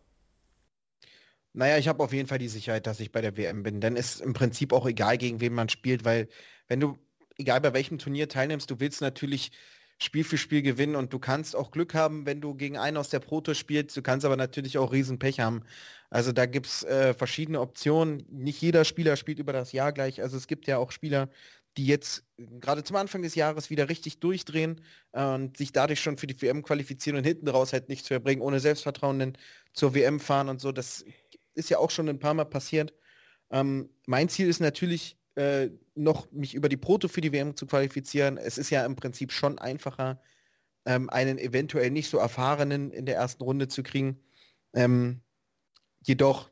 Naja, 1.52 1.78
ich 1.78 1.88
habe 1.88 2.02
auf 2.02 2.12
jeden 2.12 2.28
Fall 2.28 2.38
die 2.38 2.48
Sicherheit, 2.48 2.86
dass 2.86 3.00
ich 3.00 3.10
bei 3.10 3.20
der 3.20 3.36
WM 3.36 3.62
bin. 3.62 3.80
Denn 3.80 3.96
es 3.96 4.16
ist 4.16 4.20
im 4.20 4.34
Prinzip 4.34 4.72
auch 4.72 4.86
egal, 4.86 5.18
gegen 5.18 5.40
wen 5.40 5.52
man 5.52 5.68
spielt, 5.68 6.04
weil 6.04 6.28
wenn 6.68 6.80
du, 6.80 6.96
egal 7.38 7.60
bei 7.60 7.72
welchem 7.72 7.98
Turnier 7.98 8.28
teilnimmst, 8.28 8.70
du 8.70 8.78
willst 8.78 9.00
natürlich 9.00 9.50
Spiel 10.02 10.24
für 10.24 10.38
Spiel 10.38 10.62
gewinnen 10.62 10.96
und 10.96 11.12
du 11.12 11.18
kannst 11.18 11.54
auch 11.54 11.70
Glück 11.70 11.94
haben, 11.94 12.24
wenn 12.24 12.40
du 12.40 12.54
gegen 12.54 12.78
einen 12.78 12.96
aus 12.96 13.10
der 13.10 13.18
Proto 13.18 13.52
spielst. 13.52 13.96
Du 13.96 14.02
kannst 14.02 14.24
aber 14.24 14.36
natürlich 14.36 14.78
auch 14.78 14.92
Riesenpech 14.92 15.40
haben. 15.40 15.62
Also 16.08 16.32
da 16.32 16.46
gibt 16.46 16.66
es 16.66 16.84
äh, 16.84 17.12
verschiedene 17.12 17.60
Optionen. 17.60 18.24
Nicht 18.30 18.62
jeder 18.62 18.84
Spieler 18.84 19.16
spielt 19.16 19.38
über 19.38 19.52
das 19.52 19.72
Jahr 19.72 19.92
gleich. 19.92 20.22
Also 20.22 20.36
es 20.38 20.46
gibt 20.46 20.66
ja 20.66 20.78
auch 20.78 20.90
Spieler, 20.90 21.28
die 21.76 21.86
jetzt 21.86 22.24
gerade 22.36 22.82
zum 22.82 22.96
Anfang 22.96 23.22
des 23.22 23.34
Jahres 23.34 23.70
wieder 23.70 23.88
richtig 23.88 24.20
durchdrehen 24.20 24.80
äh, 25.12 25.24
und 25.24 25.56
sich 25.56 25.72
dadurch 25.72 26.00
schon 26.00 26.18
für 26.18 26.26
die 26.26 26.40
WM 26.40 26.62
qualifizieren 26.62 27.18
und 27.18 27.24
hinten 27.24 27.48
raus 27.48 27.72
halt 27.72 27.88
nichts 27.88 28.10
mehr 28.10 28.20
bringen, 28.20 28.42
ohne 28.42 28.60
Selbstvertrauen 28.60 29.18
denn 29.18 29.38
zur 29.72 29.94
WM 29.94 30.20
fahren 30.20 30.48
und 30.48 30.60
so. 30.60 30.72
Das 30.72 31.04
ist 31.54 31.70
ja 31.70 31.78
auch 31.78 31.90
schon 31.90 32.08
ein 32.08 32.18
paar 32.18 32.34
Mal 32.34 32.44
passiert. 32.44 32.92
Ähm, 33.50 33.90
mein 34.06 34.28
Ziel 34.28 34.48
ist 34.48 34.60
natürlich 34.60 35.16
äh, 35.36 35.70
noch, 35.94 36.30
mich 36.32 36.54
über 36.54 36.68
die 36.68 36.76
Proto 36.76 37.08
für 37.08 37.20
die 37.20 37.32
WM 37.32 37.56
zu 37.56 37.66
qualifizieren. 37.66 38.36
Es 38.36 38.58
ist 38.58 38.70
ja 38.70 38.84
im 38.84 38.96
Prinzip 38.96 39.32
schon 39.32 39.58
einfacher, 39.58 40.20
ähm, 40.86 41.08
einen 41.10 41.38
eventuell 41.38 41.90
nicht 41.90 42.10
so 42.10 42.18
erfahrenen 42.18 42.90
in 42.90 43.06
der 43.06 43.16
ersten 43.16 43.42
Runde 43.42 43.68
zu 43.68 43.82
kriegen. 43.82 44.20
Ähm, 44.74 45.20
jedoch, 46.00 46.50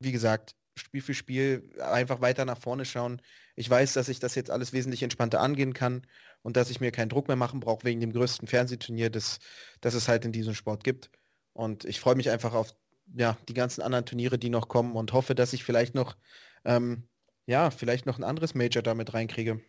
wie 0.00 0.12
gesagt, 0.12 0.54
Spiel 0.76 1.02
für 1.02 1.14
Spiel 1.14 1.70
einfach 1.80 2.20
weiter 2.20 2.44
nach 2.44 2.58
vorne 2.58 2.84
schauen. 2.84 3.20
Ich 3.60 3.68
weiß, 3.68 3.92
dass 3.92 4.08
ich 4.08 4.20
das 4.20 4.36
jetzt 4.36 4.50
alles 4.50 4.72
wesentlich 4.72 5.02
entspannter 5.02 5.42
angehen 5.42 5.74
kann 5.74 6.06
und 6.40 6.56
dass 6.56 6.70
ich 6.70 6.80
mir 6.80 6.92
keinen 6.92 7.10
Druck 7.10 7.28
mehr 7.28 7.36
machen 7.36 7.60
brauche 7.60 7.84
wegen 7.84 8.00
dem 8.00 8.10
größten 8.10 8.48
Fernsehturnier, 8.48 9.10
das, 9.10 9.38
das 9.82 9.92
es 9.92 10.08
halt 10.08 10.24
in 10.24 10.32
diesem 10.32 10.54
Sport 10.54 10.82
gibt. 10.82 11.10
Und 11.52 11.84
ich 11.84 12.00
freue 12.00 12.14
mich 12.14 12.30
einfach 12.30 12.54
auf 12.54 12.74
ja, 13.14 13.36
die 13.50 13.52
ganzen 13.52 13.82
anderen 13.82 14.06
Turniere, 14.06 14.38
die 14.38 14.48
noch 14.48 14.68
kommen 14.68 14.96
und 14.96 15.12
hoffe, 15.12 15.34
dass 15.34 15.52
ich 15.52 15.62
vielleicht 15.62 15.94
noch, 15.94 16.16
ähm, 16.64 17.06
ja, 17.44 17.70
vielleicht 17.70 18.06
noch 18.06 18.16
ein 18.16 18.24
anderes 18.24 18.54
Major 18.54 18.82
damit 18.82 19.12
reinkriege. 19.12 19.60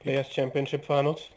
Players 0.00 0.30
Championship 0.30 0.84
Finals. 0.84 1.30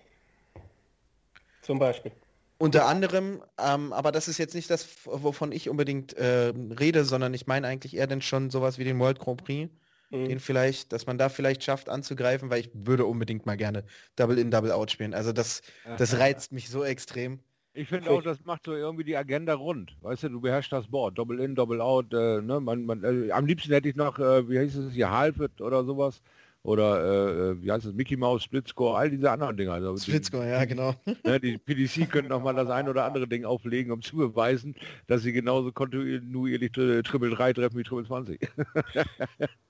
Zum 1.61 1.79
Beispiel. 1.79 2.11
Unter 2.57 2.85
anderem, 2.85 3.41
ähm, 3.57 3.93
aber 3.93 4.11
das 4.11 4.27
ist 4.27 4.39
jetzt 4.39 4.55
nicht 4.55 4.69
das, 4.69 4.89
wovon 5.05 5.53
ich 5.53 5.69
unbedingt 5.69 6.11
äh, 6.17 6.51
rede, 6.77 7.05
sondern 7.05 7.33
ich 7.33 7.47
meine 7.47 7.65
eigentlich 7.65 7.95
eher 7.95 8.07
denn 8.07 8.21
schon 8.21 8.49
sowas 8.49 8.77
wie 8.77 8.83
den 8.83 8.99
World 8.99 9.19
Grand 9.19 9.41
Prix. 9.41 9.69
Mhm. 10.11 10.27
Den 10.27 10.39
vielleicht, 10.39 10.91
dass 10.91 11.05
man 11.05 11.17
da 11.17 11.29
vielleicht 11.29 11.63
schafft 11.63 11.89
anzugreifen, 11.89 12.49
weil 12.49 12.61
ich 12.61 12.69
würde 12.73 13.05
unbedingt 13.05 13.45
mal 13.45 13.57
gerne 13.57 13.83
Double 14.15 14.39
in, 14.39 14.51
Double 14.51 14.71
out 14.71 14.91
spielen. 14.91 15.13
Also 15.13 15.31
das, 15.31 15.61
das 15.97 16.17
reizt 16.17 16.51
mich 16.51 16.69
so 16.69 16.83
extrem. 16.83 17.39
Ich 17.73 17.87
finde 17.87 18.09
auch, 18.09 18.23
das 18.23 18.43
macht 18.45 18.65
so 18.65 18.73
irgendwie 18.73 19.03
die 19.03 19.15
Agenda 19.15 19.53
rund. 19.53 19.95
Weißt 20.01 20.23
du, 20.23 20.29
du 20.29 20.41
beherrschst 20.41 20.71
das 20.71 20.87
Board. 20.87 21.17
Double 21.17 21.39
in, 21.39 21.53
Double 21.53 21.79
out. 21.79 22.11
Äh, 22.13 22.41
ne? 22.41 22.59
man, 22.59 22.85
man, 22.85 23.03
äh, 23.03 23.31
am 23.31 23.45
liebsten 23.45 23.71
hätte 23.71 23.87
ich 23.87 23.95
noch, 23.95 24.17
äh, 24.17 24.49
wie 24.49 24.57
heißt 24.57 24.75
es 24.75 24.93
hier, 24.93 25.11
Halfit 25.11 25.61
oder 25.61 25.83
sowas 25.83 26.21
oder 26.63 27.03
äh, 27.03 27.51
äh, 27.51 27.63
wie 27.63 27.71
heißt 27.71 27.85
es, 27.85 27.93
Mickey 27.93 28.17
Mouse, 28.17 28.43
Splitscore, 28.43 28.97
all 28.97 29.09
diese 29.09 29.31
anderen 29.31 29.55
Dinger. 29.55 29.73
Also 29.73 29.95
Splitscore, 29.95 30.49
ja, 30.49 30.65
genau. 30.65 30.93
Ne, 31.23 31.39
die 31.39 31.57
PDC 31.57 32.09
können 32.09 32.29
noch 32.29 32.43
mal 32.43 32.53
das 32.53 32.69
ein 32.69 32.89
oder 32.89 33.05
andere 33.05 33.27
Ding 33.27 33.45
auflegen, 33.45 33.91
um 33.91 34.01
zu 34.01 34.17
beweisen, 34.17 34.75
dass 35.07 35.21
sie 35.21 35.31
genauso 35.31 35.71
kontinuierlich 35.71 36.71
Triple 36.71 37.29
3 37.29 37.53
treffen 37.53 37.77
wie 37.77 37.83
Triple 37.83 38.05
20. 38.05 38.41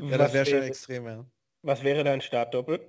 ja, 0.00 0.18
das 0.18 0.32
wäre 0.32 0.46
schon 0.46 0.62
extrem, 0.62 1.06
ja. 1.06 1.24
Was 1.62 1.82
wäre 1.82 2.04
dein 2.04 2.20
Startdoppel? 2.20 2.80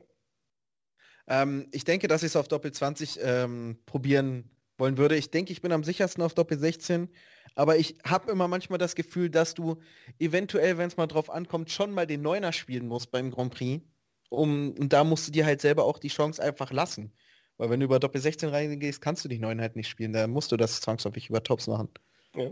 Ähm, 1.27 1.67
ich 1.71 1.83
denke, 1.83 2.07
dass 2.07 2.23
ich 2.23 2.27
es 2.27 2.35
auf 2.35 2.47
Doppel 2.47 2.71
20 2.71 3.19
ähm, 3.21 3.79
probieren 3.85 4.49
wollen 4.77 4.97
würde. 4.97 5.15
Ich 5.15 5.31
denke, 5.31 5.51
ich 5.51 5.61
bin 5.61 5.71
am 5.71 5.83
sichersten 5.83 6.23
auf 6.23 6.33
Doppel 6.33 6.57
16. 6.57 7.09
Aber 7.55 7.77
ich 7.77 7.97
habe 8.05 8.31
immer 8.31 8.47
manchmal 8.47 8.79
das 8.79 8.95
Gefühl, 8.95 9.29
dass 9.29 9.53
du 9.53 9.81
eventuell, 10.19 10.77
wenn 10.77 10.87
es 10.87 10.97
mal 10.97 11.07
drauf 11.07 11.29
ankommt, 11.29 11.71
schon 11.71 11.91
mal 11.91 12.07
den 12.07 12.21
Neuner 12.21 12.53
spielen 12.53 12.87
musst 12.87 13.11
beim 13.11 13.31
Grand 13.31 13.53
Prix. 13.53 13.83
Um, 14.29 14.75
und 14.77 14.93
da 14.93 15.03
musst 15.03 15.27
du 15.27 15.31
dir 15.31 15.45
halt 15.45 15.59
selber 15.59 15.85
auch 15.85 15.97
die 15.97 16.09
Chance 16.09 16.41
einfach 16.41 16.71
lassen. 16.71 17.11
Weil 17.57 17.71
wenn 17.71 17.79
du 17.79 17.85
über 17.85 17.99
Doppel 17.99 18.21
16 18.21 18.49
reingehst, 18.49 19.01
kannst 19.01 19.25
du 19.25 19.29
die 19.29 19.39
Neun 19.39 19.59
halt 19.59 19.75
nicht 19.75 19.89
spielen. 19.89 20.13
Da 20.13 20.27
musst 20.27 20.51
du 20.51 20.57
das 20.57 20.79
zwangsläufig 20.79 21.29
über 21.29 21.43
Tops 21.43 21.67
machen. 21.67 21.89
Ja. 22.35 22.51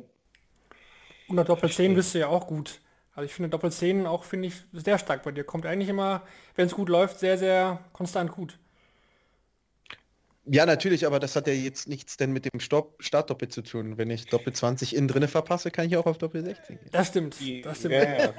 Und 1.30 1.50
Doppel 1.50 1.72
10 1.72 1.94
bist 1.94 2.14
du 2.14 2.20
ja 2.20 2.28
auch 2.28 2.48
gut. 2.48 2.82
Also 3.18 3.26
ich 3.26 3.34
finde 3.34 3.50
Doppel 3.50 3.72
10 3.72 4.06
auch, 4.06 4.24
finde 4.24 4.50
ich, 4.50 4.54
sehr 4.74 5.00
stark 5.00 5.24
bei 5.24 5.32
dir. 5.32 5.44
Kommt 5.44 5.66
eigentlich 5.66 5.90
immer, 5.90 6.22
wenn 6.56 6.68
es 6.68 6.76
gut 6.76 6.88
läuft, 6.88 7.18
sehr, 7.18 7.40
sehr 7.40 7.84
konstant 7.92 8.32
gut. 8.32 8.60
Ja, 10.46 10.68
natürlich, 10.68 11.08
aber 11.08 11.20
das 11.20 11.36
hat 11.36 11.48
ja 11.48 11.54
jetzt 11.54 11.88
nichts 11.88 12.18
denn 12.18 12.32
mit 12.32 12.46
dem 12.46 12.60
Stopp 12.60 12.94
Startdoppel 13.00 13.48
zu 13.48 13.64
tun. 13.64 13.98
Wenn 13.98 14.12
ich 14.12 14.28
Doppel 14.28 14.54
20 14.54 14.96
innen 14.96 15.08
drinne 15.08 15.28
verpasse, 15.28 15.72
kann 15.72 15.88
ich 15.88 15.98
auch 15.98 16.06
auf 16.06 16.20
Doppel 16.20 16.44
16 16.44 16.78
gehen. 16.78 16.90
Das 16.92 17.08
stimmt. 17.08 17.38
Das 17.64 17.80
stimmt. 17.80 17.96
Ja, 17.96 18.04
ja. 18.04 18.34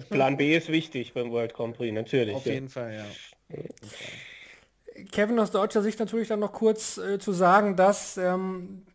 Plan 0.10 0.36
B 0.36 0.56
ist 0.56 0.68
wichtig 0.68 1.12
beim 1.12 1.32
World 1.32 1.52
Grand 1.52 1.76
Prix, 1.76 1.92
natürlich. 1.92 2.36
Auf 2.36 2.46
ja. 2.46 2.52
jeden 2.52 2.68
Fall, 2.68 2.94
ja. 2.94 3.56
Kevin 5.10 5.40
aus 5.40 5.50
deutscher 5.50 5.82
Sicht 5.82 5.98
natürlich 5.98 6.28
dann 6.28 6.38
noch 6.38 6.52
kurz 6.52 6.96
äh, 6.96 7.18
zu 7.18 7.32
sagen, 7.32 7.74
dass 7.74 8.16
ähm, 8.18 8.86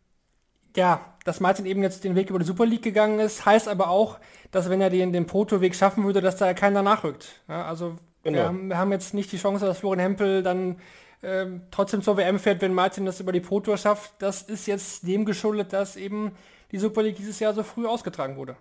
ja, 0.75 1.05
dass 1.25 1.39
Martin 1.39 1.65
eben 1.65 1.83
jetzt 1.83 2.03
den 2.03 2.15
Weg 2.15 2.29
über 2.29 2.39
die 2.39 2.45
Super 2.45 2.65
League 2.65 2.83
gegangen 2.83 3.19
ist, 3.19 3.45
heißt 3.45 3.67
aber 3.67 3.89
auch, 3.89 4.19
dass 4.51 4.69
wenn 4.69 4.81
er 4.81 4.89
den, 4.89 5.13
den 5.13 5.25
Proto-Weg 5.25 5.75
schaffen 5.75 6.03
würde, 6.03 6.21
dass 6.21 6.37
da 6.37 6.53
keiner 6.53 6.81
nachrückt. 6.81 7.41
Ja, 7.47 7.65
also 7.65 7.95
genau. 8.23 8.37
wir, 8.37 8.45
haben, 8.45 8.67
wir 8.69 8.77
haben 8.77 8.91
jetzt 8.91 9.13
nicht 9.13 9.31
die 9.31 9.37
Chance, 9.37 9.65
dass 9.65 9.79
Florian 9.79 9.99
Hempel 9.99 10.43
dann 10.43 10.77
ähm, 11.23 11.61
trotzdem 11.71 12.01
zur 12.01 12.17
WM 12.17 12.39
fährt, 12.39 12.61
wenn 12.61 12.73
Martin 12.73 13.05
das 13.05 13.19
über 13.19 13.31
die 13.31 13.39
Pro 13.39 13.59
Tour 13.59 13.77
schafft, 13.77 14.13
das 14.19 14.41
ist 14.41 14.67
jetzt 14.67 15.07
dem 15.07 15.25
geschuldet, 15.25 15.73
dass 15.73 15.95
eben 15.95 16.31
die 16.71 16.79
Super 16.79 17.03
League 17.03 17.17
dieses 17.17 17.39
Jahr 17.39 17.53
so 17.53 17.63
früh 17.63 17.85
ausgetragen 17.85 18.37
wurde. 18.37 18.55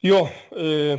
Ja, 0.00 0.28
äh, 0.54 0.98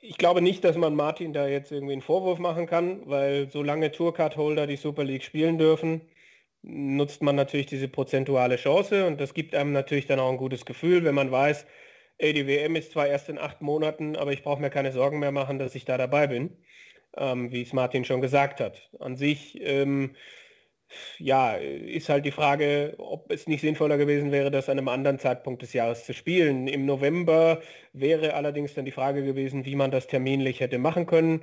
ich 0.00 0.18
glaube 0.18 0.42
nicht, 0.42 0.64
dass 0.64 0.76
man 0.76 0.94
Martin 0.94 1.32
da 1.32 1.46
jetzt 1.46 1.72
irgendwie 1.72 1.94
einen 1.94 2.02
Vorwurf 2.02 2.38
machen 2.38 2.66
kann, 2.66 3.02
weil 3.06 3.48
solange 3.50 3.90
Tourcard-Holder 3.90 4.66
die 4.66 4.76
Super 4.76 5.04
League 5.04 5.22
spielen 5.22 5.58
dürfen, 5.58 6.02
nutzt 6.64 7.22
man 7.22 7.36
natürlich 7.36 7.66
diese 7.66 7.88
prozentuale 7.88 8.56
Chance 8.56 9.06
und 9.06 9.20
das 9.20 9.34
gibt 9.34 9.54
einem 9.54 9.72
natürlich 9.72 10.06
dann 10.06 10.20
auch 10.20 10.30
ein 10.30 10.36
gutes 10.38 10.64
Gefühl, 10.64 11.04
wenn 11.04 11.14
man 11.14 11.30
weiß, 11.30 11.66
ey, 12.18 12.32
die 12.32 12.46
WM 12.46 12.76
ist 12.76 12.92
zwar 12.92 13.06
erst 13.06 13.28
in 13.28 13.38
acht 13.38 13.60
Monaten, 13.62 14.16
aber 14.16 14.32
ich 14.32 14.42
brauche 14.42 14.60
mir 14.60 14.70
keine 14.70 14.92
Sorgen 14.92 15.18
mehr 15.18 15.32
machen, 15.32 15.58
dass 15.58 15.74
ich 15.74 15.84
da 15.84 15.98
dabei 15.98 16.26
bin 16.26 16.56
ähm, 17.16 17.52
wie 17.52 17.62
es 17.62 17.72
Martin 17.72 18.04
schon 18.04 18.20
gesagt 18.20 18.60
hat. 18.60 18.88
An 18.98 19.16
sich, 19.16 19.60
ähm, 19.62 20.14
ja, 21.18 21.54
ist 21.54 22.08
halt 22.08 22.24
die 22.24 22.30
Frage, 22.30 22.94
ob 22.98 23.30
es 23.30 23.46
nicht 23.46 23.62
sinnvoller 23.62 23.98
gewesen 23.98 24.32
wäre, 24.32 24.50
das 24.50 24.68
an 24.68 24.78
einem 24.78 24.88
anderen 24.88 25.18
Zeitpunkt 25.18 25.62
des 25.62 25.72
Jahres 25.72 26.04
zu 26.04 26.14
spielen. 26.14 26.68
Im 26.68 26.86
November 26.86 27.62
wäre 27.92 28.34
allerdings 28.34 28.74
dann 28.74 28.84
die 28.84 28.92
Frage 28.92 29.24
gewesen, 29.24 29.64
wie 29.64 29.76
man 29.76 29.90
das 29.90 30.06
terminlich 30.06 30.60
hätte 30.60 30.78
machen 30.78 31.06
können. 31.06 31.42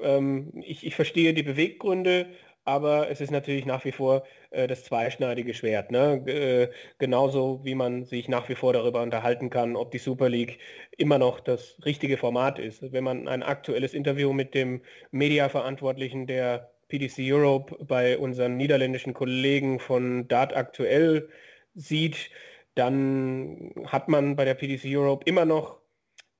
Ähm, 0.00 0.52
ich, 0.64 0.86
ich 0.86 0.94
verstehe 0.94 1.34
die 1.34 1.42
Beweggründe, 1.42 2.26
aber 2.70 3.10
es 3.10 3.20
ist 3.20 3.32
natürlich 3.32 3.66
nach 3.66 3.84
wie 3.84 3.90
vor 3.90 4.22
äh, 4.50 4.68
das 4.68 4.84
zweischneidige 4.84 5.54
Schwert. 5.54 5.90
Ne? 5.90 6.22
Äh, 6.26 6.68
genauso 6.98 7.64
wie 7.64 7.74
man 7.74 8.04
sich 8.04 8.28
nach 8.28 8.48
wie 8.48 8.54
vor 8.54 8.72
darüber 8.72 9.02
unterhalten 9.02 9.50
kann, 9.50 9.74
ob 9.74 9.90
die 9.90 9.98
Super 9.98 10.28
League 10.28 10.60
immer 10.96 11.18
noch 11.18 11.40
das 11.40 11.76
richtige 11.84 12.16
Format 12.16 12.60
ist. 12.60 12.92
Wenn 12.92 13.02
man 13.02 13.26
ein 13.26 13.42
aktuelles 13.42 13.92
Interview 13.92 14.32
mit 14.32 14.54
dem 14.54 14.82
Mediaverantwortlichen 15.10 16.28
der 16.28 16.70
PDC 16.88 17.32
Europe 17.32 17.84
bei 17.84 18.16
unseren 18.16 18.56
niederländischen 18.56 19.14
Kollegen 19.14 19.80
von 19.80 20.28
Dart 20.28 20.54
aktuell 20.56 21.28
sieht, 21.74 22.30
dann 22.76 23.72
hat 23.86 24.08
man 24.08 24.36
bei 24.36 24.44
der 24.44 24.54
PDC 24.54 24.84
Europe 24.96 25.24
immer 25.26 25.44
noch 25.44 25.80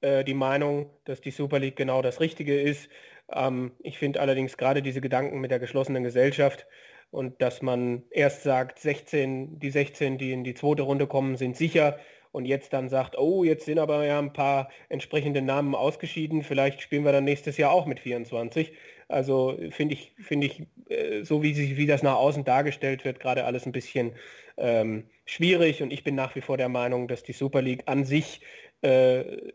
äh, 0.01 0.25
die 0.25 0.35
Meinung, 0.35 0.91
dass 1.05 1.21
die 1.21 1.33
Super 1.33 1.59
League 1.59 1.77
genau 1.77 2.03
das 2.03 2.21
Richtige 2.21 2.61
ist. 2.61 2.89
Ähm, 3.33 3.73
ich 3.81 3.99
finde 3.99 4.21
allerdings 4.21 4.57
gerade 4.57 4.83
diese 4.83 5.01
Gedanken 5.01 5.41
mit 5.41 5.51
der 5.51 5.59
geschlossenen 5.59 6.05
Gesellschaft 6.05 6.67
und 7.11 7.43
dass 7.43 7.63
man 7.63 8.05
erst 8.11 8.43
sagt, 8.43 8.79
16, 8.79 9.59
die 9.59 9.71
16, 9.71 10.19
die 10.19 10.33
in 10.33 10.45
die 10.45 10.55
zweite 10.55 10.83
Runde 10.83 11.07
kommen, 11.07 11.37
sind 11.37 11.57
sicher. 11.57 11.99
Und 12.33 12.45
jetzt 12.45 12.73
dann 12.73 12.89
sagt, 12.89 13.19
oh, 13.19 13.43
jetzt 13.43 13.65
sind 13.65 13.81
aber 13.81 14.05
ja 14.07 14.21
ein 14.21 14.33
paar 14.33 14.71
entsprechende 14.89 15.43
Namen 15.43 15.75
ausgeschieden, 15.75 16.45
vielleicht 16.45 16.81
spielen 16.81 17.05
wir 17.05 17.11
dann 17.11 17.25
nächstes 17.25 17.57
Jahr 17.57 17.73
auch 17.73 17.87
mit 17.87 17.99
24. 17.99 18.73
Also 19.09 19.59
finde 19.71 19.95
ich, 19.95 20.15
finde 20.21 20.47
ich, 20.47 20.63
äh, 20.89 21.25
so 21.25 21.43
wie, 21.43 21.53
sich, 21.53 21.77
wie 21.77 21.87
das 21.87 22.05
nach 22.05 22.15
außen 22.15 22.45
dargestellt 22.45 23.05
wird, 23.05 23.19
gerade 23.19 23.45
alles 23.45 23.67
ein 23.67 23.73
bisschen 23.73 24.13
ähm, 24.57 25.09
schwierig. 25.25 25.83
Und 25.83 25.93
ich 25.93 26.05
bin 26.05 26.15
nach 26.15 26.37
wie 26.37 26.41
vor 26.41 26.57
der 26.57 26.69
Meinung, 26.69 27.09
dass 27.09 27.25
die 27.25 27.33
Super 27.33 27.63
League 27.63 27.83
an 27.87 28.05
sich 28.05 28.41
äh, 28.83 29.53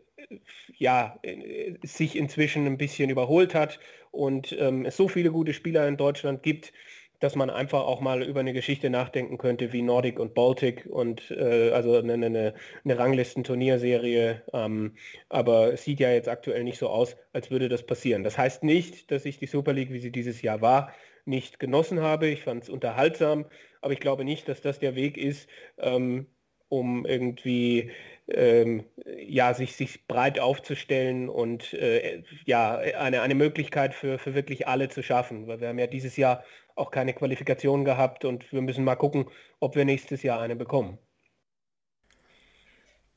ja, 0.76 1.18
äh, 1.22 1.74
sich 1.82 2.16
inzwischen 2.16 2.66
ein 2.66 2.78
bisschen 2.78 3.10
überholt 3.10 3.54
hat 3.54 3.80
und 4.10 4.56
ähm, 4.58 4.84
es 4.84 4.96
so 4.96 5.08
viele 5.08 5.30
gute 5.30 5.52
Spieler 5.52 5.86
in 5.88 5.96
Deutschland 5.96 6.42
gibt, 6.42 6.72
dass 7.20 7.34
man 7.34 7.50
einfach 7.50 7.80
auch 7.80 8.00
mal 8.00 8.22
über 8.22 8.40
eine 8.40 8.52
Geschichte 8.52 8.90
nachdenken 8.90 9.38
könnte 9.38 9.72
wie 9.72 9.82
Nordic 9.82 10.18
und 10.18 10.34
Baltic 10.34 10.86
und 10.86 11.30
äh, 11.30 11.70
also 11.70 11.96
eine, 11.96 12.14
eine, 12.14 12.54
eine 12.84 12.98
Ranglisten-Turnierserie. 12.98 14.42
Ähm, 14.52 14.96
aber 15.28 15.72
es 15.72 15.84
sieht 15.84 16.00
ja 16.00 16.10
jetzt 16.10 16.28
aktuell 16.28 16.64
nicht 16.64 16.78
so 16.78 16.88
aus, 16.88 17.16
als 17.32 17.50
würde 17.50 17.68
das 17.68 17.86
passieren. 17.86 18.22
Das 18.22 18.36
heißt 18.36 18.64
nicht, 18.64 19.10
dass 19.10 19.24
ich 19.24 19.38
die 19.38 19.46
Super 19.46 19.72
League, 19.72 19.92
wie 19.92 20.00
sie 20.00 20.12
dieses 20.12 20.42
Jahr 20.42 20.60
war, 20.60 20.92
nicht 21.24 21.58
genossen 21.58 22.00
habe. 22.00 22.28
Ich 22.28 22.42
fand 22.42 22.64
es 22.64 22.68
unterhaltsam, 22.68 23.46
aber 23.80 23.92
ich 23.92 24.00
glaube 24.00 24.24
nicht, 24.24 24.48
dass 24.48 24.60
das 24.60 24.78
der 24.78 24.94
Weg 24.94 25.16
ist, 25.16 25.48
ähm, 25.78 26.26
um 26.68 27.06
irgendwie 27.06 27.90
ähm, 28.28 28.84
ja, 29.26 29.54
sich, 29.54 29.76
sich 29.76 30.06
breit 30.06 30.38
aufzustellen 30.40 31.28
und 31.28 31.72
äh, 31.74 32.22
ja, 32.44 32.76
eine, 32.76 33.22
eine 33.22 33.34
Möglichkeit 33.34 33.94
für, 33.94 34.18
für 34.18 34.34
wirklich 34.34 34.66
alle 34.68 34.88
zu 34.88 35.02
schaffen. 35.02 35.46
Weil 35.46 35.60
wir 35.60 35.68
haben 35.68 35.78
ja 35.78 35.86
dieses 35.86 36.16
Jahr 36.16 36.44
auch 36.74 36.90
keine 36.90 37.14
Qualifikation 37.14 37.84
gehabt 37.84 38.24
und 38.24 38.52
wir 38.52 38.60
müssen 38.60 38.84
mal 38.84 38.96
gucken, 38.96 39.26
ob 39.60 39.76
wir 39.76 39.84
nächstes 39.84 40.22
Jahr 40.22 40.40
eine 40.40 40.56
bekommen. 40.56 40.98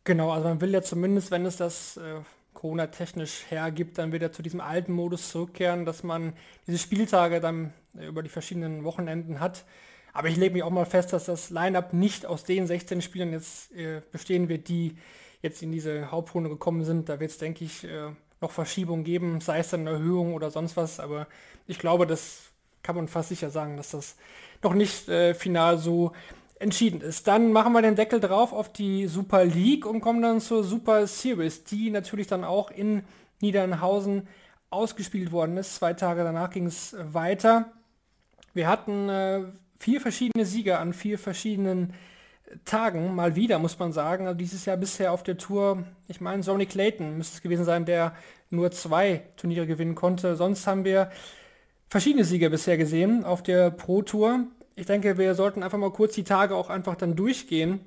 Genau, 0.06 0.32
also 0.32 0.48
man 0.48 0.62
will 0.62 0.72
ja 0.72 0.82
zumindest, 0.82 1.30
wenn 1.30 1.46
es 1.46 1.58
das 1.58 1.98
äh, 1.98 2.22
Corona-technisch 2.54 3.46
hergibt, 3.50 3.98
dann 3.98 4.12
wieder 4.12 4.32
zu 4.32 4.42
diesem 4.42 4.62
alten 4.62 4.94
Modus 4.94 5.30
zurückkehren, 5.30 5.86
dass 5.86 6.04
man 6.04 6.34
diese 6.68 6.78
Spieltage 6.78 7.40
dann 7.40 7.74
äh, 7.98 8.08
über 8.08 8.24
die 8.24 8.30
verschiedenen 8.30 8.84
Wochenenden 8.84 9.40
hat. 9.40 9.66
Aber 10.20 10.28
ich 10.28 10.36
lege 10.36 10.52
mich 10.52 10.64
auch 10.64 10.70
mal 10.70 10.86
fest, 10.86 11.14
dass 11.14 11.24
das 11.24 11.50
Line-Up 11.50 11.94
nicht 11.94 12.26
aus 12.26 12.44
den 12.44 12.68
16 12.68 13.02
Spielern 13.02 13.32
jetzt 13.32 13.72
äh, 13.72 14.02
bestehen 14.12 14.50
wird, 14.50 14.68
die 14.68 14.98
jetzt 15.42 15.64
in 15.64 15.72
diese 15.72 16.12
Hauptrunde 16.12 16.50
gekommen 16.50 16.84
sind. 16.84 17.08
Da 17.08 17.22
wird 17.22 17.32
es, 17.32 17.38
denke 17.38 17.64
ich, 17.64 17.86
äh, 17.86 18.10
noch 18.42 18.52
Verschiebungen 18.52 19.06
geben, 19.06 19.40
sei 19.40 19.60
es 19.60 19.70
dann 19.70 19.88
eine 19.88 19.92
Erhöhung 19.92 20.34
oder 20.34 20.52
sonst 20.52 20.76
was. 20.76 21.00
Aber 21.00 21.26
ich 21.68 21.80
glaube, 21.80 22.06
das 22.06 22.52
kann 22.84 22.98
man 22.98 23.08
fast 23.08 23.30
sicher 23.30 23.50
sagen, 23.50 23.78
dass 23.78 23.92
das 23.92 24.18
noch 24.62 24.74
nicht 24.74 25.08
äh, 25.08 25.34
final 25.36 25.78
so 25.78 26.12
entschieden 26.60 27.00
ist. 27.00 27.26
Dann 27.26 27.54
machen 27.54 27.72
wir 27.72 27.82
den 27.82 27.96
Deckel 27.96 28.20
drauf 28.20 28.52
auf 28.52 28.74
die 28.74 29.08
Super 29.08 29.46
League 29.46 29.86
und 29.86 30.02
kommen 30.02 30.22
dann 30.22 30.42
zur 30.42 30.66
Super 30.66 31.08
Series, 31.08 31.64
die 31.64 31.92
natürlich 31.92 32.28
dann 32.28 32.44
auch 32.44 32.72
in 32.72 33.04
Niedernhausen 33.40 34.28
ausgespielt 34.70 35.32
worden 35.32 35.56
ist. 35.56 35.76
Zwei 35.76 35.94
Tage 35.94 36.26
danach 36.26 36.50
ging 36.50 36.66
es 36.66 36.94
weiter. 37.00 37.72
Wir 38.54 38.68
hatten 38.68 39.08
äh, 39.08 39.44
vier 39.80 40.02
verschiedene 40.02 40.46
Sieger 40.46 40.80
an 40.80 40.94
vier 40.94 41.18
verschiedenen 41.18 41.94
Tagen, 42.66 43.16
mal 43.16 43.36
wieder, 43.36 43.60
muss 43.60 43.78
man 43.80 43.92
sagen. 43.94 44.28
Also 44.28 44.38
dieses 44.38 44.66
Jahr 44.66 44.78
bisher 44.78 45.14
auf 45.14 45.24
der 45.24 45.38
Tour, 45.38 45.84
ich 46.08 46.20
meine, 46.20 46.44
Sonny 46.44 46.66
Clayton 46.66 47.18
müsste 47.18 47.38
es 47.38 47.42
gewesen 47.42 47.66
sein, 47.66 47.86
der 47.86 48.16
nur 48.50 48.72
zwei 48.72 49.24
Turniere 49.38 49.68
gewinnen 49.68 49.96
konnte. 49.96 50.36
Sonst 50.36 50.66
haben 50.68 50.84
wir 50.84 51.12
verschiedene 51.90 52.26
Sieger 52.26 52.50
bisher 52.50 52.78
gesehen 52.78 53.24
auf 53.24 53.44
der 53.44 53.72
Pro 53.72 54.02
Tour. 54.02 54.46
Ich 54.76 54.86
denke, 54.86 55.18
wir 55.18 55.36
sollten 55.36 55.64
einfach 55.64 55.78
mal 55.78 55.92
kurz 55.92 56.16
die 56.16 56.24
Tage 56.24 56.56
auch 56.56 56.70
einfach 56.70 56.96
dann 56.96 57.16
durchgehen. 57.16 57.82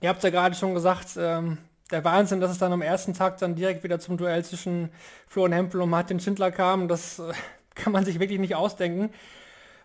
Ihr 0.00 0.10
habt 0.10 0.22
ja 0.22 0.30
gerade 0.30 0.54
schon 0.54 0.74
gesagt, 0.74 1.16
ähm, 1.18 1.58
der 1.90 2.04
Wahnsinn, 2.04 2.40
dass 2.40 2.50
es 2.50 2.58
dann 2.58 2.72
am 2.72 2.82
ersten 2.82 3.14
Tag 3.14 3.38
dann 3.38 3.54
direkt 3.54 3.82
wieder 3.82 3.98
zum 3.98 4.18
Duell 4.18 4.44
zwischen 4.44 4.90
Florian 5.26 5.54
Hempel 5.54 5.80
und 5.80 5.90
Martin 5.90 6.20
Schindler 6.20 6.50
kam, 6.50 6.88
das 6.88 7.18
äh, 7.18 7.32
kann 7.74 7.92
man 7.92 8.04
sich 8.04 8.20
wirklich 8.20 8.38
nicht 8.38 8.54
ausdenken. 8.54 9.10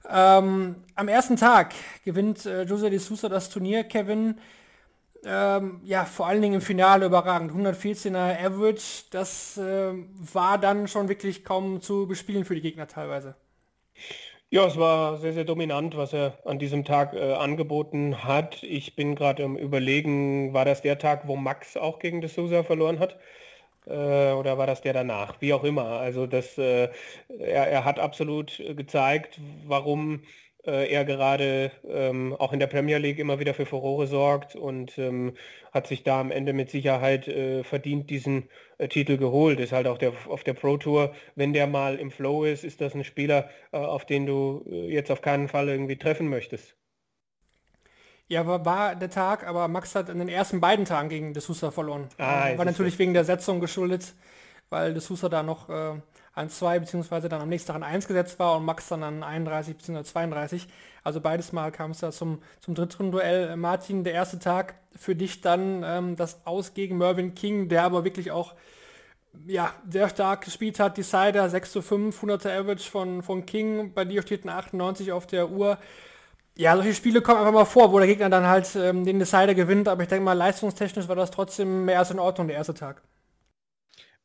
Ähm, 0.09 0.75
am 0.95 1.07
ersten 1.07 1.37
Tag 1.37 1.73
gewinnt 2.03 2.45
äh, 2.45 2.63
Jose 2.63 2.89
de 2.89 2.99
Sousa 2.99 3.29
das 3.29 3.49
Turnier. 3.49 3.83
Kevin, 3.83 4.35
ähm, 5.25 5.79
ja, 5.83 6.05
vor 6.05 6.27
allen 6.27 6.41
Dingen 6.41 6.55
im 6.55 6.61
Finale 6.61 7.05
überragend. 7.05 7.51
114er 7.51 8.45
Average, 8.45 9.05
das 9.11 9.57
äh, 9.57 9.93
war 10.33 10.57
dann 10.57 10.87
schon 10.87 11.07
wirklich 11.07 11.45
kaum 11.45 11.81
zu 11.81 12.07
bespielen 12.07 12.45
für 12.45 12.55
die 12.55 12.61
Gegner 12.61 12.87
teilweise. 12.87 13.35
Ja, 14.49 14.67
es 14.67 14.77
war 14.77 15.17
sehr, 15.17 15.33
sehr 15.33 15.45
dominant, 15.45 15.97
was 15.97 16.13
er 16.13 16.37
an 16.45 16.59
diesem 16.59 16.85
Tag 16.85 17.13
äh, 17.13 17.33
angeboten 17.33 18.23
hat. 18.23 18.61
Ich 18.61 18.95
bin 18.95 19.15
gerade 19.15 19.41
im 19.41 19.57
Überlegen, 19.57 20.53
war 20.53 20.63
das 20.63 20.81
der 20.83 20.99
Tag, 20.99 21.27
wo 21.27 21.35
Max 21.35 21.75
auch 21.75 21.97
gegen 21.97 22.21
de 22.21 22.29
Sousa 22.29 22.61
verloren 22.63 22.99
hat? 22.99 23.17
Äh, 23.85 24.31
oder 24.33 24.57
war 24.57 24.67
das 24.67 24.81
der 24.81 24.93
danach? 24.93 25.41
Wie 25.41 25.53
auch 25.53 25.63
immer. 25.63 25.85
Also 25.99 26.27
das, 26.27 26.57
äh, 26.57 26.89
er, 27.27 27.67
er 27.67 27.85
hat 27.85 27.99
absolut 27.99 28.57
gezeigt, 28.75 29.39
warum 29.65 30.23
äh, 30.65 30.89
er 30.91 31.05
gerade 31.05 31.71
ähm, 31.87 32.33
auch 32.39 32.53
in 32.53 32.59
der 32.59 32.67
Premier 32.67 32.97
League 32.97 33.19
immer 33.19 33.39
wieder 33.39 33.53
für 33.53 33.65
Furore 33.65 34.07
sorgt 34.07 34.55
und 34.55 34.97
ähm, 34.97 35.35
hat 35.73 35.87
sich 35.87 36.03
da 36.03 36.21
am 36.21 36.31
Ende 36.31 36.53
mit 36.53 36.69
Sicherheit 36.69 37.27
äh, 37.27 37.63
verdient 37.63 38.09
diesen 38.09 38.49
äh, 38.77 38.87
Titel 38.87 39.17
geholt. 39.17 39.59
Ist 39.59 39.71
halt 39.73 39.87
auch 39.87 39.97
der, 39.97 40.13
auf 40.27 40.43
der 40.43 40.53
Pro 40.53 40.77
Tour, 40.77 41.13
wenn 41.35 41.53
der 41.53 41.67
mal 41.67 41.95
im 41.99 42.11
Flow 42.11 42.43
ist, 42.45 42.63
ist 42.63 42.81
das 42.81 42.95
ein 42.95 43.03
Spieler, 43.03 43.49
äh, 43.71 43.77
auf 43.77 44.05
den 44.05 44.25
du 44.25 44.63
äh, 44.69 44.91
jetzt 44.93 45.11
auf 45.11 45.21
keinen 45.21 45.47
Fall 45.49 45.67
irgendwie 45.69 45.97
treffen 45.97 46.29
möchtest. 46.29 46.77
Ja, 48.27 48.47
war, 48.47 48.65
war, 48.65 48.95
der 48.95 49.09
Tag, 49.09 49.45
aber 49.45 49.67
Max 49.67 49.95
hat 49.95 50.09
in 50.09 50.19
den 50.19 50.29
ersten 50.29 50.61
beiden 50.61 50.85
Tagen 50.85 51.09
gegen 51.09 51.33
De 51.33 51.41
Sousa 51.41 51.71
verloren. 51.71 52.07
Ah, 52.17 52.57
war 52.57 52.65
natürlich 52.65 52.97
wegen 52.97 53.13
der 53.13 53.25
Setzung 53.25 53.59
geschuldet, 53.59 54.13
weil 54.69 54.93
De 54.93 55.01
Sousa 55.01 55.29
da 55.29 55.43
noch 55.43 55.69
äh, 55.69 55.93
an 56.33 56.49
2 56.49 56.79
beziehungsweise 56.79 57.29
dann 57.29 57.41
am 57.41 57.49
nächsten 57.49 57.67
Tag 57.67 57.75
an 57.75 57.83
1 57.83 58.07
gesetzt 58.07 58.39
war 58.39 58.57
und 58.57 58.65
Max 58.65 58.87
dann 58.87 59.03
an 59.03 59.23
31 59.23 59.77
bzw. 59.77 60.03
32. 60.03 60.67
Also 61.03 61.21
beides 61.21 61.51
Mal 61.51 61.71
kam 61.71 61.91
es 61.91 61.99
da 61.99 62.11
zum, 62.11 62.41
zum 62.59 62.75
Drittrundenduell. 62.75 63.49
Äh, 63.49 63.55
Martin, 63.55 64.03
der 64.03 64.13
erste 64.13 64.39
Tag 64.39 64.75
für 64.95 65.15
dich 65.15 65.41
dann 65.41 65.83
ähm, 65.85 66.15
das 66.15 66.45
Aus 66.45 66.73
gegen 66.73 66.97
Mervyn 66.97 67.35
King, 67.35 67.69
der 67.69 67.83
aber 67.83 68.03
wirklich 68.03 68.31
auch 68.31 68.53
ja, 69.47 69.73
sehr 69.89 70.09
stark 70.09 70.45
gespielt 70.45 70.79
hat. 70.79 70.97
Decider 70.97 71.49
6 71.49 71.71
zu 71.71 71.81
5, 71.81 72.23
100er 72.23 72.59
Average 72.59 72.89
von, 72.89 73.23
von 73.23 73.45
King. 73.45 73.93
Bei 73.93 74.05
dir 74.05 74.21
steht 74.21 74.45
ein 74.45 74.49
98 74.49 75.11
auf 75.11 75.27
der 75.27 75.49
Uhr. 75.49 75.77
Ja, 76.55 76.75
solche 76.75 76.93
Spiele 76.93 77.21
kommen 77.21 77.39
einfach 77.39 77.51
mal 77.51 77.65
vor, 77.65 77.91
wo 77.91 77.97
der 77.97 78.07
Gegner 78.07 78.29
dann 78.29 78.45
halt 78.45 78.75
ähm, 78.75 79.05
den 79.05 79.19
Decider 79.19 79.55
gewinnt, 79.55 79.87
aber 79.87 80.03
ich 80.03 80.09
denke 80.09 80.23
mal, 80.23 80.33
leistungstechnisch 80.33 81.07
war 81.07 81.15
das 81.15 81.31
trotzdem 81.31 81.85
mehr 81.85 81.99
als 81.99 82.11
in 82.11 82.19
Ordnung, 82.19 82.47
der 82.47 82.57
erste 82.57 82.75
Tag. 82.75 83.01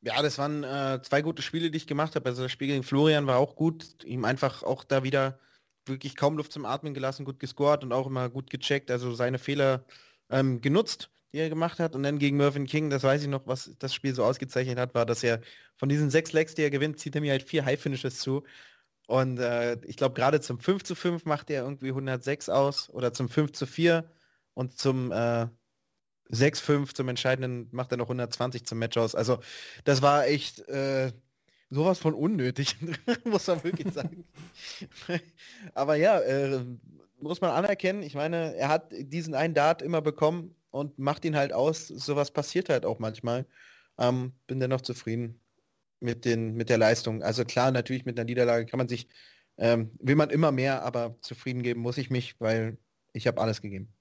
Ja, 0.00 0.22
das 0.22 0.38
waren 0.38 0.62
äh, 0.62 1.00
zwei 1.02 1.22
gute 1.22 1.42
Spiele, 1.42 1.70
die 1.70 1.76
ich 1.78 1.86
gemacht 1.86 2.14
habe. 2.14 2.28
Also 2.28 2.42
das 2.42 2.52
Spiel 2.52 2.68
gegen 2.68 2.84
Florian 2.84 3.26
war 3.26 3.38
auch 3.38 3.56
gut. 3.56 4.04
Ihm 4.04 4.24
einfach 4.24 4.62
auch 4.62 4.84
da 4.84 5.02
wieder 5.02 5.38
wirklich 5.86 6.16
kaum 6.16 6.36
Luft 6.36 6.52
zum 6.52 6.66
Atmen 6.66 6.94
gelassen, 6.94 7.24
gut 7.24 7.40
gescored 7.40 7.82
und 7.82 7.92
auch 7.92 8.06
immer 8.06 8.28
gut 8.28 8.50
gecheckt, 8.50 8.90
also 8.90 9.14
seine 9.14 9.38
Fehler 9.38 9.84
ähm, 10.30 10.60
genutzt, 10.60 11.10
die 11.32 11.38
er 11.38 11.48
gemacht 11.48 11.80
hat. 11.80 11.96
Und 11.96 12.02
dann 12.04 12.18
gegen 12.18 12.36
Mervyn 12.36 12.66
King, 12.66 12.90
das 12.90 13.02
weiß 13.02 13.22
ich 13.22 13.28
noch, 13.28 13.46
was 13.46 13.72
das 13.78 13.94
Spiel 13.94 14.14
so 14.14 14.24
ausgezeichnet 14.24 14.78
hat, 14.78 14.94
war, 14.94 15.06
dass 15.06 15.24
er 15.24 15.40
von 15.76 15.88
diesen 15.88 16.10
sechs 16.10 16.32
Legs, 16.32 16.54
die 16.54 16.62
er 16.62 16.70
gewinnt, 16.70 17.00
zieht 17.00 17.14
er 17.14 17.20
mir 17.22 17.32
halt 17.32 17.42
vier 17.42 17.64
High 17.64 17.80
Finishes 17.80 18.18
zu. 18.18 18.44
Und 19.08 19.38
äh, 19.38 19.78
ich 19.86 19.96
glaube, 19.96 20.14
gerade 20.14 20.38
zum 20.42 20.60
5 20.60 20.84
zu 20.84 20.94
5 20.94 21.24
macht 21.24 21.48
er 21.48 21.62
irgendwie 21.62 21.88
106 21.88 22.50
aus 22.50 22.90
oder 22.90 23.14
zum 23.14 23.30
5 23.30 23.52
zu 23.52 23.66
4 23.66 24.04
und 24.52 24.78
zum 24.78 25.10
äh, 25.12 25.46
6-5 26.30 26.94
zum 26.94 27.08
entscheidenden 27.08 27.68
macht 27.72 27.90
er 27.90 27.96
noch 27.96 28.04
120 28.04 28.66
zum 28.66 28.78
Match 28.78 28.98
aus. 28.98 29.14
Also 29.14 29.38
das 29.84 30.02
war 30.02 30.26
echt 30.26 30.60
äh, 30.68 31.10
sowas 31.70 31.98
von 31.98 32.12
unnötig, 32.12 32.76
muss 33.24 33.46
man 33.46 33.64
wirklich 33.64 33.94
sagen. 33.94 34.26
Aber 35.74 35.94
ja, 35.94 36.20
äh, 36.20 36.62
muss 37.18 37.40
man 37.40 37.52
anerkennen. 37.52 38.02
Ich 38.02 38.14
meine, 38.14 38.56
er 38.56 38.68
hat 38.68 38.92
diesen 38.92 39.34
einen 39.34 39.54
Dart 39.54 39.80
immer 39.80 40.02
bekommen 40.02 40.54
und 40.68 40.98
macht 40.98 41.24
ihn 41.24 41.34
halt 41.34 41.54
aus. 41.54 41.88
Sowas 41.88 42.30
passiert 42.30 42.68
halt 42.68 42.84
auch 42.84 42.98
manchmal. 42.98 43.46
Ähm, 43.96 44.34
bin 44.46 44.60
dennoch 44.60 44.82
zufrieden 44.82 45.40
mit, 46.00 46.24
den, 46.24 46.54
mit 46.54 46.68
der 46.68 46.78
Leistung. 46.78 47.22
Also 47.22 47.44
klar, 47.44 47.70
natürlich 47.70 48.04
mit 48.04 48.18
einer 48.18 48.24
Niederlage 48.24 48.66
kann 48.66 48.78
man 48.78 48.88
sich, 48.88 49.08
ähm, 49.56 49.90
will 50.00 50.16
man 50.16 50.30
immer 50.30 50.52
mehr, 50.52 50.82
aber 50.82 51.16
zufrieden 51.20 51.62
geben 51.62 51.80
muss 51.80 51.98
ich 51.98 52.10
mich, 52.10 52.36
weil 52.40 52.78
ich 53.12 53.26
habe 53.26 53.40
alles 53.40 53.62
gegeben. 53.62 53.92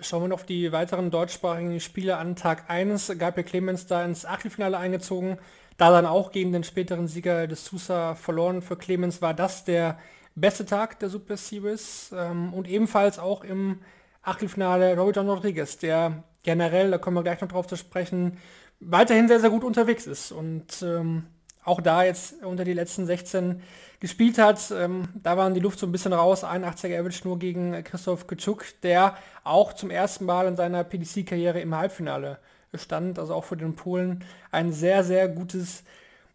Schauen 0.00 0.22
wir 0.22 0.28
noch 0.28 0.42
die 0.42 0.72
weiteren 0.72 1.10
deutschsprachigen 1.10 1.78
Spiele 1.78 2.16
an. 2.16 2.34
Tag 2.34 2.68
1 2.68 3.12
Gabriel 3.18 3.46
Clemens 3.46 3.86
da 3.86 4.04
ins 4.04 4.24
Achtelfinale 4.24 4.78
eingezogen, 4.78 5.38
da 5.76 5.90
dann 5.90 6.06
auch 6.06 6.32
gegen 6.32 6.52
den 6.52 6.64
späteren 6.64 7.06
Sieger 7.06 7.46
des 7.46 7.64
Sousa 7.66 8.14
verloren. 8.14 8.62
Für 8.62 8.76
Clemens 8.76 9.22
war 9.22 9.34
das 9.34 9.64
der 9.64 9.98
beste 10.34 10.66
Tag 10.66 10.98
der 11.00 11.08
Super 11.08 11.36
Series 11.36 12.12
ähm, 12.16 12.54
und 12.54 12.68
ebenfalls 12.68 13.18
auch 13.18 13.44
im 13.44 13.80
Achtelfinale 14.22 14.96
Robert 14.96 15.16
John 15.16 15.28
Rodriguez, 15.28 15.78
der 15.78 16.24
generell, 16.42 16.90
da 16.90 16.98
kommen 16.98 17.16
wir 17.16 17.22
gleich 17.22 17.40
noch 17.40 17.48
drauf 17.48 17.66
zu 17.66 17.76
sprechen, 17.76 18.38
weiterhin 18.86 19.28
sehr, 19.28 19.40
sehr 19.40 19.50
gut 19.50 19.64
unterwegs 19.64 20.06
ist 20.06 20.32
und 20.32 20.82
ähm, 20.82 21.24
auch 21.64 21.80
da 21.80 22.04
jetzt 22.04 22.42
unter 22.42 22.64
die 22.64 22.72
letzten 22.72 23.06
16 23.06 23.62
gespielt 24.00 24.38
hat. 24.38 24.72
Ähm, 24.72 25.08
da 25.14 25.36
waren 25.36 25.54
die 25.54 25.60
Luft 25.60 25.78
so 25.78 25.86
ein 25.86 25.92
bisschen 25.92 26.12
raus. 26.12 26.44
81er 26.44 26.98
Average 26.98 27.20
nur 27.24 27.38
gegen 27.38 27.84
Christoph 27.84 28.26
Kitschuk, 28.26 28.64
der 28.82 29.16
auch 29.44 29.72
zum 29.72 29.90
ersten 29.90 30.24
Mal 30.24 30.48
in 30.48 30.56
seiner 30.56 30.82
PDC-Karriere 30.82 31.60
im 31.60 31.74
Halbfinale 31.74 32.38
stand. 32.74 33.18
Also 33.18 33.34
auch 33.34 33.44
für 33.44 33.56
den 33.56 33.76
Polen 33.76 34.24
ein 34.50 34.72
sehr, 34.72 35.04
sehr 35.04 35.28
gutes 35.28 35.84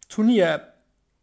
Turnier. 0.08 0.68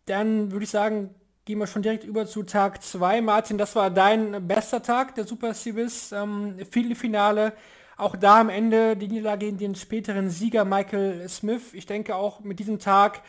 Dann 0.06 0.52
würde 0.52 0.66
ich 0.66 0.70
sagen, 0.70 1.10
gehen 1.46 1.58
wir 1.58 1.68
schon 1.68 1.82
direkt 1.82 2.04
über 2.04 2.28
zu 2.28 2.44
Tag 2.44 2.84
2. 2.84 3.22
Martin, 3.22 3.58
das 3.58 3.76
war 3.76 3.90
dein 3.90 4.48
bester 4.48 4.84
Tag 4.84 5.16
der 5.16 5.26
Super 5.26 5.56
Series. 5.56 6.12
Ähm, 6.12 6.58
Finale 6.70 7.54
auch 7.98 8.16
da 8.16 8.42
am 8.42 8.50
Ende 8.50 8.98
die 8.98 9.08
Niederlage 9.08 9.46
gegen 9.46 9.58
den 9.58 9.76
späteren 9.76 10.30
Sieger 10.30 10.66
Michael 10.66 11.28
Smith. 11.30 11.74
Ich 11.74 11.86
denke 11.86 12.16
auch 12.16 12.42
mit 12.42 12.60
diesem 12.60 12.80
Tag, 12.80 13.22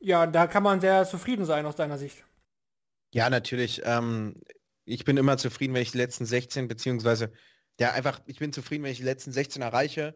ja, 0.00 0.26
da 0.26 0.46
kann 0.46 0.62
man 0.62 0.80
sehr 0.80 1.04
zufrieden 1.04 1.44
sein 1.44 1.66
aus 1.66 1.76
deiner 1.76 1.98
Sicht. 1.98 2.24
Ja, 3.12 3.30
natürlich. 3.30 3.82
Ähm, 3.84 4.36
ich 4.84 5.04
bin 5.04 5.16
immer 5.16 5.36
zufrieden, 5.36 5.74
wenn 5.74 5.82
ich 5.82 5.92
die 5.92 5.98
letzten 5.98 6.26
16 6.26 6.68
beziehungsweise 6.68 7.32
ja 7.78 7.92
einfach, 7.92 8.20
ich 8.26 8.38
bin 8.38 8.52
zufrieden, 8.52 8.84
wenn 8.84 8.92
ich 8.92 8.98
die 8.98 9.04
letzten 9.04 9.32
16 9.32 9.62
erreiche, 9.62 10.14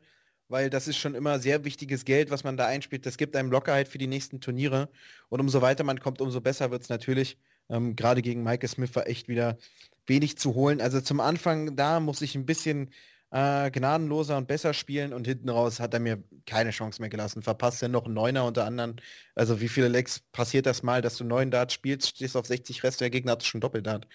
weil 0.48 0.70
das 0.70 0.88
ist 0.88 0.96
schon 0.96 1.14
immer 1.14 1.38
sehr 1.38 1.64
wichtiges 1.64 2.04
Geld, 2.04 2.30
was 2.30 2.44
man 2.44 2.56
da 2.56 2.66
einspielt. 2.66 3.04
Das 3.04 3.18
gibt 3.18 3.36
einem 3.36 3.50
Lockerheit 3.50 3.88
für 3.88 3.98
die 3.98 4.06
nächsten 4.06 4.40
Turniere. 4.40 4.88
Und 5.28 5.40
umso 5.40 5.61
weiter 5.61 5.84
man 5.84 6.00
kommt, 6.00 6.20
umso 6.20 6.40
besser 6.40 6.70
wird 6.70 6.82
es 6.82 6.88
natürlich. 6.88 7.38
Ähm, 7.68 7.96
Gerade 7.96 8.22
gegen 8.22 8.42
Michael 8.42 8.68
Smith 8.68 8.94
war 8.94 9.06
echt 9.06 9.28
wieder 9.28 9.59
wenig 10.06 10.38
zu 10.38 10.54
holen. 10.54 10.80
Also 10.80 11.00
zum 11.00 11.20
Anfang 11.20 11.76
da 11.76 12.00
muss 12.00 12.22
ich 12.22 12.34
ein 12.34 12.46
bisschen 12.46 12.90
äh, 13.31 13.70
gnadenloser 13.70 14.37
und 14.37 14.49
besser 14.49 14.72
spielen 14.74 15.12
und 15.12 15.26
hinten 15.26 15.49
raus 15.51 15.81
hat 15.81 15.95
er 15.95 16.01
mir 16.01 16.22
keine 16.47 16.70
Chance 16.70 17.01
mehr 17.01 17.11
gelassen. 17.11 17.43
Verpasst 17.43 17.83
er 17.83 17.89
noch 17.89 18.07
einen 18.07 18.14
Neuner 18.14 18.45
unter 18.47 18.64
anderem. 18.64 18.97
Also 19.35 19.61
wie 19.61 19.68
viele 19.68 19.89
Lecks 19.89 20.20
passiert 20.33 20.66
das 20.66 20.83
mal, 20.83 21.03
dass 21.03 21.16
du 21.16 21.24
neun 21.24 21.51
Dart 21.51 21.72
spielst, 21.72 22.09
stehst 22.09 22.37
auf 22.37 22.47
60 22.47 22.83
Rest, 22.85 23.01
der 23.01 23.11
Gegner 23.11 23.33
hat 23.33 23.45
schon 23.45 23.61
Doppeldart. 23.61 24.07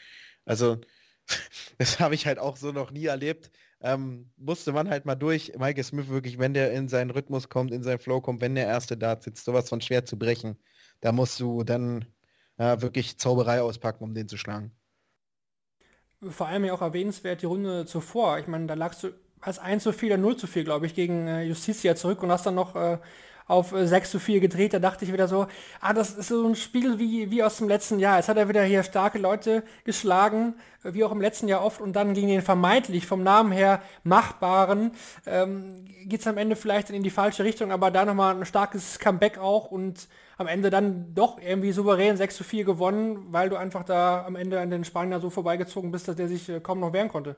Also 0.45 0.81
das 1.77 1.99
habe 1.99 2.15
ich 2.15 2.25
halt 2.27 2.39
auch 2.39 2.57
so 2.57 2.71
noch 2.71 2.91
nie 2.91 3.05
erlebt. 3.05 3.51
Ähm, 3.81 4.31
musste 4.37 4.71
man 4.71 4.89
halt 4.89 5.05
mal 5.05 5.15
durch. 5.15 5.53
Michael 5.57 5.83
Smith 5.83 6.07
wirklich, 6.09 6.39
wenn 6.39 6.53
der 6.53 6.71
in 6.73 6.87
seinen 6.89 7.11
Rhythmus 7.11 7.49
kommt, 7.49 7.71
in 7.71 7.83
seinen 7.83 7.99
Flow 7.99 8.21
kommt, 8.21 8.41
wenn 8.41 8.55
der 8.55 8.67
erste 8.67 8.97
Dart 8.97 9.23
sitzt, 9.23 9.45
sowas 9.45 9.69
von 9.69 9.81
schwer 9.81 10.05
zu 10.05 10.17
brechen. 10.17 10.57
Da 11.01 11.11
musst 11.11 11.39
du 11.39 11.63
dann 11.63 12.05
äh, 12.57 12.81
wirklich 12.81 13.17
Zauberei 13.17 13.61
auspacken, 13.61 14.03
um 14.03 14.13
den 14.13 14.27
zu 14.29 14.37
schlagen 14.37 14.71
vor 16.29 16.47
allem 16.47 16.65
ja 16.65 16.73
auch 16.73 16.81
erwähnenswert 16.81 17.41
die 17.41 17.45
Runde 17.45 17.85
zuvor. 17.85 18.39
Ich 18.39 18.47
meine, 18.47 18.67
da 18.67 18.73
lagst 18.73 19.03
du 19.03 19.09
als 19.41 19.59
1 19.59 19.83
zu 19.83 19.91
4 19.91 20.13
oder 20.13 20.21
0 20.21 20.37
zu 20.37 20.47
4, 20.47 20.63
glaube 20.63 20.85
ich, 20.85 20.95
gegen 20.95 21.27
äh, 21.27 21.43
Justitia 21.43 21.95
zurück 21.95 22.23
und 22.23 22.31
hast 22.31 22.45
dann 22.45 22.55
noch 22.55 22.75
äh, 22.75 22.97
auf 23.47 23.73
äh, 23.73 23.87
6 23.87 24.11
zu 24.11 24.19
4 24.19 24.39
gedreht. 24.39 24.73
Da 24.73 24.79
dachte 24.79 25.05
ich 25.05 25.13
wieder 25.13 25.27
so, 25.27 25.47
ah, 25.81 25.93
das 25.93 26.11
ist 26.11 26.29
so 26.29 26.47
ein 26.47 26.55
Spiel 26.55 26.99
wie, 26.99 27.29
wie 27.29 27.43
aus 27.43 27.57
dem 27.57 27.67
letzten 27.67 27.99
Jahr. 27.99 28.17
Jetzt 28.17 28.29
hat 28.29 28.37
er 28.37 28.49
wieder 28.49 28.63
hier 28.63 28.83
starke 28.83 29.19
Leute 29.19 29.63
geschlagen, 29.83 30.55
äh, 30.83 30.93
wie 30.93 31.03
auch 31.03 31.11
im 31.11 31.21
letzten 31.21 31.47
Jahr 31.47 31.63
oft, 31.63 31.81
und 31.81 31.93
dann 31.93 32.13
gegen 32.13 32.27
den 32.27 32.41
vermeintlich 32.41 33.05
vom 33.05 33.23
Namen 33.23 33.51
her 33.51 33.81
machbaren 34.03 34.91
ähm, 35.25 35.85
geht 36.05 36.21
es 36.21 36.27
am 36.27 36.37
Ende 36.37 36.55
vielleicht 36.55 36.89
in 36.89 37.03
die 37.03 37.09
falsche 37.09 37.43
Richtung, 37.43 37.71
aber 37.71 37.91
da 37.91 38.05
nochmal 38.05 38.35
ein 38.35 38.45
starkes 38.45 38.99
Comeback 38.99 39.37
auch 39.37 39.71
und 39.71 40.07
am 40.43 40.47
Ende 40.47 40.69
dann 40.69 41.15
doch 41.15 41.39
irgendwie 41.39 41.71
souverän 41.71 42.17
6 42.17 42.35
zu 42.37 42.43
4 42.43 42.65
gewonnen, 42.65 43.31
weil 43.31 43.49
du 43.49 43.55
einfach 43.55 43.83
da 43.85 44.25
am 44.25 44.35
Ende 44.35 44.59
an 44.59 44.69
den 44.69 44.83
Spanier 44.83 45.19
so 45.21 45.29
vorbeigezogen 45.29 45.91
bist, 45.91 46.07
dass 46.07 46.17
der 46.17 46.27
sich 46.27 46.49
äh, 46.49 46.59
kaum 46.59 46.79
noch 46.79 46.93
wehren 46.93 47.07
konnte. 47.09 47.37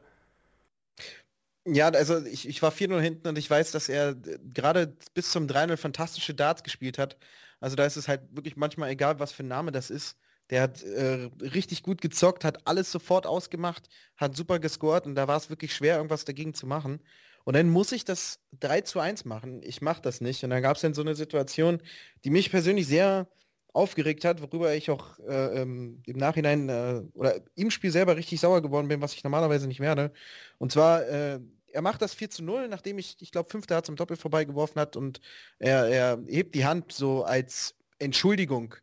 Ja, 1.68 1.90
also 1.90 2.24
ich, 2.26 2.48
ich 2.48 2.62
war 2.62 2.72
4-0 2.72 3.00
hinten 3.02 3.28
und 3.28 3.38
ich 3.38 3.50
weiß, 3.50 3.72
dass 3.72 3.90
er 3.90 4.10
äh, 4.12 4.40
gerade 4.54 4.96
bis 5.14 5.32
zum 5.32 5.48
3-0 5.48 5.78
fantastische 5.78 6.34
Darts 6.36 6.64
gespielt 6.64 6.98
hat. 6.98 7.18
Also 7.60 7.76
da 7.76 7.86
ist 7.86 7.96
es 7.96 8.08
halt 8.08 8.22
wirklich 8.36 8.56
manchmal 8.56 8.90
egal, 8.92 9.20
was 9.20 9.32
für 9.32 9.44
ein 9.44 9.48
Name 9.48 9.72
das 9.72 9.90
ist. 9.90 10.18
Der 10.52 10.62
hat 10.62 10.84
äh, 10.84 11.30
richtig 11.42 11.82
gut 11.84 12.02
gezockt, 12.02 12.44
hat 12.44 12.68
alles 12.68 12.92
sofort 12.92 13.26
ausgemacht, 13.28 13.90
hat 14.16 14.36
super 14.36 14.60
gescored 14.60 15.06
und 15.08 15.16
da 15.16 15.28
war 15.28 15.38
es 15.38 15.50
wirklich 15.50 15.74
schwer, 15.76 15.98
irgendwas 15.98 16.26
dagegen 16.26 16.54
zu 16.54 16.68
machen. 16.68 17.02
Und 17.46 17.56
dann 17.56 17.70
muss 17.70 17.92
ich 17.92 18.04
das 18.06 18.40
3 18.60 18.82
zu 18.82 19.00
1 19.00 19.24
machen. 19.26 19.62
Ich 19.64 19.82
mache 19.82 20.02
das 20.02 20.20
nicht. 20.20 20.44
Und 20.44 20.50
dann 20.50 20.62
gab 20.62 20.76
es 20.76 20.82
dann 20.82 20.94
so 20.94 21.02
eine 21.02 21.16
Situation, 21.16 21.82
die 22.24 22.32
mich 22.32 22.50
persönlich 22.52 22.88
sehr 22.88 23.28
aufgeregt 23.72 24.26
hat, 24.26 24.42
worüber 24.42 24.74
ich 24.74 24.90
auch 24.90 25.20
äh, 25.20 25.62
ähm, 25.62 26.02
im 26.06 26.18
Nachhinein 26.18 26.70
äh, 26.70 27.02
oder 27.14 27.42
im 27.56 27.70
Spiel 27.72 27.92
selber 27.92 28.16
richtig 28.16 28.40
sauer 28.40 28.62
geworden 28.62 28.88
bin, 28.88 29.02
was 29.02 29.14
ich 29.14 29.24
normalerweise 29.24 29.68
nicht 29.68 29.80
werde. 29.80 30.12
Und 30.58 30.72
zwar, 30.72 31.06
äh, 31.08 31.40
er 31.72 31.82
macht 31.82 32.02
das 32.02 32.16
4 32.16 32.30
zu 32.30 32.44
0, 32.44 32.68
nachdem 32.68 32.98
ich, 32.98 33.18
ich 33.20 33.32
glaube, 33.32 33.50
fünfter 33.50 33.84
zum 33.84 33.96
Doppel 33.96 34.18
vorbeigeworfen 34.18 34.82
hat 34.82 34.96
und 34.96 35.20
er, 35.60 35.88
er 35.88 36.24
hebt 36.28 36.56
die 36.56 36.66
Hand 36.66 36.94
so 36.94 37.24
als 37.24 37.76
Entschuldigung 38.00 38.76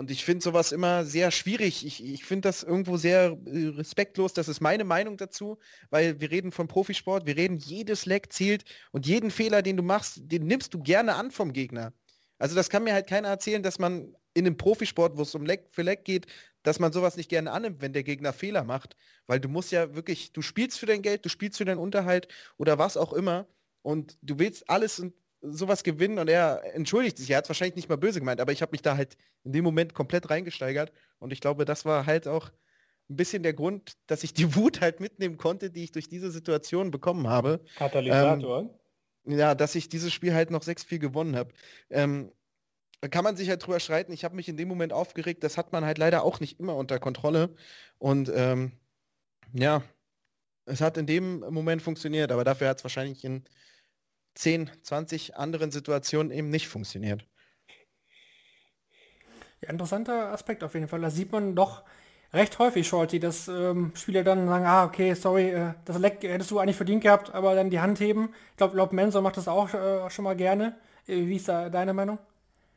und 0.00 0.10
ich 0.10 0.24
finde 0.24 0.42
sowas 0.42 0.72
immer 0.72 1.04
sehr 1.04 1.30
schwierig. 1.30 1.84
Ich, 1.84 2.02
ich 2.02 2.24
finde 2.24 2.48
das 2.48 2.62
irgendwo 2.62 2.96
sehr 2.96 3.36
äh, 3.44 3.66
respektlos. 3.66 4.32
Das 4.32 4.48
ist 4.48 4.62
meine 4.62 4.84
Meinung 4.84 5.18
dazu, 5.18 5.58
weil 5.90 6.18
wir 6.22 6.30
reden 6.30 6.52
von 6.52 6.68
Profisport, 6.68 7.26
wir 7.26 7.36
reden, 7.36 7.58
jedes 7.58 8.06
Leck 8.06 8.32
zählt 8.32 8.64
und 8.92 9.06
jeden 9.06 9.30
Fehler, 9.30 9.60
den 9.60 9.76
du 9.76 9.82
machst, 9.82 10.20
den 10.22 10.46
nimmst 10.46 10.72
du 10.72 10.82
gerne 10.82 11.16
an 11.16 11.30
vom 11.30 11.52
Gegner. 11.52 11.92
Also 12.38 12.56
das 12.56 12.70
kann 12.70 12.84
mir 12.84 12.94
halt 12.94 13.08
keiner 13.08 13.28
erzählen, 13.28 13.62
dass 13.62 13.78
man 13.78 14.16
in 14.32 14.46
einem 14.46 14.56
Profisport, 14.56 15.18
wo 15.18 15.22
es 15.22 15.34
um 15.34 15.44
Leck 15.44 15.68
für 15.70 15.82
Leck 15.82 16.06
geht, 16.06 16.26
dass 16.62 16.78
man 16.78 16.94
sowas 16.94 17.18
nicht 17.18 17.28
gerne 17.28 17.52
annimmt, 17.52 17.82
wenn 17.82 17.92
der 17.92 18.02
Gegner 18.02 18.32
Fehler 18.32 18.64
macht. 18.64 18.96
Weil 19.26 19.38
du 19.38 19.50
musst 19.50 19.70
ja 19.70 19.94
wirklich, 19.94 20.32
du 20.32 20.40
spielst 20.40 20.78
für 20.78 20.86
dein 20.86 21.02
Geld, 21.02 21.26
du 21.26 21.28
spielst 21.28 21.58
für 21.58 21.66
deinen 21.66 21.78
Unterhalt 21.78 22.26
oder 22.56 22.78
was 22.78 22.96
auch 22.96 23.12
immer. 23.12 23.46
Und 23.82 24.16
du 24.22 24.38
willst 24.38 24.70
alles 24.70 24.98
und 24.98 25.12
sowas 25.42 25.82
gewinnen 25.82 26.18
und 26.18 26.28
er 26.28 26.74
entschuldigt 26.74 27.18
sich. 27.18 27.30
Er 27.30 27.38
hat 27.38 27.44
es 27.44 27.50
wahrscheinlich 27.50 27.76
nicht 27.76 27.88
mal 27.88 27.96
böse 27.96 28.20
gemeint, 28.20 28.40
aber 28.40 28.52
ich 28.52 28.62
habe 28.62 28.72
mich 28.72 28.82
da 28.82 28.96
halt 28.96 29.16
in 29.44 29.52
dem 29.52 29.64
Moment 29.64 29.94
komplett 29.94 30.30
reingesteigert 30.30 30.92
und 31.18 31.32
ich 31.32 31.40
glaube, 31.40 31.64
das 31.64 31.84
war 31.84 32.06
halt 32.06 32.28
auch 32.28 32.50
ein 33.08 33.16
bisschen 33.16 33.42
der 33.42 33.54
Grund, 33.54 33.94
dass 34.06 34.22
ich 34.22 34.34
die 34.34 34.54
Wut 34.56 34.80
halt 34.80 35.00
mitnehmen 35.00 35.36
konnte, 35.36 35.70
die 35.70 35.84
ich 35.84 35.92
durch 35.92 36.08
diese 36.08 36.30
Situation 36.30 36.90
bekommen 36.90 37.28
habe. 37.28 37.60
Katalysator. 37.76 38.70
Ähm, 39.26 39.38
ja, 39.38 39.54
dass 39.54 39.74
ich 39.74 39.88
dieses 39.88 40.12
Spiel 40.12 40.34
halt 40.34 40.50
noch 40.50 40.62
6-4 40.62 40.98
gewonnen 40.98 41.36
habe. 41.36 41.52
Ähm, 41.90 42.32
da 43.00 43.08
kann 43.08 43.24
man 43.24 43.36
sich 43.36 43.48
halt 43.48 43.64
drüber 43.64 43.80
streiten. 43.80 44.12
Ich 44.12 44.24
habe 44.24 44.36
mich 44.36 44.48
in 44.48 44.56
dem 44.56 44.68
Moment 44.68 44.92
aufgeregt. 44.92 45.42
Das 45.42 45.56
hat 45.56 45.72
man 45.72 45.84
halt 45.84 45.98
leider 45.98 46.22
auch 46.22 46.40
nicht 46.40 46.58
immer 46.60 46.76
unter 46.76 46.98
Kontrolle. 46.98 47.54
Und 47.98 48.30
ähm, 48.34 48.72
ja, 49.52 49.82
es 50.66 50.80
hat 50.80 50.96
in 50.96 51.06
dem 51.06 51.40
Moment 51.40 51.82
funktioniert, 51.82 52.30
aber 52.30 52.44
dafür 52.44 52.68
hat 52.68 52.78
es 52.78 52.84
wahrscheinlich 52.84 53.24
in 53.24 53.44
10, 54.40 54.70
20 54.82 55.36
anderen 55.36 55.70
Situationen 55.70 56.32
eben 56.32 56.48
nicht 56.48 56.68
funktioniert. 56.68 57.26
Ja, 59.60 59.68
interessanter 59.68 60.32
Aspekt 60.32 60.64
auf 60.64 60.72
jeden 60.72 60.88
Fall. 60.88 61.02
Da 61.02 61.10
sieht 61.10 61.30
man 61.30 61.54
doch 61.54 61.82
recht 62.32 62.58
häufig, 62.58 62.88
Shorty, 62.88 63.20
dass 63.20 63.48
ähm, 63.48 63.92
Spieler 63.94 64.24
dann 64.24 64.46
sagen, 64.46 64.64
ah, 64.64 64.84
okay, 64.86 65.12
sorry, 65.12 65.50
äh, 65.50 65.74
das 65.84 65.98
Leck 65.98 66.22
hättest 66.22 66.50
du 66.50 66.58
eigentlich 66.58 66.76
verdient 66.76 67.02
gehabt, 67.02 67.34
aber 67.34 67.54
dann 67.54 67.68
die 67.68 67.80
Hand 67.80 68.00
heben. 68.00 68.30
Ich 68.52 68.56
glaube, 68.56 68.74
glaub, 68.74 68.92
Mensor 68.92 69.20
macht 69.20 69.36
das 69.36 69.46
auch 69.46 69.74
äh, 69.74 70.08
schon 70.08 70.24
mal 70.24 70.36
gerne. 70.36 70.78
Äh, 71.06 71.26
wie 71.26 71.36
ist 71.36 71.48
da 71.48 71.68
deine 71.68 71.92
Meinung? 71.92 72.18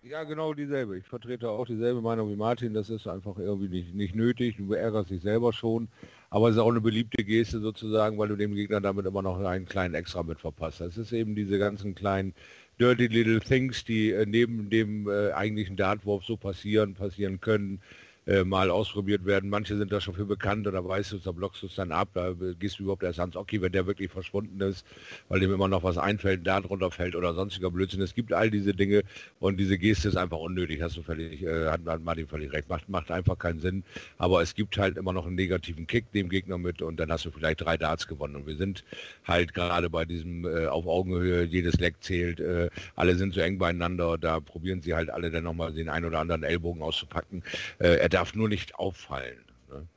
Ja, 0.05 0.23
genau 0.25 0.53
dieselbe. 0.53 0.97
Ich 0.97 1.07
vertrete 1.07 1.49
auch 1.49 1.65
dieselbe 1.65 2.01
Meinung 2.01 2.29
wie 2.29 2.35
Martin. 2.35 2.73
Das 2.73 2.89
ist 2.89 3.07
einfach 3.07 3.37
irgendwie 3.37 3.69
nicht, 3.69 3.95
nicht 3.95 4.15
nötig. 4.15 4.57
Du 4.57 4.73
ärgerst 4.73 5.09
dich 5.09 5.21
selber 5.21 5.53
schon. 5.53 5.87
Aber 6.29 6.49
es 6.49 6.55
ist 6.55 6.61
auch 6.61 6.69
eine 6.71 6.81
beliebte 6.81 7.23
Geste 7.23 7.61
sozusagen, 7.61 8.17
weil 8.17 8.27
du 8.27 8.35
dem 8.35 8.53
Gegner 8.53 8.81
damit 8.81 9.05
immer 9.05 9.21
noch 9.21 9.39
einen 9.39 9.65
kleinen 9.65 9.95
Extra 9.95 10.21
mit 10.23 10.41
verpasst. 10.41 10.81
Das 10.81 10.97
ist 10.97 11.13
eben 11.13 11.35
diese 11.35 11.57
ganzen 11.57 11.95
kleinen 11.95 12.33
dirty 12.81 13.07
little 13.07 13.39
things, 13.39 13.85
die 13.85 14.11
äh, 14.11 14.25
neben 14.25 14.69
dem 14.69 15.07
äh, 15.07 15.31
eigentlichen 15.31 15.77
Dartwurf 15.77 16.25
so 16.25 16.35
passieren, 16.35 16.95
passieren 16.95 17.39
können 17.39 17.79
äh, 18.25 18.43
mal 18.43 18.69
ausprobiert 18.69 19.25
werden. 19.25 19.49
Manche 19.49 19.77
sind 19.77 19.91
da 19.91 19.99
schon 19.99 20.13
für 20.13 20.25
bekannt 20.25 20.67
oder 20.67 20.87
weißt 20.87 21.11
du, 21.13 21.17
da 21.17 21.31
blockst 21.31 21.61
du 21.63 21.67
es 21.67 21.75
dann 21.75 21.91
ab, 21.91 22.09
da 22.13 22.33
gehst 22.59 22.79
du 22.79 22.83
überhaupt 22.83 23.03
erst 23.03 23.19
ans 23.19 23.35
Okay, 23.35 23.61
wenn 23.61 23.71
der 23.71 23.85
wirklich 23.85 24.11
verschwunden 24.11 24.61
ist, 24.61 24.85
weil 25.29 25.39
dem 25.39 25.53
immer 25.53 25.67
noch 25.67 25.83
was 25.83 25.97
einfällt, 25.97 26.45
da 26.45 26.61
drunter 26.61 26.91
fällt 26.91 27.15
oder 27.15 27.33
sonstiger 27.33 27.71
Blödsinn. 27.71 28.01
Es 28.01 28.13
gibt 28.13 28.31
all 28.33 28.49
diese 28.49 28.73
Dinge 28.73 29.03
und 29.39 29.57
diese 29.57 29.77
Geste 29.77 30.07
ist 30.07 30.15
einfach 30.15 30.37
unnötig, 30.37 30.81
hast 30.81 30.97
du 30.97 31.01
völlig, 31.03 31.43
äh, 31.43 31.69
hat, 31.69 31.81
hat 31.85 32.03
Martin 32.03 32.27
völlig 32.27 32.53
recht, 32.53 32.69
macht, 32.69 32.87
macht 32.89 33.11
einfach 33.11 33.37
keinen 33.37 33.59
Sinn, 33.59 33.83
aber 34.17 34.41
es 34.41 34.55
gibt 34.55 34.77
halt 34.77 34.97
immer 34.97 35.13
noch 35.13 35.25
einen 35.25 35.35
negativen 35.35 35.87
Kick 35.87 36.11
dem 36.13 36.29
Gegner 36.29 36.57
mit 36.57 36.81
und 36.81 36.99
dann 36.99 37.11
hast 37.11 37.25
du 37.25 37.31
vielleicht 37.31 37.61
drei 37.61 37.77
Darts 37.77 38.07
gewonnen 38.07 38.35
und 38.35 38.47
wir 38.47 38.55
sind 38.55 38.83
halt 39.27 39.53
gerade 39.53 39.89
bei 39.89 40.05
diesem 40.05 40.45
äh, 40.45 40.67
auf 40.67 40.85
Augenhöhe, 40.87 41.43
jedes 41.43 41.75
Leck 41.75 41.95
zählt, 42.01 42.39
äh, 42.39 42.69
alle 42.95 43.15
sind 43.15 43.33
so 43.33 43.41
eng 43.41 43.57
beieinander, 43.57 44.17
da 44.17 44.39
probieren 44.39 44.81
sie 44.81 44.93
halt 44.93 45.09
alle 45.09 45.31
dann 45.31 45.43
nochmal 45.43 45.73
den 45.73 45.89
ein 45.89 46.05
oder 46.05 46.19
anderen 46.19 46.43
Ellbogen 46.43 46.81
auszupacken. 46.81 47.43
Äh, 47.79 48.12
darf 48.13 48.35
nur 48.35 48.49
nicht 48.49 48.75
auffallen. 48.75 49.43
Ne? 49.69 49.87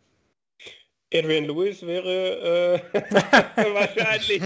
Adrian 1.13 1.45
Lewis 1.45 1.83
wäre 1.83 2.83
äh, 2.93 3.03
wahrscheinlich, 3.75 4.43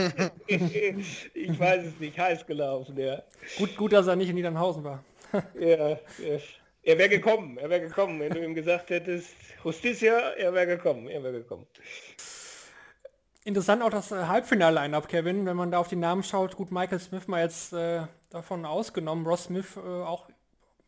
ich 1.34 1.58
weiß 1.58 1.86
es 1.86 2.00
nicht, 2.00 2.18
heiß 2.18 2.46
gelaufen, 2.46 2.98
ja. 2.98 3.22
Gut, 3.58 3.76
gut, 3.76 3.92
dass 3.92 4.06
er 4.06 4.16
nicht 4.16 4.28
in 4.28 4.34
Niedernhausen 4.34 4.84
war. 4.84 5.04
ja, 5.58 5.90
ja, 5.90 5.98
er 6.82 6.98
wäre 6.98 7.08
gekommen, 7.08 7.56
er 7.58 7.70
wäre 7.70 7.82
gekommen, 7.82 8.20
wenn 8.20 8.32
du 8.32 8.44
ihm 8.44 8.54
gesagt 8.54 8.90
hättest, 8.90 9.34
Justicia, 9.64 10.30
er 10.30 10.52
wäre 10.52 10.66
gekommen, 10.66 11.08
er 11.08 11.22
wäre 11.22 11.34
gekommen. 11.34 11.66
Interessant 13.44 13.82
auch 13.82 13.90
das 13.90 14.12
äh, 14.12 14.16
Halbfinale-Line-Up, 14.16 15.08
Kevin, 15.08 15.46
wenn 15.46 15.56
man 15.56 15.70
da 15.70 15.78
auf 15.78 15.88
die 15.88 15.96
Namen 15.96 16.22
schaut. 16.22 16.56
Gut, 16.56 16.70
Michael 16.70 16.98
Smith 16.98 17.26
mal 17.26 17.42
jetzt 17.42 17.72
äh, 17.72 18.02
davon 18.28 18.66
ausgenommen, 18.66 19.26
Ross 19.26 19.44
Smith 19.44 19.76
äh, 19.76 19.80
auch 19.80 20.28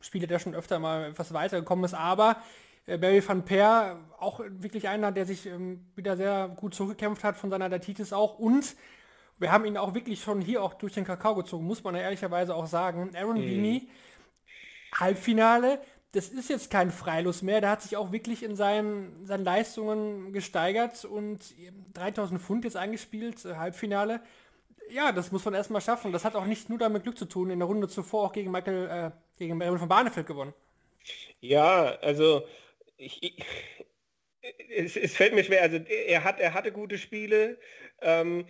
Spieler, 0.01 0.27
der 0.27 0.39
schon 0.39 0.55
öfter 0.55 0.79
mal 0.79 1.11
etwas 1.11 1.33
weitergekommen 1.33 1.85
ist, 1.85 1.95
aber 1.95 2.37
äh, 2.87 2.99
Barry 2.99 3.27
van 3.27 3.45
Peer, 3.45 3.99
auch 4.19 4.41
wirklich 4.41 4.89
einer, 4.89 5.13
der 5.13 5.27
sich 5.27 5.47
ähm, 5.47 5.87
wieder 5.95 6.17
sehr 6.17 6.49
gut 6.49 6.75
zurückgekämpft 6.75 7.25
hat 7.25 7.37
von 7.37 7.51
seiner 7.51 7.69
Datitis 7.69 8.13
auch. 8.13 8.39
Und 8.39 8.77
wir 9.39 9.53
haben 9.53 9.65
ihn 9.65 9.77
auch 9.77 9.95
wirklich 9.95 10.23
schon 10.23 10.41
hier 10.41 10.63
auch 10.63 10.75
durch 10.75 10.95
den 10.95 11.05
Kakao 11.05 11.35
gezogen, 11.35 11.67
muss 11.67 11.85
man 11.85 11.95
ja 11.95 12.03
ehrlicherweise 12.03 12.55
auch 12.55 12.67
sagen. 12.67 13.11
Aaron 13.15 13.39
mhm. 13.39 13.43
Beanie, 13.43 13.89
Halbfinale, 14.95 15.81
das 16.13 16.29
ist 16.29 16.51
jetzt 16.51 16.71
kein 16.71 16.91
Freilos 16.91 17.43
mehr. 17.43 17.61
Der 17.61 17.71
hat 17.71 17.83
sich 17.83 17.97
auch 17.97 18.13
wirklich 18.13 18.43
in 18.43 18.55
seinen, 18.55 19.27
seinen 19.27 19.45
Leistungen 19.45 20.33
gesteigert 20.33 21.05
und 21.05 21.41
3000 21.95 22.41
Pfund 22.41 22.65
jetzt 22.65 22.77
eingespielt, 22.77 23.45
äh, 23.45 23.57
Halbfinale. 23.57 24.21
Ja, 24.91 25.11
das 25.13 25.33
muss 25.33 25.45
man 25.45 25.55
erstmal 25.55 25.81
schaffen. 25.81 26.13
Das 26.13 26.25
hat 26.25 26.37
auch 26.37 26.45
nicht 26.45 26.69
nur 26.69 26.79
damit 26.79 27.05
Glück 27.05 27.17
zu 27.17 27.25
tun. 27.25 27.49
In 27.51 27.61
der 27.61 27.67
Runde 27.67 27.89
zuvor 27.89 28.27
auch 28.27 28.33
gegen 28.33 28.51
Michael, 28.51 28.89
äh, 28.89 29.11
gegen 29.39 29.61
Aaron 29.63 29.79
von 29.79 29.89
Barnefeld 29.89 30.27
gewonnen. 30.27 30.53
Ja, 31.41 31.97
also 32.03 32.43
ich, 33.03 33.45
es, 34.71 34.97
es, 34.97 35.17
fällt 35.17 35.35
mir 35.35 35.45
schwer. 35.45 35.63
Also 35.63 35.79
er 35.79 36.25
hat, 36.25 36.41
er 36.41 36.55
hatte 36.55 36.73
gute 36.73 36.99
Spiele. 36.99 37.59
Ähm, 38.01 38.47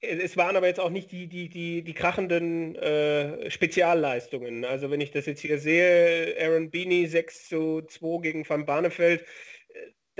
es 0.00 0.36
waren 0.36 0.56
aber 0.56 0.66
jetzt 0.66 0.80
auch 0.80 0.90
nicht 0.90 1.12
die, 1.12 1.26
die, 1.26 1.48
die, 1.50 1.82
die 1.82 1.94
krachenden 1.94 2.74
äh, 2.76 3.50
Spezialleistungen. 3.50 4.64
Also 4.64 4.90
wenn 4.90 5.00
ich 5.00 5.10
das 5.10 5.26
jetzt 5.26 5.40
hier 5.40 5.58
sehe, 5.58 6.36
Aaron 6.40 6.70
Beanie 6.70 7.06
6 7.06 7.48
zu 7.48 7.82
2 7.82 8.22
gegen 8.22 8.48
Van 8.48 8.64
Barneveld, 8.64 9.24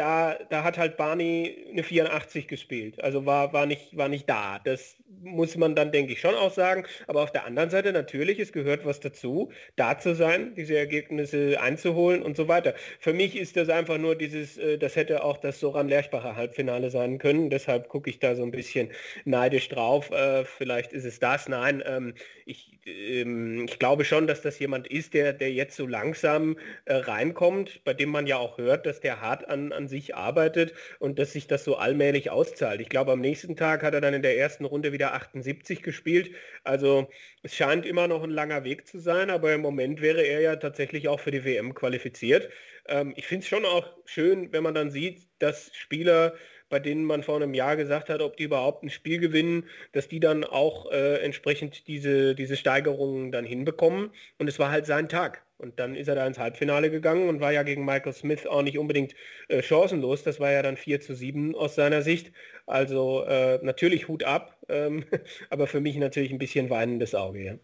da, 0.00 0.38
da 0.48 0.64
hat 0.64 0.78
halt 0.78 0.96
Barney 0.96 1.66
eine 1.70 1.82
84 1.82 2.48
gespielt. 2.48 3.04
Also 3.04 3.26
war, 3.26 3.52
war, 3.52 3.66
nicht, 3.66 3.94
war 3.98 4.08
nicht 4.08 4.30
da. 4.30 4.58
Das 4.58 4.96
muss 5.22 5.58
man 5.58 5.74
dann, 5.74 5.92
denke 5.92 6.14
ich, 6.14 6.20
schon 6.20 6.34
auch 6.34 6.52
sagen. 6.52 6.86
Aber 7.06 7.22
auf 7.22 7.32
der 7.32 7.44
anderen 7.44 7.68
Seite 7.68 7.92
natürlich, 7.92 8.38
es 8.38 8.50
gehört 8.50 8.86
was 8.86 9.00
dazu, 9.00 9.52
da 9.76 9.98
zu 9.98 10.14
sein, 10.14 10.54
diese 10.54 10.78
Ergebnisse 10.78 11.60
einzuholen 11.60 12.22
und 12.22 12.34
so 12.34 12.48
weiter. 12.48 12.74
Für 12.98 13.12
mich 13.12 13.36
ist 13.36 13.58
das 13.58 13.68
einfach 13.68 13.98
nur 13.98 14.14
dieses, 14.14 14.56
äh, 14.56 14.78
das 14.78 14.96
hätte 14.96 15.22
auch 15.22 15.36
das 15.36 15.60
Soran 15.60 15.90
Lerchbacher 15.90 16.34
Halbfinale 16.34 16.88
sein 16.88 17.18
können. 17.18 17.50
Deshalb 17.50 17.88
gucke 17.88 18.08
ich 18.08 18.18
da 18.20 18.34
so 18.34 18.42
ein 18.42 18.52
bisschen 18.52 18.88
neidisch 19.26 19.68
drauf. 19.68 20.10
Äh, 20.10 20.46
vielleicht 20.46 20.94
ist 20.94 21.04
es 21.04 21.18
das. 21.18 21.46
Nein, 21.46 21.82
ähm, 21.84 22.14
ich, 22.46 22.78
ähm, 22.86 23.66
ich 23.68 23.78
glaube 23.78 24.06
schon, 24.06 24.26
dass 24.26 24.40
das 24.40 24.58
jemand 24.58 24.86
ist, 24.86 25.12
der, 25.12 25.34
der 25.34 25.52
jetzt 25.52 25.76
so 25.76 25.86
langsam 25.86 26.56
äh, 26.86 26.94
reinkommt, 26.94 27.84
bei 27.84 27.92
dem 27.92 28.08
man 28.08 28.26
ja 28.26 28.38
auch 28.38 28.56
hört, 28.56 28.86
dass 28.86 29.00
der 29.00 29.20
hart 29.20 29.46
an, 29.46 29.72
an 29.72 29.88
sich 29.90 30.14
arbeitet 30.14 30.72
und 30.98 31.18
dass 31.18 31.32
sich 31.32 31.46
das 31.46 31.64
so 31.64 31.76
allmählich 31.76 32.30
auszahlt. 32.30 32.80
Ich 32.80 32.88
glaube, 32.88 33.12
am 33.12 33.20
nächsten 33.20 33.56
Tag 33.56 33.82
hat 33.82 33.92
er 33.92 34.00
dann 34.00 34.14
in 34.14 34.22
der 34.22 34.38
ersten 34.38 34.64
Runde 34.64 34.92
wieder 34.92 35.12
78 35.12 35.82
gespielt. 35.82 36.30
Also 36.64 37.10
es 37.42 37.54
scheint 37.54 37.84
immer 37.84 38.08
noch 38.08 38.22
ein 38.22 38.30
langer 38.30 38.64
Weg 38.64 38.86
zu 38.86 38.98
sein, 38.98 39.28
aber 39.28 39.52
im 39.52 39.60
Moment 39.60 40.00
wäre 40.00 40.22
er 40.22 40.40
ja 40.40 40.56
tatsächlich 40.56 41.08
auch 41.08 41.20
für 41.20 41.30
die 41.30 41.44
WM 41.44 41.74
qualifiziert. 41.74 42.48
Ähm, 42.88 43.12
ich 43.16 43.26
finde 43.26 43.42
es 43.42 43.48
schon 43.48 43.66
auch 43.66 43.86
schön, 44.06 44.52
wenn 44.52 44.62
man 44.62 44.74
dann 44.74 44.90
sieht, 44.90 45.28
dass 45.38 45.70
Spieler 45.74 46.34
bei 46.70 46.78
denen 46.78 47.04
man 47.04 47.22
vor 47.22 47.36
einem 47.36 47.52
Jahr 47.52 47.76
gesagt 47.76 48.08
hat, 48.08 48.22
ob 48.22 48.36
die 48.38 48.44
überhaupt 48.44 48.82
ein 48.82 48.90
Spiel 48.90 49.18
gewinnen, 49.18 49.64
dass 49.92 50.08
die 50.08 50.20
dann 50.20 50.44
auch 50.44 50.90
äh, 50.90 51.18
entsprechend 51.18 51.86
diese, 51.88 52.34
diese 52.34 52.56
Steigerungen 52.56 53.32
dann 53.32 53.44
hinbekommen. 53.44 54.10
Und 54.38 54.48
es 54.48 54.58
war 54.58 54.70
halt 54.70 54.86
sein 54.86 55.08
Tag. 55.08 55.44
Und 55.58 55.78
dann 55.78 55.94
ist 55.94 56.08
er 56.08 56.14
da 56.14 56.26
ins 56.26 56.38
Halbfinale 56.38 56.90
gegangen 56.90 57.28
und 57.28 57.40
war 57.40 57.52
ja 57.52 57.62
gegen 57.64 57.84
Michael 57.84 58.14
Smith 58.14 58.46
auch 58.46 58.62
nicht 58.62 58.78
unbedingt 58.78 59.14
äh, 59.48 59.62
chancenlos. 59.62 60.22
Das 60.22 60.40
war 60.40 60.50
ja 60.50 60.62
dann 60.62 60.78
4 60.78 61.02
zu 61.02 61.14
7 61.14 61.54
aus 61.54 61.74
seiner 61.74 62.00
Sicht. 62.00 62.32
Also 62.66 63.24
äh, 63.24 63.58
natürlich 63.62 64.08
Hut 64.08 64.24
ab, 64.24 64.56
ähm, 64.68 65.04
aber 65.50 65.66
für 65.66 65.80
mich 65.80 65.96
natürlich 65.96 66.30
ein 66.30 66.38
bisschen 66.38 66.70
weinendes 66.70 67.14
Auge. 67.14 67.44
Ja. 67.44 67.54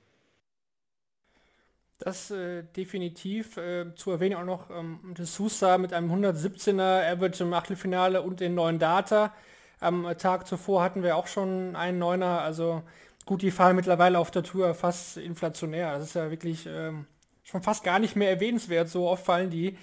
Das 1.99 2.31
äh, 2.31 2.63
definitiv. 2.63 3.57
Äh, 3.57 3.95
zu 3.95 4.11
erwähnen 4.11 4.37
auch 4.37 4.45
noch 4.45 4.71
ähm, 4.71 5.15
De 5.17 5.25
Sousa 5.25 5.79
mit 5.79 5.93
einem 5.93 6.13
117er 6.13 7.13
Average 7.13 7.45
im 7.45 7.53
Achtelfinale 7.55 8.23
und 8.23 8.41
den 8.41 8.55
neuen 8.55 8.79
Data. 8.79 9.35
Am 9.81 10.07
Tag 10.19 10.47
zuvor 10.47 10.83
hatten 10.83 11.03
wir 11.03 11.17
auch 11.17 11.27
schon 11.27 11.77
einen 11.77 11.99
Neuner. 11.99 12.41
Also 12.41 12.83
gut, 13.25 13.43
die 13.43 13.51
fahren 13.51 13.77
mittlerweile 13.77 14.19
auf 14.19 14.31
der 14.31 14.43
Tour 14.43 14.75
fast 14.75 15.17
inflationär. 15.17 15.95
Das 15.99 16.09
ist 16.09 16.15
ja 16.15 16.31
wirklich 16.31 16.67
ähm, 16.67 17.07
schon 17.45 17.63
fast 17.63 17.85
gar 17.85 17.99
nicht 17.99 18.17
mehr 18.17 18.31
erwähnenswert. 18.31 18.89
So 18.89 19.09
oft 19.09 19.25
fallen 19.25 19.51
die. 19.51 19.79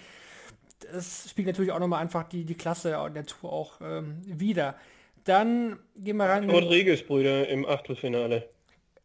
Das 0.91 1.29
spielt 1.29 1.47
natürlich 1.47 1.71
auch 1.71 1.79
nochmal 1.79 2.01
einfach 2.01 2.23
die, 2.23 2.43
die 2.43 2.55
Klasse 2.55 2.89
der 3.13 3.25
Tour 3.25 3.51
auch 3.51 3.81
ähm, 3.81 4.21
wieder. 4.25 4.75
Dann 5.23 5.79
gehen 5.95 6.17
wir 6.17 6.25
rein. 6.25 6.49
Rodriguez-Brüder 6.49 7.47
im 7.47 7.65
Achtelfinale. 7.65 8.49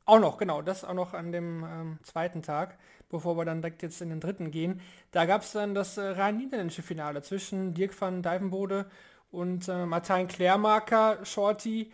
Auch 0.04 0.18
noch, 0.18 0.38
genau, 0.38 0.62
das 0.62 0.84
auch 0.84 0.94
noch 0.94 1.12
an 1.12 1.32
dem 1.32 1.64
ähm, 1.64 1.98
zweiten 2.02 2.42
Tag, 2.42 2.78
bevor 3.10 3.36
wir 3.36 3.44
dann 3.44 3.62
direkt 3.62 3.82
jetzt 3.82 4.00
in 4.00 4.10
den 4.10 4.20
dritten 4.20 4.50
gehen. 4.50 4.80
Da 5.12 5.24
gab 5.26 5.42
es 5.42 5.52
dann 5.52 5.74
das 5.74 5.96
äh, 5.96 6.02
rein 6.02 6.36
niederländische 6.36 6.82
Finale 6.82 7.22
zwischen 7.22 7.74
Dirk 7.74 7.98
van 8.00 8.22
Dijvenbode 8.22 8.86
und 9.30 9.68
äh, 9.68 9.86
Martijn 9.86 10.28
Klärmarker, 10.28 11.24
Shorty. 11.24 11.92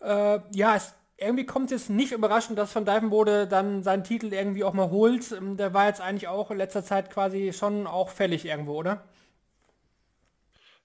Äh, 0.00 0.40
ja, 0.54 0.76
es, 0.76 0.94
irgendwie 1.16 1.46
kommt 1.46 1.72
es 1.72 1.88
nicht 1.88 2.12
überraschend, 2.12 2.58
dass 2.58 2.74
Van 2.74 2.84
Dijvenbode 2.84 3.48
dann 3.48 3.82
seinen 3.82 4.04
Titel 4.04 4.32
irgendwie 4.32 4.64
auch 4.64 4.72
mal 4.72 4.90
holt. 4.90 5.32
Ähm, 5.32 5.56
der 5.56 5.74
war 5.74 5.86
jetzt 5.86 6.00
eigentlich 6.00 6.28
auch 6.28 6.50
in 6.50 6.58
letzter 6.58 6.84
Zeit 6.84 7.10
quasi 7.10 7.52
schon 7.52 7.86
auch 7.86 8.10
fällig 8.10 8.44
irgendwo, 8.46 8.74
oder? 8.76 9.07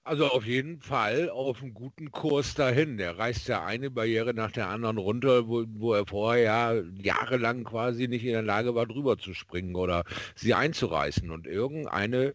Also 0.06 0.26
auf 0.26 0.44
jeden 0.44 0.80
Fall 0.80 1.30
auf 1.30 1.62
einem 1.62 1.72
guten 1.72 2.10
Kurs 2.10 2.54
dahin. 2.54 2.98
Der 2.98 3.16
reißt 3.18 3.48
ja 3.48 3.64
eine 3.64 3.90
Barriere 3.90 4.34
nach 4.34 4.50
der 4.52 4.68
anderen 4.68 4.98
runter, 4.98 5.48
wo, 5.48 5.64
wo 5.66 5.94
er 5.94 6.06
vorher 6.06 6.42
ja 6.42 6.82
jahrelang 7.02 7.64
quasi 7.64 8.06
nicht 8.06 8.24
in 8.24 8.32
der 8.32 8.42
Lage 8.42 8.74
war, 8.74 8.86
drüber 8.86 9.16
zu 9.16 9.32
springen 9.32 9.74
oder 9.76 10.04
sie 10.34 10.52
einzureißen. 10.52 11.30
Und 11.30 11.46
irgendeine 11.46 12.34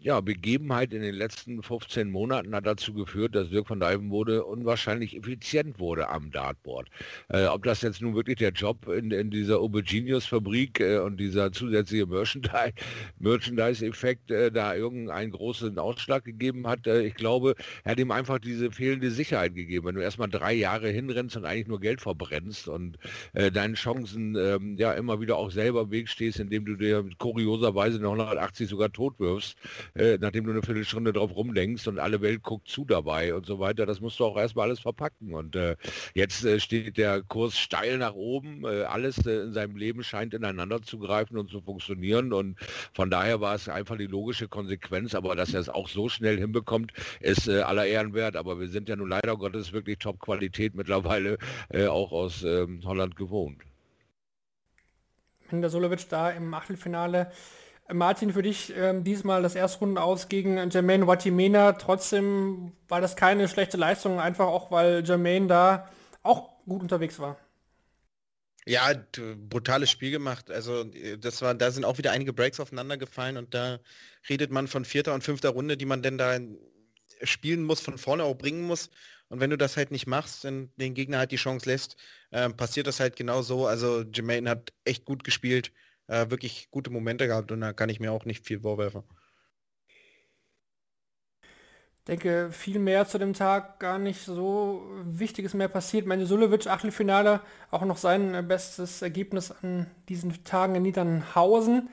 ja, 0.00 0.20
Begebenheit 0.20 0.92
in 0.92 1.02
den 1.02 1.14
letzten 1.14 1.62
15 1.62 2.10
Monaten 2.10 2.54
hat 2.54 2.66
dazu 2.66 2.94
geführt, 2.94 3.34
dass 3.34 3.50
Dirk 3.50 3.70
van 3.70 3.80
Dijvenbode 3.80 4.44
unwahrscheinlich 4.44 5.16
effizient 5.16 5.78
wurde 5.78 6.08
am 6.08 6.30
Dartboard. 6.30 6.88
Äh, 7.28 7.46
ob 7.46 7.64
das 7.64 7.82
jetzt 7.82 8.02
nun 8.02 8.14
wirklich 8.14 8.36
der 8.36 8.52
Job 8.52 8.88
in, 8.88 9.10
in 9.10 9.30
dieser 9.30 9.60
Auberginius-Fabrik 9.60 10.80
äh, 10.80 10.98
und 10.98 11.18
dieser 11.18 11.52
zusätzliche 11.52 12.06
Merchandise-Effekt 13.18 14.30
äh, 14.30 14.50
da 14.50 14.74
irgendeinen 14.74 15.32
großen 15.32 15.78
Ausschlag 15.78 16.24
gegeben 16.24 16.66
hat, 16.66 16.86
äh, 16.86 17.02
ich 17.02 17.14
glaube, 17.14 17.54
er 17.84 17.92
hat 17.92 17.98
ihm 17.98 18.10
einfach 18.10 18.38
diese 18.38 18.70
fehlende 18.70 19.10
Sicherheit 19.10 19.54
gegeben. 19.54 19.86
Wenn 19.86 19.94
du 19.94 20.02
erstmal 20.02 20.28
drei 20.28 20.52
Jahre 20.52 20.88
hinrennst 20.88 21.36
und 21.36 21.44
eigentlich 21.44 21.68
nur 21.68 21.80
Geld 21.80 22.00
verbrennst 22.00 22.68
und 22.68 22.98
äh, 23.32 23.50
deinen 23.50 23.74
Chancen 23.74 24.36
ähm, 24.36 24.76
ja 24.76 24.92
immer 24.92 25.20
wieder 25.20 25.36
auch 25.36 25.50
selber 25.50 25.82
im 25.82 25.90
Weg 25.90 26.08
stehst, 26.08 26.40
indem 26.40 26.64
du 26.64 26.76
dir 26.76 27.04
kurioserweise 27.18 27.98
eine 27.98 28.06
180 28.06 28.68
sogar 28.68 28.92
tot 28.92 29.18
wirfst, 29.18 29.56
äh, 29.94 30.18
nachdem 30.20 30.44
du 30.44 30.50
eine 30.52 30.62
Viertelstunde 30.62 31.12
drauf 31.12 31.34
rumdenkst 31.34 31.86
und 31.88 31.98
alle 31.98 32.20
Welt 32.20 32.42
guckt 32.42 32.68
zu 32.68 32.84
dabei 32.84 33.34
und 33.34 33.46
so 33.46 33.58
weiter. 33.58 33.86
Das 33.86 34.00
musst 34.00 34.18
du 34.20 34.24
auch 34.24 34.36
erstmal 34.36 34.66
alles 34.66 34.80
verpacken. 34.80 35.34
Und 35.34 35.56
äh, 35.56 35.76
jetzt 36.14 36.44
äh, 36.44 36.60
steht 36.60 36.96
der 36.96 37.22
Kurs 37.22 37.58
steil 37.58 37.98
nach 37.98 38.14
oben. 38.14 38.64
Äh, 38.64 38.82
alles 38.84 39.26
äh, 39.26 39.42
in 39.42 39.52
seinem 39.52 39.76
Leben 39.76 40.02
scheint 40.02 40.34
ineinander 40.34 40.82
zu 40.82 40.98
greifen 40.98 41.38
und 41.38 41.50
zu 41.50 41.60
funktionieren. 41.60 42.32
Und 42.32 42.58
von 42.94 43.10
daher 43.10 43.40
war 43.40 43.54
es 43.54 43.68
einfach 43.68 43.96
die 43.96 44.06
logische 44.06 44.48
Konsequenz. 44.48 45.14
Aber 45.14 45.36
dass 45.36 45.54
er 45.54 45.60
es 45.60 45.68
auch 45.68 45.88
so 45.88 46.08
schnell 46.08 46.38
hinbekommt, 46.38 46.92
ist 47.20 47.48
aller 47.48 47.86
Ehren 47.86 48.14
wert. 48.14 48.36
Aber 48.36 48.60
wir 48.60 48.68
sind 48.68 48.88
ja 48.88 48.96
nun 48.96 49.08
leider 49.08 49.36
Gottes 49.36 49.72
wirklich 49.72 49.98
Top-Qualität 49.98 50.74
mittlerweile 50.74 51.38
auch 51.88 52.12
aus 52.12 52.42
ähm, 52.42 52.80
Holland 52.84 53.16
gewohnt. 53.16 53.62
Wenn 55.50 55.60
der 55.60 55.70
Solovic 55.70 56.08
da 56.08 56.30
im 56.30 56.52
Achtelfinale 56.54 57.30
Martin, 57.92 58.32
für 58.32 58.42
dich 58.42 58.72
ähm, 58.76 59.04
diesmal 59.04 59.42
das 59.42 59.54
Erstrunden 59.54 59.98
aus 59.98 60.28
gegen 60.28 60.70
Jermaine 60.70 61.06
Watimena. 61.06 61.72
Trotzdem 61.72 62.72
war 62.88 63.00
das 63.00 63.14
keine 63.14 63.48
schlechte 63.48 63.76
Leistung, 63.76 64.20
einfach 64.20 64.46
auch, 64.46 64.70
weil 64.70 65.04
Jermaine 65.04 65.46
da 65.46 65.88
auch 66.22 66.64
gut 66.64 66.80
unterwegs 66.80 67.18
war. 67.18 67.36
Ja, 68.66 68.94
brutales 69.50 69.90
Spiel 69.90 70.10
gemacht. 70.10 70.50
Also 70.50 70.84
das 71.18 71.42
war, 71.42 71.54
da 71.54 71.70
sind 71.70 71.84
auch 71.84 71.98
wieder 71.98 72.12
einige 72.12 72.32
Breaks 72.32 72.60
aufeinander 72.60 72.96
gefallen 72.96 73.36
und 73.36 73.52
da 73.52 73.78
redet 74.30 74.50
man 74.50 74.68
von 74.68 74.86
vierter 74.86 75.12
und 75.12 75.22
fünfter 75.22 75.50
Runde, 75.50 75.76
die 75.76 75.84
man 75.84 76.02
denn 76.02 76.16
da 76.16 76.38
spielen 77.22 77.64
muss, 77.64 77.80
von 77.80 77.98
vorne 77.98 78.24
auch 78.24 78.34
bringen 78.34 78.62
muss. 78.62 78.88
Und 79.28 79.40
wenn 79.40 79.50
du 79.50 79.58
das 79.58 79.76
halt 79.76 79.90
nicht 79.90 80.06
machst, 80.06 80.46
und 80.46 80.70
den 80.76 80.94
Gegner 80.94 81.18
halt 81.18 81.32
die 81.32 81.36
Chance 81.36 81.68
lässt, 81.68 81.96
äh, 82.30 82.48
passiert 82.48 82.86
das 82.86 83.00
halt 83.00 83.16
genau 83.16 83.42
so. 83.42 83.66
Also 83.66 84.02
Jermaine 84.02 84.48
hat 84.48 84.72
echt 84.84 85.04
gut 85.04 85.24
gespielt 85.24 85.70
äh, 86.06 86.30
wirklich 86.30 86.70
gute 86.70 86.90
Momente 86.90 87.26
gehabt 87.26 87.52
und 87.52 87.60
da 87.60 87.72
kann 87.72 87.88
ich 87.88 88.00
mir 88.00 88.12
auch 88.12 88.24
nicht 88.24 88.44
viel 88.44 88.60
vorwerfen. 88.60 89.02
Ich 92.06 92.06
denke, 92.06 92.50
viel 92.52 92.78
mehr 92.78 93.06
zu 93.06 93.16
dem 93.16 93.32
Tag 93.32 93.80
gar 93.80 93.98
nicht 93.98 94.20
so 94.20 94.82
Wichtiges 95.04 95.54
mehr 95.54 95.68
passiert. 95.68 96.04
Meine 96.04 96.26
Sulevic, 96.26 96.66
Achtelfinale, 96.66 97.40
auch 97.70 97.80
noch 97.82 97.96
sein 97.96 98.46
bestes 98.46 99.00
Ergebnis 99.00 99.50
an 99.50 99.90
diesen 100.10 100.44
Tagen 100.44 100.74
in 100.74 100.82
Niedernhausen. 100.82 101.88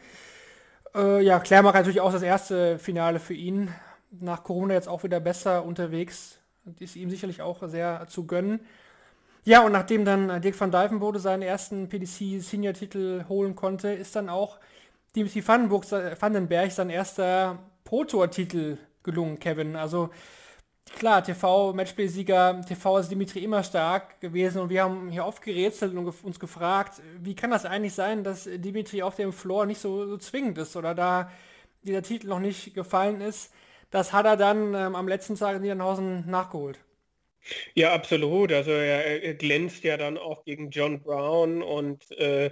Äh, 0.94 1.24
ja, 1.24 1.40
Klärmacher 1.40 1.78
natürlich 1.78 2.02
auch 2.02 2.12
das 2.12 2.24
erste 2.24 2.78
Finale 2.78 3.20
für 3.20 3.34
ihn. 3.34 3.74
Nach 4.12 4.44
Corona 4.44 4.74
jetzt 4.74 4.90
auch 4.90 5.04
wieder 5.04 5.22
besser 5.22 5.64
unterwegs. 5.64 6.40
Ist 6.80 6.98
ihm 6.98 7.10
sicherlich 7.10 7.42
auch 7.42 7.66
sehr 7.70 8.06
zu 8.10 8.28
gönnen. 8.28 8.60
Ja, 9.44 9.66
und 9.66 9.72
nachdem 9.72 10.06
dann 10.06 10.30
äh, 10.30 10.40
Dirk 10.40 10.60
van 10.60 10.72
Dijvenbode 10.72 11.20
seinen 11.20 11.42
ersten 11.42 11.90
PDC-Senior-Titel 11.90 13.26
holen 13.28 13.56
konnte, 13.56 13.92
ist 13.92 14.16
dann 14.16 14.30
auch 14.30 14.60
Dimitri 15.16 15.46
Vandenberg 15.46 16.72
sein 16.72 16.92
erster 16.92 17.58
Pro-Tour-Titel 17.84 18.78
gelungen, 19.02 19.40
Kevin. 19.40 19.76
Also 19.76 20.12
klar, 20.96 21.24
TV-Matchplay-Sieger, 21.24 22.62
TV 22.68 23.00
ist 23.00 23.10
Dimitri 23.10 23.44
immer 23.44 23.64
stark 23.64 24.22
gewesen 24.22 24.62
und 24.62 24.70
wir 24.70 24.84
haben 24.84 25.10
hier 25.10 25.26
oft 25.26 25.42
gerätselt 25.42 25.96
und 25.96 26.14
uns 26.24 26.40
gefragt, 26.40 27.02
wie 27.20 27.36
kann 27.36 27.50
das 27.50 27.66
eigentlich 27.66 27.96
sein, 27.96 28.24
dass 28.24 28.44
Dimitri 28.44 29.02
auf 29.02 29.16
dem 29.16 29.34
Floor 29.34 29.66
nicht 29.66 29.82
so, 29.82 30.06
so 30.08 30.18
zwingend 30.18 30.60
ist 30.60 30.76
oder 30.76 30.94
da 30.94 31.32
dieser 31.84 32.04
Titel 32.04 32.28
noch 32.28 32.40
nicht 32.40 32.76
gefallen 32.76 33.22
ist. 33.22 33.52
Das 33.90 34.14
hat 34.14 34.26
er 34.26 34.38
dann 34.38 34.76
ähm, 34.76 34.96
am 34.96 35.08
letzten 35.08 35.36
Tag 35.36 35.56
in 35.56 35.64
Niedernhausen 35.64 36.30
nachgeholt. 36.30 36.80
Ja, 37.76 37.94
absolut. 37.94 38.52
Also 38.52 38.72
er, 38.72 39.24
er 39.24 39.34
glänzt 39.36 39.84
ja 39.84 39.98
dann 39.98 40.18
auch 40.18 40.44
gegen 40.46 40.70
John 40.70 41.02
Brown 41.02 41.62
und 41.62 42.10
äh, 42.12 42.52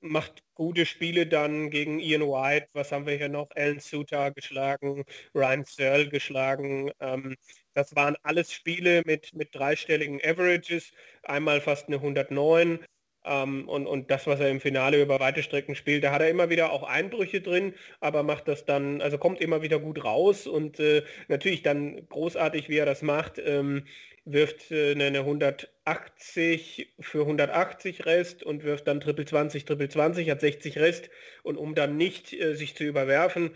macht 0.00 0.42
gute 0.54 0.86
Spiele 0.86 1.26
dann 1.26 1.70
gegen 1.70 2.00
Ian 2.00 2.22
White. 2.22 2.68
Was 2.72 2.92
haben 2.92 3.06
wir 3.06 3.16
hier 3.16 3.28
noch? 3.28 3.48
Alan 3.54 3.80
Suter 3.80 4.30
geschlagen, 4.32 5.04
Ryan 5.34 5.64
Searle 5.64 6.08
geschlagen. 6.08 6.90
Ähm, 7.00 7.36
das 7.74 7.94
waren 7.96 8.16
alles 8.22 8.52
Spiele 8.52 9.02
mit, 9.06 9.32
mit 9.34 9.54
dreistelligen 9.54 10.20
Averages. 10.24 10.92
Einmal 11.22 11.60
fast 11.60 11.88
eine 11.88 12.00
109 12.00 12.80
Ähm, 13.24 13.68
und, 13.68 13.86
und 13.86 14.10
das, 14.10 14.26
was 14.26 14.40
er 14.40 14.50
im 14.50 14.60
Finale 14.60 15.00
über 15.02 15.20
weite 15.20 15.42
Strecken 15.44 15.76
spielt, 15.76 16.04
da 16.04 16.12
hat 16.12 16.22
er 16.22 16.30
immer 16.30 16.50
wieder 16.50 16.72
auch 16.72 16.82
Einbrüche 16.84 17.40
drin, 17.40 17.74
aber 18.00 18.22
macht 18.24 18.48
das 18.48 18.64
dann, 18.64 19.00
also 19.00 19.18
kommt 19.18 19.40
immer 19.40 19.62
wieder 19.62 19.78
gut 19.78 20.04
raus 20.04 20.46
und 20.48 20.80
äh, 20.80 21.04
natürlich 21.28 21.62
dann 21.62 22.08
großartig, 22.08 22.68
wie 22.68 22.78
er 22.78 22.86
das 22.86 23.02
macht. 23.02 23.38
Ähm, 23.38 23.84
wirft 24.24 24.70
äh, 24.70 24.92
eine 24.92 25.20
180 25.20 26.94
für 27.00 27.20
180 27.22 28.06
Rest 28.06 28.42
und 28.42 28.64
wirft 28.64 28.86
dann 28.86 29.00
Triple 29.00 29.24
20, 29.24 29.64
Triple 29.64 29.88
20, 29.88 30.30
hat 30.30 30.40
60 30.40 30.78
Rest 30.78 31.10
und 31.42 31.56
um 31.56 31.74
dann 31.74 31.96
nicht 31.96 32.32
äh, 32.32 32.54
sich 32.54 32.76
zu 32.76 32.84
überwerfen, 32.84 33.50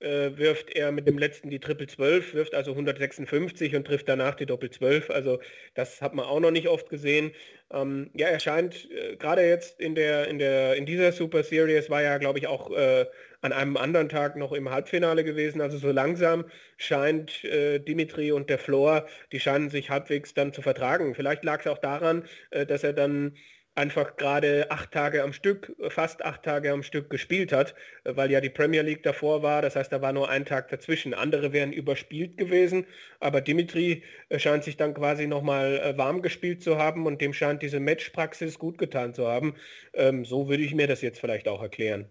äh, 0.00 0.36
wirft 0.36 0.70
er 0.70 0.92
mit 0.92 1.06
dem 1.08 1.18
letzten 1.18 1.50
die 1.50 1.60
Triple 1.60 1.86
12, 1.86 2.34
wirft 2.34 2.54
also 2.54 2.72
156 2.72 3.74
und 3.76 3.86
trifft 3.86 4.08
danach 4.08 4.34
die 4.34 4.46
Doppel 4.46 4.70
12. 4.70 5.10
Also 5.10 5.40
das 5.74 6.02
hat 6.02 6.14
man 6.14 6.24
auch 6.26 6.40
noch 6.40 6.50
nicht 6.50 6.68
oft 6.68 6.88
gesehen. 6.88 7.32
Ähm, 7.70 8.10
ja, 8.14 8.28
er 8.28 8.40
scheint 8.40 8.90
äh, 8.90 9.16
gerade 9.16 9.42
jetzt 9.46 9.80
in 9.80 9.94
der 9.94 10.28
in 10.28 10.38
der 10.38 10.76
in 10.76 10.86
dieser 10.86 11.12
Super 11.12 11.42
Series 11.42 11.90
war 11.90 12.02
ja, 12.02 12.16
glaube 12.18 12.38
ich, 12.38 12.46
auch 12.46 12.70
äh, 12.70 13.06
an 13.42 13.52
einem 13.52 13.76
anderen 13.76 14.08
Tag 14.08 14.36
noch 14.36 14.52
im 14.52 14.70
Halbfinale 14.70 15.22
gewesen. 15.24 15.60
Also 15.60 15.76
so 15.78 15.90
langsam 15.92 16.46
scheint 16.78 17.44
äh, 17.44 17.78
Dimitri 17.78 18.32
und 18.32 18.48
der 18.50 18.58
Floor, 18.58 19.06
die 19.32 19.40
scheinen 19.40 19.68
sich 19.70 19.90
halbwegs 19.90 20.34
dann 20.34 20.52
zu 20.52 20.62
vertragen. 20.62 21.14
Vielleicht 21.14 21.44
lag 21.44 21.60
es 21.60 21.66
auch 21.66 21.78
daran, 21.78 22.24
äh, 22.50 22.64
dass 22.66 22.84
er 22.84 22.94
dann 22.94 23.36
einfach 23.78 24.16
gerade 24.16 24.70
acht 24.70 24.90
Tage 24.90 25.22
am 25.22 25.32
Stück, 25.32 25.74
fast 25.88 26.24
acht 26.24 26.42
Tage 26.42 26.72
am 26.72 26.82
Stück 26.82 27.08
gespielt 27.08 27.52
hat, 27.52 27.74
weil 28.04 28.30
ja 28.30 28.40
die 28.40 28.50
Premier 28.50 28.82
League 28.82 29.04
davor 29.04 29.42
war. 29.42 29.62
Das 29.62 29.76
heißt, 29.76 29.92
da 29.92 30.02
war 30.02 30.12
nur 30.12 30.28
ein 30.28 30.44
Tag 30.44 30.68
dazwischen. 30.68 31.14
Andere 31.14 31.52
wären 31.52 31.72
überspielt 31.72 32.36
gewesen, 32.36 32.86
aber 33.20 33.40
Dimitri 33.40 34.02
äh, 34.28 34.38
scheint 34.38 34.64
sich 34.64 34.76
dann 34.76 34.94
quasi 34.94 35.26
nochmal 35.28 35.78
äh, 35.78 35.96
warm 35.96 36.22
gespielt 36.22 36.62
zu 36.62 36.76
haben 36.76 37.06
und 37.06 37.20
dem 37.20 37.32
scheint 37.32 37.62
diese 37.62 37.78
Matchpraxis 37.78 38.58
gut 38.58 38.78
getan 38.78 39.14
zu 39.14 39.28
haben. 39.28 39.54
Ähm, 39.94 40.24
so 40.24 40.48
würde 40.48 40.64
ich 40.64 40.74
mir 40.74 40.88
das 40.88 41.00
jetzt 41.00 41.20
vielleicht 41.20 41.46
auch 41.46 41.62
erklären. 41.62 42.06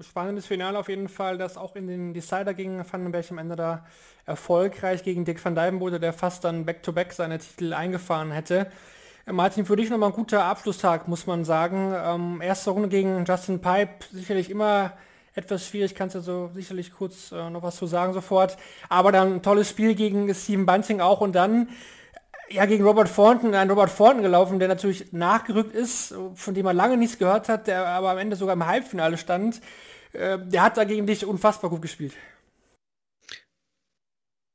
Spannendes 0.00 0.46
Finale 0.46 0.76
auf 0.76 0.88
jeden 0.88 1.08
Fall, 1.08 1.38
das 1.38 1.56
auch 1.56 1.76
in 1.76 1.86
den 1.86 2.14
Decider 2.14 2.52
ging. 2.52 2.82
Vandenberg 2.90 3.30
am 3.30 3.38
Ende 3.38 3.54
da 3.54 3.86
erfolgreich 4.26 5.04
gegen 5.04 5.24
Dick 5.24 5.44
van 5.44 5.54
Dijvenbode, 5.54 6.00
der 6.00 6.12
fast 6.12 6.42
dann 6.44 6.64
back-to-back 6.64 7.10
-back 7.10 7.14
seine 7.14 7.38
Titel 7.38 7.74
eingefahren 7.74 8.32
hätte. 8.32 8.66
Martin, 9.26 9.64
für 9.64 9.76
dich 9.76 9.88
nochmal 9.88 10.10
ein 10.10 10.14
guter 10.14 10.44
Abschlusstag, 10.44 11.08
muss 11.08 11.26
man 11.26 11.46
sagen. 11.46 11.94
Ähm, 11.96 12.42
erste 12.42 12.70
Runde 12.70 12.88
gegen 12.88 13.24
Justin 13.24 13.60
Pipe, 13.60 14.04
sicherlich 14.12 14.50
immer 14.50 14.92
etwas 15.34 15.66
schwierig, 15.66 15.94
kannst 15.94 16.14
du 16.14 16.20
so 16.20 16.50
sicherlich 16.52 16.92
kurz 16.92 17.32
äh, 17.32 17.48
noch 17.48 17.62
was 17.62 17.76
zu 17.76 17.86
sagen 17.86 18.12
sofort. 18.12 18.58
Aber 18.90 19.12
dann 19.12 19.36
ein 19.36 19.42
tolles 19.42 19.68
Spiel 19.68 19.94
gegen 19.94 20.32
Steven 20.34 20.66
Bunting 20.66 21.00
auch 21.00 21.22
und 21.22 21.32
dann 21.32 21.70
ja 22.50 22.66
gegen 22.66 22.84
Robert 22.84 23.14
Thornton, 23.14 23.54
ein 23.54 23.70
Robert 23.70 23.96
Thornton 23.96 24.22
gelaufen, 24.22 24.58
der 24.58 24.68
natürlich 24.68 25.12
nachgerückt 25.12 25.74
ist, 25.74 26.14
von 26.34 26.52
dem 26.52 26.64
man 26.64 26.76
lange 26.76 26.98
nichts 26.98 27.18
gehört 27.18 27.48
hat, 27.48 27.66
der 27.66 27.86
aber 27.86 28.10
am 28.10 28.18
Ende 28.18 28.36
sogar 28.36 28.52
im 28.52 28.66
Halbfinale 28.66 29.16
stand. 29.16 29.62
Äh, 30.12 30.38
der 30.38 30.62
hat 30.62 30.76
da 30.76 30.84
gegen 30.84 31.06
dich 31.06 31.24
unfassbar 31.24 31.70
gut 31.70 31.80
gespielt. 31.80 32.12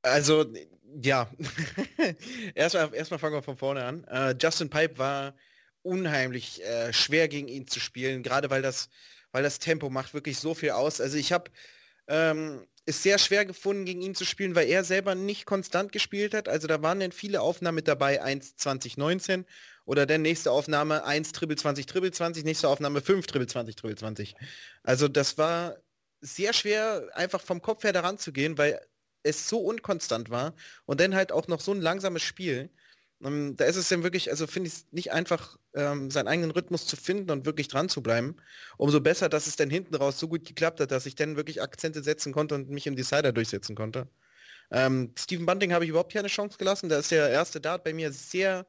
Also 0.04 0.46
ja, 1.02 1.30
erstmal 2.56 2.94
erst 2.94 3.10
fangen 3.10 3.34
wir 3.34 3.44
von 3.44 3.58
vorne 3.58 3.84
an. 3.84 4.04
Äh, 4.06 4.36
Justin 4.42 4.70
Pipe 4.70 4.98
war 4.98 5.36
unheimlich 5.82 6.64
äh, 6.64 6.94
schwer 6.94 7.28
gegen 7.28 7.48
ihn 7.48 7.68
zu 7.68 7.80
spielen, 7.80 8.24
gerade 8.24 8.50
weil 8.50 8.62
das, 8.62 8.90
weil 9.32 9.44
das 9.44 9.60
Tempo 9.60 9.90
macht 9.90 10.14
wirklich 10.14 10.40
so 10.40 10.54
viel 10.54 10.72
aus. 10.72 11.02
Also 11.02 11.18
ich 11.18 11.32
habe 11.32 11.52
ähm, 12.08 12.66
es 12.86 13.04
sehr 13.04 13.20
schwer 13.20 13.46
gefunden, 13.46 13.86
gegen 13.86 14.02
ihn 14.02 14.16
zu 14.16 14.26
spielen, 14.26 14.56
weil 14.56 14.68
er 14.68 14.84
selber 14.84 15.16
nicht 15.16 15.46
konstant 15.46 15.92
gespielt 15.92 16.34
hat. 16.34 16.50
Also 16.50 16.68
da 16.68 16.82
waren 16.82 17.00
dann 17.00 17.12
viele 17.12 17.42
Aufnahmen 17.42 17.76
mit 17.76 17.88
dabei, 17.88 18.22
1 18.22 18.58
2019 18.58 19.46
oder 19.86 20.06
dann 20.06 20.22
nächste 20.22 20.52
Aufnahme 20.52 21.04
1 21.04 21.32
Triple 21.32 21.56
20 21.56 21.86
Triple 21.86 22.12
20, 22.12 22.44
nächste 22.44 22.68
Aufnahme 22.68 23.02
5 23.02 23.28
Triple 23.28 23.48
20 23.48 23.76
Triple 23.76 23.96
20. 23.96 24.36
Also 24.84 25.08
das 25.08 25.38
war 25.38 25.78
sehr 26.22 26.54
schwer, 26.54 27.08
einfach 27.14 27.42
vom 27.42 27.62
Kopf 27.62 27.84
her 27.84 27.94
daran 27.94 28.18
zu 28.18 28.34
gehen, 28.34 28.58
weil 28.58 28.82
es 29.24 29.48
so 29.50 29.60
unkonstant 29.60 30.30
war 30.30 30.54
und 30.86 31.00
dann 31.00 31.16
halt 31.16 31.32
auch 31.32 31.48
noch 31.48 31.62
so 31.62 31.72
ein 31.72 31.82
langsames 31.82 32.24
Spiel. 32.24 32.70
Um, 33.22 33.50
ähm, 33.50 33.56
da 33.58 33.66
ist 33.66 33.76
es 33.76 33.90
dann 33.90 34.04
wirklich, 34.04 34.30
also 34.32 34.48
finde 34.48 34.70
ich 34.70 34.76
es 34.76 34.88
nicht 34.92 35.12
einfach, 35.12 35.58
ähm, 35.74 36.10
seinen 36.10 36.30
eigenen 36.30 36.52
Rhythmus 36.52 36.86
zu 36.88 36.96
finden 36.96 37.32
und 37.32 37.46
wirklich 37.46 37.68
dran 37.68 37.90
zu 37.90 38.02
bleiben. 38.02 38.38
Umso 38.78 39.02
besser, 39.02 39.28
dass 39.30 39.48
es 39.48 39.58
dann 39.58 39.70
hinten 39.70 39.96
raus 39.96 40.20
so 40.20 40.28
gut 40.30 40.46
geklappt 40.46 40.80
hat, 40.80 40.92
dass 40.92 41.06
ich 41.06 41.16
dann 41.16 41.36
wirklich 41.36 41.62
Akzente 41.62 42.02
setzen 42.02 42.32
konnte 42.34 42.56
und 42.56 42.70
mich 42.70 42.88
im 42.88 42.96
Decider 42.96 43.34
durchsetzen 43.34 43.76
konnte. 43.76 44.08
Ähm, 44.72 45.14
Steven 45.18 45.46
Bunting 45.46 45.74
habe 45.74 45.84
ich 45.84 45.90
überhaupt 45.90 46.14
keine 46.14 46.28
Chance 46.28 46.58
gelassen. 46.58 46.90
Da 46.90 47.00
ist 47.00 47.12
der 47.12 47.30
erste 47.30 47.60
Dart 47.60 47.84
bei 47.84 47.94
mir 47.94 48.12
sehr 48.12 48.68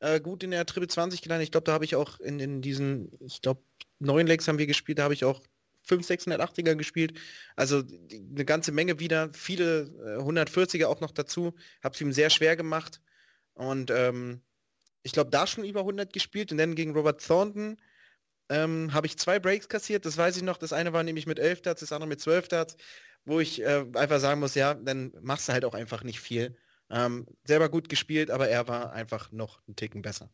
äh, 0.00 0.20
gut 0.20 0.42
in 0.42 0.50
der 0.52 0.66
Triple 0.66 0.88
20 0.88 1.22
gelandet. 1.22 1.44
Ich 1.46 1.52
glaube, 1.52 1.64
da 1.64 1.72
habe 1.72 1.84
ich 1.84 1.96
auch 1.96 2.20
in, 2.20 2.38
in 2.40 2.62
diesen, 2.62 3.10
ich 3.20 3.42
glaube, 3.42 3.62
neun 3.98 4.26
Legs 4.26 4.46
haben 4.48 4.58
wir 4.58 4.66
gespielt, 4.66 4.98
da 4.98 5.04
habe 5.04 5.14
ich 5.14 5.24
auch 5.24 5.42
5, 5.88 6.06
680er 6.06 6.74
gespielt. 6.74 7.18
Also 7.56 7.82
eine 8.12 8.44
ganze 8.44 8.72
Menge 8.72 9.00
wieder, 9.00 9.32
viele 9.32 9.82
äh, 10.18 10.22
140er 10.22 10.86
auch 10.86 11.00
noch 11.00 11.12
dazu. 11.12 11.54
Habe 11.82 11.94
es 11.94 12.00
ihm 12.00 12.12
sehr 12.12 12.30
schwer 12.30 12.56
gemacht. 12.56 13.00
Und 13.54 13.90
ähm, 13.90 14.42
ich 15.02 15.12
glaube, 15.12 15.30
da 15.30 15.46
schon 15.46 15.64
über 15.64 15.80
100 15.80 16.12
gespielt. 16.12 16.52
Und 16.52 16.58
dann 16.58 16.74
gegen 16.74 16.92
Robert 16.92 17.24
Thornton 17.24 17.78
ähm, 18.48 18.92
habe 18.92 19.06
ich 19.06 19.18
zwei 19.18 19.38
Breaks 19.38 19.68
kassiert. 19.68 20.04
Das 20.06 20.16
weiß 20.16 20.36
ich 20.36 20.42
noch. 20.42 20.58
Das 20.58 20.72
eine 20.72 20.92
war 20.92 21.02
nämlich 21.02 21.26
mit 21.26 21.38
11 21.38 21.62
Darts, 21.62 21.80
das 21.80 21.92
andere 21.92 22.08
mit 22.08 22.20
12 22.20 22.48
Darts, 22.48 22.76
wo 23.24 23.40
ich 23.40 23.62
äh, 23.62 23.84
einfach 23.94 24.20
sagen 24.20 24.40
muss, 24.40 24.54
ja, 24.54 24.74
dann 24.74 25.12
machst 25.20 25.48
du 25.48 25.52
halt 25.52 25.64
auch 25.64 25.74
einfach 25.74 26.04
nicht 26.04 26.20
viel. 26.20 26.56
Ähm, 26.90 27.26
selber 27.44 27.68
gut 27.68 27.88
gespielt, 27.88 28.30
aber 28.30 28.48
er 28.48 28.66
war 28.68 28.92
einfach 28.92 29.30
noch 29.32 29.60
einen 29.66 29.76
Ticken 29.76 30.02
besser. 30.02 30.30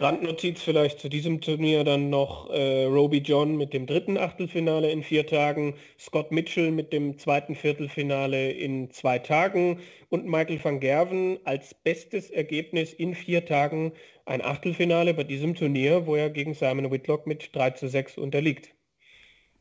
Randnotiz 0.00 0.62
vielleicht 0.62 0.98
zu 0.98 1.10
diesem 1.10 1.42
Turnier 1.42 1.84
dann 1.84 2.08
noch 2.08 2.48
äh, 2.48 2.84
Roby 2.84 3.18
John 3.18 3.58
mit 3.58 3.74
dem 3.74 3.86
dritten 3.86 4.16
Achtelfinale 4.16 4.90
in 4.90 5.02
vier 5.02 5.26
Tagen, 5.26 5.74
Scott 5.98 6.32
Mitchell 6.32 6.70
mit 6.70 6.90
dem 6.94 7.18
zweiten 7.18 7.54
Viertelfinale 7.54 8.50
in 8.50 8.90
zwei 8.90 9.18
Tagen 9.18 9.80
und 10.08 10.24
Michael 10.24 10.58
van 10.64 10.80
Gerven 10.80 11.38
als 11.44 11.74
bestes 11.74 12.30
Ergebnis 12.30 12.94
in 12.94 13.14
vier 13.14 13.44
Tagen 13.44 13.92
ein 14.24 14.42
Achtelfinale 14.42 15.12
bei 15.12 15.24
diesem 15.24 15.54
Turnier, 15.54 16.06
wo 16.06 16.16
er 16.16 16.30
gegen 16.30 16.54
Simon 16.54 16.90
Whitlock 16.90 17.26
mit 17.26 17.54
3 17.54 17.72
zu 17.72 17.86
6 17.86 18.16
unterliegt. 18.16 18.70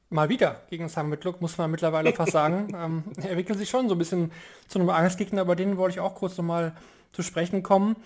Mal 0.10 0.30
wieder 0.30 0.62
gegen 0.70 0.88
Simon 0.88 1.12
Whitlock, 1.12 1.42
muss 1.42 1.58
man 1.58 1.70
mittlerweile 1.70 2.14
fast 2.14 2.32
sagen. 2.32 2.70
ähm, 2.78 3.04
er 3.18 3.32
entwickelt 3.32 3.60
sich 3.60 3.70
schon 3.70 3.90
so 3.90 3.96
ein 3.96 3.98
bisschen 3.98 4.32
zu 4.70 4.80
einem 4.80 4.90
Angstgegner, 4.90 5.44
bei 5.44 5.56
denen 5.56 5.76
wollte 5.76 5.96
ich 5.96 6.00
auch 6.00 6.16
kurz 6.16 6.38
nochmal 6.38 6.78
zu 7.12 7.24
sprechen 7.24 7.62
kommen. 7.62 7.98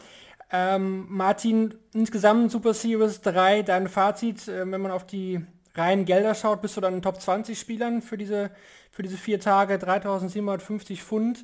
Ähm, 0.56 1.08
Martin, 1.10 1.74
insgesamt 1.96 2.52
Super 2.52 2.76
Series 2.76 3.22
3, 3.22 3.64
dein 3.64 3.90
Fazit, 3.90 4.48
äh, 4.48 4.60
wenn 4.72 4.82
man 4.82 4.92
auf 4.92 5.04
die 5.04 5.42
reinen 5.74 6.06
Gelder 6.06 6.36
schaut, 6.36 6.62
bist 6.62 6.78
du 6.78 6.82
dann 6.82 6.94
in 6.94 7.00
den 7.00 7.04
Top 7.04 7.20
20 7.20 7.60
Spielern 7.60 8.04
für 8.04 8.20
diese, 8.20 8.52
für 8.92 9.02
diese 9.02 9.18
vier 9.18 9.40
Tage, 9.40 9.80
3750 9.80 11.02
Pfund. 11.02 11.44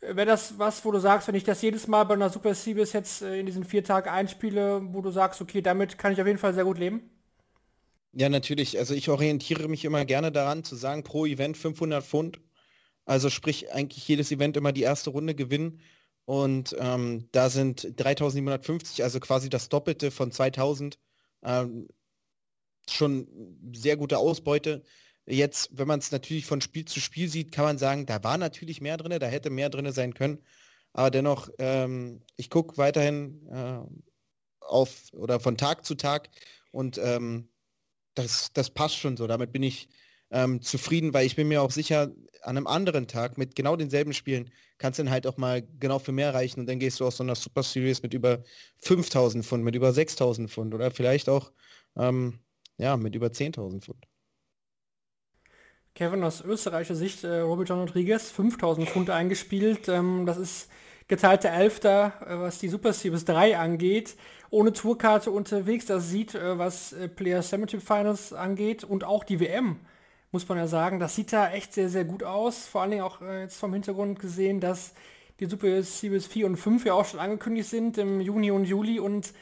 Äh, 0.00 0.16
Wäre 0.16 0.26
das 0.26 0.58
was, 0.58 0.84
wo 0.84 0.90
du 0.90 0.98
sagst, 0.98 1.28
wenn 1.28 1.36
ich 1.36 1.44
das 1.44 1.62
jedes 1.62 1.86
Mal 1.86 2.02
bei 2.02 2.14
einer 2.14 2.28
Super 2.28 2.56
Series 2.56 2.92
jetzt 2.92 3.22
äh, 3.22 3.38
in 3.38 3.46
diesen 3.46 3.62
vier 3.62 3.84
Tagen 3.84 4.10
einspiele, 4.10 4.82
wo 4.92 5.00
du 5.00 5.12
sagst, 5.12 5.40
okay, 5.40 5.62
damit 5.62 5.96
kann 5.96 6.12
ich 6.12 6.20
auf 6.20 6.26
jeden 6.26 6.40
Fall 6.40 6.52
sehr 6.52 6.64
gut 6.64 6.78
leben? 6.78 7.08
Ja, 8.12 8.28
natürlich. 8.28 8.76
Also 8.76 8.94
ich 8.94 9.08
orientiere 9.08 9.68
mich 9.68 9.84
immer 9.84 10.04
gerne 10.04 10.32
daran 10.32 10.64
zu 10.64 10.74
sagen, 10.74 11.04
pro 11.04 11.24
Event 11.24 11.56
500 11.56 12.02
Pfund. 12.02 12.40
Also 13.04 13.30
sprich 13.30 13.72
eigentlich 13.72 14.08
jedes 14.08 14.32
Event 14.32 14.56
immer 14.56 14.72
die 14.72 14.82
erste 14.82 15.10
Runde 15.10 15.36
gewinnen 15.36 15.80
und 16.30 16.76
ähm, 16.78 17.28
da 17.32 17.50
sind 17.50 17.82
3750, 17.96 19.02
also 19.02 19.18
quasi 19.18 19.50
das 19.50 19.68
Doppelte 19.68 20.12
von 20.12 20.30
2000, 20.30 20.96
ähm, 21.42 21.88
schon 22.88 23.26
sehr 23.74 23.96
gute 23.96 24.16
Ausbeute. 24.18 24.84
Jetzt, 25.26 25.76
wenn 25.76 25.88
man 25.88 25.98
es 25.98 26.12
natürlich 26.12 26.46
von 26.46 26.60
Spiel 26.60 26.84
zu 26.84 27.00
Spiel 27.00 27.28
sieht, 27.28 27.50
kann 27.50 27.64
man 27.64 27.78
sagen, 27.78 28.06
da 28.06 28.22
war 28.22 28.38
natürlich 28.38 28.80
mehr 28.80 28.96
drin, 28.96 29.18
da 29.18 29.26
hätte 29.26 29.50
mehr 29.50 29.70
drin 29.70 29.90
sein 29.90 30.14
können. 30.14 30.38
Aber 30.92 31.10
dennoch, 31.10 31.48
ähm, 31.58 32.22
ich 32.36 32.48
gucke 32.48 32.78
weiterhin 32.78 33.48
äh, 33.48 33.80
auf 34.60 35.12
oder 35.12 35.40
von 35.40 35.56
Tag 35.56 35.84
zu 35.84 35.96
Tag 35.96 36.30
und 36.70 36.96
ähm, 36.98 37.48
das, 38.14 38.52
das 38.52 38.70
passt 38.70 38.98
schon 38.98 39.16
so. 39.16 39.26
Damit 39.26 39.50
bin 39.50 39.64
ich 39.64 39.88
ähm, 40.30 40.62
zufrieden, 40.62 41.12
weil 41.14 41.26
ich 41.26 41.36
bin 41.36 41.48
mir 41.48 41.62
auch 41.62 41.70
sicher, 41.70 42.10
an 42.42 42.56
einem 42.56 42.66
anderen 42.66 43.06
Tag 43.06 43.36
mit 43.36 43.54
genau 43.54 43.76
denselben 43.76 44.12
Spielen 44.14 44.50
kannst 44.78 44.98
du 44.98 45.02
dann 45.02 45.12
halt 45.12 45.26
auch 45.26 45.36
mal 45.36 45.62
genau 45.78 45.98
für 45.98 46.12
mehr 46.12 46.32
reichen 46.32 46.60
und 46.60 46.66
dann 46.66 46.78
gehst 46.78 47.00
du 47.00 47.06
aus 47.06 47.18
so 47.18 47.22
einer 47.22 47.34
Super 47.34 47.62
Series 47.62 48.02
mit 48.02 48.14
über 48.14 48.42
5000 48.78 49.44
Pfund, 49.44 49.62
mit 49.62 49.74
über 49.74 49.92
6000 49.92 50.50
Pfund 50.50 50.74
oder 50.74 50.90
vielleicht 50.90 51.28
auch 51.28 51.52
ähm, 51.96 52.40
ja, 52.78 52.96
mit 52.96 53.14
über 53.14 53.26
10.000 53.26 53.82
Pfund. 53.82 54.06
Kevin, 55.94 56.24
aus 56.24 56.40
österreichischer 56.42 56.94
Sicht, 56.94 57.24
äh, 57.24 57.40
Robert 57.40 57.68
John 57.68 57.80
Rodriguez, 57.80 58.30
5000 58.30 58.88
Pfund 58.88 59.10
eingespielt. 59.10 59.88
Ähm, 59.88 60.24
das 60.24 60.38
ist 60.38 60.70
geteilter 61.08 61.50
Elfter, 61.50 62.14
äh, 62.26 62.38
was 62.38 62.58
die 62.58 62.68
Super 62.68 62.92
Series 62.92 63.24
3 63.26 63.58
angeht. 63.58 64.16
Ohne 64.48 64.72
Tourkarte 64.72 65.30
unterwegs, 65.30 65.86
das 65.86 66.08
sieht, 66.08 66.34
äh, 66.34 66.58
was 66.58 66.92
äh, 66.92 67.08
Player 67.08 67.42
Cemetery 67.42 67.82
Finals 67.82 68.32
angeht 68.32 68.82
und 68.84 69.04
auch 69.04 69.24
die 69.24 69.40
WM 69.40 69.80
muss 70.32 70.48
man 70.48 70.58
ja 70.58 70.66
sagen. 70.66 71.00
Das 71.00 71.14
sieht 71.14 71.32
da 71.32 71.50
echt 71.50 71.72
sehr, 71.74 71.88
sehr 71.88 72.04
gut 72.04 72.22
aus. 72.22 72.66
Vor 72.66 72.82
allen 72.82 72.90
Dingen 72.90 73.02
auch 73.02 73.20
äh, 73.20 73.42
jetzt 73.42 73.58
vom 73.58 73.72
Hintergrund 73.72 74.18
gesehen, 74.18 74.60
dass 74.60 74.94
die 75.40 75.46
Super 75.46 75.82
Series 75.82 76.26
4 76.26 76.46
und 76.46 76.56
5 76.56 76.84
ja 76.84 76.94
auch 76.94 77.06
schon 77.06 77.20
angekündigt 77.20 77.68
sind 77.68 77.98
im 77.98 78.20
Juni 78.20 78.50
und 78.50 78.64
Juli 78.64 79.00
und 79.00 79.32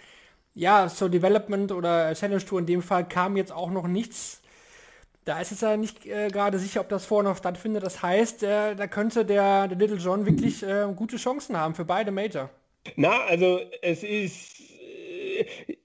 ja, 0.54 0.88
zur 0.88 1.08
Development 1.08 1.72
oder 1.72 2.14
Challenge 2.14 2.44
Tour 2.44 2.60
in 2.60 2.66
dem 2.66 2.82
Fall 2.82 3.06
kam 3.06 3.36
jetzt 3.36 3.52
auch 3.52 3.70
noch 3.70 3.86
nichts. 3.86 4.40
Da 5.24 5.40
ist 5.40 5.52
es 5.52 5.60
ja 5.60 5.76
nicht 5.76 6.06
äh, 6.06 6.28
gerade 6.28 6.58
sicher, 6.58 6.80
ob 6.80 6.88
das 6.88 7.04
vorher 7.04 7.30
noch 7.30 7.36
stattfindet. 7.36 7.82
Das 7.82 8.02
heißt, 8.02 8.42
äh, 8.42 8.74
da 8.74 8.86
könnte 8.86 9.24
der, 9.24 9.68
der 9.68 9.76
Little 9.76 9.98
John 9.98 10.24
wirklich 10.24 10.62
äh, 10.62 10.86
gute 10.96 11.16
Chancen 11.16 11.56
haben 11.56 11.74
für 11.74 11.84
beide 11.84 12.10
Major. 12.10 12.48
Na, 12.96 13.24
also 13.28 13.60
es 13.82 14.02
ist 14.02 14.62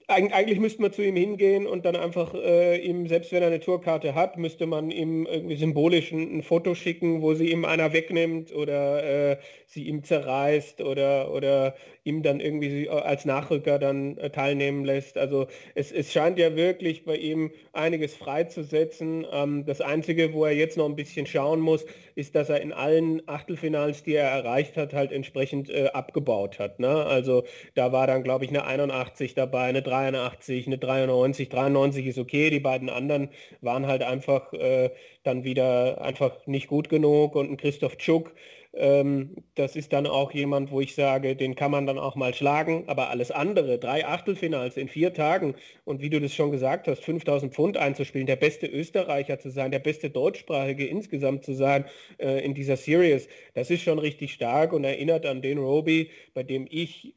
eigentlich 0.08 0.58
müsste 0.58 0.82
man 0.82 0.92
zu 0.92 1.02
ihm 1.02 1.16
hingehen 1.16 1.66
und 1.66 1.84
dann 1.84 1.96
einfach 1.96 2.34
äh, 2.34 2.76
ihm, 2.76 3.08
selbst 3.08 3.32
wenn 3.32 3.42
er 3.42 3.48
eine 3.48 3.60
Tourkarte 3.60 4.14
hat, 4.14 4.36
müsste 4.36 4.66
man 4.66 4.90
ihm 4.90 5.26
irgendwie 5.26 5.56
symbolisch 5.56 6.12
ein, 6.12 6.38
ein 6.38 6.42
Foto 6.42 6.74
schicken, 6.74 7.22
wo 7.22 7.34
sie 7.34 7.50
ihm 7.50 7.64
einer 7.64 7.92
wegnimmt 7.92 8.54
oder 8.54 9.32
äh, 9.32 9.36
sie 9.66 9.84
ihm 9.84 10.04
zerreißt 10.04 10.82
oder, 10.82 11.32
oder 11.32 11.74
ihm 12.04 12.22
dann 12.22 12.40
irgendwie 12.40 12.88
als 12.88 13.24
Nachrücker 13.24 13.78
dann 13.78 14.18
äh, 14.18 14.30
teilnehmen 14.30 14.84
lässt. 14.84 15.16
Also 15.16 15.46
es, 15.74 15.90
es 15.90 16.12
scheint 16.12 16.38
ja 16.38 16.54
wirklich 16.54 17.04
bei 17.04 17.16
ihm 17.16 17.50
einiges 17.72 18.14
freizusetzen. 18.14 19.26
Ähm, 19.32 19.64
das 19.64 19.80
Einzige, 19.80 20.34
wo 20.34 20.44
er 20.44 20.52
jetzt 20.52 20.76
noch 20.76 20.86
ein 20.86 20.96
bisschen 20.96 21.26
schauen 21.26 21.60
muss, 21.60 21.86
ist, 22.14 22.34
dass 22.34 22.50
er 22.50 22.60
in 22.60 22.72
allen 22.72 23.26
Achtelfinals, 23.26 24.02
die 24.02 24.14
er 24.14 24.28
erreicht 24.28 24.76
hat, 24.76 24.92
halt 24.92 25.12
entsprechend 25.12 25.70
äh, 25.70 25.86
abgebaut 25.92 26.58
hat. 26.58 26.78
Ne? 26.78 26.88
Also 26.88 27.44
da 27.74 27.90
war 27.92 28.06
dann, 28.06 28.22
glaube 28.22 28.44
ich, 28.44 28.50
eine 28.50 28.64
81 28.66 29.34
dabei, 29.34 29.64
eine 29.64 29.82
83, 29.94 30.66
eine 30.66 30.78
93. 30.78 31.48
93 31.48 32.06
ist 32.06 32.18
okay, 32.18 32.50
die 32.50 32.60
beiden 32.60 32.90
anderen 32.90 33.28
waren 33.60 33.86
halt 33.86 34.02
einfach 34.02 34.52
äh, 34.52 34.90
dann 35.22 35.44
wieder 35.44 36.00
einfach 36.02 36.46
nicht 36.46 36.68
gut 36.68 36.88
genug 36.88 37.36
und 37.36 37.50
ein 37.50 37.56
Christoph 37.56 37.96
Tschuk, 37.96 38.32
ähm, 38.76 39.36
das 39.54 39.76
ist 39.76 39.92
dann 39.92 40.06
auch 40.06 40.32
jemand, 40.32 40.70
wo 40.72 40.80
ich 40.80 40.94
sage, 40.94 41.36
den 41.36 41.54
kann 41.54 41.70
man 41.70 41.86
dann 41.86 41.98
auch 41.98 42.16
mal 42.16 42.34
schlagen, 42.34 42.84
aber 42.88 43.10
alles 43.10 43.30
andere, 43.30 43.78
drei 43.78 44.04
Achtelfinals 44.04 44.76
in 44.76 44.88
vier 44.88 45.14
Tagen 45.14 45.54
und 45.84 46.00
wie 46.00 46.10
du 46.10 46.20
das 46.20 46.34
schon 46.34 46.50
gesagt 46.50 46.88
hast, 46.88 47.04
5000 47.04 47.54
Pfund 47.54 47.76
einzuspielen, 47.76 48.26
der 48.26 48.36
beste 48.36 48.66
Österreicher 48.66 49.38
zu 49.38 49.50
sein, 49.50 49.70
der 49.70 49.78
beste 49.78 50.10
Deutschsprachige 50.10 50.86
insgesamt 50.86 51.44
zu 51.44 51.54
sein 51.54 51.84
äh, 52.18 52.44
in 52.44 52.54
dieser 52.54 52.76
Series, 52.76 53.28
das 53.54 53.70
ist 53.70 53.82
schon 53.82 54.00
richtig 54.00 54.32
stark 54.32 54.72
und 54.72 54.82
erinnert 54.82 55.24
an 55.24 55.40
den 55.40 55.58
Roby, 55.58 56.10
bei 56.34 56.42
dem 56.42 56.66
ich 56.68 57.14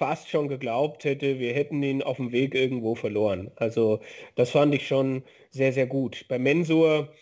fast 0.00 0.30
schon 0.30 0.48
geglaubt 0.48 1.04
hätte, 1.04 1.38
wir 1.38 1.52
hätten 1.52 1.82
ihn 1.82 2.02
auf 2.02 2.16
dem 2.16 2.32
Weg 2.32 2.54
irgendwo 2.54 2.94
verloren. 2.94 3.50
Also 3.56 4.00
das 4.34 4.50
fand 4.50 4.74
ich 4.74 4.88
schon 4.88 5.24
sehr, 5.50 5.74
sehr 5.74 5.86
gut. 5.86 6.24
Bei 6.26 6.38
Mensur, 6.38 7.12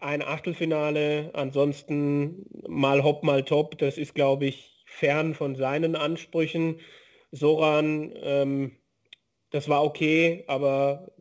ein 0.00 0.22
Achtelfinale, 0.22 1.28
ansonsten 1.34 2.46
mal 2.66 3.04
hopp, 3.04 3.22
mal 3.22 3.44
top. 3.44 3.76
Das 3.76 3.98
ist, 3.98 4.14
glaube 4.14 4.46
ich, 4.46 4.82
fern 4.86 5.34
von 5.34 5.56
seinen 5.56 5.94
Ansprüchen. 5.94 6.80
Soran, 7.32 8.14
ähm, 8.22 8.72
das 9.50 9.68
war 9.68 9.84
okay, 9.84 10.44
aber 10.46 11.12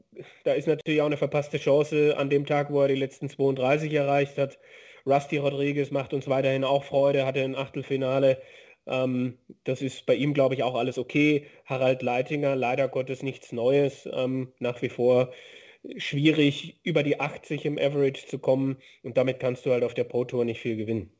da 0.45 0.53
ist 0.53 0.67
natürlich 0.67 1.01
auch 1.01 1.07
eine 1.07 1.17
verpasste 1.17 1.57
Chance 1.57 2.15
an 2.17 2.29
dem 2.29 2.45
Tag, 2.45 2.71
wo 2.71 2.81
er 2.83 2.87
die 2.87 2.95
letzten 2.95 3.27
32 3.27 3.91
erreicht 3.91 4.37
hat. 4.37 4.57
Rusty 5.05 5.39
Rodriguez 5.39 5.91
macht 5.91 6.13
uns 6.13 6.29
weiterhin 6.29 6.63
auch 6.63 6.85
Freude, 6.85 7.25
hatte 7.25 7.41
ein 7.43 7.57
Achtelfinale. 7.57 8.41
Ähm, 8.85 9.37
das 9.63 9.81
ist 9.81 10.05
bei 10.05 10.15
ihm, 10.15 10.33
glaube 10.33 10.55
ich, 10.55 10.63
auch 10.63 10.75
alles 10.75 10.97
okay. 10.97 11.47
Harald 11.65 12.01
Leitinger, 12.01 12.55
leider 12.55 12.87
Gottes 12.87 13.23
nichts 13.23 13.51
Neues. 13.51 14.07
Ähm, 14.11 14.53
nach 14.59 14.81
wie 14.81 14.89
vor 14.89 15.31
schwierig, 15.97 16.79
über 16.83 17.03
die 17.03 17.19
80 17.19 17.65
im 17.65 17.77
Average 17.77 18.27
zu 18.27 18.39
kommen 18.39 18.77
und 19.03 19.17
damit 19.17 19.39
kannst 19.39 19.65
du 19.65 19.71
halt 19.71 19.83
auf 19.83 19.93
der 19.93 20.05
Pro 20.05 20.23
Tour 20.23 20.45
nicht 20.45 20.61
viel 20.61 20.77
gewinnen. 20.77 21.11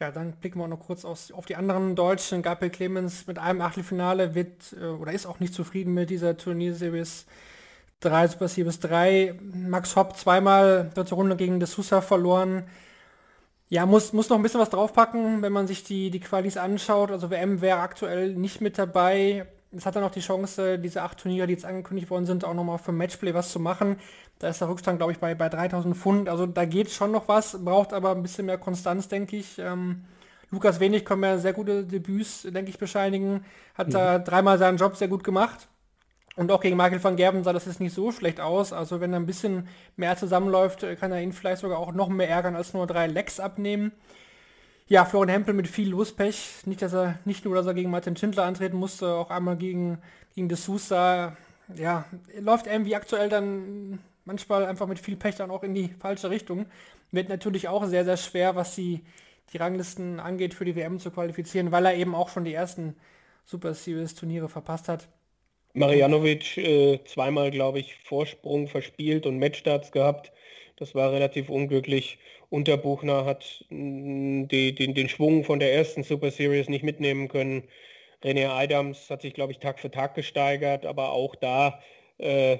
Ja, 0.00 0.10
dann 0.10 0.32
blicken 0.32 0.58
wir 0.58 0.64
auch 0.64 0.68
noch 0.68 0.80
kurz 0.80 1.04
aus, 1.04 1.30
auf 1.30 1.46
die 1.46 1.54
anderen 1.54 1.94
Deutschen. 1.94 2.42
Gabriel 2.42 2.70
Clemens 2.70 3.26
mit 3.26 3.38
einem 3.38 3.60
Achtelfinale 3.60 4.34
wird 4.34 4.74
äh, 4.80 4.86
oder 4.86 5.12
ist 5.12 5.26
auch 5.26 5.40
nicht 5.40 5.54
zufrieden 5.54 5.94
mit 5.94 6.10
dieser 6.10 6.36
Turnierseries 6.36 7.26
3 8.00 8.28
Super 8.28 8.48
Series 8.48 8.80
3. 8.80 9.34
Max 9.40 9.94
Hopp 9.96 10.16
zweimal 10.16 10.90
dritte 10.94 11.14
Runde 11.14 11.36
gegen 11.36 11.60
De 11.60 11.68
Sousa 11.68 12.00
verloren. 12.00 12.64
Ja, 13.68 13.86
muss, 13.86 14.12
muss 14.12 14.28
noch 14.28 14.36
ein 14.36 14.42
bisschen 14.42 14.60
was 14.60 14.70
draufpacken, 14.70 15.42
wenn 15.42 15.52
man 15.52 15.66
sich 15.66 15.84
die, 15.84 16.10
die 16.10 16.20
Qualis 16.20 16.56
anschaut. 16.56 17.10
Also 17.10 17.30
WM 17.30 17.60
wäre 17.60 17.78
aktuell 17.78 18.34
nicht 18.34 18.60
mit 18.60 18.78
dabei. 18.78 19.46
Es 19.72 19.86
hat 19.86 19.96
dann 19.96 20.04
auch 20.04 20.10
die 20.10 20.20
Chance, 20.20 20.78
diese 20.78 21.02
acht 21.02 21.18
Turniere, 21.18 21.46
die 21.46 21.54
jetzt 21.54 21.64
angekündigt 21.64 22.10
worden 22.10 22.26
sind, 22.26 22.44
auch 22.44 22.54
nochmal 22.54 22.78
für 22.78 22.92
Matchplay 22.92 23.34
was 23.34 23.50
zu 23.50 23.58
machen. 23.58 23.96
Da 24.38 24.48
ist 24.48 24.60
der 24.60 24.68
Rückstand, 24.68 24.98
glaube 24.98 25.12
ich, 25.12 25.18
bei, 25.18 25.34
bei 25.34 25.48
3000 25.48 25.96
Pfund. 25.96 26.28
Also 26.28 26.46
da 26.46 26.64
geht 26.64 26.90
schon 26.90 27.10
noch 27.10 27.28
was, 27.28 27.64
braucht 27.64 27.92
aber 27.92 28.10
ein 28.10 28.22
bisschen 28.22 28.46
mehr 28.46 28.58
Konstanz, 28.58 29.08
denke 29.08 29.36
ich. 29.36 29.58
Ähm, 29.58 30.04
Lukas 30.50 30.78
Wenig 30.78 31.04
kann 31.04 31.20
mir 31.20 31.38
sehr 31.38 31.52
gute 31.52 31.84
Debüts, 31.84 32.42
denke 32.42 32.70
ich, 32.70 32.78
bescheinigen. 32.78 33.44
Hat 33.74 33.88
mhm. 33.88 33.92
da 33.92 34.18
dreimal 34.18 34.58
seinen 34.58 34.76
Job 34.76 34.96
sehr 34.96 35.08
gut 35.08 35.24
gemacht. 35.24 35.68
Und 36.36 36.50
auch 36.50 36.60
gegen 36.60 36.76
Michael 36.76 37.02
van 37.02 37.16
Gerben 37.16 37.44
sah 37.44 37.52
das 37.52 37.66
jetzt 37.66 37.80
nicht 37.80 37.94
so 37.94 38.10
schlecht 38.10 38.40
aus. 38.40 38.72
Also 38.72 39.00
wenn 39.00 39.12
er 39.12 39.20
ein 39.20 39.26
bisschen 39.26 39.68
mehr 39.96 40.16
zusammenläuft, 40.16 40.84
kann 40.98 41.12
er 41.12 41.22
ihn 41.22 41.32
vielleicht 41.32 41.62
sogar 41.62 41.78
auch 41.78 41.92
noch 41.92 42.08
mehr 42.08 42.28
ärgern 42.28 42.56
als 42.56 42.74
nur 42.74 42.86
drei 42.86 43.06
Lecks 43.06 43.38
abnehmen. 43.38 43.92
Ja, 44.86 45.04
Florian 45.04 45.30
Hempel 45.30 45.54
mit 45.54 45.68
viel 45.68 45.90
Lospech. 45.90 46.66
Nicht, 46.66 46.82
dass 46.82 46.92
er, 46.92 47.18
nicht 47.24 47.44
nur, 47.44 47.54
dass 47.54 47.66
er 47.66 47.74
gegen 47.74 47.90
Martin 47.90 48.16
Schindler 48.16 48.44
antreten 48.44 48.76
musste, 48.76 49.14
auch 49.14 49.30
einmal 49.30 49.56
gegen, 49.56 49.98
gegen 50.34 50.48
De 50.48 50.58
Sousa. 50.58 51.36
Ja, 51.74 52.04
läuft 52.40 52.66
irgendwie 52.66 52.96
aktuell 52.96 53.28
dann 53.28 54.00
manchmal 54.24 54.66
einfach 54.66 54.86
mit 54.86 54.98
viel 54.98 55.16
Pech 55.16 55.36
dann 55.36 55.50
auch 55.50 55.62
in 55.62 55.74
die 55.74 55.88
falsche 56.00 56.30
Richtung. 56.30 56.66
Wird 57.12 57.28
natürlich 57.28 57.68
auch 57.68 57.86
sehr, 57.86 58.04
sehr 58.04 58.16
schwer, 58.16 58.56
was 58.56 58.74
die, 58.74 59.04
die 59.52 59.56
Ranglisten 59.56 60.20
angeht, 60.20 60.52
für 60.52 60.64
die 60.64 60.76
WM 60.76 60.98
zu 60.98 61.10
qualifizieren, 61.10 61.72
weil 61.72 61.86
er 61.86 61.94
eben 61.94 62.14
auch 62.14 62.28
schon 62.28 62.44
die 62.44 62.54
ersten 62.54 62.96
Super 63.44 63.74
Series 63.74 64.14
Turniere 64.14 64.48
verpasst 64.48 64.88
hat. 64.88 65.08
Marianovic 65.74 66.56
äh, 66.58 67.00
zweimal, 67.04 67.50
glaube 67.50 67.80
ich, 67.80 67.96
Vorsprung 67.96 68.68
verspielt 68.68 69.26
und 69.26 69.38
Matchstarts 69.38 69.92
gehabt. 69.92 70.32
Das 70.76 70.94
war 70.94 71.12
relativ 71.12 71.48
unglücklich. 71.50 72.18
Unterbuchner 72.50 73.24
hat 73.24 73.64
mm, 73.70 74.46
die, 74.48 74.74
den, 74.74 74.94
den 74.94 75.08
Schwung 75.08 75.44
von 75.44 75.58
der 75.58 75.74
ersten 75.74 76.02
Super 76.04 76.30
Series 76.30 76.68
nicht 76.68 76.84
mitnehmen 76.84 77.28
können. 77.28 77.64
René 78.22 78.48
Adams 78.48 79.10
hat 79.10 79.22
sich, 79.22 79.34
glaube 79.34 79.52
ich, 79.52 79.58
Tag 79.58 79.80
für 79.80 79.90
Tag 79.90 80.14
gesteigert, 80.14 80.86
aber 80.86 81.12
auch 81.12 81.34
da 81.36 81.80
äh, 82.18 82.58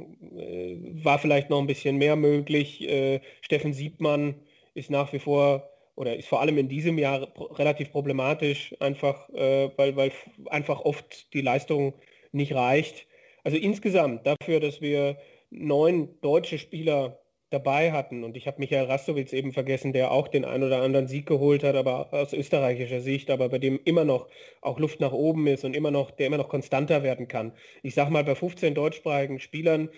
äh, 0.00 0.76
war 1.04 1.18
vielleicht 1.18 1.50
noch 1.50 1.58
ein 1.60 1.66
bisschen 1.66 1.96
mehr 1.96 2.16
möglich. 2.16 2.82
Äh, 2.88 3.20
Steffen 3.42 3.72
Siebmann 3.72 4.34
ist 4.74 4.90
nach 4.90 5.12
wie 5.12 5.18
vor 5.18 5.69
oder 6.00 6.16
ist 6.16 6.28
vor 6.28 6.40
allem 6.40 6.56
in 6.56 6.68
diesem 6.70 6.96
Jahr 6.96 7.28
relativ 7.58 7.92
problematisch, 7.92 8.74
einfach 8.80 9.28
äh, 9.34 9.70
weil, 9.76 9.96
weil 9.96 10.12
einfach 10.46 10.80
oft 10.80 11.32
die 11.34 11.42
Leistung 11.42 11.92
nicht 12.32 12.54
reicht. 12.54 13.06
Also 13.44 13.58
insgesamt 13.58 14.26
dafür, 14.26 14.60
dass 14.60 14.80
wir 14.80 15.18
neun 15.50 16.18
deutsche 16.22 16.58
Spieler 16.58 17.20
dabei 17.50 17.92
hatten 17.92 18.24
und 18.24 18.34
ich 18.38 18.46
habe 18.46 18.60
Michael 18.60 18.86
Rastowitz 18.86 19.34
eben 19.34 19.52
vergessen, 19.52 19.92
der 19.92 20.10
auch 20.10 20.28
den 20.28 20.46
ein 20.46 20.62
oder 20.62 20.80
anderen 20.80 21.06
Sieg 21.06 21.26
geholt 21.26 21.64
hat, 21.64 21.76
aber 21.76 22.14
aus 22.14 22.32
österreichischer 22.32 23.02
Sicht, 23.02 23.28
aber 23.28 23.50
bei 23.50 23.58
dem 23.58 23.78
immer 23.84 24.04
noch 24.06 24.28
auch 24.62 24.78
Luft 24.78 25.00
nach 25.00 25.12
oben 25.12 25.48
ist 25.48 25.64
und 25.64 25.76
immer 25.76 25.90
noch, 25.90 26.12
der 26.12 26.28
immer 26.28 26.38
noch 26.38 26.48
konstanter 26.48 27.02
werden 27.02 27.28
kann. 27.28 27.52
Ich 27.82 27.94
sage 27.94 28.10
mal, 28.10 28.24
bei 28.24 28.34
15 28.34 28.74
deutschsprachigen 28.74 29.38
Spielern 29.38 29.90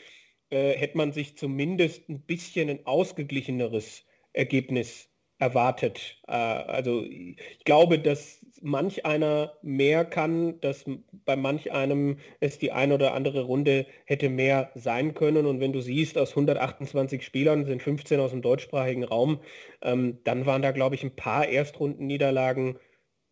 äh, 0.51 0.73
hätte 0.73 0.97
man 0.97 1.13
sich 1.13 1.37
zumindest 1.37 2.09
ein 2.09 2.23
bisschen 2.23 2.71
ein 2.71 2.87
ausgeglicheneres 2.87 4.05
Ergebnis 4.33 5.12
erwartet. 5.43 6.19
Äh, 6.29 6.33
also 6.33 7.03
ich 7.03 7.65
glaube, 7.65 7.99
dass 7.99 8.47
manch 8.63 9.05
einer 9.05 9.55
mehr 9.63 10.05
kann, 10.05 10.61
dass 10.61 10.85
bei 11.25 11.35
manch 11.35 11.73
einem 11.73 12.19
es 12.39 12.59
die 12.61 12.71
ein 12.71 12.93
oder 12.93 13.13
andere 13.13 13.43
Runde 13.43 13.87
hätte 14.05 14.29
mehr 14.29 14.71
sein 14.77 15.15
können. 15.15 15.47
Und 15.47 15.61
wenn 15.61 15.73
du 15.73 15.81
siehst, 15.81 16.17
aus 16.17 16.31
128 16.31 17.25
Spielern 17.25 17.65
sind 17.65 17.83
15 17.83 18.21
aus 18.21 18.31
dem 18.31 18.41
deutschsprachigen 18.41 19.03
Raum, 19.03 19.41
ähm, 19.83 20.19
dann 20.23 20.47
waren 20.47 20.63
da, 20.63 20.71
glaube 20.71 20.95
ich, 20.95 21.03
ein 21.03 21.17
paar 21.17 21.49
Erstrundenniederlagen 21.49 22.79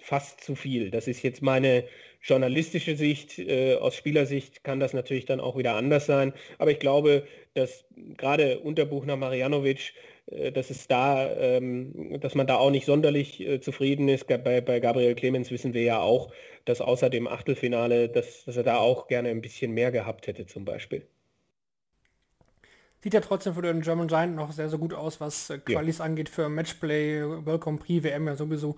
fast 0.00 0.40
zu 0.42 0.56
viel. 0.56 0.90
Das 0.90 1.06
ist 1.06 1.22
jetzt 1.22 1.42
meine 1.42 1.84
journalistische 2.22 2.96
Sicht. 2.96 3.38
Äh, 3.38 3.76
aus 3.76 3.94
Spielersicht 3.94 4.64
kann 4.64 4.80
das 4.80 4.94
natürlich 4.94 5.26
dann 5.26 5.40
auch 5.40 5.56
wieder 5.56 5.76
anders 5.76 6.06
sein. 6.06 6.32
Aber 6.58 6.72
ich 6.72 6.80
glaube, 6.80 7.24
dass 7.54 7.84
gerade 8.16 8.58
Unterbuchner 8.60 9.16
Marianovic 9.16 9.92
äh, 9.92 10.09
dass 10.52 10.70
es 10.70 10.86
da, 10.86 11.28
ähm, 11.30 12.20
dass 12.20 12.34
man 12.34 12.46
da 12.46 12.56
auch 12.56 12.70
nicht 12.70 12.86
sonderlich 12.86 13.40
äh, 13.40 13.60
zufrieden 13.60 14.08
ist. 14.08 14.26
Bei, 14.26 14.60
bei 14.60 14.80
Gabriel 14.80 15.14
Clemens 15.14 15.50
wissen 15.50 15.74
wir 15.74 15.82
ja 15.82 16.00
auch, 16.00 16.32
dass 16.64 16.80
außer 16.80 17.10
dem 17.10 17.26
Achtelfinale, 17.26 18.08
dass, 18.08 18.44
dass 18.44 18.56
er 18.56 18.62
da 18.62 18.76
auch 18.76 19.08
gerne 19.08 19.30
ein 19.30 19.40
bisschen 19.40 19.72
mehr 19.72 19.90
gehabt 19.90 20.26
hätte 20.26 20.46
zum 20.46 20.64
Beispiel. 20.64 21.06
Sieht 23.02 23.14
ja 23.14 23.20
trotzdem 23.20 23.54
für 23.54 23.62
den 23.62 23.80
German 23.80 24.08
Giant 24.08 24.36
noch 24.36 24.52
sehr, 24.52 24.68
sehr 24.68 24.78
gut 24.78 24.92
aus, 24.92 25.20
was 25.20 25.50
äh, 25.50 25.58
Qualis 25.58 25.98
ja. 25.98 26.04
angeht 26.04 26.28
für 26.28 26.48
Matchplay, 26.48 27.22
Welcome 27.22 27.78
Prix, 27.78 28.04
WM 28.04 28.26
ja 28.26 28.36
sowieso. 28.36 28.76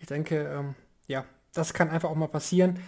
Ich 0.00 0.06
denke, 0.06 0.48
ähm, 0.48 0.74
ja, 1.06 1.24
das 1.52 1.74
kann 1.74 1.90
einfach 1.90 2.08
auch 2.08 2.14
mal 2.14 2.28
passieren. 2.28 2.78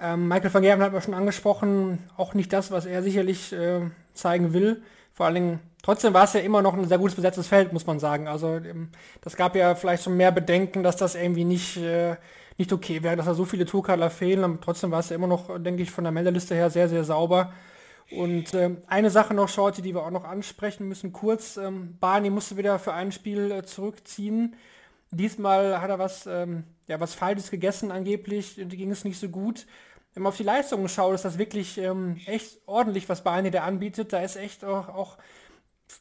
Ähm, 0.00 0.28
Michael 0.28 0.54
van 0.54 0.62
Gerven 0.62 0.84
hat 0.84 0.92
man 0.92 1.02
schon 1.02 1.14
angesprochen, 1.14 1.98
auch 2.16 2.34
nicht 2.34 2.52
das, 2.52 2.70
was 2.70 2.86
er 2.86 3.02
sicherlich 3.02 3.52
äh, 3.52 3.80
zeigen 4.14 4.52
will. 4.52 4.82
Vor 5.18 5.26
allen 5.26 5.34
Dingen, 5.34 5.60
trotzdem 5.82 6.14
war 6.14 6.22
es 6.22 6.34
ja 6.34 6.38
immer 6.38 6.62
noch 6.62 6.74
ein 6.74 6.86
sehr 6.86 6.96
gutes 6.96 7.16
besetztes 7.16 7.48
Feld, 7.48 7.72
muss 7.72 7.88
man 7.88 7.98
sagen. 7.98 8.28
Also 8.28 8.54
ähm, 8.54 8.90
das 9.20 9.34
gab 9.34 9.56
ja 9.56 9.74
vielleicht 9.74 10.04
schon 10.04 10.16
mehr 10.16 10.30
Bedenken, 10.30 10.84
dass 10.84 10.96
das 10.96 11.16
irgendwie 11.16 11.42
nicht, 11.42 11.76
äh, 11.76 12.14
nicht 12.56 12.72
okay 12.72 13.02
wäre, 13.02 13.16
dass 13.16 13.26
da 13.26 13.34
so 13.34 13.44
viele 13.44 13.66
Tourkadler 13.66 14.10
fehlen. 14.10 14.44
Aber 14.44 14.60
trotzdem 14.60 14.92
war 14.92 15.00
es 15.00 15.08
ja 15.08 15.16
immer 15.16 15.26
noch, 15.26 15.60
denke 15.60 15.82
ich, 15.82 15.90
von 15.90 16.04
der 16.04 16.12
Meldeliste 16.12 16.54
her 16.54 16.70
sehr, 16.70 16.88
sehr 16.88 17.02
sauber. 17.02 17.52
Und 18.12 18.54
ähm, 18.54 18.76
eine 18.86 19.10
Sache 19.10 19.34
noch, 19.34 19.48
Shorty, 19.48 19.82
die 19.82 19.92
wir 19.92 20.04
auch 20.04 20.12
noch 20.12 20.22
ansprechen 20.22 20.86
müssen, 20.86 21.12
kurz. 21.12 21.56
Ähm, 21.56 21.96
Barney 21.98 22.30
musste 22.30 22.56
wieder 22.56 22.78
für 22.78 22.92
ein 22.92 23.10
Spiel 23.10 23.50
äh, 23.50 23.64
zurückziehen. 23.64 24.54
Diesmal 25.10 25.80
hat 25.80 25.90
er 25.90 25.98
was, 25.98 26.28
ähm, 26.28 26.62
ja, 26.86 27.00
was 27.00 27.14
Falsches 27.14 27.50
gegessen 27.50 27.90
angeblich. 27.90 28.54
Ging 28.54 28.92
es 28.92 29.02
nicht 29.02 29.18
so 29.18 29.30
gut. 29.30 29.66
Wenn 30.18 30.24
man 30.24 30.30
auf 30.30 30.36
die 30.36 30.42
Leistungen 30.42 30.88
schaut, 30.88 31.14
ist 31.14 31.24
das 31.24 31.38
wirklich 31.38 31.78
ähm, 31.78 32.16
echt 32.26 32.58
ordentlich, 32.66 33.08
was 33.08 33.22
Barney 33.22 33.52
da 33.52 33.62
anbietet. 33.62 34.12
Da 34.12 34.18
ist 34.18 34.34
echt 34.34 34.64
auch, 34.64 34.88
auch 34.88 35.16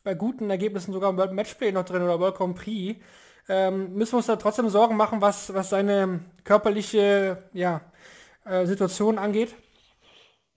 bei 0.04 0.16
guten 0.16 0.50
Ergebnissen 0.50 0.92
sogar 0.92 1.16
World 1.16 1.34
Matchplay 1.34 1.72
noch 1.72 1.86
drin 1.86 2.02
oder 2.02 2.20
World 2.20 2.34
Grand 2.34 2.56
Prix. 2.56 3.00
Ähm, 3.48 3.94
müssen 3.94 4.14
wir 4.14 4.18
uns 4.18 4.26
da 4.26 4.36
trotzdem 4.38 4.70
Sorgen 4.70 4.98
machen, 4.98 5.22
was, 5.22 5.54
was 5.54 5.70
seine 5.70 6.22
körperliche 6.46 7.44
ja, 7.54 7.82
äh, 8.44 8.66
Situation 8.66 9.20
angeht? 9.20 9.54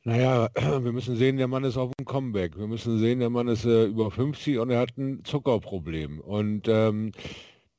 Naja, 0.04 0.48
wir 0.54 0.92
müssen 0.92 1.16
sehen, 1.16 1.36
der 1.36 1.46
Mann 1.46 1.64
ist 1.64 1.76
auf 1.76 1.90
dem 1.98 2.06
Comeback. 2.06 2.56
Wir 2.56 2.66
müssen 2.66 2.98
sehen, 2.98 3.20
der 3.20 3.28
Mann 3.28 3.48
ist 3.48 3.66
äh, 3.66 3.84
über 3.84 4.10
50 4.10 4.58
und 4.58 4.70
er 4.70 4.80
hat 4.80 4.96
ein 4.96 5.22
Zuckerproblem. 5.22 6.18
Und 6.20 6.66
ähm, 6.66 7.12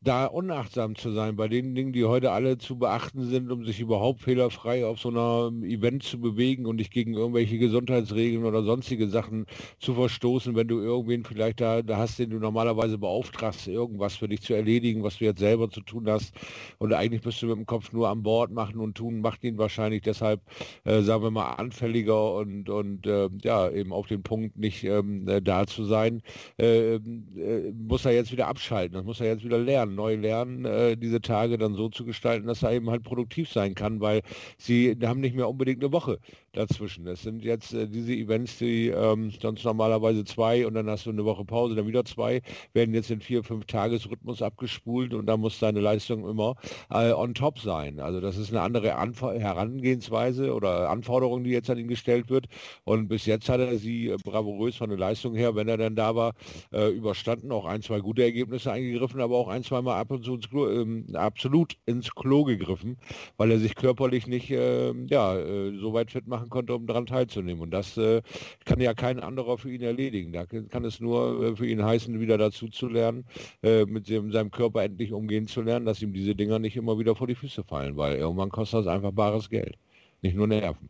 da 0.03 0.25
unachtsam 0.25 0.95
zu 0.95 1.11
sein 1.11 1.35
bei 1.35 1.47
den 1.47 1.75
Dingen, 1.75 1.93
die 1.93 2.05
heute 2.05 2.31
alle 2.31 2.57
zu 2.57 2.79
beachten 2.79 3.25
sind, 3.25 3.51
um 3.51 3.63
sich 3.65 3.79
überhaupt 3.79 4.21
fehlerfrei 4.21 4.83
auf 4.83 4.99
so 4.99 5.09
einer 5.09 5.51
Event 5.63 6.01
zu 6.01 6.19
bewegen 6.19 6.65
und 6.65 6.77
nicht 6.77 6.91
gegen 6.91 7.13
irgendwelche 7.13 7.59
Gesundheitsregeln 7.59 8.43
oder 8.43 8.63
sonstige 8.63 9.07
Sachen 9.07 9.45
zu 9.77 9.93
verstoßen, 9.93 10.55
wenn 10.55 10.67
du 10.67 10.79
irgendwen 10.79 11.23
vielleicht 11.23 11.61
da, 11.61 11.83
da 11.83 11.97
hast, 11.97 12.17
den 12.17 12.31
du 12.31 12.39
normalerweise 12.39 12.97
beauftragst, 12.97 13.67
irgendwas 13.67 14.15
für 14.15 14.27
dich 14.27 14.41
zu 14.41 14.55
erledigen, 14.55 15.03
was 15.03 15.19
du 15.19 15.25
jetzt 15.25 15.39
selber 15.39 15.69
zu 15.69 15.81
tun 15.81 16.09
hast. 16.09 16.33
Und 16.79 16.93
eigentlich 16.93 17.21
bist 17.21 17.39
du 17.43 17.45
mit 17.45 17.57
dem 17.57 17.67
Kopf 17.67 17.91
nur 17.93 18.09
an 18.09 18.23
Bord 18.23 18.51
machen 18.51 18.79
und 18.79 18.95
tun, 18.95 19.21
macht 19.21 19.43
ihn 19.43 19.59
wahrscheinlich 19.59 20.01
deshalb, 20.01 20.41
äh, 20.83 21.01
sagen 21.03 21.21
wir 21.21 21.31
mal, 21.31 21.51
anfälliger 21.53 22.33
und, 22.33 22.69
und 22.69 23.05
äh, 23.05 23.29
ja, 23.43 23.69
eben 23.69 23.93
auf 23.93 24.07
den 24.07 24.23
Punkt 24.23 24.57
nicht 24.57 24.83
ähm, 24.83 25.27
äh, 25.27 25.43
da 25.43 25.67
zu 25.67 25.85
sein, 25.85 26.23
äh, 26.57 26.95
äh, 26.95 27.71
muss 27.71 28.03
er 28.05 28.13
jetzt 28.13 28.31
wieder 28.31 28.47
abschalten, 28.47 28.95
das 28.95 29.05
muss 29.05 29.19
er 29.21 29.27
jetzt 29.27 29.43
wieder 29.43 29.59
lernen 29.59 29.90
neu 29.95 30.15
lernen, 30.15 30.65
äh, 30.65 30.97
diese 30.97 31.21
Tage 31.21 31.57
dann 31.57 31.75
so 31.75 31.89
zu 31.89 32.05
gestalten, 32.05 32.47
dass 32.47 32.63
er 32.63 32.71
eben 32.73 32.89
halt 32.89 33.03
produktiv 33.03 33.49
sein 33.51 33.75
kann, 33.75 34.01
weil 34.01 34.21
sie 34.57 34.97
haben 35.03 35.19
nicht 35.21 35.35
mehr 35.35 35.49
unbedingt 35.49 35.83
eine 35.83 35.93
Woche 35.93 36.19
dazwischen. 36.53 37.07
Es 37.07 37.21
sind 37.21 37.43
jetzt 37.43 37.73
äh, 37.73 37.87
diese 37.87 38.13
Events, 38.13 38.57
die 38.57 38.87
ähm, 38.87 39.31
sonst 39.41 39.63
normalerweise 39.63 40.23
zwei 40.25 40.65
und 40.65 40.73
dann 40.73 40.89
hast 40.89 41.05
du 41.05 41.11
eine 41.11 41.25
Woche 41.25 41.45
Pause, 41.45 41.75
dann 41.75 41.87
wieder 41.87 42.05
zwei, 42.05 42.41
werden 42.73 42.93
jetzt 42.93 43.11
in 43.11 43.21
vier, 43.21 43.43
fünf 43.43 43.65
Tagesrhythmus 43.65 44.41
abgespult 44.41 45.13
und 45.13 45.25
da 45.25 45.37
muss 45.37 45.59
deine 45.59 45.79
Leistung 45.79 46.27
immer 46.27 46.55
äh, 46.89 47.11
on 47.11 47.33
top 47.33 47.59
sein. 47.59 47.99
Also 47.99 48.19
das 48.19 48.37
ist 48.37 48.51
eine 48.51 48.61
andere 48.61 48.95
Anf 48.95 49.21
Herangehensweise 49.21 50.53
oder 50.53 50.89
Anforderung, 50.89 51.43
die 51.43 51.51
jetzt 51.51 51.69
an 51.69 51.77
ihn 51.77 51.87
gestellt 51.87 52.29
wird. 52.29 52.47
Und 52.83 53.07
bis 53.07 53.25
jetzt 53.25 53.49
hat 53.49 53.59
er 53.59 53.77
sie 53.77 54.09
äh, 54.09 54.17
bravourös 54.23 54.75
von 54.75 54.89
der 54.89 54.99
Leistung 54.99 55.35
her, 55.35 55.55
wenn 55.55 55.67
er 55.67 55.77
dann 55.77 55.95
da 55.95 56.15
war, 56.15 56.33
äh, 56.73 56.89
überstanden, 56.89 57.51
auch 57.51 57.65
ein, 57.65 57.81
zwei 57.81 57.99
gute 57.99 58.23
Ergebnisse 58.23 58.71
eingegriffen, 58.71 59.21
aber 59.21 59.37
auch 59.37 59.47
ein, 59.47 59.63
zweimal 59.63 59.99
ab 59.99 60.11
und 60.11 60.25
zu 60.25 60.35
ins 60.35 60.49
Klo, 60.49 60.69
ähm, 60.69 61.05
absolut 61.13 61.75
ins 61.85 62.13
Klo 62.13 62.43
gegriffen, 62.43 62.97
weil 63.37 63.51
er 63.51 63.59
sich 63.59 63.75
körperlich 63.75 64.27
nicht 64.27 64.49
ähm, 64.51 65.07
ja, 65.07 65.37
äh, 65.37 65.77
so 65.77 65.93
weit 65.93 66.11
fit 66.11 66.27
macht 66.27 66.40
machen 66.41 66.49
konnte, 66.49 66.75
um 66.75 66.87
daran 66.87 67.05
teilzunehmen. 67.05 67.61
Und 67.61 67.71
das 67.71 67.97
äh, 67.97 68.21
kann 68.65 68.79
ja 68.81 68.93
kein 68.93 69.19
anderer 69.19 69.57
für 69.57 69.71
ihn 69.71 69.81
erledigen. 69.81 70.33
Da 70.33 70.45
kann 70.45 70.83
es 70.85 70.99
nur 70.99 71.43
äh, 71.43 71.55
für 71.55 71.67
ihn 71.67 71.83
heißen, 71.83 72.19
wieder 72.19 72.37
dazu 72.37 72.67
zu 72.67 72.87
lernen, 72.87 73.25
äh, 73.63 73.85
mit 73.85 74.09
dem, 74.09 74.31
seinem 74.31 74.51
Körper 74.51 74.83
endlich 74.83 75.13
umgehen 75.13 75.47
zu 75.47 75.61
lernen, 75.61 75.85
dass 75.85 76.01
ihm 76.01 76.13
diese 76.13 76.35
Dinger 76.35 76.59
nicht 76.59 76.75
immer 76.75 76.97
wieder 76.97 77.15
vor 77.15 77.27
die 77.27 77.35
Füße 77.35 77.63
fallen, 77.63 77.95
weil 77.97 78.15
irgendwann 78.15 78.49
kostet 78.49 78.81
das 78.81 78.87
einfach 78.87 79.11
bares 79.11 79.49
Geld, 79.49 79.77
nicht 80.21 80.35
nur 80.35 80.47
Nerven. 80.47 80.89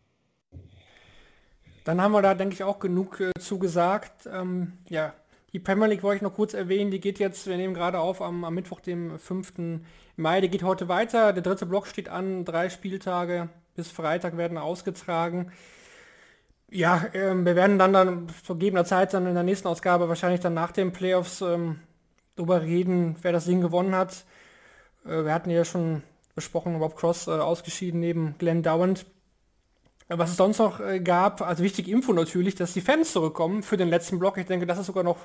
Dann 1.83 1.99
haben 1.99 2.11
wir 2.11 2.21
da, 2.21 2.35
denke 2.35 2.53
ich, 2.53 2.63
auch 2.63 2.79
genug 2.79 3.19
äh, 3.19 3.31
zugesagt. 3.39 4.29
Ähm, 4.31 4.73
ja, 4.87 5.13
die 5.51 5.59
Premier 5.59 5.87
League 5.87 6.03
wollte 6.03 6.17
ich 6.17 6.21
noch 6.21 6.35
kurz 6.35 6.53
erwähnen, 6.53 6.91
die 6.91 7.01
geht 7.01 7.19
jetzt, 7.19 7.47
wir 7.47 7.57
nehmen 7.57 7.73
gerade 7.73 7.99
auf 7.99 8.21
am, 8.21 8.45
am 8.45 8.53
Mittwoch, 8.53 8.79
dem 8.79 9.17
5. 9.17 9.81
Mai, 10.15 10.39
die 10.41 10.49
geht 10.49 10.63
heute 10.63 10.87
weiter. 10.87 11.33
Der 11.33 11.41
dritte 11.41 11.65
Block 11.65 11.87
steht 11.87 12.07
an, 12.07 12.45
drei 12.45 12.69
Spieltage 12.69 13.49
bis 13.75 13.89
Freitag 13.89 14.37
werden 14.37 14.57
ausgetragen. 14.57 15.51
Ja, 16.69 17.05
ähm, 17.13 17.45
wir 17.45 17.55
werden 17.55 17.77
dann, 17.77 17.93
dann 17.93 18.27
zu 18.43 18.53
gegebener 18.53 18.85
Zeit 18.85 19.13
dann 19.13 19.27
in 19.27 19.33
der 19.33 19.43
nächsten 19.43 19.67
Ausgabe 19.67 20.07
wahrscheinlich 20.07 20.39
dann 20.39 20.53
nach 20.53 20.71
den 20.71 20.93
Playoffs 20.93 21.41
ähm, 21.41 21.79
darüber 22.35 22.61
reden, 22.61 23.17
wer 23.21 23.33
das 23.33 23.45
Ding 23.45 23.61
gewonnen 23.61 23.95
hat. 23.95 24.25
Äh, 25.05 25.25
wir 25.25 25.33
hatten 25.33 25.49
ja 25.49 25.65
schon 25.65 26.03
besprochen, 26.33 26.77
Rob 26.77 26.95
Cross 26.95 27.27
äh, 27.27 27.31
ausgeschieden 27.31 27.99
neben 27.99 28.35
Glenn 28.37 28.63
Dowant. 28.63 29.05
Was 30.07 30.31
es 30.31 30.37
sonst 30.37 30.59
noch 30.59 30.79
äh, 30.79 30.99
gab, 30.99 31.41
also 31.41 31.63
wichtige 31.63 31.91
Info 31.91 32.13
natürlich, 32.13 32.55
dass 32.55 32.73
die 32.73 32.81
Fans 32.81 33.13
zurückkommen 33.13 33.63
für 33.63 33.77
den 33.77 33.87
letzten 33.87 34.19
Block. 34.19 34.37
Ich 34.37 34.45
denke, 34.45 34.65
das 34.65 34.79
ist 34.79 34.87
sogar 34.87 35.03
noch 35.03 35.17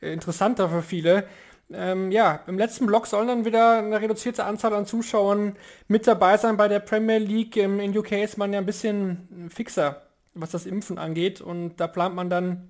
äh, 0.00 0.12
interessanter 0.12 0.68
für 0.68 0.82
viele. 0.82 1.26
Ähm, 1.72 2.12
ja, 2.12 2.40
im 2.46 2.58
letzten 2.58 2.86
Block 2.86 3.06
sollen 3.06 3.26
dann 3.26 3.44
wieder 3.44 3.78
eine 3.78 4.00
reduzierte 4.00 4.44
Anzahl 4.44 4.72
an 4.72 4.86
Zuschauern 4.86 5.56
mit 5.88 6.06
dabei 6.06 6.36
sein 6.36 6.56
bei 6.56 6.68
der 6.68 6.80
Premier 6.80 7.18
League. 7.18 7.56
Ähm, 7.56 7.80
in 7.80 7.96
UK 7.96 8.12
ist 8.12 8.38
man 8.38 8.52
ja 8.52 8.60
ein 8.60 8.66
bisschen 8.66 9.48
fixer, 9.52 10.02
was 10.34 10.50
das 10.50 10.66
Impfen 10.66 10.98
angeht. 10.98 11.40
Und 11.40 11.76
da 11.76 11.88
plant 11.88 12.14
man 12.14 12.30
dann 12.30 12.68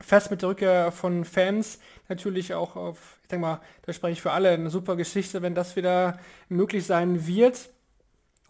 fest 0.00 0.30
mit 0.30 0.42
der 0.42 0.50
Rückkehr 0.50 0.92
von 0.92 1.24
Fans 1.24 1.80
natürlich 2.08 2.54
auch 2.54 2.76
auf, 2.76 3.18
ich 3.22 3.28
denke 3.28 3.46
mal, 3.46 3.60
da 3.82 3.92
spreche 3.92 4.12
ich 4.12 4.22
für 4.22 4.32
alle, 4.32 4.50
eine 4.50 4.70
super 4.70 4.96
Geschichte, 4.96 5.42
wenn 5.42 5.54
das 5.54 5.76
wieder 5.76 6.18
möglich 6.48 6.86
sein 6.86 7.26
wird. 7.26 7.70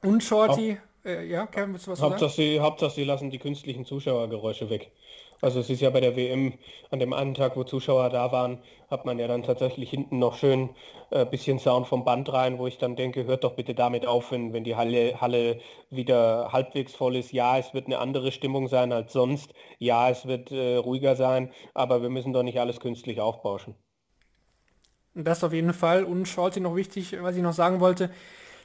Und 0.03 0.23
Shorty, 0.23 0.79
äh, 1.05 1.27
ja, 1.27 1.47
Kevin, 1.47 1.73
willst 1.73 1.87
du 1.87 1.93
was 1.93 2.01
Hauptsache 2.01 2.31
sagen? 2.31 2.49
Sie, 2.49 2.61
Hauptsache, 2.61 2.95
sie 2.95 3.05
lassen 3.05 3.31
die 3.31 3.39
künstlichen 3.39 3.85
Zuschauergeräusche 3.85 4.71
weg. 4.71 4.93
Also 5.41 5.61
es 5.61 5.71
ist 5.71 5.81
ja 5.81 5.91
bei 5.91 6.01
der 6.01 6.17
WM 6.17 6.55
an 6.91 7.01
dem 7.01 7.13
einen 7.13 7.35
Tag, 7.35 7.57
wo 7.57 7.65
Zuschauer 7.65 8.09
da 8.11 8.33
waren, 8.33 8.59
hat 8.91 9.05
man 9.05 9.19
ja 9.19 9.27
dann 9.29 9.43
tatsächlich 9.43 9.91
hinten 9.91 10.19
noch 10.19 10.37
schön 10.37 10.71
äh, 11.11 11.27
bisschen 11.27 11.59
Sound 11.59 11.87
vom 11.87 12.05
Band 12.05 12.33
rein, 12.33 12.59
wo 12.59 12.67
ich 12.67 12.79
dann 12.79 12.97
denke, 12.97 13.25
hört 13.25 13.45
doch 13.45 13.55
bitte 13.55 13.75
damit 13.75 14.07
auf, 14.07 14.31
wenn, 14.31 14.53
wenn 14.53 14.65
die 14.65 14.77
Halle, 14.77 15.21
Halle 15.21 15.61
wieder 15.91 16.51
halbwegs 16.53 16.95
voll 16.95 17.17
ist. 17.17 17.33
Ja, 17.33 17.59
es 17.59 17.75
wird 17.75 17.87
eine 17.87 17.99
andere 17.99 18.33
Stimmung 18.33 18.69
sein 18.69 18.93
als 18.93 19.13
sonst. 19.13 19.53
Ja, 19.79 20.09
es 20.09 20.27
wird 20.27 20.51
äh, 20.51 20.77
ruhiger 20.77 21.17
sein, 21.17 21.53
aber 21.75 22.03
wir 22.03 22.11
müssen 22.11 22.33
doch 22.33 22.43
nicht 22.43 22.61
alles 22.61 22.81
künstlich 22.81 23.21
aufbauschen. 23.21 23.75
Das 25.15 25.45
auf 25.45 25.53
jeden 25.53 25.73
Fall. 25.73 26.05
Und 26.05 26.27
Scholti 26.27 26.61
noch 26.61 26.75
wichtig, 26.75 27.17
was 27.21 27.37
ich 27.37 27.43
noch 27.43 27.53
sagen 27.53 27.81
wollte. 27.81 28.11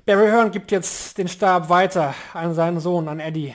Barry 0.06 0.28
Hearn 0.28 0.52
gibt 0.52 0.72
jetzt 0.72 1.18
den 1.18 1.28
Stab 1.28 1.70
weiter 1.70 2.16
an 2.34 2.54
seinen 2.56 2.80
Sohn, 2.80 3.08
an 3.08 3.20
Eddie. 3.20 3.54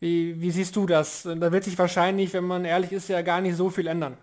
Wie, 0.00 0.40
wie 0.40 0.50
siehst 0.50 0.76
du 0.76 0.86
das? 0.86 1.22
Da 1.24 1.52
wird 1.52 1.64
sich 1.64 1.78
wahrscheinlich, 1.78 2.32
wenn 2.32 2.44
man 2.44 2.64
ehrlich 2.64 2.92
ist, 2.92 3.08
ja 3.08 3.22
gar 3.22 3.40
nicht 3.40 3.56
so 3.56 3.70
viel 3.70 3.86
ändern. 3.88 4.16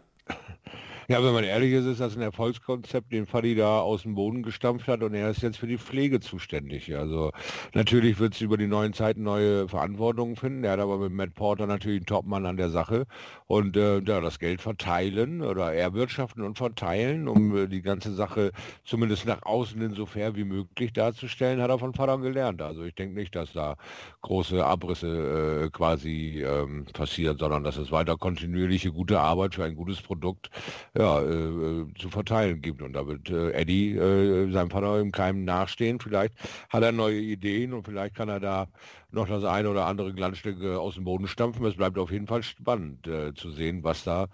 Ja, 1.08 1.24
wenn 1.24 1.34
man 1.34 1.44
ehrlich 1.44 1.72
ist, 1.74 1.86
ist 1.86 2.00
das 2.00 2.16
ein 2.16 2.22
Erfolgskonzept, 2.24 3.12
den 3.12 3.28
Fadi 3.28 3.54
da 3.56 3.80
aus 3.80 4.02
dem 4.02 4.16
Boden 4.16 4.42
gestampft 4.42 4.88
hat 4.88 5.04
und 5.04 5.14
er 5.14 5.30
ist 5.30 5.44
jetzt 5.44 5.58
für 5.58 5.68
die 5.68 5.78
Pflege 5.78 6.20
zuständig. 6.20 6.96
Also 6.98 7.32
natürlich 7.74 8.18
wird 8.18 8.34
es 8.34 8.42
über 8.42 8.58
die 8.58 8.66
neuen 8.66 8.94
Zeiten 8.94 9.22
neue 9.22 9.68
Verantwortungen 9.68 10.36
finden. 10.36 10.64
Er 10.64 10.72
hat 10.72 10.80
aber 10.80 10.98
mit 10.98 11.12
Matt 11.12 11.36
Porter 11.36 11.68
natürlich 11.68 11.98
einen 11.98 12.06
Topmann 12.08 12.48
an 12.48 12.58
der 12.58 12.70
Sache 12.72 13.06
und 13.46 13.78
äh, 13.78 14.00
ja, 14.00 14.20
das 14.20 14.40
Geld 14.40 14.62
verteilen 14.62 15.44
oder 15.44 15.74
erwirtschaften 15.74 16.42
und 16.44 16.58
verteilen, 16.58 17.28
um 17.28 17.56
äh, 17.56 17.68
die 17.68 17.84
ganze 17.84 18.14
Sache 18.14 18.52
zumindest 18.84 19.28
nach 19.28 19.44
außen 19.44 19.80
insofern 19.82 20.36
wie 20.36 20.44
möglich 20.44 20.92
darzustellen, 20.94 21.62
hat 21.62 21.70
er 21.70 21.78
von 21.78 21.94
Vater 21.94 22.18
gelernt. 22.18 22.64
Also 22.64 22.84
ich 22.84 22.96
denke 22.96 23.14
nicht, 23.14 23.36
dass 23.36 23.54
da 23.54 23.76
große 24.22 24.66
Abrisse 24.66 25.66
äh, 25.66 25.70
quasi 25.70 26.44
ähm, 26.44 26.86
passieren, 26.94 27.38
sondern 27.38 27.64
dass 27.64 27.78
es 27.78 27.92
weiter 27.92 28.18
kontinuierliche 28.18 28.92
gute 28.92 29.20
Arbeit 29.20 29.54
für 29.54 29.64
ein 29.66 29.76
gutes 29.76 30.02
Produkt 30.02 30.50
ja, 30.98 31.22
äh, 31.22 31.26
äh, 31.26 31.86
zu 32.00 32.10
verteilen 32.10 32.62
gibt. 32.62 32.82
Und 32.82 32.94
da 32.94 33.06
wird 33.06 33.30
äh, 33.30 33.52
Eddie 33.52 33.96
äh, 33.96 34.52
seinem 34.52 34.70
Vater 34.70 35.00
im 35.00 35.12
Keim 35.12 35.44
nachstehen. 35.44 36.00
Vielleicht 36.00 36.34
hat 36.70 36.84
er 36.84 36.92
neue 36.92 37.20
Ideen 37.20 37.74
und 37.74 37.86
vielleicht 37.86 38.16
kann 38.16 38.30
er 38.30 38.40
da 38.40 38.68
noch 39.16 39.28
das 39.28 39.44
eine 39.44 39.70
oder 39.70 39.86
andere 39.86 40.14
Glanzstück 40.14 40.62
äh, 40.62 40.76
aus 40.76 40.96
dem 40.96 41.06
Boden 41.06 41.28
stampfen. 41.28 41.66
Es 41.66 41.76
bleibt 41.76 41.98
auf 41.98 42.12
jeden 42.12 42.28
Fall 42.28 42.44
spannend 42.44 43.08
äh, 43.08 43.34
zu 43.34 43.50
sehen, 43.50 43.84
was 43.84 44.04
da 44.04 44.28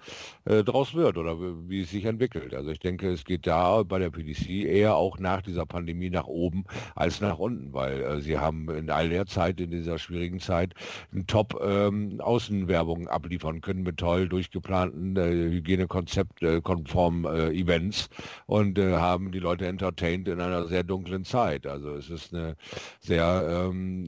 äh, 0.45 0.64
draus 0.64 0.94
wird 0.94 1.18
oder 1.18 1.38
wie 1.70 1.82
es 1.82 1.91
sich 1.91 2.06
entwickelt. 2.06 2.53
Also 2.53 2.72
ich 2.72 2.80
denke, 2.80 3.10
es 3.10 3.24
geht 3.24 3.48
da 3.48 3.84
bei 3.84 3.99
der 3.99 4.10
PDC 4.10 4.66
eher 4.66 4.95
auch 4.95 5.20
nach 5.20 5.41
dieser 5.41 5.66
Pandemie 5.66 6.10
nach 6.10 6.28
oben 6.28 6.66
als 6.95 7.22
nach 7.22 7.38
unten, 7.38 7.74
weil 7.74 8.02
äh, 8.02 8.22
sie 8.22 8.38
haben 8.38 8.70
in 8.70 8.90
all 8.90 9.10
der 9.10 9.26
Zeit, 9.26 9.62
in 9.62 9.72
dieser 9.72 9.98
schwierigen 9.98 10.40
Zeit, 10.40 10.74
ein 11.14 11.28
Top 11.28 11.60
ähm, 11.64 12.20
abliefern 12.22 13.62
können 13.62 13.84
mit 13.84 13.98
toll 13.98 14.28
durchgeplanten 14.28 15.16
äh, 15.16 15.52
Hygienekonzept 15.52 16.44
konformen 16.64 17.26
äh, 17.26 17.52
Events 17.52 18.10
und 18.48 18.78
haben 18.78 19.32
die 19.32 19.40
Leute 19.40 19.68
entertained 19.68 20.28
in 20.28 20.41
einer 20.41 20.66
sehr 20.66 20.84
dunklen 20.84 21.24
Zeit. 21.24 21.68
Also 21.68 21.94
es 21.95 22.10
ist 22.10 22.34
ein 22.34 22.56
sehr 22.99 23.68
ähm, 23.70 24.08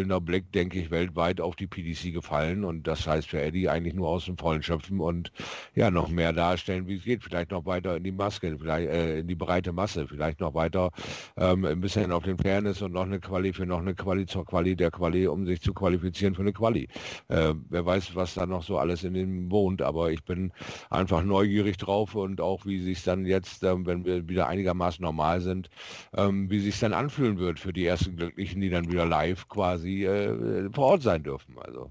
wohlwollender 0.00 0.20
Blick, 0.20 0.50
denke 0.52 0.78
ich, 0.78 0.90
weltweit 0.90 1.40
auf 1.40 1.56
die 1.56 1.66
PDC 1.66 2.12
gefallen 2.12 2.64
und 2.64 2.86
das 2.86 3.06
heißt 3.06 3.28
für 3.28 3.40
Eddie 3.40 3.68
eigentlich 3.68 3.94
nur 3.94 4.08
aus 4.08 4.24
dem 4.24 4.38
Vollen 4.38 4.62
schöpfen 4.62 5.00
und 5.00 5.30
ja, 5.74 5.90
noch 5.90 6.08
mehr 6.08 6.32
darstellen, 6.32 6.86
wie 6.86 6.96
es 6.96 7.04
geht. 7.04 7.22
Vielleicht 7.22 7.50
noch 7.50 7.66
weiter 7.66 7.96
in 7.96 8.04
die 8.04 8.12
Maske, 8.12 8.56
vielleicht 8.58 8.88
äh, 8.88 9.20
in 9.20 9.28
die 9.28 9.34
breite 9.34 9.72
Masse, 9.72 10.06
vielleicht 10.08 10.40
noch 10.40 10.54
weiter 10.54 10.90
ähm, 11.36 11.64
ein 11.64 11.80
bisschen 11.80 12.12
auf 12.12 12.24
den 12.24 12.38
Fairness 12.38 12.80
und 12.82 12.92
noch 12.92 13.04
eine 13.04 13.20
Quali 13.20 13.52
für 13.52 13.66
noch 13.66 13.80
eine 13.80 13.94
Quali 13.94 14.26
zur 14.26 14.44
Quali 14.44 14.74
der 14.74 14.90
Quali, 14.90 15.26
um 15.26 15.46
sich 15.46 15.60
zu 15.60 15.74
qualifizieren 15.74 16.34
für 16.34 16.42
eine 16.42 16.52
Quali. 16.52 16.88
Äh, 17.28 17.54
wer 17.68 17.84
weiß, 17.84 18.14
was 18.14 18.34
da 18.34 18.46
noch 18.46 18.62
so 18.62 18.78
alles 18.78 19.04
in 19.04 19.14
dem 19.14 19.50
wohnt, 19.50 19.82
aber 19.82 20.10
ich 20.10 20.24
bin 20.24 20.52
einfach 20.88 21.22
neugierig 21.22 21.76
drauf 21.76 22.14
und 22.14 22.40
auch 22.40 22.64
wie 22.64 22.78
sich 22.78 23.02
dann 23.02 23.26
jetzt, 23.26 23.62
ähm, 23.64 23.86
wenn 23.86 24.04
wir 24.04 24.28
wieder 24.28 24.48
einigermaßen 24.48 25.02
normal 25.02 25.40
sind, 25.40 25.68
ähm, 26.16 26.50
wie 26.50 26.60
sich 26.60 26.78
dann 26.78 26.92
anfühlen 26.92 27.38
wird 27.38 27.60
für 27.60 27.72
die 27.72 27.84
ersten 27.84 28.16
Glücklichen, 28.16 28.60
die 28.60 28.70
dann 28.70 28.90
wieder 28.90 29.06
live 29.06 29.48
quasi 29.48 29.89
äh, 30.04 30.70
vor 30.72 30.86
Ort 30.86 31.02
sein 31.02 31.22
dürfen. 31.22 31.56
Also 31.58 31.90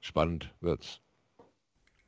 spannend 0.00 0.52
wird's. 0.60 1.00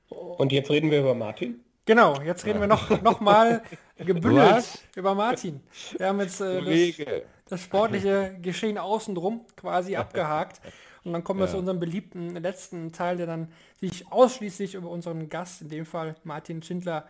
Und 0.09 0.53
jetzt 0.53 0.71
reden 0.71 0.91
wir 0.91 1.01
über 1.01 1.15
Martin. 1.15 1.61
Genau, 1.87 2.21
jetzt 2.21 2.45
reden 2.45 2.61
wir 2.61 2.67
noch, 2.67 3.03
noch 3.03 3.21
mal 3.21 3.63
gebündelt 3.97 4.57
Was? 4.57 4.79
über 4.95 5.15
Martin. 5.15 5.61
Wir 5.97 6.09
haben 6.09 6.21
jetzt 6.21 6.41
äh, 6.41 6.93
das, 6.93 7.07
das, 7.49 7.63
sportliche 7.63 8.37
Geschehen 8.41 8.79
außenrum 8.79 9.45
quasi 9.57 9.97
abgehakt. 9.97 10.61
Und 11.03 11.13
dann 11.15 11.25
kommen 11.25 11.41
wir 11.41 11.47
ja. 11.47 11.53
zu 11.53 11.59
unserem 11.59 11.81
beliebten 11.81 12.37
letzten 12.37 12.93
Teil, 12.93 13.17
der 13.17 13.27
dann 13.27 13.51
sich 13.81 14.11
ausschließlich 14.13 14.75
über 14.75 14.91
unseren 14.91 15.29
Gast, 15.29 15.63
in 15.63 15.69
dem 15.69 15.87
Fall 15.87 16.15
Martin 16.25 16.63
Schindler, 16.63 17.09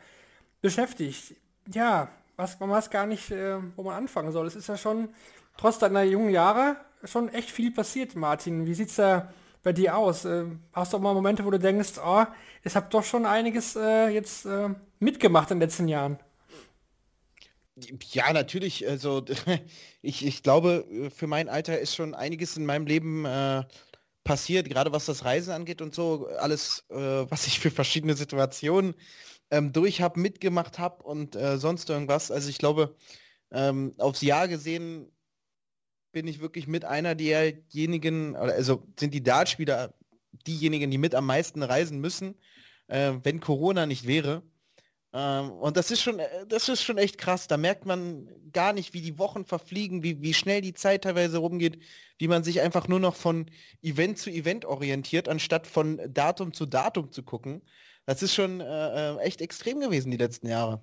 beschäftigt. 0.62 1.34
Ja, 1.72 2.08
was, 2.36 2.58
man 2.60 2.70
weiß 2.70 2.90
gar 2.90 3.06
nicht, 3.06 3.30
äh, 3.30 3.56
wo 3.76 3.82
man 3.82 3.94
anfangen 3.94 4.32
soll. 4.32 4.46
Es 4.46 4.56
ist 4.56 4.68
ja 4.68 4.76
schon, 4.76 5.08
trotz 5.56 5.78
deiner 5.78 6.04
jungen 6.04 6.30
Jahre, 6.30 6.76
schon 7.04 7.28
echt 7.30 7.50
viel 7.50 7.72
passiert, 7.72 8.14
Martin. 8.16 8.66
Wie 8.66 8.74
sieht 8.74 8.88
es 8.90 8.96
da 8.96 9.32
bei 9.62 9.72
dir 9.72 9.96
aus? 9.96 10.24
Äh, 10.24 10.44
hast 10.72 10.92
du 10.92 10.96
auch 10.96 11.00
mal 11.00 11.14
Momente, 11.14 11.44
wo 11.44 11.50
du 11.50 11.58
denkst, 11.58 11.98
oh, 12.04 12.24
ich 12.64 12.76
habe 12.76 12.88
doch 12.90 13.04
schon 13.04 13.26
einiges 13.26 13.76
äh, 13.76 14.08
jetzt 14.08 14.46
äh, 14.46 14.68
mitgemacht 14.98 15.50
in 15.50 15.58
den 15.58 15.68
letzten 15.68 15.88
Jahren? 15.88 16.18
Ja, 18.12 18.32
natürlich. 18.32 18.86
Also 18.88 19.24
ich, 20.02 20.24
ich 20.24 20.42
glaube, 20.42 20.86
für 21.14 21.26
mein 21.26 21.48
Alter 21.48 21.78
ist 21.78 21.94
schon 21.94 22.14
einiges 22.14 22.56
in 22.56 22.66
meinem 22.66 22.86
Leben 22.86 23.24
äh, 23.24 23.64
passiert, 24.24 24.68
gerade 24.68 24.92
was 24.92 25.06
das 25.06 25.24
Reisen 25.24 25.52
angeht 25.52 25.80
und 25.82 25.94
so. 25.94 26.28
Alles, 26.38 26.84
äh, 26.90 26.96
was 26.96 27.46
ich 27.46 27.60
für 27.60 27.70
verschiedene 27.70 28.14
Situationen 28.14 28.94
ähm, 29.50 29.72
durch 29.72 30.00
habe, 30.00 30.20
mitgemacht 30.20 30.78
habe 30.78 31.02
und 31.04 31.36
äh, 31.36 31.58
sonst 31.58 31.88
irgendwas. 31.90 32.30
Also 32.30 32.48
ich 32.50 32.58
glaube, 32.58 32.96
ähm, 33.52 33.94
aufs 33.98 34.22
Jahr 34.22 34.48
gesehen 34.48 35.10
bin 36.12 36.26
ich 36.26 36.40
wirklich 36.40 36.66
mit 36.66 36.84
einer 36.84 37.14
derjenigen, 37.14 38.36
also 38.36 38.86
sind 38.98 39.14
die 39.14 39.22
Dartspieler 39.22 39.94
diejenigen, 40.46 40.90
die 40.90 40.98
mit 40.98 41.14
am 41.14 41.26
meisten 41.26 41.62
reisen 41.62 42.00
müssen, 42.00 42.34
äh, 42.88 43.12
wenn 43.22 43.40
Corona 43.40 43.86
nicht 43.86 44.06
wäre. 44.06 44.42
Ähm, 45.12 45.50
und 45.52 45.76
das 45.76 45.90
ist 45.90 46.02
schon, 46.02 46.18
äh, 46.18 46.46
das 46.46 46.68
ist 46.68 46.82
schon 46.82 46.98
echt 46.98 47.18
krass. 47.18 47.48
Da 47.48 47.56
merkt 47.56 47.86
man 47.86 48.28
gar 48.52 48.72
nicht, 48.72 48.94
wie 48.94 49.00
die 49.00 49.18
Wochen 49.18 49.44
verfliegen, 49.44 50.02
wie, 50.02 50.22
wie 50.22 50.34
schnell 50.34 50.60
die 50.60 50.74
Zeit 50.74 51.02
teilweise 51.02 51.38
rumgeht, 51.38 51.82
wie 52.18 52.28
man 52.28 52.44
sich 52.44 52.60
einfach 52.60 52.88
nur 52.88 53.00
noch 53.00 53.16
von 53.16 53.46
Event 53.82 54.18
zu 54.18 54.30
Event 54.30 54.64
orientiert, 54.64 55.28
anstatt 55.28 55.66
von 55.66 56.00
Datum 56.12 56.52
zu 56.52 56.66
Datum 56.66 57.12
zu 57.12 57.22
gucken. 57.22 57.62
Das 58.06 58.22
ist 58.22 58.34
schon 58.34 58.60
äh, 58.60 59.14
äh 59.14 59.18
echt 59.18 59.40
extrem 59.40 59.80
gewesen 59.80 60.10
die 60.10 60.16
letzten 60.16 60.48
Jahre. 60.48 60.82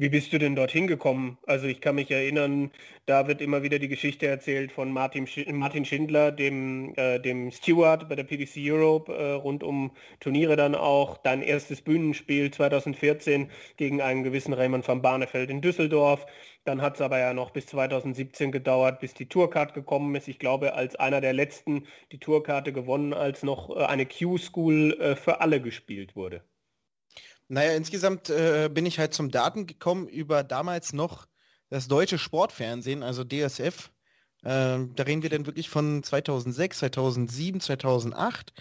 Wie 0.00 0.10
bist 0.10 0.32
du 0.32 0.38
denn 0.38 0.54
dorthin 0.54 0.86
gekommen? 0.86 1.38
Also 1.44 1.66
ich 1.66 1.80
kann 1.80 1.96
mich 1.96 2.08
erinnern, 2.12 2.70
da 3.06 3.26
wird 3.26 3.40
immer 3.40 3.64
wieder 3.64 3.80
die 3.80 3.88
Geschichte 3.88 4.28
erzählt 4.28 4.70
von 4.70 4.92
Martin, 4.92 5.26
Martin 5.50 5.84
Schindler, 5.84 6.30
dem, 6.30 6.94
äh, 6.96 7.18
dem 7.18 7.50
Steward 7.50 8.08
bei 8.08 8.14
der 8.14 8.22
PDC 8.22 8.58
Europe, 8.70 9.12
äh, 9.12 9.32
rund 9.32 9.64
um 9.64 9.90
Turniere 10.20 10.54
dann 10.54 10.76
auch. 10.76 11.16
Dein 11.16 11.42
erstes 11.42 11.82
Bühnenspiel 11.82 12.52
2014 12.52 13.50
gegen 13.76 14.00
einen 14.00 14.22
gewissen 14.22 14.52
Raymond 14.52 14.86
van 14.86 15.02
Barneveld 15.02 15.50
in 15.50 15.62
Düsseldorf. 15.62 16.26
Dann 16.62 16.80
hat 16.80 16.94
es 16.94 17.00
aber 17.00 17.18
ja 17.18 17.34
noch 17.34 17.50
bis 17.50 17.66
2017 17.66 18.52
gedauert, 18.52 19.00
bis 19.00 19.14
die 19.14 19.26
Tourcard 19.26 19.74
gekommen 19.74 20.14
ist. 20.14 20.28
Ich 20.28 20.38
glaube, 20.38 20.74
als 20.74 20.94
einer 20.94 21.20
der 21.20 21.32
letzten 21.32 21.88
die 22.12 22.20
Tourkarte 22.20 22.72
gewonnen, 22.72 23.14
als 23.14 23.42
noch 23.42 23.76
äh, 23.76 23.84
eine 23.86 24.06
Q-School 24.06 24.96
äh, 25.00 25.16
für 25.16 25.40
alle 25.40 25.60
gespielt 25.60 26.14
wurde. 26.14 26.44
Naja, 27.48 27.72
insgesamt 27.72 28.28
äh, 28.28 28.68
bin 28.72 28.84
ich 28.84 28.98
halt 28.98 29.14
zum 29.14 29.30
Daten 29.30 29.66
gekommen 29.66 30.06
über 30.06 30.44
damals 30.44 30.92
noch 30.92 31.26
das 31.70 31.88
deutsche 31.88 32.18
Sportfernsehen, 32.18 33.02
also 33.02 33.24
DSF. 33.24 33.90
Äh, 34.42 34.86
da 34.94 35.02
reden 35.06 35.22
wir 35.22 35.30
dann 35.30 35.46
wirklich 35.46 35.70
von 35.70 36.02
2006, 36.02 36.78
2007, 36.78 37.60
2008, 37.60 38.52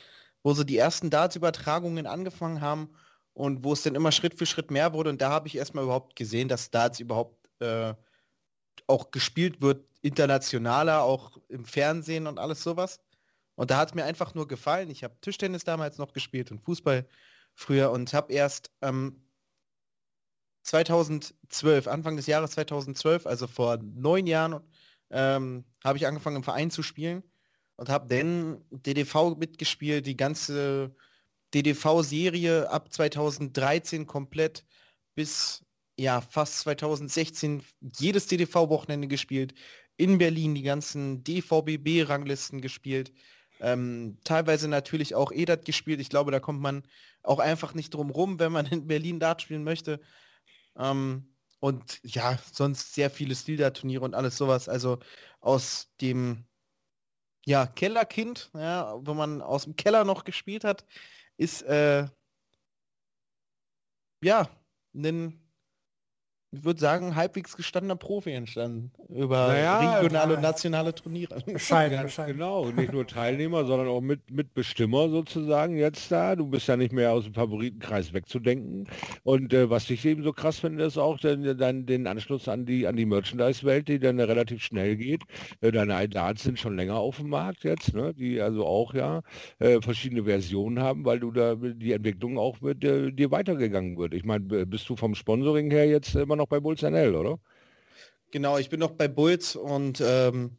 wo 0.43 0.53
so 0.53 0.63
die 0.63 0.77
ersten 0.77 1.09
Darts-Übertragungen 1.09 2.07
angefangen 2.07 2.61
haben 2.61 2.89
und 3.33 3.63
wo 3.63 3.73
es 3.73 3.83
dann 3.83 3.95
immer 3.95 4.11
Schritt 4.11 4.37
für 4.37 4.45
Schritt 4.45 4.71
mehr 4.71 4.93
wurde. 4.93 5.09
Und 5.09 5.21
da 5.21 5.29
habe 5.29 5.47
ich 5.47 5.57
erstmal 5.57 5.83
überhaupt 5.83 6.15
gesehen, 6.15 6.47
dass 6.47 6.71
Darts 6.71 6.99
überhaupt 6.99 7.49
äh, 7.59 7.93
auch 8.87 9.11
gespielt 9.11 9.61
wird, 9.61 9.85
internationaler, 10.01 11.03
auch 11.03 11.37
im 11.49 11.65
Fernsehen 11.65 12.25
und 12.25 12.39
alles 12.39 12.63
sowas. 12.63 12.99
Und 13.55 13.71
da 13.71 13.77
hat 13.77 13.89
es 13.89 13.95
mir 13.95 14.05
einfach 14.05 14.33
nur 14.33 14.47
gefallen. 14.47 14.89
Ich 14.89 15.03
habe 15.03 15.19
Tischtennis 15.19 15.63
damals 15.65 15.97
noch 15.97 16.13
gespielt 16.13 16.51
und 16.51 16.61
Fußball 16.61 17.05
früher 17.57 17.91
und 17.91 18.13
habe 18.13 18.31
erst 18.31 18.69
ähm, 18.81 19.19
2012, 20.61 21.87
Anfang 21.87 22.15
des 22.15 22.27
Jahres 22.27 22.51
2012, 22.51 23.25
also 23.25 23.47
vor 23.47 23.77
neun 23.77 24.27
Jahren, 24.27 24.61
ähm, 25.09 25.65
habe 25.83 25.97
ich 25.97 26.05
angefangen 26.05 26.37
im 26.37 26.43
Verein 26.43 26.69
zu 26.69 26.83
spielen 26.83 27.23
und 27.75 27.89
habe 27.89 28.07
dann 28.07 28.63
DDV 28.69 29.35
mitgespielt, 29.37 30.05
die 30.05 30.15
ganze 30.15 30.95
DDV-Serie 31.55 32.69
ab 32.69 32.93
2013 32.93 34.05
komplett 34.05 34.63
bis 35.15 35.65
ja 35.97 36.21
fast 36.21 36.59
2016 36.59 37.63
jedes 37.97 38.27
DDV-Wochenende 38.27 39.07
gespielt, 39.07 39.55
in 39.95 40.19
Berlin 40.19 40.53
die 40.53 40.61
ganzen 40.61 41.23
DVBB-Ranglisten 41.23 42.61
gespielt, 42.61 43.11
ähm, 43.59 44.17
teilweise 44.23 44.67
natürlich 44.67 45.15
auch 45.15 45.31
EDAT 45.31 45.65
gespielt. 45.65 45.99
Ich 45.99 46.09
glaube, 46.09 46.31
da 46.31 46.39
kommt 46.39 46.61
man 46.61 46.83
auch 47.23 47.39
einfach 47.39 47.73
nicht 47.73 47.93
drum 47.93 48.09
rum, 48.09 48.39
wenn 48.39 48.51
man 48.51 48.65
in 48.65 48.87
Berlin 48.87 49.19
Dart 49.19 49.41
spielen 49.41 49.63
möchte. 49.63 49.99
Ähm, 50.77 51.33
und 51.59 51.99
ja, 52.03 52.37
sonst 52.51 52.93
sehr 52.93 53.09
viele 53.09 53.35
Stilda-Turniere 53.35 54.05
und 54.05 54.13
alles 54.13 54.37
sowas. 54.37 54.69
Also 54.69 54.99
aus 55.39 55.91
dem 56.01 56.45
ja, 57.45 57.65
Kellerkind, 57.65 58.51
ja, 58.53 58.93
wo 58.99 59.13
man 59.13 59.41
aus 59.41 59.63
dem 59.63 59.75
Keller 59.75 60.03
noch 60.03 60.23
gespielt 60.23 60.63
hat, 60.63 60.85
ist 61.37 61.61
äh, 61.63 62.07
ja 64.21 64.49
ein 64.93 65.46
ich 66.51 66.63
würde 66.63 66.79
sagen, 66.79 67.15
halbwegs 67.15 67.57
gestandener 67.57 67.97
Profi 67.97 68.31
entstanden 68.31 68.91
über 69.09 69.47
naja, 69.47 69.99
regionale 69.99 70.35
und 70.35 70.41
nationale 70.41 70.95
Turniere. 70.95 71.43
Scheide, 71.57 72.07
Genau, 72.25 72.69
nicht 72.71 72.93
nur 72.93 73.05
Teilnehmer, 73.05 73.65
sondern 73.65 73.89
auch 73.89 73.99
mit, 73.99 74.31
Mitbestimmer 74.31 75.09
sozusagen 75.09 75.77
jetzt 75.77 76.09
da. 76.09 76.37
Du 76.37 76.47
bist 76.47 76.67
ja 76.67 76.77
nicht 76.77 76.93
mehr 76.93 77.11
aus 77.11 77.25
dem 77.25 77.33
Favoritenkreis 77.33 78.13
wegzudenken. 78.13 78.87
Und 79.23 79.53
äh, 79.53 79.69
was 79.69 79.89
ich 79.89 80.05
eben 80.05 80.23
so 80.23 80.31
krass 80.31 80.59
finde, 80.59 80.85
ist 80.85 80.97
auch 80.97 81.19
dann, 81.19 81.57
dann 81.57 81.85
den 81.85 82.07
Anschluss 82.07 82.47
an 82.47 82.65
die, 82.65 82.87
an 82.87 82.95
die 82.95 83.05
Merchandise-Welt, 83.05 83.89
die 83.89 83.99
dann 83.99 84.17
relativ 84.19 84.63
schnell 84.63 84.95
geht. 84.95 85.23
Äh, 85.59 85.71
deine 85.71 86.07
Darts 86.07 86.43
sind 86.43 86.59
schon 86.59 86.77
länger 86.77 86.95
auf 86.95 87.17
dem 87.17 87.29
Markt 87.29 87.65
jetzt, 87.65 87.93
ne? 87.93 88.13
die 88.13 88.39
also 88.39 88.65
auch 88.65 88.93
ja 88.93 89.21
äh, 89.59 89.81
verschiedene 89.81 90.23
Versionen 90.23 90.79
haben, 90.79 91.03
weil 91.03 91.19
du 91.19 91.31
da 91.31 91.55
die 91.55 91.91
Entwicklung 91.91 92.37
auch 92.37 92.61
mit 92.61 92.85
äh, 92.85 93.11
dir 93.11 93.31
weitergegangen 93.31 93.97
wird. 93.97 94.13
Ich 94.13 94.23
meine, 94.23 94.65
bist 94.65 94.87
du 94.87 94.95
vom 94.95 95.13
Sponsoring 95.13 95.69
her 95.71 95.87
jetzt 95.87 96.15
immer 96.15 96.36
noch 96.37 96.47
bei 96.47 96.59
Bulls 96.59 96.81
NL, 96.81 97.15
oder? 97.15 97.39
Genau, 98.31 98.57
ich 98.57 98.69
bin 98.69 98.79
noch 98.79 98.91
bei 98.91 99.07
Bulls 99.07 99.55
und 99.55 100.01
ähm, 100.05 100.57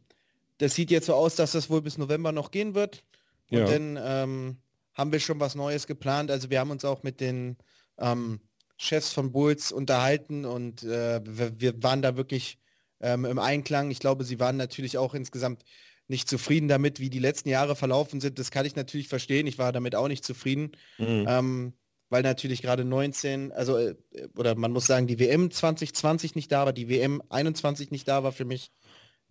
das 0.57 0.75
sieht 0.75 0.91
jetzt 0.91 1.05
so 1.05 1.13
aus, 1.13 1.35
dass 1.35 1.53
das 1.53 1.69
wohl 1.69 1.81
bis 1.81 1.97
November 1.97 2.31
noch 2.31 2.51
gehen 2.51 2.75
wird. 2.75 3.03
Und 3.49 3.59
ja. 3.59 3.65
dann 3.65 3.99
ähm, 4.01 4.57
haben 4.93 5.11
wir 5.11 5.19
schon 5.19 5.39
was 5.39 5.55
Neues 5.55 5.87
geplant. 5.87 6.31
Also 6.31 6.49
wir 6.49 6.59
haben 6.59 6.71
uns 6.71 6.85
auch 6.85 7.03
mit 7.03 7.19
den 7.21 7.57
ähm, 7.97 8.39
Chefs 8.77 9.13
von 9.13 9.31
Bulls 9.31 9.71
unterhalten 9.71 10.45
und 10.45 10.83
äh, 10.83 11.21
wir, 11.25 11.59
wir, 11.59 11.83
waren 11.83 12.01
da 12.01 12.15
wirklich 12.15 12.59
ähm, 13.01 13.25
im 13.25 13.39
Einklang. 13.39 13.91
Ich 13.91 13.99
glaube, 13.99 14.23
sie 14.23 14.39
waren 14.39 14.57
natürlich 14.57 14.97
auch 14.97 15.13
insgesamt 15.13 15.63
nicht 16.07 16.27
zufrieden 16.27 16.67
damit, 16.67 16.99
wie 16.99 17.09
die 17.09 17.19
letzten 17.19 17.49
Jahre 17.49 17.75
verlaufen 17.75 18.19
sind. 18.19 18.39
Das 18.39 18.51
kann 18.51 18.65
ich 18.65 18.75
natürlich 18.75 19.07
verstehen. 19.07 19.47
Ich 19.47 19.57
war 19.57 19.71
damit 19.71 19.95
auch 19.95 20.07
nicht 20.07 20.25
zufrieden. 20.25 20.71
Mhm. 20.97 21.73
Weil 22.09 22.23
natürlich 22.23 22.61
gerade 22.61 22.85
19, 22.85 23.51
also 23.51 23.77
äh, 23.77 23.95
oder 24.35 24.55
man 24.55 24.71
muss 24.71 24.87
sagen, 24.87 25.07
die 25.07 25.19
WM 25.19 25.51
2020 25.51 26.35
nicht 26.35 26.51
da 26.51 26.65
war, 26.65 26.73
die 26.73 26.89
WM 26.89 27.21
21 27.29 27.91
nicht 27.91 28.07
da 28.07 28.23
war 28.23 28.31
für 28.31 28.45
mich. 28.45 28.71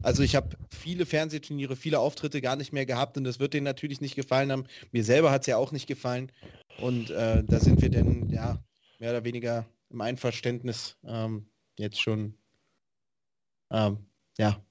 Also 0.01 0.23
ich 0.23 0.37
habe 0.37 0.57
viele 0.71 1.07
Fernsehturniere, 1.07 1.75
viele 1.75 1.99
Auftritte 1.99 2.41
gar 2.41 2.55
nicht 2.55 2.73
mehr 2.73 2.87
gehabt 2.87 3.17
und 3.17 3.25
das 3.25 3.41
wird 3.41 3.53
denen 3.55 3.65
natürlich 3.65 4.01
nicht 4.01 4.15
gefallen 4.15 4.53
haben. 4.53 4.65
Mir 4.93 5.03
selber 5.03 5.33
hat 5.33 5.43
es 5.43 5.49
ja 5.49 5.57
auch 5.57 5.73
nicht 5.73 5.89
gefallen. 5.89 6.31
Und 6.81 7.11
äh, 7.11 7.43
da 7.43 7.59
sind 7.59 7.83
wir 7.83 7.91
dann, 7.91 8.29
ja, 8.31 8.63
mehr 9.01 9.11
oder 9.11 9.25
weniger 9.25 9.67
im 9.91 10.01
Einverständnis 10.01 10.97
ähm, 11.05 11.49
jetzt 11.77 12.01
schon, 12.01 12.35
ähm, 13.71 14.07
ja, 14.39 14.63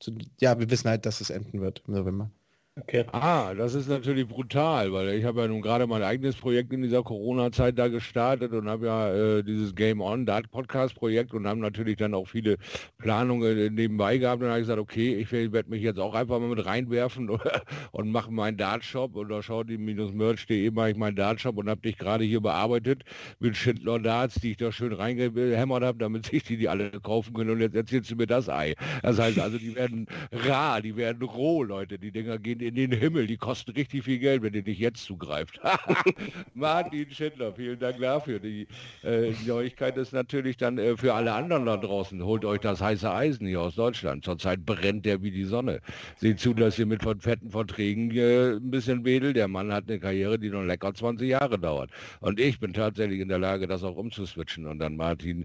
zu, 0.00 0.18
ja, 0.40 0.58
wir 0.58 0.68
wissen 0.70 0.88
halt, 0.88 1.06
dass 1.06 1.20
es 1.20 1.30
enden 1.30 1.60
wird 1.60 1.82
im 1.86 1.94
November. 1.94 2.30
Okay. 2.78 3.06
Ah, 3.10 3.54
das 3.54 3.72
ist 3.74 3.88
natürlich 3.88 4.28
brutal, 4.28 4.92
weil 4.92 5.08
ich 5.14 5.24
habe 5.24 5.40
ja 5.40 5.48
nun 5.48 5.62
gerade 5.62 5.86
mein 5.86 6.02
eigenes 6.02 6.36
Projekt 6.36 6.74
in 6.74 6.82
dieser 6.82 7.02
Corona-Zeit 7.02 7.78
da 7.78 7.88
gestartet 7.88 8.52
und 8.52 8.68
habe 8.68 8.84
ja 8.84 9.14
äh, 9.38 9.42
dieses 9.42 9.74
Game 9.74 10.02
On 10.02 10.26
Dart 10.26 10.50
Podcast 10.50 10.94
Projekt 10.94 11.32
und 11.32 11.46
haben 11.46 11.60
natürlich 11.60 11.96
dann 11.96 12.12
auch 12.12 12.26
viele 12.28 12.58
Planungen 12.98 13.74
nebenbei 13.74 14.18
gehabt 14.18 14.42
und 14.42 14.50
habe 14.50 14.60
gesagt, 14.60 14.78
okay, 14.78 15.14
ich 15.14 15.32
werde 15.32 15.70
mich 15.70 15.80
jetzt 15.80 15.98
auch 15.98 16.14
einfach 16.14 16.38
mal 16.38 16.50
mit 16.50 16.66
reinwerfen 16.66 17.30
und 17.92 18.10
mache 18.12 18.30
meinen 18.30 18.58
Dart-Shop 18.58 19.16
und 19.16 19.30
da 19.30 19.42
schaut 19.42 19.70
die 19.70 19.78
minus 19.78 20.12
merch.de 20.12 20.70
mache 20.70 20.90
ich 20.90 20.96
meinen 20.98 21.16
Dart-Shop 21.16 21.56
und 21.56 21.70
habe 21.70 21.80
dich 21.80 21.96
gerade 21.96 22.24
hier 22.24 22.42
bearbeitet 22.42 23.04
mit 23.38 23.56
Schindler 23.56 24.00
Darts, 24.00 24.34
die 24.34 24.50
ich 24.50 24.58
da 24.58 24.70
schön 24.70 24.92
reingehämmert 24.92 25.82
habe, 25.82 25.96
damit 25.96 26.26
sich 26.26 26.42
die, 26.42 26.58
die 26.58 26.68
alle 26.68 26.90
kaufen 27.00 27.32
können 27.32 27.48
und 27.52 27.60
jetzt 27.62 27.74
erzählst 27.74 28.10
du 28.10 28.16
mir 28.16 28.26
das 28.26 28.50
Ei. 28.50 28.74
Das 29.02 29.18
heißt 29.18 29.38
also, 29.38 29.56
die 29.56 29.74
werden 29.74 30.04
rar, 30.30 30.82
die 30.82 30.94
werden 30.96 31.22
roh, 31.22 31.62
Leute, 31.62 31.98
die 31.98 32.12
Dinger 32.12 32.38
gehen 32.38 32.65
in 32.66 32.74
den 32.74 32.92
Himmel. 32.92 33.26
Die 33.26 33.36
kosten 33.36 33.72
richtig 33.72 34.04
viel 34.04 34.18
Geld, 34.18 34.42
wenn 34.42 34.54
ihr 34.54 34.62
nicht 34.62 34.78
jetzt 34.78 35.04
zugreift. 35.04 35.60
Martin 36.54 37.10
Schindler, 37.10 37.52
vielen 37.52 37.78
Dank 37.78 38.00
dafür. 38.00 38.38
Die 38.38 38.66
äh, 39.02 39.32
Neuigkeit 39.46 39.96
ist 39.96 40.12
natürlich 40.12 40.56
dann 40.56 40.78
äh, 40.78 40.96
für 40.96 41.14
alle 41.14 41.32
anderen 41.32 41.66
da 41.66 41.76
draußen. 41.76 42.22
Holt 42.22 42.44
euch 42.44 42.60
das 42.60 42.80
heiße 42.80 43.10
Eisen 43.10 43.46
hier 43.46 43.60
aus 43.60 43.74
Deutschland. 43.74 44.24
Zurzeit 44.24 44.64
brennt 44.64 45.06
der 45.06 45.22
wie 45.22 45.30
die 45.30 45.44
Sonne. 45.44 45.80
Seht 46.16 46.40
zu, 46.40 46.54
dass 46.54 46.78
ihr 46.78 46.86
mit 46.86 47.02
von 47.02 47.20
fetten 47.20 47.50
Verträgen 47.50 48.10
äh, 48.10 48.56
ein 48.56 48.70
bisschen 48.70 49.04
wedelt. 49.04 49.36
Der 49.36 49.48
Mann 49.48 49.72
hat 49.72 49.84
eine 49.88 49.98
Karriere, 49.98 50.38
die 50.38 50.50
noch 50.50 50.62
lecker 50.62 50.92
20 50.92 51.28
Jahre 51.28 51.58
dauert. 51.58 51.90
Und 52.20 52.40
ich 52.40 52.58
bin 52.60 52.72
tatsächlich 52.72 53.20
in 53.20 53.28
der 53.28 53.38
Lage, 53.38 53.66
das 53.66 53.82
auch 53.82 53.96
umzuswitchen. 53.96 54.66
Und 54.66 54.78
dann 54.80 54.96
Martin 54.96 55.44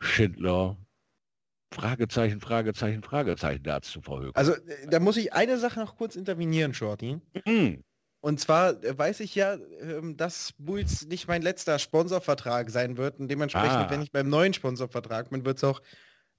Schindler 0.00 0.76
Fragezeichen, 1.72 2.40
Fragezeichen, 2.40 3.02
Fragezeichen 3.02 3.62
dazu 3.62 4.00
verhögen. 4.00 4.32
Also 4.34 4.52
äh, 4.52 4.86
da 4.88 5.00
muss 5.00 5.16
ich 5.16 5.32
eine 5.32 5.58
Sache 5.58 5.80
noch 5.80 5.96
kurz 5.96 6.16
intervenieren, 6.16 6.74
Shorty. 6.74 7.20
Mhm. 7.46 7.82
Und 8.20 8.38
zwar 8.38 8.82
äh, 8.84 8.96
weiß 8.96 9.20
ich 9.20 9.34
ja, 9.34 9.56
ähm, 9.80 10.16
dass 10.16 10.54
Bulls 10.58 11.06
nicht 11.06 11.26
mein 11.28 11.42
letzter 11.42 11.78
Sponsorvertrag 11.78 12.70
sein 12.70 12.96
wird 12.96 13.18
und 13.18 13.28
dementsprechend, 13.28 13.72
ah. 13.72 13.90
wenn 13.90 14.02
ich 14.02 14.12
beim 14.12 14.28
neuen 14.28 14.54
Sponsorvertrag 14.54 15.30
bin, 15.30 15.44
wird 15.44 15.58
es 15.58 15.64
auch 15.64 15.82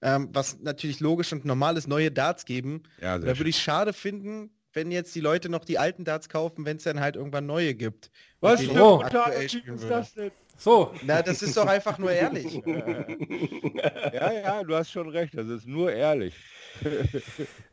ähm, 0.02 0.30
was 0.34 0.60
natürlich 0.60 1.00
logisch 1.00 1.32
und 1.32 1.46
normales 1.46 1.88
neue 1.88 2.12
Darts 2.12 2.46
geben. 2.46 2.84
Ja, 3.02 3.18
da 3.18 3.38
würde 3.38 3.50
ich 3.50 3.58
schade 3.58 3.94
finden, 3.94 4.52
wenn 4.74 4.92
jetzt 4.92 5.14
die 5.16 5.20
Leute 5.22 5.50
noch 5.50 5.66
die 5.66 5.78
alten 5.78 6.04
Darts 6.04 6.30
kaufen, 6.30 6.66
wenn 6.66 6.78
es 6.78 6.84
dann 6.84 7.00
halt 7.00 7.16
irgendwann 7.16 7.46
neue 7.46 7.74
gibt. 7.76 8.12
Was 8.42 8.62
für 8.62 8.82
oh. 8.82 9.04
ist 9.04 9.90
das 9.90 10.14
denn? 10.14 10.32
So. 10.58 10.94
Na, 11.04 11.22
das 11.22 11.42
ist 11.42 11.58
doch 11.58 11.68
einfach 11.68 11.98
nur 11.98 12.12
ehrlich. 12.12 12.54
ja, 14.14 14.32
ja, 14.32 14.64
du 14.64 14.76
hast 14.76 14.92
schon 14.92 15.10
recht, 15.10 15.36
das 15.38 15.48
ist 15.48 15.68
nur 15.68 15.92
ehrlich. 15.92 16.36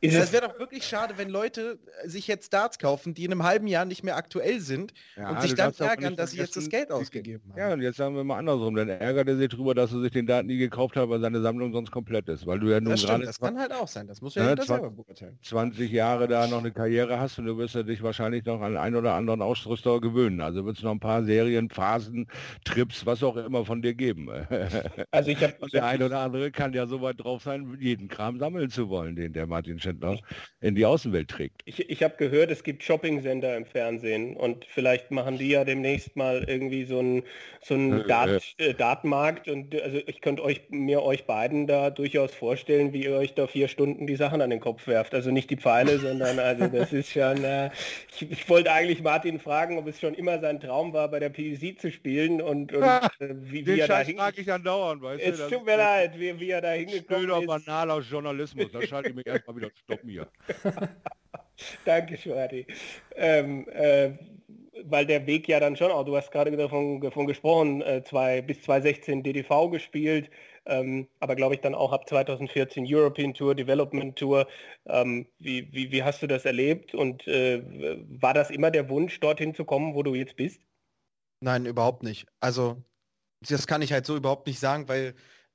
Es 0.01 0.33
wäre 0.33 0.49
doch 0.49 0.59
wirklich 0.59 0.85
schade, 0.85 1.15
wenn 1.17 1.29
Leute 1.29 1.79
sich 2.05 2.27
jetzt 2.27 2.53
Darts 2.53 2.79
kaufen, 2.79 3.15
die 3.15 3.25
in 3.25 3.33
einem 3.33 3.43
halben 3.43 3.67
Jahr 3.67 3.85
nicht 3.85 4.05
mehr 4.05 4.17
aktuell 4.17 4.61
sind 4.61 4.93
ja, 5.17 5.31
und 5.31 5.43
sich 5.43 5.55
dann 5.55 5.73
ärgern, 5.79 6.17
dass 6.17 6.33
sie 6.33 6.39
jetzt 6.39 6.57
das 6.57 6.69
Geld 6.69 6.91
ausgegeben 6.91 7.43
haben. 7.51 7.59
Ja, 7.59 7.73
und 7.73 7.83
jetzt 7.83 7.97
sagen 7.97 8.15
wir 8.15 8.25
mal 8.25 8.39
andersrum, 8.39 8.75
dann 8.75 8.89
ärgert 8.89 9.29
er 9.29 9.37
sich 9.37 9.49
drüber, 9.49 9.75
dass 9.75 9.93
er 9.93 10.01
sich 10.01 10.13
den 10.13 10.27
Daten 10.27 10.49
nie 10.49 10.59
gekauft 10.59 10.97
hat, 10.97 11.09
weil 11.09 11.21
seine 11.21 11.41
Sammlung 11.41 11.73
sonst 11.73 11.91
komplett 11.91 12.29
ist. 12.29 12.47
Weil 12.47 12.61
du 12.61 12.69
ja 12.69 12.81
nun 12.81 12.95
gerade... 12.95 13.25
Das 13.25 13.41
kann 13.41 13.59
halt 13.59 13.73
auch 13.73 13.89
sein, 13.89 14.07
das 14.07 14.21
muss 14.21 14.35
ja, 14.35 14.43
ja 14.43 14.57
20, 14.57 14.67
selber 14.67 14.91
beurteilen. 14.91 15.39
20 15.43 15.91
Jahre 15.91 16.29
da 16.29 16.47
noch 16.47 16.59
eine 16.59 16.73
Karriere 16.73 17.19
hast 17.19 17.39
und 17.39 17.47
du 17.47 17.57
wirst 17.57 17.75
ja 17.75 17.83
dich 17.83 18.03
wahrscheinlich 18.03 18.45
noch 18.45 18.61
an 18.61 18.77
einen 18.77 18.97
oder 18.97 19.15
anderen 19.15 19.43
Ausrüster 19.43 20.01
gewöhnen. 20.01 20.41
Also 20.41 20.65
wird 20.65 20.77
es 20.77 20.83
noch 20.83 20.93
ein 20.93 21.01
paar 21.01 21.25
Serien, 21.25 21.71
Phasen, 21.71 22.27
Trips, 22.65 23.07
was 23.07 23.23
auch 23.23 23.37
immer 23.37 23.65
von 23.65 23.83
dir 23.83 23.95
geben. 23.95 24.31
Also 25.11 25.31
ich 25.31 25.43
habe... 25.43 25.55
der 25.73 25.85
ein 25.87 26.03
oder 26.03 26.21
andere 26.21 26.51
kann 26.51 26.73
ja 26.73 26.87
so 26.87 27.01
weit 27.01 27.23
drauf 27.23 27.43
sein, 27.43 27.77
jeden 27.81 28.09
Kram 28.09 28.39
sammeln 28.39 28.71
zu 28.71 28.89
wollen, 28.89 29.00
den 29.05 29.33
der 29.33 29.47
Martin 29.47 29.79
Schindler 29.79 30.19
in 30.61 30.75
die 30.75 30.87
Außenwelt 30.87 31.29
trägt. 31.29 31.63
Ich, 31.65 31.89
ich 31.89 32.03
habe 32.03 32.17
gehört, 32.17 32.51
es 32.51 32.63
gibt 32.63 32.83
Shopping-Sender 32.83 33.57
im 33.57 33.65
Fernsehen 33.65 34.37
und 34.37 34.65
vielleicht 34.65 35.11
machen 35.11 35.39
die 35.39 35.49
ja 35.49 35.65
demnächst 35.65 36.17
mal 36.17 36.45
irgendwie 36.47 36.85
so 36.85 36.99
einen 36.99 37.23
so 37.63 37.75
einen 37.75 38.01
äh, 38.01 38.07
Dat, 38.07 38.55
äh, 38.59 38.75
Datenmarkt 38.75 39.49
und 39.49 39.81
also 39.81 39.99
ich 40.07 40.21
könnte 40.21 40.43
euch 40.43 40.63
mir 40.71 41.03
euch 41.03 41.27
beiden 41.27 41.67
da 41.67 41.91
durchaus 41.91 42.35
vorstellen, 42.35 42.93
wie 42.93 43.05
ihr 43.05 43.17
euch 43.17 43.35
da 43.35 43.47
vier 43.47 43.69
Stunden 43.69 44.07
die 44.07 44.17
Sachen 44.17 44.41
an 44.41 44.51
den 44.51 44.61
Kopf 44.61 44.87
werft. 44.87 45.15
Also 45.15 45.31
nicht 45.31 45.51
die 45.51 45.57
Pfeile, 45.57 45.99
sondern 45.99 46.39
also 46.39 46.67
das 46.69 46.93
ist 46.93 47.11
schon. 47.11 47.45
Äh, 47.45 47.71
ich, 48.15 48.31
ich, 48.31 48.49
wollte 48.49 48.73
eigentlich 48.73 49.03
Martin 49.03 49.39
fragen, 49.39 49.79
ob 49.79 49.87
es 49.87 50.01
schon 50.01 50.15
immer 50.15 50.41
sein 50.41 50.61
Traum 50.61 50.93
war, 50.93 51.09
bei 51.09 51.19
der 51.19 51.29
PDC 51.29 51.79
zu 51.81 51.91
spielen 51.91 52.41
und, 52.41 52.73
und 52.73 52.83
äh, 52.83 53.01
wie, 53.31 53.67
wie 53.67 53.81
er 53.81 53.89
da 53.89 54.01
hing... 54.01 54.19
ich 54.37 54.53
andauernd, 54.53 55.03
weißt 55.03 55.23
Es 55.23 55.49
tut 55.49 55.65
mir 55.65 55.77
leid, 55.77 56.19
wie, 56.19 56.39
wie 56.41 56.51
er 56.51 56.61
da 56.61 56.73
hingekommen 56.73 57.31
ist. 57.31 57.47
banaler 57.47 58.01
Journalismus, 58.01 58.73
da 58.73 58.83
schalte 58.91 59.11
ich 59.11 59.15
mich 59.15 59.27
erstmal 59.27 59.57
wieder 59.57 59.71
stoppen 59.75 60.11
hier. 60.11 60.29
Danke, 61.85 62.17
Schwari. 62.17 62.67
Ähm, 63.17 63.67
äh, 63.69 64.13
weil 64.85 65.07
der 65.07 65.27
Weg 65.27 65.49
ja 65.49 65.61
dann 65.61 65.77
schon 65.77 65.91
auch, 65.91 66.05
du 66.05 66.17
hast 66.17 66.31
gerade 66.31 66.57
davon, 66.57 67.01
davon 67.01 67.27
gesprochen, 67.27 67.83
äh, 67.83 68.03
zwei, 68.03 68.43
bis 68.43 68.63
2016 68.63 69.23
DDV 69.23 69.71
gespielt, 69.71 70.31
ähm, 70.67 71.09
aber 71.21 71.37
glaube 71.37 71.55
ich 71.55 71.61
dann 71.61 71.75
auch 71.75 71.93
ab 71.93 72.09
2014 72.09 72.85
European 72.89 73.35
Tour, 73.35 73.55
Development 73.55 74.17
Tour. 74.17 74.47
Ähm, 74.87 75.27
wie, 75.39 75.73
wie, 75.73 75.93
wie, 75.93 76.03
hast 76.03 76.23
du 76.23 76.27
das 76.27 76.45
erlebt 76.45 76.95
und 76.95 77.27
äh, 77.27 77.63
war 78.09 78.35
das 78.35 78.51
immer 78.51 78.71
der 78.71 78.89
Wunsch, 78.89 79.21
dorthin 79.21 79.55
zu 79.55 79.65
kommen, 79.65 79.95
wo 79.95 80.03
du 80.03 80.15
jetzt 80.15 80.37
bist? 80.37 80.61
Nein, 81.41 81.67
überhaupt 81.67 82.03
nicht. 82.03 82.27
Also 82.41 82.83
das 83.41 83.67
kann 83.67 83.83
ich 83.83 83.93
halt 83.93 84.07
so 84.07 84.17
überhaupt 84.17 84.47
nicht 84.47 84.61
sagen, 84.61 84.89
weil 84.89 85.15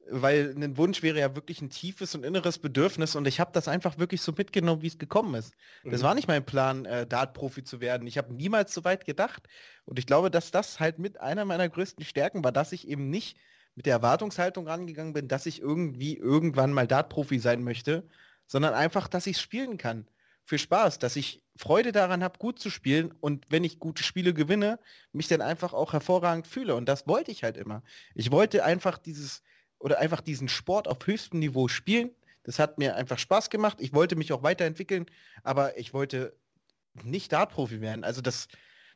weil 0.10 0.54
ein 0.56 0.78
Wunsch 0.78 1.02
wäre 1.02 1.20
ja 1.20 1.36
wirklich 1.36 1.62
ein 1.62 1.70
tiefes 1.70 2.14
und 2.16 2.24
inneres 2.24 2.60
Bedürfnis 2.60 3.16
und 3.16 3.28
ich 3.28 3.40
habe 3.40 3.52
das 3.54 3.68
einfach 3.68 3.98
wirklich 3.98 4.22
so 4.22 4.34
mitgenommen, 4.38 4.82
wie 4.82 4.88
es 4.88 4.98
gekommen 4.98 5.34
ist. 5.36 5.54
Mhm. 5.84 5.92
Das 5.92 6.04
war 6.04 6.14
nicht 6.14 6.28
mein 6.28 6.46
Plan, 6.46 6.86
äh, 6.86 7.08
Dart-Profi 7.08 7.64
zu 7.64 7.82
werden. 7.82 8.08
Ich 8.08 8.18
habe 8.18 8.34
niemals 8.34 8.74
so 8.74 8.84
weit 8.84 9.06
gedacht 9.06 9.48
und 9.86 9.98
ich 9.98 10.06
glaube, 10.06 10.30
dass 10.30 10.52
das 10.52 10.80
halt 10.80 11.00
mit 11.00 11.20
einer 11.20 11.46
meiner 11.46 11.70
größten 11.70 12.06
Stärken 12.06 12.44
war, 12.44 12.52
dass 12.52 12.72
ich 12.72 12.88
eben 12.88 13.10
nicht 13.10 13.38
mit 13.76 13.86
der 13.86 13.94
Erwartungshaltung 13.94 14.68
rangegangen 14.68 15.14
bin, 15.14 15.28
dass 15.28 15.46
ich 15.46 15.62
irgendwie 15.62 16.16
irgendwann 16.16 16.72
mal 16.72 16.88
Dart-Profi 16.88 17.40
sein 17.40 17.64
möchte, 17.64 18.08
sondern 18.48 18.74
einfach, 18.74 19.08
dass 19.08 19.28
ich 19.28 19.38
spielen 19.40 19.78
kann. 19.78 20.08
Für 20.48 20.60
Spaß, 20.60 21.00
dass 21.00 21.16
ich 21.16 21.42
Freude 21.58 21.92
daran 21.92 22.24
habe, 22.24 22.38
gut 22.38 22.60
zu 22.60 22.70
spielen 22.70 23.12
und 23.20 23.48
wenn 23.50 23.64
ich 23.64 23.80
gute 23.80 24.04
Spiele 24.04 24.34
gewinne, 24.34 24.78
mich 25.12 25.28
dann 25.28 25.42
einfach 25.42 25.74
auch 25.74 25.94
hervorragend 25.94 26.46
fühle. 26.46 26.76
Und 26.76 26.88
das 26.88 27.08
wollte 27.08 27.32
ich 27.32 27.44
halt 27.44 27.58
immer. 27.58 27.82
Ich 28.14 28.32
wollte 28.32 28.64
einfach 28.64 29.00
dieses, 29.00 29.42
oder 29.86 30.00
einfach 30.00 30.22
diesen 30.22 30.50
Sport 30.50 30.88
auf 30.88 30.98
höchstem 31.06 31.40
Niveau 31.40 31.68
spielen. 31.68 32.10
Das 32.42 32.58
hat 32.58 32.80
mir 32.80 32.96
einfach 32.96 33.20
Spaß 33.20 33.52
gemacht. 33.52 33.78
Ich 33.80 33.94
wollte 33.94 34.16
mich 34.16 34.34
auch 34.34 34.42
weiterentwickeln, 34.42 35.06
aber 35.44 35.78
ich 35.78 35.94
wollte 35.94 36.36
nicht 37.04 37.32
Dartprofi 37.32 37.82
werden. 37.82 38.04
Also 38.04 38.20
das, 38.22 38.48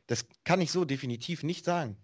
das 0.08 0.26
kann 0.42 0.60
ich 0.60 0.72
so 0.72 0.84
definitiv 0.84 1.44
nicht 1.44 1.64
sagen. 1.64 1.96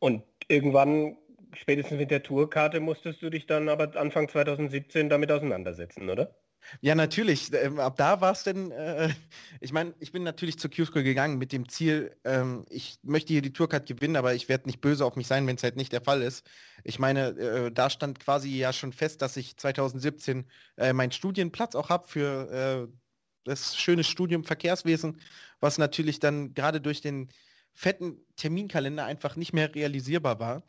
Und 0.00 0.24
irgendwann, 0.48 1.16
spätestens 1.52 1.98
mit 1.98 2.10
der 2.10 2.24
Tourkarte, 2.24 2.80
musstest 2.80 3.22
du 3.22 3.30
dich 3.30 3.46
dann 3.46 3.68
aber 3.68 3.94
Anfang 3.94 4.28
2017 4.28 5.08
damit 5.08 5.30
auseinandersetzen, 5.30 6.10
oder? 6.10 6.34
Ja, 6.80 6.94
natürlich. 6.94 7.52
Ähm, 7.52 7.78
ab 7.80 7.96
da 7.96 8.20
war 8.20 8.32
es 8.32 8.44
denn, 8.44 8.70
äh, 8.70 9.08
ich 9.60 9.72
meine, 9.72 9.94
ich 10.00 10.12
bin 10.12 10.22
natürlich 10.22 10.58
zur 10.58 10.70
Q-School 10.70 11.02
gegangen 11.02 11.38
mit 11.38 11.52
dem 11.52 11.68
Ziel, 11.68 12.16
ähm, 12.24 12.64
ich 12.68 12.98
möchte 13.02 13.32
hier 13.32 13.42
die 13.42 13.52
Tourcard 13.52 13.86
gewinnen, 13.86 14.16
aber 14.16 14.34
ich 14.34 14.48
werde 14.48 14.66
nicht 14.68 14.80
böse 14.80 15.04
auf 15.04 15.16
mich 15.16 15.26
sein, 15.26 15.46
wenn 15.46 15.56
es 15.56 15.62
halt 15.62 15.76
nicht 15.76 15.92
der 15.92 16.02
Fall 16.02 16.22
ist. 16.22 16.46
Ich 16.84 16.98
meine, 16.98 17.28
äh, 17.30 17.72
da 17.72 17.90
stand 17.90 18.20
quasi 18.20 18.48
ja 18.56 18.72
schon 18.72 18.92
fest, 18.92 19.22
dass 19.22 19.36
ich 19.36 19.56
2017 19.56 20.48
äh, 20.76 20.92
meinen 20.92 21.12
Studienplatz 21.12 21.74
auch 21.74 21.88
habe 21.88 22.06
für 22.08 22.88
äh, 22.90 22.96
das 23.44 23.76
schöne 23.76 24.04
Studium 24.04 24.44
Verkehrswesen, 24.44 25.20
was 25.60 25.78
natürlich 25.78 26.20
dann 26.20 26.54
gerade 26.54 26.80
durch 26.80 27.00
den 27.00 27.28
fetten 27.74 28.24
Terminkalender 28.36 29.04
einfach 29.04 29.36
nicht 29.36 29.52
mehr 29.52 29.74
realisierbar 29.74 30.38
war. 30.40 30.62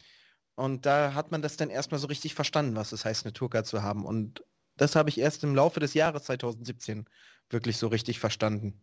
Und 0.55 0.85
da 0.85 1.13
hat 1.15 1.31
man 1.31 1.41
das 1.41 1.57
dann 1.57 1.69
erstmal 1.69 1.99
so 1.99 2.07
richtig 2.07 2.35
verstanden, 2.35 2.75
was 2.75 2.91
es 2.91 3.05
heißt, 3.05 3.25
eine 3.25 3.33
Tourcard 3.33 3.65
zu 3.67 3.81
haben. 3.83 4.05
Und 4.05 4.43
das 4.77 4.95
habe 4.95 5.09
ich 5.09 5.19
erst 5.19 5.43
im 5.43 5.55
Laufe 5.55 5.79
des 5.79 5.93
Jahres 5.93 6.23
2017 6.23 7.05
wirklich 7.49 7.77
so 7.77 7.87
richtig 7.87 8.19
verstanden. 8.19 8.81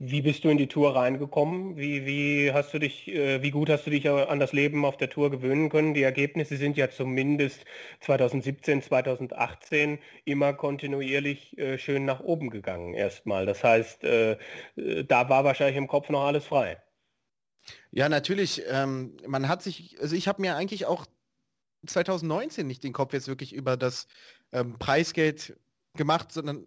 Wie 0.00 0.22
bist 0.22 0.44
du 0.44 0.48
in 0.48 0.58
die 0.58 0.68
Tour 0.68 0.94
reingekommen? 0.94 1.76
Wie, 1.76 2.06
wie 2.06 2.52
hast 2.52 2.72
du 2.72 2.78
dich, 2.78 3.08
äh, 3.08 3.42
wie 3.42 3.50
gut 3.50 3.68
hast 3.68 3.84
du 3.84 3.90
dich 3.90 4.08
an 4.08 4.38
das 4.38 4.52
Leben 4.52 4.84
auf 4.84 4.96
der 4.96 5.10
Tour 5.10 5.28
gewöhnen 5.30 5.70
können? 5.70 5.92
Die 5.92 6.04
Ergebnisse 6.04 6.56
sind 6.56 6.76
ja 6.76 6.88
zumindest 6.88 7.64
2017, 8.00 8.80
2018 8.82 9.98
immer 10.24 10.54
kontinuierlich 10.54 11.58
äh, 11.58 11.78
schön 11.78 12.04
nach 12.04 12.20
oben 12.20 12.50
gegangen 12.50 12.94
erstmal. 12.94 13.44
Das 13.44 13.64
heißt, 13.64 14.04
äh, 14.04 14.38
äh, 14.76 15.04
da 15.04 15.28
war 15.28 15.42
wahrscheinlich 15.42 15.76
im 15.76 15.88
Kopf 15.88 16.08
noch 16.10 16.24
alles 16.24 16.44
frei. 16.44 16.80
Ja, 17.90 18.08
natürlich. 18.08 18.62
Ähm, 18.68 19.16
man 19.26 19.48
hat 19.48 19.62
sich, 19.62 19.96
also 20.00 20.14
ich 20.14 20.28
habe 20.28 20.40
mir 20.42 20.54
eigentlich 20.54 20.86
auch 20.86 21.06
2019 21.86 22.66
nicht 22.68 22.84
den 22.84 22.92
Kopf 22.92 23.12
jetzt 23.12 23.26
wirklich 23.26 23.52
über 23.52 23.76
das 23.76 24.06
ähm, 24.52 24.78
Preisgeld 24.78 25.56
gemacht, 25.94 26.32
sondern 26.32 26.66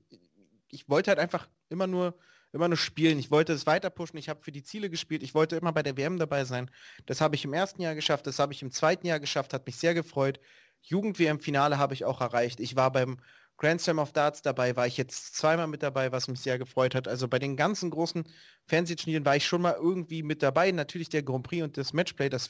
ich 0.70 0.90
wollte 0.90 1.10
halt 1.10 1.20
einfach 1.20 1.48
immer 1.70 1.88
nur 1.88 2.16
immer 2.54 2.68
nur 2.68 2.78
spielen. 2.78 3.18
Ich 3.18 3.32
wollte 3.32 3.54
es 3.54 3.66
weiter 3.66 3.90
pushen. 3.90 4.18
Ich 4.18 4.30
habe 4.30 4.44
für 4.44 4.52
die 4.52 4.64
Ziele 4.64 4.90
gespielt. 4.90 5.24
Ich 5.24 5.34
wollte 5.34 5.56
immer 5.56 5.72
bei 5.72 5.84
der 5.84 5.98
WM 5.98 6.18
dabei 6.18 6.44
sein. 6.44 6.70
Das 7.06 7.22
habe 7.22 7.36
ich 7.36 7.46
im 7.46 7.54
ersten 7.54 7.82
Jahr 7.82 7.96
geschafft. 7.96 8.28
Das 8.28 8.40
habe 8.40 8.54
ich 8.54 8.62
im 8.62 8.72
zweiten 8.72 9.08
Jahr 9.08 9.20
geschafft. 9.20 9.54
Hat 9.54 9.66
mich 9.66 9.78
sehr 9.78 9.94
gefreut. 9.94 10.40
Jugend-WM-Finale 10.82 11.78
habe 11.78 11.94
ich 11.94 12.06
auch 12.06 12.22
erreicht. 12.22 12.60
Ich 12.60 12.76
war 12.76 12.92
beim 12.92 13.20
Grand 13.58 13.80
Slam 13.80 14.00
of 14.00 14.12
Darts 14.12 14.42
dabei, 14.42 14.76
war 14.76 14.88
ich 14.88 14.98
jetzt 14.98 15.36
zweimal 15.36 15.68
mit 15.68 15.84
dabei, 15.84 16.12
was 16.12 16.28
mich 16.28 16.40
sehr 16.40 16.58
gefreut 16.58 16.96
hat. 16.96 17.08
Also 17.08 17.28
bei 17.28 17.38
den 17.38 17.56
ganzen 17.56 17.92
großen 17.92 18.24
Fernsehturnieren 18.66 19.24
war 19.24 19.36
ich 19.36 19.46
schon 19.46 19.62
mal 19.62 19.76
irgendwie 19.80 20.24
mit 20.24 20.42
dabei. 20.42 20.72
Natürlich 20.72 21.10
der 21.10 21.22
Grand 21.22 21.44
Prix 21.44 21.64
und 21.64 21.78
das 21.78 21.94
Matchplay, 21.94 22.28
das, 22.30 22.50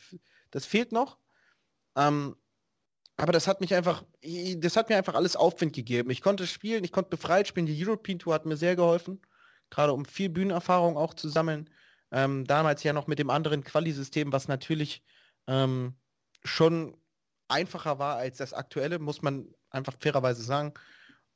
das 0.52 0.66
fehlt 0.66 0.94
noch. 0.94 1.18
Ähm, 1.98 2.38
aber 3.22 3.31
das 3.31 3.48
hat 3.48 3.61
mich 3.61 3.76
einfach, 3.76 4.03
das 4.57 4.76
hat 4.76 4.89
mir 4.89 4.98
einfach 4.98 5.14
alles 5.14 5.35
Aufwind 5.35 5.73
gegeben. 5.73 6.10
Ich 6.10 6.22
konnte 6.22 6.48
spielen, 6.48 6.84
ich 6.84 6.91
konnte 6.91 7.11
befreit 7.11 7.48
spielen. 7.48 7.68
Die 7.68 7.85
European 7.85 8.18
Tour 8.18 8.34
hat 8.34 8.48
mir 8.48 8.57
sehr 8.57 8.76
geholfen, 8.76 9.22
gerade 9.69 9.93
um 9.93 10.06
viel 10.06 10.30
Bühnenerfahrung 10.30 10.98
auch 10.98 11.14
zu 11.14 11.30
sammeln. 11.30 11.69
Ähm, 12.11 12.45
damals 12.45 12.84
ja 12.84 12.93
noch 12.93 13.06
mit 13.06 13.19
dem 13.19 13.30
anderen 13.30 13.64
Quali-System, 13.64 14.34
was 14.34 14.48
natürlich 14.48 15.03
ähm, 15.48 15.93
schon 16.43 16.98
einfacher 17.48 17.99
war 17.99 18.18
als 18.18 18.38
das 18.38 18.53
aktuelle, 18.53 18.98
muss 18.98 19.22
man 19.22 19.48
einfach 19.69 19.93
fairerweise 19.99 20.41
sagen. 20.41 20.73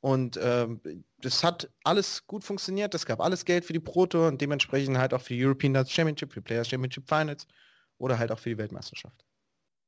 Und 0.00 0.38
ähm, 0.42 0.80
das 1.18 1.44
hat 1.44 1.70
alles 1.84 2.26
gut 2.26 2.42
funktioniert. 2.42 2.94
Es 2.94 3.06
gab 3.06 3.20
alles 3.20 3.44
Geld 3.44 3.64
für 3.64 3.72
die 3.72 3.80
Proto 3.80 4.26
und 4.26 4.40
dementsprechend 4.40 4.98
halt 4.98 5.14
auch 5.14 5.20
für 5.22 5.34
die 5.34 5.44
European 5.44 5.74
Darts 5.74 5.92
Championship, 5.92 6.32
für 6.32 6.42
Players 6.42 6.68
Championship 6.68 7.08
Finals 7.08 7.46
oder 7.98 8.18
halt 8.18 8.32
auch 8.32 8.38
für 8.38 8.50
die 8.50 8.58
Weltmeisterschaft. 8.58 9.25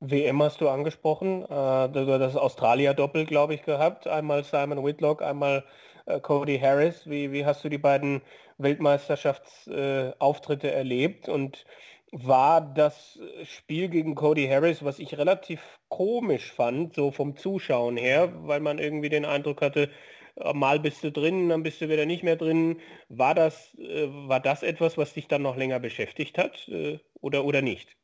WM 0.00 0.42
hast 0.42 0.60
du 0.60 0.68
angesprochen, 0.68 1.42
äh, 1.42 1.48
das 1.48 2.36
Australier-Doppel, 2.36 3.26
glaube 3.26 3.54
ich, 3.54 3.62
gehabt. 3.64 4.06
Einmal 4.06 4.44
Simon 4.44 4.84
Whitlock, 4.84 5.22
einmal 5.22 5.64
äh, 6.06 6.20
Cody 6.20 6.56
Harris. 6.58 7.08
Wie, 7.10 7.32
wie 7.32 7.44
hast 7.44 7.64
du 7.64 7.68
die 7.68 7.78
beiden 7.78 8.22
Weltmeisterschaftsauftritte 8.58 10.70
äh, 10.70 10.74
erlebt? 10.74 11.28
Und 11.28 11.66
war 12.12 12.60
das 12.60 13.18
Spiel 13.42 13.88
gegen 13.88 14.14
Cody 14.14 14.46
Harris, 14.46 14.84
was 14.84 15.00
ich 15.00 15.18
relativ 15.18 15.80
komisch 15.88 16.52
fand, 16.52 16.94
so 16.94 17.10
vom 17.10 17.36
Zuschauen 17.36 17.96
her, 17.96 18.32
weil 18.46 18.60
man 18.60 18.78
irgendwie 18.78 19.08
den 19.08 19.24
Eindruck 19.24 19.62
hatte, 19.62 19.90
mal 20.54 20.78
bist 20.80 21.02
du 21.04 21.10
drin, 21.12 21.48
dann 21.48 21.62
bist 21.64 21.80
du 21.80 21.88
wieder 21.88 22.06
nicht 22.06 22.22
mehr 22.22 22.36
drin. 22.36 22.80
War 23.08 23.34
das, 23.34 23.76
war 23.76 24.40
das 24.40 24.62
etwas, 24.62 24.96
was 24.96 25.14
dich 25.14 25.26
dann 25.28 25.42
noch 25.42 25.56
länger 25.56 25.80
beschäftigt 25.80 26.38
hat 26.38 26.70
oder, 27.20 27.44
oder 27.44 27.60
nicht? 27.60 27.97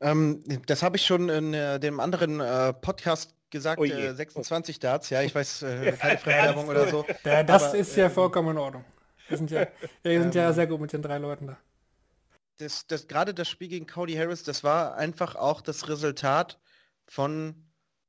Ähm, 0.00 0.42
das 0.66 0.82
habe 0.82 0.96
ich 0.96 1.04
schon 1.04 1.28
in 1.28 1.54
äh, 1.54 1.80
dem 1.80 2.00
anderen 2.00 2.40
äh, 2.40 2.72
Podcast 2.72 3.34
gesagt, 3.50 3.82
äh, 3.82 4.14
26 4.14 4.78
Darts, 4.78 5.10
ja, 5.10 5.22
ich 5.22 5.34
weiß, 5.34 5.62
äh, 5.62 5.92
keine 5.98 6.18
Fremdwerbung 6.18 6.68
oder 6.68 6.88
so. 6.88 7.04
Ja, 7.24 7.42
das 7.42 7.64
aber, 7.64 7.78
ist 7.78 7.96
ja 7.96 8.10
vollkommen 8.10 8.50
in 8.50 8.58
Ordnung. 8.58 8.84
Wir 9.28 9.36
sind 9.36 9.50
ja, 9.50 9.66
wir 10.02 10.22
sind 10.22 10.34
ja 10.34 10.48
ähm, 10.48 10.54
sehr 10.54 10.66
gut 10.66 10.80
mit 10.80 10.92
den 10.92 11.02
drei 11.02 11.18
Leuten 11.18 11.48
da. 11.48 11.58
Das, 12.58 12.86
das, 12.86 13.06
gerade 13.06 13.34
das 13.34 13.48
Spiel 13.48 13.68
gegen 13.68 13.86
Cody 13.86 14.14
Harris, 14.14 14.42
das 14.42 14.64
war 14.64 14.96
einfach 14.96 15.36
auch 15.36 15.60
das 15.60 15.88
Resultat 15.88 16.58
von 17.06 17.54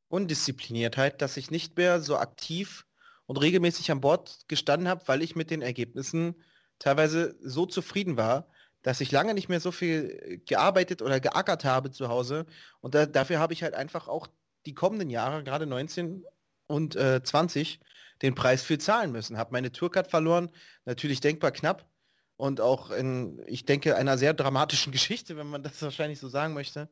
Undiszipliniertheit, 0.07 1.21
dass 1.21 1.37
ich 1.37 1.51
nicht 1.51 1.77
mehr 1.77 2.01
so 2.01 2.17
aktiv 2.17 2.85
und 3.27 3.37
regelmäßig 3.37 3.91
an 3.91 4.01
Bord 4.01 4.39
gestanden 4.47 4.87
habe, 4.87 5.07
weil 5.07 5.21
ich 5.21 5.35
mit 5.35 5.51
den 5.51 5.61
Ergebnissen 5.61 6.35
teilweise 6.79 7.35
so 7.41 7.65
zufrieden 7.65 8.17
war, 8.17 8.47
dass 8.81 9.01
ich 9.01 9.11
lange 9.11 9.33
nicht 9.33 9.49
mehr 9.49 9.59
so 9.59 9.71
viel 9.71 10.41
gearbeitet 10.45 11.01
oder 11.01 11.19
geackert 11.19 11.65
habe 11.65 11.91
zu 11.91 12.07
Hause. 12.07 12.45
Und 12.81 12.95
da, 12.95 13.05
dafür 13.05 13.39
habe 13.39 13.53
ich 13.53 13.63
halt 13.63 13.73
einfach 13.73 14.07
auch 14.07 14.27
die 14.65 14.73
kommenden 14.73 15.09
Jahre, 15.09 15.43
gerade 15.43 15.65
19 15.65 16.23
und 16.67 16.95
äh, 16.95 17.21
20, 17.23 17.79
den 18.21 18.35
Preis 18.35 18.63
für 18.63 18.77
zahlen 18.77 19.11
müssen. 19.11 19.37
Habe 19.37 19.51
meine 19.51 19.71
Tourcard 19.71 20.09
verloren, 20.09 20.51
natürlich 20.85 21.19
denkbar 21.21 21.51
knapp 21.51 21.89
und 22.37 22.61
auch 22.61 22.91
in, 22.91 23.41
ich 23.47 23.65
denke, 23.65 23.95
einer 23.95 24.17
sehr 24.17 24.33
dramatischen 24.33 24.91
Geschichte, 24.93 25.37
wenn 25.37 25.47
man 25.47 25.63
das 25.63 25.81
wahrscheinlich 25.81 26.19
so 26.19 26.29
sagen 26.29 26.53
möchte. 26.53 26.89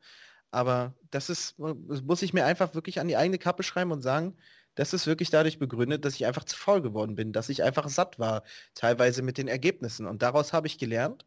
Aber 0.50 0.94
das 1.10 1.30
ist, 1.30 1.56
das 1.58 2.02
muss 2.02 2.22
ich 2.22 2.32
mir 2.32 2.44
einfach 2.46 2.74
wirklich 2.74 3.00
an 3.00 3.08
die 3.08 3.16
eigene 3.16 3.38
Kappe 3.38 3.62
schreiben 3.62 3.92
und 3.92 4.02
sagen, 4.02 4.36
das 4.74 4.92
ist 4.94 5.06
wirklich 5.06 5.30
dadurch 5.30 5.58
begründet, 5.58 6.04
dass 6.04 6.14
ich 6.14 6.26
einfach 6.26 6.44
zu 6.44 6.56
faul 6.56 6.80
geworden 6.82 7.16
bin, 7.16 7.32
dass 7.32 7.48
ich 7.48 7.62
einfach 7.64 7.88
satt 7.88 8.18
war, 8.18 8.44
teilweise 8.74 9.22
mit 9.22 9.36
den 9.36 9.48
Ergebnissen. 9.48 10.06
Und 10.06 10.22
daraus 10.22 10.52
habe 10.52 10.66
ich 10.68 10.78
gelernt 10.78 11.26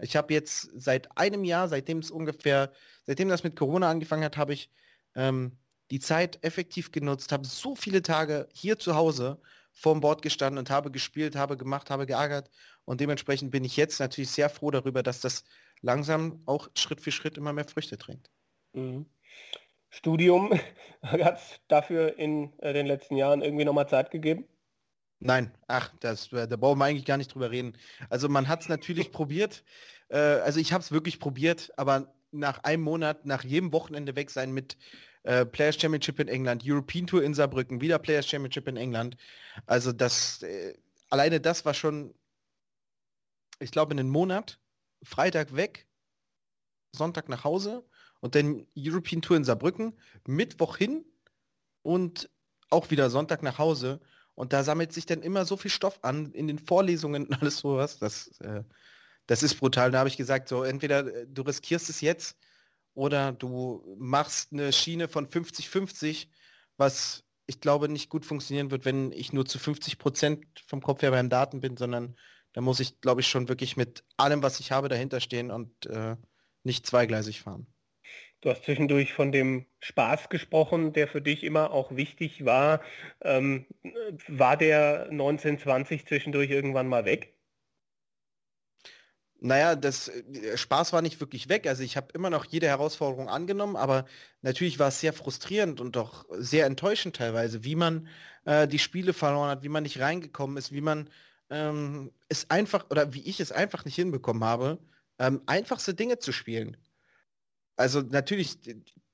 ich 0.00 0.16
habe 0.16 0.32
jetzt 0.32 0.70
seit 0.74 1.16
einem 1.16 1.44
Jahr, 1.44 1.68
seitdem 1.68 1.98
es 1.98 2.10
ungefähr, 2.10 2.72
seitdem 3.04 3.28
das 3.28 3.44
mit 3.44 3.56
Corona 3.56 3.90
angefangen 3.90 4.24
hat, 4.24 4.36
habe 4.36 4.52
ich 4.52 4.70
ähm, 5.14 5.58
die 5.90 6.00
Zeit 6.00 6.38
effektiv 6.42 6.92
genutzt, 6.92 7.32
habe 7.32 7.46
so 7.46 7.74
viele 7.74 8.02
Tage 8.02 8.48
hier 8.52 8.78
zu 8.78 8.94
Hause 8.94 9.40
vorm 9.72 10.00
Bord 10.00 10.22
gestanden 10.22 10.58
und 10.58 10.70
habe 10.70 10.90
gespielt, 10.90 11.36
habe 11.36 11.56
gemacht, 11.56 11.90
habe 11.90 12.06
geärgert. 12.06 12.50
Und 12.84 13.00
dementsprechend 13.00 13.50
bin 13.50 13.64
ich 13.64 13.76
jetzt 13.76 14.00
natürlich 14.00 14.30
sehr 14.30 14.50
froh 14.50 14.70
darüber, 14.70 15.02
dass 15.02 15.20
das 15.20 15.44
langsam 15.80 16.42
auch 16.46 16.68
Schritt 16.76 17.00
für 17.00 17.12
Schritt 17.12 17.38
immer 17.38 17.52
mehr 17.52 17.64
Früchte 17.64 17.96
trägt. 17.96 18.30
Mhm. 18.72 19.06
Studium 19.90 20.52
hat 21.02 21.38
es 21.38 21.60
dafür 21.68 22.18
in 22.18 22.52
äh, 22.58 22.72
den 22.72 22.86
letzten 22.86 23.16
Jahren 23.16 23.42
irgendwie 23.42 23.64
nochmal 23.64 23.88
Zeit 23.88 24.10
gegeben? 24.10 24.46
Nein, 25.20 25.52
ach, 25.66 25.92
das, 26.00 26.32
äh, 26.32 26.46
da 26.46 26.56
brauchen 26.56 26.78
wir 26.78 26.84
eigentlich 26.84 27.04
gar 27.04 27.16
nicht 27.16 27.34
drüber 27.34 27.50
reden. 27.50 27.76
Also 28.08 28.28
man 28.28 28.48
hat 28.48 28.62
es 28.62 28.68
natürlich 28.68 29.10
probiert. 29.12 29.64
Äh, 30.08 30.18
also 30.18 30.60
ich 30.60 30.72
habe 30.72 30.82
es 30.82 30.92
wirklich 30.92 31.18
probiert, 31.18 31.72
aber 31.76 32.14
nach 32.30 32.62
einem 32.64 32.82
Monat, 32.82 33.26
nach 33.26 33.44
jedem 33.44 33.72
Wochenende 33.72 34.14
weg 34.14 34.30
sein 34.30 34.52
mit 34.52 34.76
äh, 35.24 35.44
Players 35.44 35.80
Championship 35.80 36.20
in 36.20 36.28
England, 36.28 36.62
European 36.64 37.06
Tour 37.06 37.22
in 37.22 37.34
Saarbrücken, 37.34 37.80
wieder 37.80 37.98
Players 37.98 38.28
Championship 38.28 38.68
in 38.68 38.76
England. 38.76 39.16
Also 39.66 39.92
das, 39.92 40.42
äh, 40.42 40.74
alleine 41.10 41.40
das 41.40 41.64
war 41.64 41.74
schon, 41.74 42.14
ich 43.58 43.70
glaube, 43.70 43.92
einen 43.92 44.10
Monat, 44.10 44.58
Freitag 45.02 45.56
weg, 45.56 45.86
Sonntag 46.92 47.28
nach 47.28 47.44
Hause 47.44 47.84
und 48.20 48.34
dann 48.34 48.66
European 48.76 49.22
Tour 49.22 49.36
in 49.36 49.44
Saarbrücken, 49.44 49.98
Mittwoch 50.26 50.76
hin 50.76 51.04
und 51.82 52.30
auch 52.70 52.90
wieder 52.90 53.10
Sonntag 53.10 53.42
nach 53.42 53.58
Hause. 53.58 54.00
Und 54.38 54.52
da 54.52 54.62
sammelt 54.62 54.92
sich 54.92 55.04
dann 55.04 55.20
immer 55.22 55.44
so 55.44 55.56
viel 55.56 55.70
Stoff 55.70 55.98
an 56.02 56.30
in 56.30 56.46
den 56.46 56.60
Vorlesungen 56.60 57.26
und 57.26 57.42
alles 57.42 57.58
sowas. 57.58 57.98
Das, 57.98 58.28
äh, 58.38 58.62
das 59.26 59.42
ist 59.42 59.56
brutal. 59.56 59.90
Da 59.90 59.98
habe 59.98 60.08
ich 60.08 60.16
gesagt, 60.16 60.48
so 60.48 60.62
entweder 60.62 61.12
äh, 61.12 61.26
du 61.26 61.42
riskierst 61.42 61.90
es 61.90 62.00
jetzt 62.00 62.38
oder 62.94 63.32
du 63.32 63.96
machst 63.98 64.52
eine 64.52 64.72
Schiene 64.72 65.08
von 65.08 65.26
50-50, 65.26 66.28
was 66.76 67.24
ich 67.46 67.60
glaube 67.60 67.88
nicht 67.88 68.10
gut 68.10 68.24
funktionieren 68.24 68.70
wird, 68.70 68.84
wenn 68.84 69.10
ich 69.10 69.32
nur 69.32 69.44
zu 69.44 69.58
50 69.58 69.98
Prozent 69.98 70.46
vom 70.64 70.82
Kopf 70.82 71.02
her 71.02 71.10
beim 71.10 71.30
Daten 71.30 71.60
bin, 71.60 71.76
sondern 71.76 72.14
da 72.52 72.60
muss 72.60 72.78
ich, 72.78 73.00
glaube 73.00 73.22
ich, 73.22 73.26
schon 73.26 73.48
wirklich 73.48 73.76
mit 73.76 74.04
allem, 74.18 74.44
was 74.44 74.60
ich 74.60 74.70
habe, 74.70 74.88
dahinter 74.88 75.18
stehen 75.18 75.50
und 75.50 75.86
äh, 75.86 76.14
nicht 76.62 76.86
zweigleisig 76.86 77.40
fahren. 77.40 77.66
Du 78.40 78.50
hast 78.50 78.64
zwischendurch 78.64 79.12
von 79.14 79.32
dem 79.32 79.66
Spaß 79.80 80.28
gesprochen, 80.28 80.92
der 80.92 81.08
für 81.08 81.20
dich 81.22 81.42
immer 81.44 81.70
auch 81.72 81.94
wichtig 81.96 82.44
war. 82.44 82.80
Ähm, 83.22 83.66
war 84.28 84.56
der 84.56 85.08
1920 85.10 86.06
zwischendurch 86.06 86.50
irgendwann 86.50 86.88
mal 86.88 87.04
weg? 87.04 87.34
Naja, 89.40 89.76
das 89.76 90.08
äh, 90.08 90.56
Spaß 90.56 90.92
war 90.92 91.02
nicht 91.02 91.20
wirklich 91.20 91.48
weg. 91.48 91.66
Also 91.66 91.82
ich 91.82 91.96
habe 91.96 92.08
immer 92.14 92.30
noch 92.30 92.44
jede 92.44 92.66
Herausforderung 92.66 93.28
angenommen, 93.28 93.76
aber 93.76 94.04
natürlich 94.42 94.78
war 94.78 94.88
es 94.88 95.00
sehr 95.00 95.12
frustrierend 95.12 95.80
und 95.80 95.94
doch 95.96 96.24
sehr 96.30 96.66
enttäuschend 96.66 97.16
teilweise, 97.16 97.62
wie 97.64 97.76
man 97.76 98.08
äh, 98.44 98.66
die 98.66 98.78
Spiele 98.80 99.12
verloren 99.12 99.50
hat, 99.50 99.62
wie 99.62 99.68
man 99.68 99.84
nicht 99.84 100.00
reingekommen 100.00 100.56
ist, 100.56 100.72
wie 100.72 100.80
man 100.80 101.08
ähm, 101.50 102.12
es 102.28 102.50
einfach 102.50 102.90
oder 102.90 103.14
wie 103.14 103.22
ich 103.22 103.38
es 103.40 103.52
einfach 103.52 103.84
nicht 103.84 103.94
hinbekommen 103.94 104.42
habe, 104.44 104.78
ähm, 105.18 105.42
einfachste 105.46 105.94
Dinge 105.94 106.18
zu 106.18 106.32
spielen. 106.32 106.76
Also 107.78 108.00
natürlich, 108.00 108.58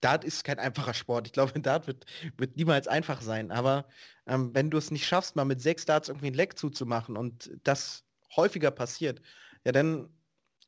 Dart 0.00 0.24
ist 0.24 0.42
kein 0.42 0.58
einfacher 0.58 0.94
Sport. 0.94 1.26
Ich 1.26 1.32
glaube, 1.32 1.52
Dart 1.60 1.86
wird, 1.86 2.06
wird 2.36 2.56
niemals 2.56 2.88
einfach 2.88 3.20
sein. 3.20 3.50
Aber 3.50 3.86
ähm, 4.26 4.50
wenn 4.54 4.70
du 4.70 4.78
es 4.78 4.90
nicht 4.90 5.06
schaffst, 5.06 5.36
mal 5.36 5.44
mit 5.44 5.60
sechs 5.60 5.84
Darts 5.84 6.08
irgendwie 6.08 6.28
ein 6.28 6.34
Leck 6.34 6.58
zuzumachen 6.58 7.16
und 7.16 7.50
das 7.62 8.04
häufiger 8.34 8.70
passiert, 8.70 9.20
ja, 9.64 9.72
dann 9.72 10.08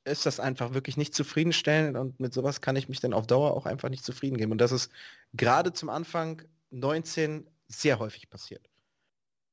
ist 0.05 0.25
das 0.25 0.39
einfach 0.39 0.73
wirklich 0.73 0.97
nicht 0.97 1.15
zufriedenstellend 1.15 1.97
und 1.97 2.21
mit 2.21 2.33
sowas 2.33 2.61
kann 2.61 2.77
ich 2.77 2.89
mich 2.89 3.01
dann 3.01 3.13
auf 3.13 3.27
Dauer 3.27 3.55
auch 3.55 3.67
einfach 3.67 3.89
nicht 3.89 4.05
zufrieden 4.05 4.37
geben. 4.37 4.53
Und 4.53 4.59
das 4.59 4.73
ist 4.73 4.93
gerade 5.33 5.73
zum 5.73 5.89
Anfang 5.89 6.43
19 6.71 7.49
sehr 7.67 7.99
häufig 7.99 8.29
passiert. 8.31 8.69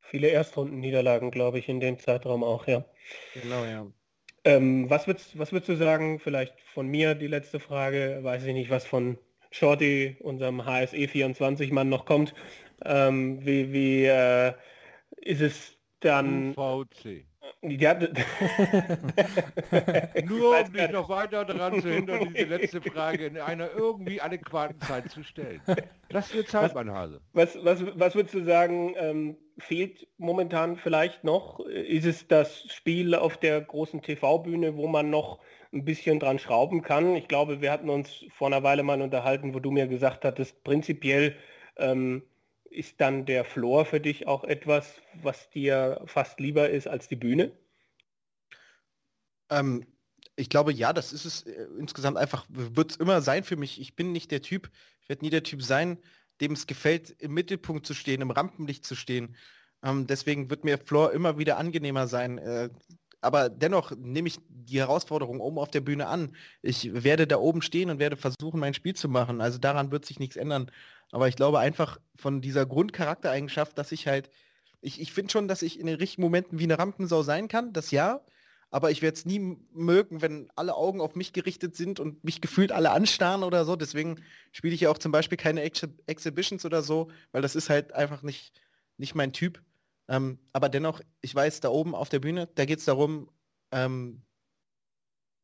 Viele 0.01 0.27
Erstrunden-Niederlagen, 0.27 1.31
glaube 1.31 1.57
ich, 1.57 1.69
in 1.69 1.79
dem 1.79 1.97
Zeitraum 1.97 2.43
auch, 2.43 2.67
ja. 2.67 2.85
Genau, 3.33 3.65
ja. 3.65 3.87
Ähm, 4.45 4.89
was, 4.89 5.07
würdest, 5.07 5.37
was 5.39 5.51
würdest 5.51 5.69
du 5.69 5.75
sagen, 5.75 6.19
vielleicht 6.19 6.59
von 6.73 6.87
mir 6.87 7.15
die 7.15 7.27
letzte 7.27 7.59
Frage, 7.59 8.19
weiß 8.21 8.43
ich 8.43 8.53
nicht, 8.53 8.69
was 8.69 8.85
von 8.85 9.17
Shorty, 9.51 10.17
unserem 10.19 10.65
HSE 10.65 10.97
24-Mann 10.97 11.87
noch 11.89 12.05
kommt. 12.05 12.33
Ähm, 12.83 13.45
wie 13.45 13.71
wie 13.71 14.05
äh, 14.05 14.53
ist 15.17 15.41
es 15.41 15.77
dann... 15.99 16.53
UVC. 16.57 17.25
Ja, 17.61 17.93
Nur 20.25 20.59
um 20.59 20.73
dich 20.73 20.89
noch 20.91 21.07
weiter 21.09 21.45
daran 21.45 21.81
zu 21.81 21.89
hindern, 21.89 22.33
diese 22.37 22.45
letzte 22.45 22.81
Frage 22.81 23.27
in 23.27 23.37
einer 23.37 23.71
irgendwie 23.71 24.19
adäquaten 24.21 24.79
Zeit 24.81 25.09
zu 25.11 25.23
stellen. 25.23 25.61
Lass 26.09 26.31
dir 26.31 26.45
Zeit, 26.45 26.75
mein 26.75 26.91
Hase. 26.91 27.21
Was, 27.31 27.57
was, 27.63 27.83
was 27.97 28.15
würdest 28.15 28.35
du 28.35 28.43
sagen, 28.43 28.95
ähm, 28.97 29.37
fehlt 29.57 30.07
momentan 30.17 30.77
vielleicht 30.77 31.23
noch? 31.23 31.59
Ist 31.59 32.05
es 32.05 32.27
das 32.27 32.65
Spiel 32.71 33.15
auf 33.15 33.38
der 33.38 33.61
großen 33.61 34.01
TV-Bühne, 34.01 34.75
wo 34.75 34.88
man 34.88 35.09
noch 35.09 35.39
ein 35.71 35.85
bisschen 35.85 36.19
dran 36.19 36.39
schrauben 36.39 36.81
kann? 36.81 37.15
Ich 37.15 37.27
glaube, 37.27 37.61
wir 37.61 37.71
hatten 37.71 37.89
uns 37.89 38.25
vor 38.38 38.47
einer 38.47 38.63
Weile 38.63 38.84
mal 38.84 39.01
unterhalten, 39.01 39.53
wo 39.53 39.59
du 39.59 39.71
mir 39.71 39.88
gesagt 39.88 40.25
hattest, 40.25 40.63
prinzipiell 40.63 41.35
ähm, 41.77 42.23
ist 42.69 42.99
dann 42.99 43.25
der 43.25 43.45
Floor 43.45 43.85
für 43.85 43.99
dich 43.99 44.27
auch 44.27 44.43
etwas, 44.43 45.01
was 45.21 45.49
dir 45.49 46.01
fast 46.05 46.39
lieber 46.39 46.69
ist 46.69 46.88
als 46.88 47.07
die 47.07 47.15
Bühne? 47.15 47.51
Ähm, 49.49 49.85
ich 50.35 50.49
glaube, 50.49 50.73
ja, 50.73 50.93
das 50.93 51.13
ist 51.13 51.25
es 51.25 51.43
äh, 51.43 51.67
insgesamt 51.77 52.17
einfach, 52.17 52.45
wird 52.49 52.91
es 52.91 52.97
immer 52.97 53.21
sein 53.21 53.43
für 53.43 53.55
mich. 53.55 53.80
Ich 53.80 53.95
bin 53.95 54.11
nicht 54.11 54.31
der 54.31 54.41
Typ, 54.41 54.71
ich 55.01 55.09
werde 55.09 55.23
nie 55.23 55.30
der 55.30 55.43
Typ 55.43 55.61
sein, 55.61 55.99
dem 56.43 56.53
es 56.53 56.67
gefällt, 56.67 57.09
im 57.19 57.33
Mittelpunkt 57.33 57.85
zu 57.87 57.93
stehen, 57.93 58.21
im 58.21 58.31
Rampenlicht 58.31 58.85
zu 58.85 58.95
stehen. 58.95 59.35
Ähm, 59.83 60.07
deswegen 60.07 60.49
wird 60.49 60.63
mir 60.63 60.77
Floor 60.77 61.11
immer 61.13 61.37
wieder 61.37 61.57
angenehmer 61.57 62.07
sein. 62.07 62.37
Äh, 62.37 62.69
aber 63.21 63.49
dennoch 63.49 63.91
nehme 63.95 64.27
ich 64.27 64.37
die 64.49 64.79
Herausforderung 64.79 65.39
oben 65.39 65.57
auf 65.57 65.71
der 65.71 65.79
Bühne 65.79 66.07
an. 66.07 66.35
Ich 66.61 66.91
werde 66.93 67.25
da 67.25 67.37
oben 67.37 67.61
stehen 67.61 67.89
und 67.89 67.99
werde 67.99 68.17
versuchen, 68.17 68.59
mein 68.59 68.73
Spiel 68.73 68.95
zu 68.95 69.07
machen. 69.07 69.39
Also 69.39 69.59
daran 69.59 69.91
wird 69.91 70.05
sich 70.05 70.19
nichts 70.19 70.35
ändern. 70.35 70.69
Aber 71.11 71.29
ich 71.29 71.37
glaube 71.37 71.59
einfach 71.59 71.99
von 72.17 72.41
dieser 72.41 72.65
Grundcharaktereigenschaft, 72.65 73.77
dass 73.77 73.93
ich 73.93 74.07
halt, 74.07 74.29
ich, 74.81 74.99
ich 74.99 75.13
finde 75.13 75.31
schon, 75.31 75.47
dass 75.47 75.61
ich 75.61 75.79
in 75.79 75.85
den 75.85 75.95
richtigen 75.95 76.23
Momenten 76.23 76.59
wie 76.59 76.65
eine 76.65 76.77
Rampensau 76.77 77.23
sein 77.23 77.47
kann, 77.47 77.71
das 77.71 77.91
ja. 77.91 78.21
Aber 78.73 78.89
ich 78.89 79.03
werde 79.03 79.15
es 79.15 79.23
nie 79.23 79.59
mögen, 79.71 80.23
wenn 80.23 80.49
alle 80.55 80.73
Augen 80.73 80.99
auf 80.99 81.13
mich 81.13 81.31
gerichtet 81.31 81.75
sind 81.75 81.99
und 81.99 82.23
mich 82.23 82.41
gefühlt 82.41 82.71
alle 82.71 82.89
anstarren 82.89 83.43
oder 83.43 83.65
so. 83.65 83.75
Deswegen 83.75 84.19
spiele 84.51 84.73
ich 84.73 84.81
ja 84.81 84.89
auch 84.89 84.97
zum 84.97 85.11
Beispiel 85.11 85.37
keine 85.37 85.61
Ex 85.61 85.87
Exhibitions 86.07 86.65
oder 86.65 86.81
so, 86.81 87.11
weil 87.31 87.43
das 87.43 87.55
ist 87.55 87.69
halt 87.69 87.93
einfach 87.93 88.23
nicht, 88.23 88.59
nicht 88.97 89.13
mein 89.13 89.31
Typ. 89.31 89.61
Ähm, 90.07 90.39
aber 90.53 90.69
dennoch, 90.69 91.01
ich 91.21 91.35
weiß, 91.35 91.59
da 91.59 91.69
oben 91.69 91.93
auf 91.93 92.09
der 92.09 92.17
Bühne, 92.17 92.49
da 92.55 92.65
geht 92.65 92.79
es 92.79 92.85
darum, 92.85 93.29
ähm, 93.71 94.23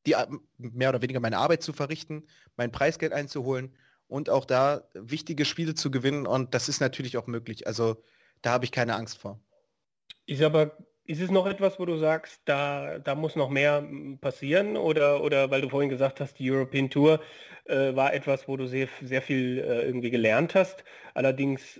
die, 0.07 0.15
mehr 0.57 0.89
oder 0.89 1.03
weniger 1.03 1.19
meine 1.19 1.38
Arbeit 1.38 1.61
zu 1.61 1.72
verrichten, 1.72 2.26
mein 2.57 2.72
Preisgeld 2.72 3.14
einzuholen 3.14 3.77
und 4.07 4.31
auch 4.31 4.45
da 4.45 4.89
wichtige 4.95 5.45
Spiele 5.45 5.76
zu 5.76 5.91
gewinnen 5.91 6.26
und 6.26 6.56
das 6.56 6.68
ist 6.68 6.81
natürlich 6.81 7.15
auch 7.15 7.27
möglich. 7.27 7.68
Also 7.68 8.03
da 8.41 8.53
habe 8.53 8.65
ich 8.65 8.72
keine 8.72 8.95
Angst 8.95 9.19
vor. 9.19 9.39
Ist 10.26 10.41
aber 10.41 10.76
ist 11.10 11.22
es 11.22 11.31
noch 11.31 11.48
etwas, 11.48 11.80
wo 11.80 11.86
du 11.86 11.98
sagst, 11.98 12.40
da, 12.45 12.99
da 12.99 13.15
muss 13.15 13.36
noch 13.36 13.49
mehr 13.49 13.84
passieren 14.22 14.77
oder, 14.77 15.23
oder 15.23 15.49
weil 15.49 15.61
du 15.61 15.69
vorhin 15.69 15.90
gesagt 15.90 16.19
hast, 16.19 16.38
die 16.38 16.52
European 16.52 16.91
Tour 16.91 17.19
äh, 17.65 17.95
war 17.95 18.14
etwas, 18.14 18.48
wo 18.48 18.57
du 18.57 18.68
sehr, 18.68 18.88
sehr 19.02 19.23
viel 19.23 19.57
äh, 19.57 19.88
irgendwie 19.88 20.11
gelernt 20.11 20.53
hast. 20.53 20.84
Allerdings 21.15 21.80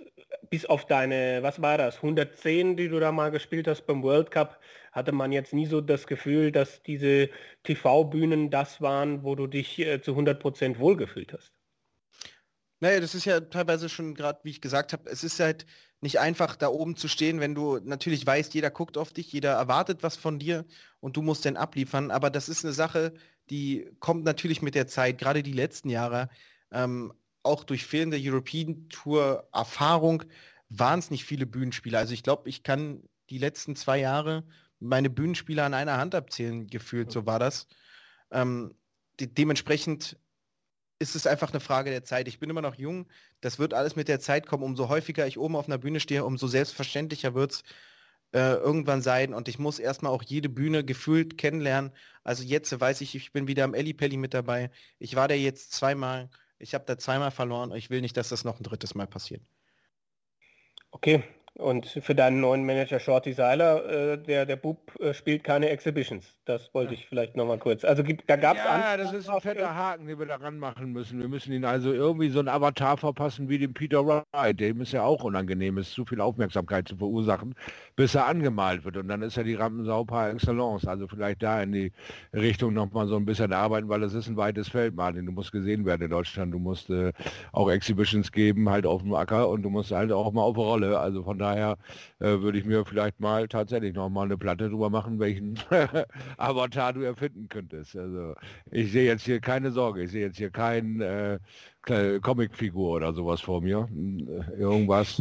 bis 0.50 0.66
auf 0.66 0.84
deine, 0.84 1.44
was 1.44 1.62
war 1.62 1.78
das, 1.78 2.02
110, 2.02 2.76
die 2.76 2.88
du 2.88 2.98
da 2.98 3.12
mal 3.12 3.30
gespielt 3.30 3.68
hast 3.68 3.86
beim 3.86 4.02
World 4.02 4.32
Cup, 4.32 4.60
hatte 4.90 5.12
man 5.12 5.30
jetzt 5.30 5.54
nie 5.54 5.66
so 5.66 5.80
das 5.80 6.08
Gefühl, 6.08 6.50
dass 6.50 6.82
diese 6.82 7.30
TV-Bühnen 7.62 8.50
das 8.50 8.80
waren, 8.80 9.22
wo 9.22 9.36
du 9.36 9.46
dich 9.46 9.78
äh, 9.78 10.02
zu 10.02 10.16
100% 10.16 10.80
wohlgefühlt 10.80 11.32
hast. 11.34 11.52
Naja, 12.80 12.98
das 12.98 13.14
ist 13.14 13.26
ja 13.26 13.38
teilweise 13.38 13.88
schon 13.88 14.16
gerade, 14.16 14.40
wie 14.42 14.50
ich 14.50 14.60
gesagt 14.60 14.92
habe, 14.92 15.08
es 15.08 15.22
ist 15.22 15.38
halt 15.38 15.66
nicht 16.00 16.18
einfach 16.18 16.56
da 16.56 16.68
oben 16.68 16.96
zu 16.96 17.08
stehen, 17.08 17.40
wenn 17.40 17.54
du 17.54 17.78
natürlich 17.78 18.26
weißt, 18.26 18.54
jeder 18.54 18.70
guckt 18.70 18.96
auf 18.96 19.12
dich, 19.12 19.32
jeder 19.32 19.52
erwartet 19.52 20.02
was 20.02 20.16
von 20.16 20.38
dir 20.38 20.64
und 21.00 21.16
du 21.16 21.22
musst 21.22 21.44
dann 21.44 21.56
abliefern. 21.56 22.10
Aber 22.10 22.30
das 22.30 22.48
ist 22.48 22.64
eine 22.64 22.72
Sache, 22.72 23.12
die 23.50 23.90
kommt 24.00 24.24
natürlich 24.24 24.62
mit 24.62 24.74
der 24.74 24.86
Zeit, 24.86 25.18
gerade 25.18 25.42
die 25.42 25.52
letzten 25.52 25.90
Jahre, 25.90 26.30
ähm, 26.70 27.12
auch 27.42 27.64
durch 27.64 27.84
fehlende 27.86 28.18
European 28.20 28.88
Tour 28.88 29.48
Erfahrung 29.52 30.24
waren 30.68 30.98
es 30.98 31.10
nicht 31.10 31.24
viele 31.24 31.46
Bühnenspieler. 31.46 31.98
Also 31.98 32.14
ich 32.14 32.22
glaube, 32.22 32.48
ich 32.48 32.62
kann 32.62 33.02
die 33.28 33.38
letzten 33.38 33.76
zwei 33.76 33.98
Jahre 33.98 34.44
meine 34.78 35.10
Bühnenspieler 35.10 35.64
an 35.64 35.74
einer 35.74 35.98
Hand 35.98 36.14
abzählen, 36.14 36.66
gefühlt, 36.66 37.12
so 37.12 37.26
war 37.26 37.38
das. 37.38 37.66
Ähm, 38.30 38.74
de 39.18 39.26
dementsprechend 39.26 40.16
ist 41.00 41.16
es 41.16 41.26
einfach 41.26 41.50
eine 41.50 41.60
Frage 41.60 41.90
der 41.90 42.04
Zeit. 42.04 42.28
Ich 42.28 42.38
bin 42.38 42.50
immer 42.50 42.60
noch 42.60 42.76
jung. 42.76 43.06
Das 43.40 43.58
wird 43.58 43.74
alles 43.74 43.96
mit 43.96 44.06
der 44.06 44.20
Zeit 44.20 44.46
kommen. 44.46 44.62
Umso 44.62 44.88
häufiger 44.88 45.26
ich 45.26 45.38
oben 45.38 45.56
auf 45.56 45.66
einer 45.66 45.78
Bühne 45.78 45.98
stehe, 45.98 46.24
umso 46.24 46.46
selbstverständlicher 46.46 47.34
wird 47.34 47.52
es 47.52 47.62
äh, 48.32 48.54
irgendwann 48.54 49.00
sein. 49.00 49.32
Und 49.32 49.48
ich 49.48 49.58
muss 49.58 49.78
erstmal 49.78 50.12
auch 50.12 50.22
jede 50.22 50.50
Bühne 50.50 50.84
gefühlt 50.84 51.38
kennenlernen. 51.38 51.92
Also 52.22 52.44
jetzt 52.44 52.78
weiß 52.78 53.00
ich, 53.00 53.14
ich 53.14 53.32
bin 53.32 53.48
wieder 53.48 53.64
am 53.64 53.74
Ellipelli 53.74 54.18
mit 54.18 54.34
dabei. 54.34 54.70
Ich 54.98 55.16
war 55.16 55.26
da 55.26 55.34
jetzt 55.34 55.72
zweimal. 55.72 56.28
Ich 56.58 56.74
habe 56.74 56.84
da 56.84 56.98
zweimal 56.98 57.30
verloren. 57.30 57.72
Ich 57.72 57.88
will 57.88 58.02
nicht, 58.02 58.18
dass 58.18 58.28
das 58.28 58.44
noch 58.44 58.60
ein 58.60 58.64
drittes 58.64 58.94
Mal 58.94 59.06
passiert. 59.06 59.42
Okay, 60.90 61.24
und 61.58 61.86
für 61.86 62.14
deinen 62.14 62.40
neuen 62.40 62.64
Manager 62.64 62.98
Shorty 62.98 63.32
Seiler, 63.32 63.84
äh, 63.84 64.18
der, 64.18 64.46
der 64.46 64.56
Bub 64.56 64.78
äh, 64.98 65.12
spielt 65.12 65.44
keine 65.44 65.68
Exhibitions. 65.68 66.36
Das 66.46 66.72
wollte 66.74 66.94
ich 66.94 67.06
vielleicht 67.06 67.36
nochmal 67.36 67.58
kurz. 67.58 67.84
Also 67.84 68.02
gibt, 68.02 68.28
da 68.28 68.36
gab 68.36 68.56
es 68.56 68.64
Ja, 68.64 68.96
das 68.96 69.12
ist 69.12 69.28
ein 69.28 69.40
fetter 69.40 69.74
Haken, 69.74 70.06
den 70.06 70.18
wir 70.18 70.26
daran 70.26 70.58
machen 70.58 70.92
müssen. 70.92 71.20
Wir 71.20 71.28
müssen 71.28 71.52
ihn 71.52 71.64
also 71.64 71.92
irgendwie 71.92 72.30
so 72.30 72.38
einen 72.38 72.48
Avatar 72.48 72.96
verpassen 72.96 73.48
wie 73.48 73.58
dem 73.58 73.74
Peter 73.74 74.04
Wright. 74.06 74.58
Dem 74.58 74.80
ist 74.80 74.92
ja 74.92 75.02
auch 75.02 75.22
unangenehm, 75.22 75.78
ist 75.78 75.92
zu 75.92 76.04
viel 76.04 76.20
Aufmerksamkeit 76.20 76.88
zu 76.88 76.96
verursachen, 76.96 77.54
bis 77.94 78.14
er 78.14 78.26
angemalt 78.26 78.84
wird. 78.84 78.96
Und 78.96 79.08
dann 79.08 79.22
ist 79.22 79.36
er 79.36 79.44
die 79.44 79.54
Rampensau 79.54 80.04
par 80.04 80.30
excellence. 80.30 80.86
Also 80.86 81.06
vielleicht 81.08 81.42
da 81.42 81.62
in 81.62 81.72
die 81.72 81.92
Richtung 82.32 82.74
nochmal 82.74 83.06
so 83.06 83.16
ein 83.16 83.26
bisschen 83.26 83.52
arbeiten, 83.52 83.88
weil 83.88 84.02
es 84.02 84.14
ist 84.14 84.28
ein 84.28 84.36
weites 84.36 84.68
Feld, 84.68 84.94
Martin. 84.94 85.26
Du 85.26 85.32
musst 85.32 85.52
gesehen 85.52 85.84
werden 85.84 86.02
in 86.02 86.10
Deutschland. 86.10 86.54
Du 86.54 86.58
musst 86.58 86.90
äh, 86.90 87.12
auch 87.52 87.70
Exhibitions 87.70 88.32
geben, 88.32 88.70
halt 88.70 88.86
auf 88.86 89.02
dem 89.02 89.14
Acker 89.14 89.48
und 89.48 89.62
du 89.62 89.70
musst 89.70 89.92
halt 89.92 90.10
auch 90.10 90.32
mal 90.32 90.42
auf 90.42 90.56
Rolle. 90.56 90.98
Also 90.98 91.22
von 91.22 91.38
daher 91.38 91.49
äh, 91.56 91.74
würde 92.18 92.58
ich 92.58 92.64
mir 92.64 92.84
vielleicht 92.84 93.20
mal 93.20 93.48
tatsächlich 93.48 93.94
noch 93.94 94.08
mal 94.08 94.24
eine 94.24 94.36
Platte 94.36 94.68
drüber 94.68 94.90
machen, 94.90 95.18
welchen 95.18 95.58
Avatar 96.36 96.92
du 96.92 97.02
erfinden 97.02 97.48
könntest. 97.48 97.96
Also 97.96 98.34
ich 98.70 98.92
sehe 98.92 99.06
jetzt 99.06 99.24
hier 99.24 99.40
keine 99.40 99.70
Sorge, 99.70 100.02
ich 100.02 100.10
sehe 100.10 100.26
jetzt 100.26 100.38
hier 100.38 100.50
kein 100.50 101.00
äh, 101.00 101.38
Comicfigur 102.20 102.92
oder 102.96 103.12
sowas 103.12 103.40
vor 103.40 103.60
mir. 103.60 103.88
Äh, 103.90 104.60
irgendwas. 104.60 105.20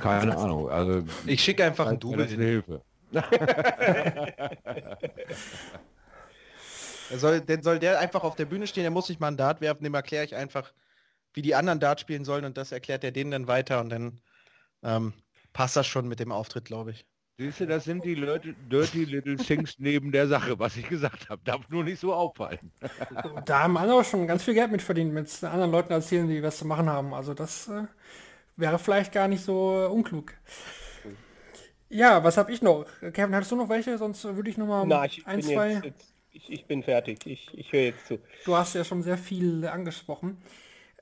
Keine 0.00 0.36
Ahnung. 0.36 0.68
Also 0.68 1.02
ich 1.26 1.40
schicke 1.42 1.64
einfach 1.64 1.86
ein 1.86 1.98
Double. 2.00 2.26
Hilfe. 2.26 2.82
soll, 7.16 7.40
denn 7.40 7.62
soll 7.62 7.78
der 7.78 7.98
einfach 7.98 8.22
auf 8.24 8.36
der 8.36 8.44
Bühne 8.44 8.66
stehen, 8.66 8.82
der 8.82 8.90
muss 8.90 9.08
nicht 9.08 9.20
mal 9.20 9.28
ein 9.28 9.36
Dart 9.36 9.60
werfen, 9.60 9.84
dem 9.84 9.94
erkläre 9.94 10.24
ich 10.24 10.34
einfach, 10.34 10.72
wie 11.32 11.42
die 11.42 11.54
anderen 11.54 11.80
Dart 11.80 12.00
spielen 12.00 12.24
sollen 12.24 12.44
und 12.44 12.56
das 12.56 12.72
erklärt 12.72 13.04
er 13.04 13.12
denen 13.12 13.30
dann 13.30 13.46
weiter 13.48 13.80
und 13.80 13.90
dann 13.90 14.20
ähm, 14.82 15.12
passt 15.52 15.76
das 15.76 15.86
schon 15.86 16.08
mit 16.08 16.20
dem 16.20 16.32
Auftritt, 16.32 16.64
glaube 16.64 16.92
ich. 16.92 17.06
Siehst 17.40 17.60
du, 17.60 17.66
das 17.66 17.84
sind 17.84 18.04
die 18.04 18.16
Leute, 18.16 18.52
Dirty 18.68 19.04
Little 19.04 19.36
Things 19.36 19.76
neben 19.78 20.10
der 20.10 20.26
Sache, 20.26 20.58
was 20.58 20.76
ich 20.76 20.88
gesagt 20.88 21.28
habe. 21.28 21.40
Darf 21.44 21.68
nur 21.68 21.84
nicht 21.84 22.00
so 22.00 22.12
auffallen. 22.12 22.72
da 23.44 23.62
haben 23.62 23.76
andere 23.76 24.02
schon 24.02 24.26
ganz 24.26 24.42
viel 24.42 24.54
Geld 24.54 24.72
mit 24.72 24.82
verdient, 24.82 25.14
mit 25.14 25.44
anderen 25.44 25.70
Leuten 25.70 25.92
erzählen, 25.92 26.26
die 26.26 26.42
was 26.42 26.58
zu 26.58 26.64
machen 26.66 26.90
haben. 26.90 27.14
Also 27.14 27.34
das 27.34 27.68
äh, 27.68 27.84
wäre 28.56 28.80
vielleicht 28.80 29.12
gar 29.12 29.28
nicht 29.28 29.44
so 29.44 29.84
äh, 29.84 29.86
unklug. 29.86 30.34
Ja, 31.88 32.24
was 32.24 32.36
habe 32.36 32.50
ich 32.52 32.60
noch? 32.60 32.86
Kevin, 33.12 33.34
hattest 33.34 33.52
du 33.52 33.56
noch 33.56 33.68
welche? 33.68 33.96
Sonst 33.98 34.24
würde 34.24 34.50
ich 34.50 34.58
noch 34.58 34.66
mal 34.66 34.84
Na, 34.84 35.04
ich 35.04 35.24
ein, 35.24 35.40
zwei... 35.40 35.74
Jetzt, 35.74 35.84
jetzt, 35.84 36.14
ich, 36.32 36.50
ich, 36.50 36.66
bin 36.66 36.82
fertig. 36.82 37.24
Ich, 37.24 37.56
ich 37.56 37.72
höre 37.72 37.82
jetzt 37.82 38.06
zu. 38.08 38.18
Du 38.44 38.56
hast 38.56 38.74
ja 38.74 38.82
schon 38.82 39.02
sehr 39.04 39.16
viel 39.16 39.64
angesprochen. 39.66 40.38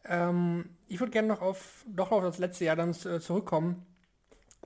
Ähm, 0.09 0.71
ich 0.89 1.01
würde 1.01 1.13
gerne 1.13 1.29
noch 1.29 1.43
auf, 1.43 1.85
doch 1.87 2.13
auf 2.13 2.23
das 2.23 2.39
letzte 2.39 2.65
Jahr 2.65 2.77
dann 2.77 2.91
äh, 2.91 3.21
zurückkommen. 3.21 3.85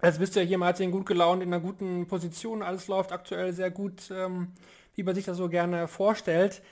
Als 0.00 0.18
bist 0.18 0.34
ja 0.36 0.42
hier, 0.42 0.58
Martin, 0.58 0.90
gut 0.90 1.06
gelaunt, 1.06 1.42
in 1.42 1.52
einer 1.52 1.62
guten 1.62 2.06
Position, 2.06 2.62
alles 2.62 2.88
läuft 2.88 3.12
aktuell 3.12 3.52
sehr 3.52 3.70
gut, 3.70 4.10
ähm, 4.10 4.52
wie 4.94 5.02
man 5.02 5.14
sich 5.14 5.26
das 5.26 5.36
so 5.36 5.48
gerne 5.48 5.88
vorstellt. 5.88 6.62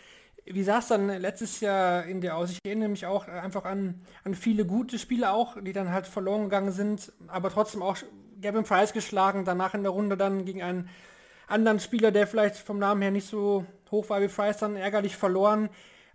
Wie 0.46 0.62
sah 0.62 0.78
es 0.78 0.88
dann 0.88 1.08
letztes 1.08 1.60
Jahr 1.60 2.06
in 2.06 2.22
dir 2.22 2.36
aus? 2.36 2.50
Ich 2.50 2.58
erinnere 2.64 2.88
mich 2.88 3.04
auch 3.04 3.28
einfach 3.28 3.66
an, 3.66 4.00
an 4.24 4.34
viele 4.34 4.64
gute 4.64 4.98
Spiele 4.98 5.30
auch, 5.30 5.60
die 5.60 5.74
dann 5.74 5.92
halt 5.92 6.06
verloren 6.06 6.44
gegangen 6.44 6.72
sind, 6.72 7.12
aber 7.26 7.50
trotzdem 7.50 7.82
auch 7.82 7.98
Gavin 8.40 8.64
Price 8.64 8.94
geschlagen, 8.94 9.44
danach 9.44 9.74
in 9.74 9.82
der 9.82 9.92
Runde 9.92 10.16
dann 10.16 10.46
gegen 10.46 10.62
einen 10.62 10.88
anderen 11.48 11.80
Spieler, 11.80 12.12
der 12.12 12.26
vielleicht 12.26 12.56
vom 12.56 12.78
Namen 12.78 13.02
her 13.02 13.10
nicht 13.10 13.28
so 13.28 13.66
hoch 13.90 14.08
war 14.08 14.22
wie 14.22 14.28
Price, 14.28 14.58
dann 14.58 14.76
ärgerlich 14.76 15.16
verloren 15.16 15.68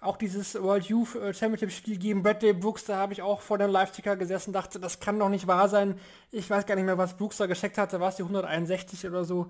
auch 0.04 0.18
dieses 0.18 0.62
World 0.62 0.86
Youth 0.86 1.16
äh, 1.16 1.34
Championship 1.34 1.72
Spiel 1.72 1.98
gegen 1.98 2.24
Bradley 2.24 2.54
Brooks, 2.54 2.86
da 2.86 2.98
habe 2.98 3.14
ich 3.14 3.22
auch 3.22 3.42
vor 3.42 3.58
dem 3.58 3.72
Live-Ticker 3.72 4.16
gesessen, 4.16 4.54
dachte, 4.54 4.80
das 4.80 5.00
kann 5.00 5.20
doch 5.20 5.30
nicht 5.30 5.48
wahr 5.48 5.70
sein. 5.70 6.00
Ich 6.32 6.50
weiß 6.50 6.66
gar 6.66 6.76
nicht 6.76 6.86
mehr, 6.86 6.98
was 6.98 7.16
Brooks 7.16 7.38
da 7.38 7.46
gescheckt 7.46 7.78
hatte, 7.78 8.00
war 8.00 8.10
es 8.10 8.16
die 8.16 8.24
161 8.24 9.08
oder 9.08 9.24
so. 9.24 9.48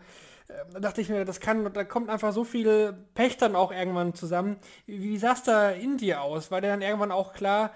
Ähm, 0.49 0.73
da 0.73 0.79
dachte 0.79 1.01
ich 1.01 1.09
mir, 1.09 1.25
das 1.25 1.39
kann, 1.39 1.71
da 1.73 1.83
kommt 1.83 2.09
einfach 2.09 2.33
so 2.33 2.43
viel 2.43 2.93
Pech 3.15 3.37
dann 3.37 3.55
auch 3.55 3.71
irgendwann 3.71 4.13
zusammen. 4.13 4.57
Wie, 4.85 5.01
wie 5.01 5.17
sah 5.17 5.33
es 5.33 5.43
da 5.43 5.71
in 5.71 5.97
dir 5.97 6.21
aus? 6.21 6.51
War 6.51 6.61
der 6.61 6.71
dann 6.71 6.81
irgendwann 6.81 7.11
auch 7.11 7.33
klar, 7.33 7.71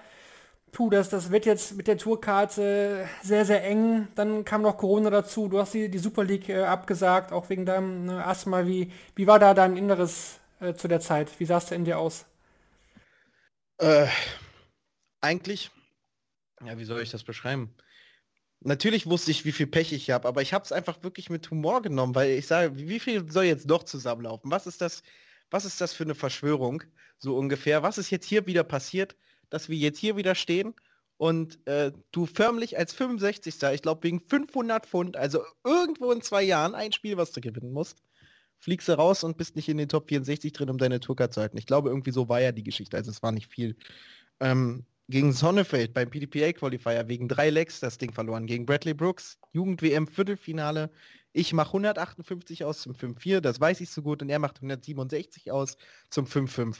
puh, 0.72 0.90
das, 0.90 1.08
das 1.08 1.30
wird 1.30 1.46
jetzt 1.46 1.76
mit 1.76 1.88
der 1.88 1.98
Tourkarte 1.98 3.08
sehr, 3.22 3.44
sehr 3.44 3.64
eng. 3.64 4.08
Dann 4.14 4.44
kam 4.44 4.62
noch 4.62 4.76
Corona 4.76 5.10
dazu. 5.10 5.48
Du 5.48 5.58
hast 5.58 5.74
die, 5.74 5.90
die 5.90 5.98
Super 5.98 6.24
League 6.24 6.48
äh, 6.48 6.64
abgesagt, 6.64 7.32
auch 7.32 7.48
wegen 7.48 7.66
deinem 7.66 8.06
ne, 8.06 8.24
Asthma. 8.24 8.66
Wie, 8.66 8.92
wie 9.14 9.26
war 9.26 9.38
da 9.38 9.54
dein 9.54 9.76
Inneres 9.76 10.38
äh, 10.60 10.74
zu 10.74 10.88
der 10.88 11.00
Zeit? 11.00 11.30
Wie 11.38 11.44
sah 11.44 11.58
es 11.58 11.66
denn 11.66 11.80
in 11.80 11.84
dir 11.84 11.98
aus? 11.98 12.26
Äh, 13.78 14.06
eigentlich, 15.20 15.70
ja, 16.64 16.78
wie 16.78 16.84
soll 16.84 17.00
ich 17.00 17.10
das 17.10 17.24
beschreiben? 17.24 17.74
Natürlich 18.60 19.06
wusste 19.06 19.30
ich, 19.30 19.44
wie 19.44 19.52
viel 19.52 19.68
Pech 19.68 19.92
ich 19.92 20.10
habe, 20.10 20.26
aber 20.26 20.42
ich 20.42 20.52
habe 20.52 20.64
es 20.64 20.72
einfach 20.72 21.02
wirklich 21.02 21.30
mit 21.30 21.50
Humor 21.50 21.80
genommen, 21.82 22.14
weil 22.14 22.30
ich 22.30 22.46
sage, 22.46 22.76
wie 22.76 22.98
viel 22.98 23.30
soll 23.30 23.44
jetzt 23.44 23.66
noch 23.66 23.84
zusammenlaufen? 23.84 24.50
Was 24.50 24.66
ist 24.66 24.80
das, 24.80 25.02
was 25.50 25.64
ist 25.64 25.80
das 25.80 25.92
für 25.92 26.04
eine 26.04 26.16
Verschwörung, 26.16 26.82
so 27.18 27.36
ungefähr? 27.36 27.82
Was 27.82 27.98
ist 27.98 28.10
jetzt 28.10 28.26
hier 28.26 28.46
wieder 28.46 28.64
passiert? 28.64 29.16
dass 29.50 29.68
wir 29.68 29.76
jetzt 29.76 29.98
hier 29.98 30.16
wieder 30.16 30.34
stehen 30.34 30.74
und 31.16 31.66
äh, 31.66 31.92
du 32.12 32.26
förmlich 32.26 32.78
als 32.78 32.92
65. 32.92 33.62
Ich 33.72 33.82
glaube 33.82 34.02
wegen 34.04 34.20
500 34.20 34.86
Pfund, 34.86 35.16
also 35.16 35.42
irgendwo 35.64 36.12
in 36.12 36.22
zwei 36.22 36.42
Jahren 36.42 36.74
ein 36.74 36.92
Spiel, 36.92 37.16
was 37.16 37.32
du 37.32 37.40
gewinnen 37.40 37.72
musst, 37.72 38.02
fliegst 38.58 38.88
du 38.88 38.92
raus 38.92 39.24
und 39.24 39.36
bist 39.36 39.56
nicht 39.56 39.68
in 39.68 39.76
den 39.76 39.88
Top 39.88 40.08
64 40.08 40.52
drin, 40.52 40.70
um 40.70 40.78
deine 40.78 41.00
Tourcard 41.00 41.32
zu 41.32 41.40
halten. 41.40 41.58
Ich 41.58 41.66
glaube, 41.66 41.88
irgendwie 41.88 42.10
so 42.10 42.28
war 42.28 42.40
ja 42.40 42.52
die 42.52 42.64
Geschichte, 42.64 42.96
also 42.96 43.10
es 43.10 43.22
war 43.22 43.32
nicht 43.32 43.50
viel. 43.50 43.76
Ähm, 44.40 44.84
gegen 45.08 45.32
Sonnefeld 45.32 45.94
beim 45.94 46.10
PDPA 46.10 46.52
Qualifier 46.52 47.08
wegen 47.08 47.28
drei 47.28 47.50
Legs 47.50 47.80
das 47.80 47.96
Ding 47.96 48.12
verloren. 48.12 48.46
Gegen 48.46 48.66
Bradley 48.66 48.94
Brooks, 48.94 49.38
Jugend-WM 49.52 50.06
Viertelfinale. 50.06 50.90
Ich 51.32 51.52
mache 51.52 51.68
158 51.68 52.64
aus 52.64 52.82
zum 52.82 52.94
5-4, 52.94 53.40
das 53.40 53.60
weiß 53.60 53.80
ich 53.80 53.90
so 53.90 54.02
gut, 54.02 54.22
und 54.22 54.28
er 54.28 54.38
macht 54.38 54.56
167 54.56 55.50
aus 55.50 55.76
zum 56.10 56.26
5-5 56.26 56.76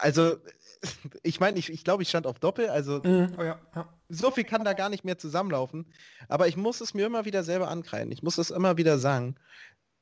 also 0.00 0.36
ich 1.22 1.40
meine, 1.40 1.58
ich, 1.58 1.70
ich 1.70 1.84
glaube, 1.84 2.02
ich 2.02 2.08
stand 2.08 2.26
auf 2.26 2.38
Doppel, 2.38 2.68
also 2.70 3.00
mhm, 3.04 3.34
oh 3.38 3.42
ja, 3.42 3.60
ja. 3.74 3.88
so 4.08 4.30
viel 4.30 4.44
kann 4.44 4.64
da 4.64 4.72
gar 4.72 4.88
nicht 4.88 5.04
mehr 5.04 5.18
zusammenlaufen. 5.18 5.86
Aber 6.28 6.48
ich 6.48 6.56
muss 6.56 6.80
es 6.80 6.94
mir 6.94 7.06
immer 7.06 7.24
wieder 7.24 7.44
selber 7.44 7.68
ankreiden. 7.68 8.10
Ich 8.12 8.22
muss 8.22 8.38
es 8.38 8.50
immer 8.50 8.76
wieder 8.76 8.98
sagen. 8.98 9.36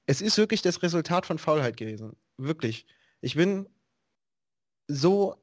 Es 0.08 0.20
ist 0.20 0.38
wirklich 0.38 0.62
das 0.62 0.82
Resultat 0.82 1.26
von 1.26 1.38
Faulheit 1.38 1.76
gewesen. 1.76 2.16
Wirklich. 2.38 2.86
Ich 3.20 3.34
bin 3.34 3.68
so, 4.86 5.36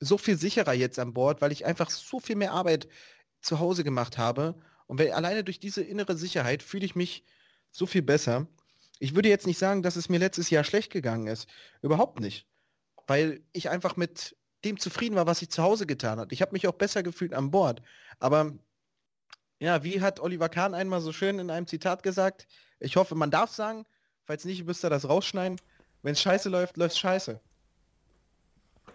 so 0.00 0.18
viel 0.18 0.36
sicherer 0.36 0.74
jetzt 0.74 0.98
an 0.98 1.14
Bord, 1.14 1.40
weil 1.40 1.52
ich 1.52 1.64
einfach 1.64 1.90
so 1.90 2.20
viel 2.20 2.36
mehr 2.36 2.52
Arbeit 2.52 2.88
zu 3.40 3.58
Hause 3.58 3.84
gemacht 3.84 4.18
habe. 4.18 4.54
Und 4.86 4.98
weil, 4.98 5.12
alleine 5.12 5.44
durch 5.44 5.60
diese 5.60 5.82
innere 5.82 6.16
Sicherheit 6.16 6.62
fühle 6.62 6.84
ich 6.84 6.94
mich 6.94 7.24
so 7.70 7.86
viel 7.86 8.02
besser. 8.02 8.46
Ich 8.98 9.14
würde 9.14 9.28
jetzt 9.28 9.46
nicht 9.46 9.58
sagen, 9.58 9.82
dass 9.82 9.96
es 9.96 10.08
mir 10.08 10.18
letztes 10.18 10.50
Jahr 10.50 10.64
schlecht 10.64 10.92
gegangen 10.92 11.26
ist. 11.26 11.48
Überhaupt 11.82 12.20
nicht 12.20 12.46
weil 13.06 13.42
ich 13.52 13.70
einfach 13.70 13.96
mit 13.96 14.36
dem 14.64 14.78
zufrieden 14.78 15.16
war, 15.16 15.26
was 15.26 15.42
ich 15.42 15.50
zu 15.50 15.62
Hause 15.62 15.86
getan 15.86 16.18
habe. 16.18 16.32
Ich 16.34 16.42
habe 16.42 16.52
mich 16.52 16.66
auch 16.66 16.72
besser 16.72 17.02
gefühlt 17.02 17.34
an 17.34 17.50
Bord. 17.50 17.82
Aber 18.18 18.52
ja, 19.58 19.82
wie 19.82 20.00
hat 20.00 20.20
Oliver 20.20 20.48
Kahn 20.48 20.74
einmal 20.74 21.00
so 21.00 21.12
schön 21.12 21.38
in 21.38 21.50
einem 21.50 21.66
Zitat 21.66 22.02
gesagt, 22.02 22.46
ich 22.78 22.96
hoffe, 22.96 23.14
man 23.14 23.30
darf 23.30 23.50
sagen, 23.50 23.86
falls 24.24 24.44
nicht, 24.44 24.66
müsst 24.66 24.84
ihr 24.84 24.90
das 24.90 25.08
rausschneiden. 25.08 25.60
Wenn 26.02 26.12
es 26.12 26.20
scheiße 26.20 26.48
läuft, 26.48 26.76
läuft 26.76 26.98
scheiße. 26.98 27.40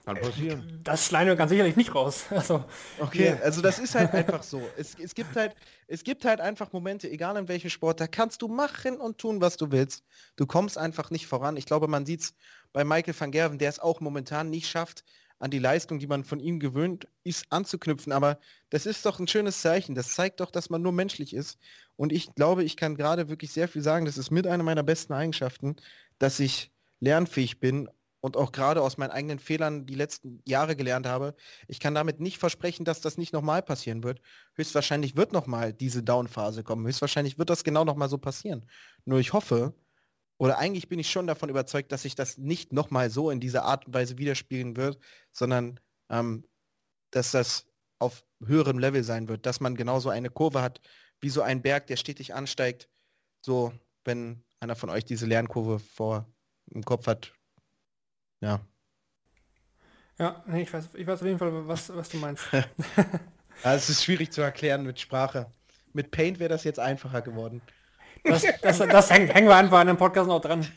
Kann 0.06 0.16
passieren. 0.16 0.80
Das 0.84 1.06
schneiden 1.06 1.28
wir 1.28 1.36
ganz 1.36 1.52
sicherlich 1.52 1.76
nicht 1.76 1.94
raus. 1.94 2.26
Also, 2.32 2.64
okay, 3.00 3.34
yeah. 3.34 3.40
also 3.44 3.62
das 3.62 3.78
ist 3.78 3.94
halt 3.94 4.14
einfach 4.14 4.42
so. 4.42 4.62
Es, 4.78 4.96
es, 4.98 5.14
gibt 5.14 5.36
halt, 5.36 5.56
es 5.88 6.04
gibt 6.04 6.26
halt 6.26 6.42
einfach 6.42 6.74
Momente, 6.74 7.10
egal 7.10 7.38
in 7.38 7.48
welchem 7.48 7.70
Sport, 7.70 8.00
da 8.00 8.08
kannst 8.08 8.42
du 8.42 8.48
machen 8.48 8.98
und 8.98 9.20
tun, 9.20 9.42
was 9.42 9.58
du 9.58 9.72
willst. 9.72 10.04
Du 10.38 10.48
kommst 10.48 10.78
einfach 10.78 11.12
nicht 11.12 11.28
voran. 11.28 11.56
Ich 11.56 11.66
glaube, 11.66 11.88
man 11.88 12.06
sieht 12.06 12.22
es 12.22 12.34
bei 12.74 12.84
Michael 12.84 13.14
van 13.20 13.32
Gerven, 13.32 13.60
der 13.60 13.70
es 13.70 13.80
auch 13.80 14.00
momentan 14.00 14.50
nicht 14.50 14.68
schafft, 14.68 15.04
an 15.42 15.52
die 15.52 15.60
Leistung, 15.60 16.00
die 16.00 16.08
man 16.08 16.24
von 16.24 16.40
ihm 16.40 16.60
gewöhnt 16.60 17.08
ist, 17.24 17.46
anzuknüpfen. 17.50 18.14
Aber 18.14 18.40
das 18.70 18.86
ist 18.86 19.06
doch 19.06 19.20
ein 19.20 19.28
schönes 19.28 19.62
Zeichen. 19.62 19.96
Das 19.96 20.14
zeigt 20.14 20.40
doch, 20.40 20.52
dass 20.52 20.70
man 20.70 20.82
nur 20.82 20.92
menschlich 20.92 21.34
ist. 21.34 21.58
Und 21.96 22.14
ich 22.14 22.34
glaube, 22.36 22.64
ich 22.64 22.78
kann 22.78 22.96
gerade 22.96 23.28
wirklich 23.28 23.52
sehr 23.52 23.68
viel 23.68 23.82
sagen. 23.82 24.06
Das 24.06 24.18
ist 24.18 24.32
mit 24.32 24.46
einer 24.46 24.64
meiner 24.64 24.84
besten 24.84 25.14
Eigenschaften, 25.14 25.76
dass 26.20 26.40
ich 26.40 26.72
lernfähig 27.00 27.60
bin 27.60 27.90
und 28.20 28.38
auch 28.38 28.52
gerade 28.52 28.84
aus 28.84 28.98
meinen 28.98 29.10
eigenen 29.10 29.40
Fehlern 29.40 29.88
die 29.88 29.96
letzten 29.96 30.44
Jahre 30.48 30.76
gelernt 30.76 31.08
habe. 31.08 31.36
Ich 31.68 31.80
kann 31.80 31.96
damit 31.96 32.20
nicht 32.20 32.38
versprechen, 32.38 32.86
dass 32.86 33.02
das 33.02 33.18
nicht 33.18 33.34
nochmal 33.34 33.64
passieren 33.64 34.04
wird. 34.04 34.22
Höchstwahrscheinlich 34.54 35.18
wird 35.18 35.34
nochmal 35.34 35.74
diese 35.74 36.04
Down-Phase 36.04 36.64
kommen. 36.64 36.86
Höchstwahrscheinlich 36.86 37.40
wird 37.40 37.50
das 37.50 37.64
genau 37.64 37.84
nochmal 37.84 38.10
so 38.10 38.20
passieren. 38.20 38.68
Nur 39.06 39.20
ich 39.20 39.34
hoffe, 39.34 39.74
oder 40.42 40.58
eigentlich 40.58 40.90
bin 40.90 40.98
ich 40.98 41.12
schon 41.12 41.28
davon 41.28 41.50
überzeugt, 41.50 41.92
dass 41.92 42.02
sich 42.02 42.16
das 42.16 42.40
nicht 42.40 42.74
nochmal 42.74 43.12
so 43.12 43.30
in 43.30 43.40
dieser 43.40 43.64
Art 43.64 43.86
und 43.86 43.94
Weise 43.94 44.18
widerspiegeln 44.18 44.76
wird, 44.76 44.98
sondern 45.32 45.80
ähm, 46.10 46.48
dass 47.12 47.30
das 47.30 47.68
auf 48.00 48.26
höherem 48.44 48.80
Level 48.80 49.04
sein 49.04 49.28
wird, 49.28 49.46
dass 49.46 49.60
man 49.60 49.76
genauso 49.76 50.10
eine 50.10 50.32
Kurve 50.32 50.64
hat, 50.64 50.82
wie 51.20 51.30
so 51.30 51.44
ein 51.44 51.62
Berg, 51.62 51.86
der 51.86 51.96
stetig 51.96 52.34
ansteigt. 52.34 52.90
So, 53.46 53.72
wenn 54.04 54.44
einer 54.60 54.76
von 54.76 54.90
euch 54.90 55.06
diese 55.06 55.28
Lernkurve 55.28 55.78
vor 55.78 56.28
im 56.72 56.84
Kopf 56.84 57.06
hat, 57.06 57.34
ja. 58.40 58.66
Ja, 60.18 60.44
ich 60.56 60.74
weiß, 60.74 60.90
ich 60.96 61.06
weiß 61.06 61.22
auf 61.22 61.28
jeden 61.28 61.38
Fall, 61.38 61.68
was, 61.68 61.96
was 61.96 62.10
du 62.10 62.18
meinst. 62.18 62.46
ja, 62.52 63.76
es 63.76 63.92
ist 63.92 64.04
schwierig 64.04 64.32
zu 64.32 64.42
erklären 64.42 64.88
mit 64.88 65.00
Sprache. 65.00 65.52
Mit 65.94 66.10
Paint 66.10 66.40
wäre 66.40 66.50
das 66.50 66.64
jetzt 66.64 66.80
einfacher 66.80 67.22
geworden. 67.22 67.62
Das, 68.24 68.46
das, 68.62 68.78
das 68.78 69.10
hängen 69.12 69.48
wir 69.48 69.56
einfach 69.56 69.80
an 69.80 69.88
dem 69.88 69.98
Podcast 69.98 70.28
noch 70.28 70.42
dran. 70.42 70.68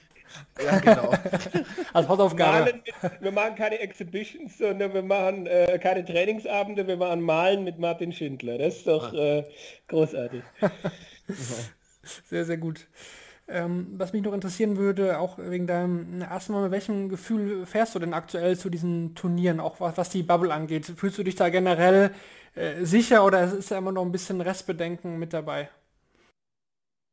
Ja, 0.62 0.78
genau. 0.78 1.12
Als 1.92 2.08
Hausaufgabe. 2.08 2.74
Wir, 2.84 3.10
wir 3.20 3.32
machen 3.32 3.54
keine 3.54 3.78
Exhibitions, 3.80 4.58
sondern 4.58 4.94
wir 4.94 5.02
machen 5.02 5.46
äh, 5.46 5.78
keine 5.82 6.04
Trainingsabende, 6.04 6.86
wir 6.86 6.96
machen 6.96 7.20
Malen 7.22 7.64
mit 7.64 7.78
Martin 7.78 8.12
Schindler. 8.12 8.58
Das 8.58 8.76
ist 8.76 8.86
doch 8.86 9.12
äh, 9.12 9.44
großartig. 9.88 10.42
sehr, 12.24 12.44
sehr 12.44 12.56
gut. 12.56 12.86
Ähm, 13.46 13.88
was 13.98 14.12
mich 14.12 14.22
noch 14.22 14.32
interessieren 14.32 14.78
würde, 14.78 15.18
auch 15.18 15.36
wegen 15.38 15.66
deinem 15.66 16.22
ersten 16.22 16.52
Mal, 16.52 16.62
mit 16.62 16.70
welchem 16.72 17.10
Gefühl 17.10 17.66
fährst 17.66 17.94
du 17.94 17.98
denn 17.98 18.14
aktuell 18.14 18.56
zu 18.56 18.70
diesen 18.70 19.14
Turnieren, 19.14 19.60
auch 19.60 19.80
was, 19.80 19.98
was 19.98 20.08
die 20.08 20.22
Bubble 20.22 20.52
angeht? 20.52 20.86
Fühlst 20.96 21.18
du 21.18 21.24
dich 21.24 21.34
da 21.34 21.50
generell 21.50 22.12
äh, 22.54 22.84
sicher 22.84 23.24
oder 23.24 23.52
ist 23.52 23.70
da 23.70 23.76
immer 23.76 23.92
noch 23.92 24.02
ein 24.02 24.12
bisschen 24.12 24.40
Restbedenken 24.40 25.18
mit 25.18 25.34
dabei? 25.34 25.68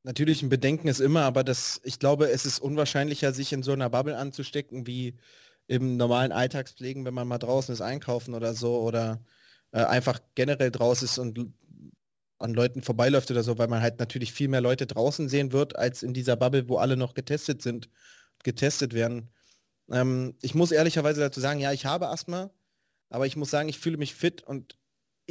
Natürlich 0.04 0.42
ein 0.42 0.50
Bedenken 0.50 0.88
ist 0.88 1.00
immer, 1.00 1.22
aber 1.22 1.44
das, 1.44 1.80
ich 1.84 2.00
glaube, 2.00 2.30
es 2.30 2.46
ist 2.46 2.60
unwahrscheinlicher, 2.60 3.34
sich 3.34 3.54
in 3.54 3.62
so 3.62 3.72
einer 3.72 3.90
Bubble 3.90 4.18
anzustecken, 4.18 4.88
wie 4.88 5.18
im 5.68 5.96
normalen 5.98 6.32
Alltagspflegen, 6.32 7.06
wenn 7.06 7.14
man 7.14 7.28
mal 7.28 7.38
draußen 7.38 7.72
ist 7.74 7.82
einkaufen 7.82 8.34
oder 8.34 8.54
so 8.54 8.82
oder 8.82 9.24
äh, 9.72 9.84
einfach 9.84 10.20
generell 10.36 10.72
draußen 10.72 11.06
ist 11.06 11.18
und 11.20 11.54
an 12.40 12.54
Leuten 12.54 12.82
vorbeiläuft 12.82 13.30
oder 13.32 13.44
so, 13.44 13.58
weil 13.58 13.68
man 13.68 13.82
halt 13.82 14.00
natürlich 14.00 14.34
viel 14.34 14.48
mehr 14.48 14.62
Leute 14.62 14.88
draußen 14.88 15.30
sehen 15.30 15.52
wird, 15.52 15.76
als 15.76 16.04
in 16.04 16.14
dieser 16.14 16.36
Bubble, 16.36 16.68
wo 16.68 16.78
alle 16.78 16.98
noch 16.98 17.14
getestet 17.14 17.62
sind, 17.62 17.90
getestet 18.44 18.94
werden. 18.94 19.30
Ähm, 19.92 20.36
ich 20.42 20.56
muss 20.56 20.72
ehrlicherweise 20.72 21.22
dazu 21.22 21.40
sagen, 21.40 21.60
ja, 21.60 21.72
ich 21.72 21.86
habe 21.86 22.10
Asthma, 22.10 22.50
aber 23.10 23.28
ich 23.28 23.36
muss 23.36 23.52
sagen, 23.52 23.70
ich 23.70 23.80
fühle 23.80 23.98
mich 23.98 24.16
fit 24.16 24.44
und 24.44 24.78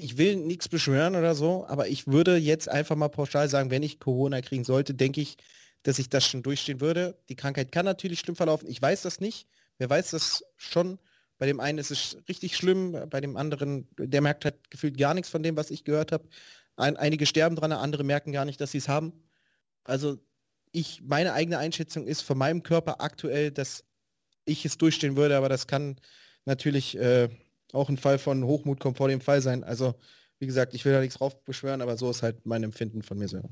ich 0.00 0.18
will 0.18 0.36
nichts 0.36 0.68
beschwören 0.68 1.16
oder 1.16 1.34
so, 1.34 1.66
aber 1.66 1.88
ich 1.88 2.06
würde 2.06 2.36
jetzt 2.36 2.68
einfach 2.68 2.96
mal 2.96 3.08
pauschal 3.08 3.48
sagen, 3.48 3.70
wenn 3.70 3.82
ich 3.82 4.00
Corona 4.00 4.40
kriegen 4.40 4.64
sollte, 4.64 4.94
denke 4.94 5.20
ich, 5.20 5.36
dass 5.82 5.98
ich 5.98 6.08
das 6.08 6.26
schon 6.26 6.42
durchstehen 6.42 6.80
würde. 6.80 7.18
Die 7.28 7.36
Krankheit 7.36 7.72
kann 7.72 7.84
natürlich 7.84 8.20
schlimm 8.20 8.36
verlaufen. 8.36 8.68
Ich 8.68 8.80
weiß 8.80 9.02
das 9.02 9.20
nicht. 9.20 9.46
Wer 9.78 9.88
weiß 9.88 10.10
das 10.10 10.44
schon? 10.56 10.98
Bei 11.38 11.46
dem 11.46 11.60
einen 11.60 11.78
ist 11.78 11.90
es 11.90 12.18
richtig 12.28 12.56
schlimm, 12.56 13.08
bei 13.08 13.20
dem 13.20 13.36
anderen, 13.36 13.88
der 13.96 14.20
merkt 14.20 14.44
halt 14.44 14.70
gefühlt 14.70 14.98
gar 14.98 15.14
nichts 15.14 15.30
von 15.30 15.42
dem, 15.42 15.56
was 15.56 15.70
ich 15.70 15.84
gehört 15.84 16.12
habe. 16.12 16.28
Ein, 16.76 16.96
einige 16.98 17.24
sterben 17.24 17.56
dran, 17.56 17.72
andere 17.72 18.04
merken 18.04 18.32
gar 18.32 18.44
nicht, 18.44 18.60
dass 18.60 18.72
sie 18.72 18.78
es 18.78 18.88
haben. 18.88 19.12
Also 19.84 20.18
ich, 20.72 21.02
meine 21.02 21.32
eigene 21.32 21.58
Einschätzung 21.58 22.06
ist 22.06 22.20
von 22.20 22.36
meinem 22.36 22.62
Körper 22.62 23.00
aktuell, 23.00 23.50
dass 23.50 23.84
ich 24.44 24.64
es 24.64 24.76
durchstehen 24.76 25.16
würde, 25.16 25.36
aber 25.36 25.48
das 25.48 25.66
kann 25.66 25.96
natürlich 26.44 26.96
äh, 26.98 27.28
auch 27.74 27.88
ein 27.88 27.96
Fall 27.96 28.18
von 28.18 28.44
Hochmut 28.44 28.80
kommt 28.80 28.96
vor 28.96 29.08
dem 29.08 29.20
Fall 29.20 29.40
sein. 29.40 29.64
Also 29.64 29.94
wie 30.38 30.46
gesagt, 30.46 30.74
ich 30.74 30.84
will 30.84 30.92
da 30.92 31.00
nichts 31.00 31.18
drauf 31.18 31.44
beschwören, 31.44 31.82
aber 31.82 31.96
so 31.96 32.10
ist 32.10 32.22
halt 32.22 32.46
mein 32.46 32.62
Empfinden 32.62 33.02
von 33.02 33.18
mir 33.18 33.28
selber. 33.28 33.50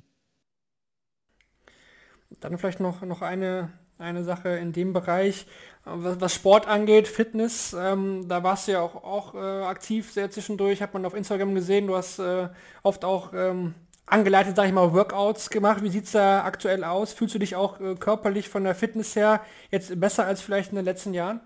Dann 2.41 2.59
vielleicht 2.59 2.81
noch, 2.81 3.03
noch 3.03 3.23
eine, 3.23 3.71
eine 3.99 4.25
Sache 4.25 4.51
in 4.51 4.73
dem 4.73 4.93
Bereich, 4.93 5.47
was, 5.85 6.21
was 6.21 6.35
Sport 6.35 6.67
angeht, 6.67 7.09
Fitness, 7.09 7.75
ähm, 7.79 8.29
da 8.29 8.43
warst 8.43 8.69
du 8.69 8.73
ja 8.73 8.83
auch, 8.83 8.97
auch 8.97 9.35
äh, 9.35 9.65
aktiv 9.65 10.13
sehr 10.13 10.31
zwischendurch, 10.31 10.83
hat 10.83 10.93
man 10.93 11.07
auf 11.07 11.15
Instagram 11.15 11.55
gesehen, 11.55 11.87
du 11.87 11.97
hast 11.97 12.19
äh, 12.19 12.49
oft 12.83 13.05
auch 13.05 13.33
ähm, 13.35 13.75
angeleitet, 14.11 14.57
sag 14.57 14.67
ich 14.67 14.73
mal, 14.73 14.93
Workouts 14.93 15.51
gemacht. 15.51 15.83
Wie 15.83 15.91
sieht 15.91 16.05
es 16.05 16.13
da 16.13 16.45
aktuell 16.45 16.85
aus? 16.85 17.13
Fühlst 17.13 17.35
du 17.35 17.39
dich 17.39 17.57
auch 17.57 17.81
äh, 17.81 17.95
körperlich 17.95 18.49
von 18.49 18.65
der 18.65 18.75
Fitness 18.75 19.17
her 19.17 19.43
jetzt 19.71 19.99
besser 20.01 20.27
als 20.27 20.41
vielleicht 20.41 20.71
in 20.71 20.77
den 20.77 20.85
letzten 20.85 21.15
Jahren? 21.15 21.41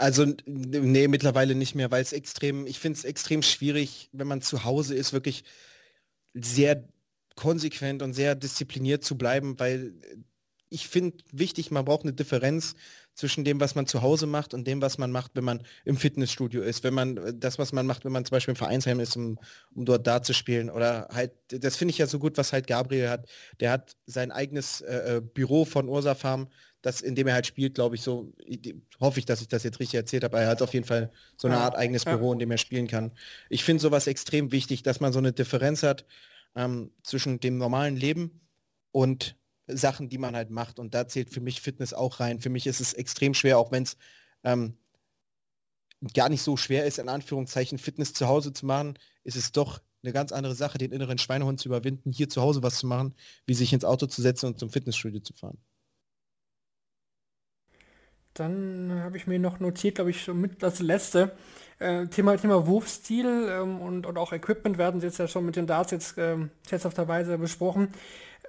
Also 0.00 0.24
nee, 0.46 1.08
mittlerweile 1.08 1.54
nicht 1.54 1.74
mehr, 1.74 1.90
weil 1.90 2.00
es 2.00 2.14
extrem, 2.14 2.66
ich 2.66 2.78
finde 2.78 2.98
es 2.98 3.04
extrem 3.04 3.42
schwierig, 3.42 4.08
wenn 4.12 4.26
man 4.28 4.40
zu 4.40 4.64
Hause 4.64 4.94
ist, 4.94 5.12
wirklich 5.12 5.44
sehr 6.32 6.88
konsequent 7.36 8.00
und 8.02 8.14
sehr 8.14 8.34
diszipliniert 8.34 9.04
zu 9.04 9.18
bleiben, 9.18 9.60
weil 9.60 9.92
ich 10.70 10.88
finde 10.88 11.18
wichtig, 11.32 11.70
man 11.70 11.84
braucht 11.84 12.04
eine 12.04 12.14
Differenz 12.14 12.76
zwischen 13.14 13.44
dem, 13.44 13.60
was 13.60 13.74
man 13.74 13.86
zu 13.86 14.00
Hause 14.00 14.26
macht 14.26 14.54
und 14.54 14.66
dem, 14.66 14.80
was 14.80 14.96
man 14.96 15.10
macht, 15.12 15.32
wenn 15.34 15.44
man 15.44 15.66
im 15.84 15.98
Fitnessstudio 15.98 16.62
ist, 16.62 16.82
wenn 16.82 16.94
man 16.94 17.16
äh, 17.18 17.34
das, 17.34 17.58
was 17.58 17.72
man 17.72 17.84
macht, 17.84 18.06
wenn 18.06 18.12
man 18.12 18.24
zum 18.24 18.36
Beispiel 18.36 18.52
im 18.52 18.56
Vereinsheim 18.56 19.00
ist, 19.00 19.16
um, 19.16 19.38
um 19.74 19.84
dort 19.84 20.06
da 20.06 20.22
zu 20.22 20.32
spielen. 20.32 20.70
Oder 20.70 21.08
halt, 21.12 21.32
das 21.48 21.76
finde 21.76 21.92
ich 21.92 21.98
ja 21.98 22.06
so 22.06 22.18
gut, 22.18 22.38
was 22.38 22.54
halt 22.54 22.66
Gabriel 22.68 23.10
hat. 23.10 23.28
Der 23.58 23.72
hat 23.72 23.96
sein 24.06 24.30
eigenes 24.30 24.80
äh, 24.80 25.16
äh 25.16 25.20
Büro 25.20 25.66
von 25.66 25.88
Ursa 25.88 26.14
Farm, 26.14 26.48
das, 26.82 27.00
in 27.00 27.14
dem 27.14 27.26
er 27.26 27.34
halt 27.34 27.46
spielt, 27.46 27.74
glaube 27.74 27.94
ich, 27.94 28.02
so, 28.02 28.32
hoffe 29.00 29.18
ich, 29.18 29.26
dass 29.26 29.40
ich 29.42 29.48
das 29.48 29.64
jetzt 29.64 29.80
richtig 29.80 29.98
erzählt 29.98 30.24
habe, 30.24 30.38
er 30.38 30.48
hat 30.48 30.62
auf 30.62 30.72
jeden 30.72 30.86
Fall 30.86 31.12
so 31.36 31.48
eine 31.48 31.58
Art 31.58 31.76
eigenes 31.76 32.04
Büro, 32.04 32.32
in 32.32 32.38
dem 32.38 32.50
er 32.50 32.58
spielen 32.58 32.86
kann. 32.86 33.12
Ich 33.48 33.64
finde 33.64 33.82
sowas 33.82 34.06
extrem 34.06 34.52
wichtig, 34.52 34.82
dass 34.82 35.00
man 35.00 35.12
so 35.12 35.18
eine 35.18 35.32
Differenz 35.32 35.82
hat 35.82 36.06
ähm, 36.56 36.90
zwischen 37.02 37.40
dem 37.40 37.58
normalen 37.58 37.96
Leben 37.96 38.40
und 38.92 39.36
Sachen, 39.66 40.08
die 40.08 40.18
man 40.18 40.34
halt 40.34 40.50
macht. 40.50 40.78
Und 40.78 40.94
da 40.94 41.06
zählt 41.06 41.30
für 41.30 41.40
mich 41.40 41.60
Fitness 41.60 41.92
auch 41.92 42.20
rein. 42.20 42.40
Für 42.40 42.50
mich 42.50 42.66
ist 42.66 42.80
es 42.80 42.92
extrem 42.94 43.34
schwer, 43.34 43.58
auch 43.58 43.70
wenn 43.72 43.84
es 43.84 43.96
ähm, 44.42 44.76
gar 46.14 46.28
nicht 46.28 46.42
so 46.42 46.56
schwer 46.56 46.86
ist, 46.86 46.98
in 46.98 47.08
Anführungszeichen 47.08 47.78
Fitness 47.78 48.14
zu 48.14 48.26
Hause 48.26 48.52
zu 48.52 48.66
machen, 48.66 48.98
ist 49.22 49.36
es 49.36 49.52
doch 49.52 49.80
eine 50.02 50.12
ganz 50.12 50.32
andere 50.32 50.54
Sache, 50.54 50.78
den 50.78 50.92
inneren 50.92 51.18
Schweinehund 51.18 51.60
zu 51.60 51.68
überwinden, 51.68 52.10
hier 52.12 52.28
zu 52.28 52.40
Hause 52.40 52.62
was 52.62 52.78
zu 52.78 52.86
machen, 52.86 53.14
wie 53.46 53.54
sich 53.54 53.72
ins 53.72 53.84
Auto 53.84 54.06
zu 54.06 54.22
setzen 54.22 54.46
und 54.46 54.58
zum 54.58 54.70
Fitnessstudio 54.70 55.20
zu 55.20 55.34
fahren. 55.34 55.58
Dann 58.40 59.02
habe 59.04 59.18
ich 59.18 59.26
mir 59.26 59.38
noch 59.38 59.60
notiert, 59.60 59.96
glaube 59.96 60.10
ich, 60.10 60.26
mit 60.28 60.62
das 60.62 60.80
letzte. 60.80 61.32
Äh, 61.78 62.06
Thema, 62.06 62.36
Thema 62.38 62.66
Wurfstil 62.66 63.48
ähm, 63.50 63.80
und, 63.80 64.06
und 64.06 64.16
auch 64.16 64.32
Equipment 64.32 64.78
werden 64.78 65.00
Sie 65.00 65.06
jetzt 65.06 65.18
ja 65.18 65.28
schon 65.28 65.44
mit 65.44 65.56
den 65.56 65.66
Darts 65.66 65.92
jetzt 65.92 66.16
ähm, 66.18 66.50
besprochen. 67.38 67.88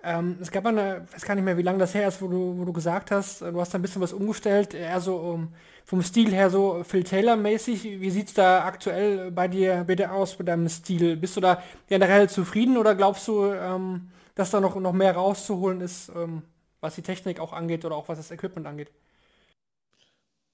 Ähm, 0.03 0.37
es 0.41 0.49
gab 0.49 0.65
eine, 0.65 1.05
ich 1.09 1.15
weiß 1.15 1.25
gar 1.25 1.35
nicht 1.35 1.43
mehr, 1.43 1.57
wie 1.57 1.61
lange 1.61 1.77
das 1.77 1.93
her 1.93 2.07
ist, 2.07 2.21
wo 2.21 2.27
du, 2.27 2.57
wo 2.57 2.65
du 2.65 2.73
gesagt 2.73 3.11
hast, 3.11 3.41
du 3.41 3.59
hast 3.59 3.73
da 3.73 3.77
ein 3.77 3.81
bisschen 3.81 4.01
was 4.01 4.13
umgestellt, 4.13 4.73
eher 4.73 4.99
so 4.99 5.17
um, 5.17 5.53
vom 5.85 6.01
Stil 6.01 6.31
her 6.31 6.49
so 6.49 6.83
Phil 6.83 7.03
Taylor-mäßig. 7.03 7.83
Wie 7.99 8.09
sieht 8.11 8.29
es 8.29 8.33
da 8.33 8.63
aktuell 8.63 9.29
bei 9.31 9.47
dir 9.47 9.83
bitte 9.85 10.11
aus 10.11 10.39
mit 10.39 10.47
deinem 10.47 10.69
Stil? 10.69 11.17
Bist 11.17 11.35
du 11.35 11.41
da 11.41 11.61
generell 11.87 12.29
zufrieden 12.29 12.77
oder 12.77 12.95
glaubst 12.95 13.27
du, 13.27 13.45
ähm, 13.45 14.09
dass 14.35 14.51
da 14.51 14.59
noch, 14.61 14.75
noch 14.75 14.93
mehr 14.93 15.13
rauszuholen 15.15 15.81
ist, 15.81 16.09
ähm, 16.15 16.43
was 16.79 16.95
die 16.95 17.01
Technik 17.03 17.39
auch 17.39 17.53
angeht 17.53 17.85
oder 17.85 17.95
auch 17.95 18.07
was 18.07 18.17
das 18.17 18.31
Equipment 18.31 18.65
angeht? 18.65 18.91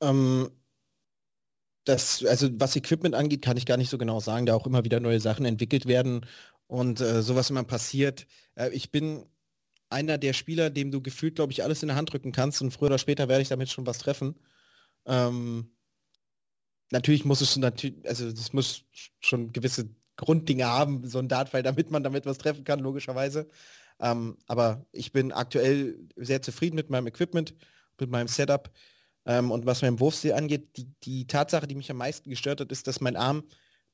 Ähm, 0.01 0.51
das, 1.85 2.23
also 2.25 2.49
was 2.59 2.75
Equipment 2.75 3.15
angeht, 3.15 3.41
kann 3.41 3.57
ich 3.57 3.65
gar 3.65 3.77
nicht 3.77 3.89
so 3.89 3.97
genau 3.97 4.19
sagen, 4.19 4.45
da 4.45 4.55
auch 4.55 4.67
immer 4.67 4.83
wieder 4.83 4.99
neue 4.99 5.19
Sachen 5.19 5.45
entwickelt 5.45 5.85
werden 5.87 6.25
und 6.67 6.99
äh, 7.01 7.21
sowas 7.21 7.49
immer 7.49 7.63
passiert. 7.63 8.27
Äh, 8.55 8.69
ich 8.71 8.91
bin 8.91 9.25
einer 9.89 10.17
der 10.17 10.33
Spieler, 10.33 10.69
dem 10.69 10.91
du 10.91 11.01
gefühlt, 11.01 11.35
glaube 11.35 11.53
ich, 11.53 11.63
alles 11.63 11.81
in 11.81 11.87
der 11.87 11.95
Hand 11.97 12.11
drücken 12.11 12.31
kannst 12.33 12.61
und 12.61 12.71
früher 12.71 12.87
oder 12.87 12.97
später 12.97 13.27
werde 13.29 13.41
ich 13.41 13.49
damit 13.49 13.69
schon 13.69 13.85
was 13.85 13.99
treffen. 13.99 14.35
Ähm, 15.05 15.71
natürlich 16.91 17.25
muss 17.25 17.41
es 17.41 17.55
natürlich, 17.57 18.05
also 18.07 18.27
es 18.27 18.53
muss 18.53 18.83
schon 19.19 19.51
gewisse 19.53 19.89
Grunddinge 20.17 20.65
haben, 20.65 21.07
so 21.07 21.19
ein 21.19 21.29
Dartfall, 21.29 21.63
damit 21.63 21.91
man 21.91 22.03
damit 22.03 22.25
was 22.25 22.37
treffen 22.37 22.63
kann, 22.63 22.79
logischerweise. 22.79 23.47
Ähm, 23.99 24.37
aber 24.47 24.85
ich 24.91 25.11
bin 25.11 25.31
aktuell 25.31 25.97
sehr 26.15 26.41
zufrieden 26.41 26.75
mit 26.75 26.89
meinem 26.89 27.07
Equipment, 27.07 27.55
mit 27.99 28.09
meinem 28.09 28.27
Setup. 28.27 28.71
Ähm, 29.27 29.51
und 29.51 29.65
was 29.65 29.81
meinen 29.81 29.99
Wurfstil 29.99 30.33
angeht, 30.33 30.77
die, 30.77 30.87
die 31.03 31.27
Tatsache, 31.27 31.67
die 31.67 31.75
mich 31.75 31.91
am 31.91 31.97
meisten 31.97 32.29
gestört 32.29 32.61
hat, 32.61 32.71
ist, 32.71 32.87
dass 32.87 33.01
mein 33.01 33.17
Arm 33.17 33.43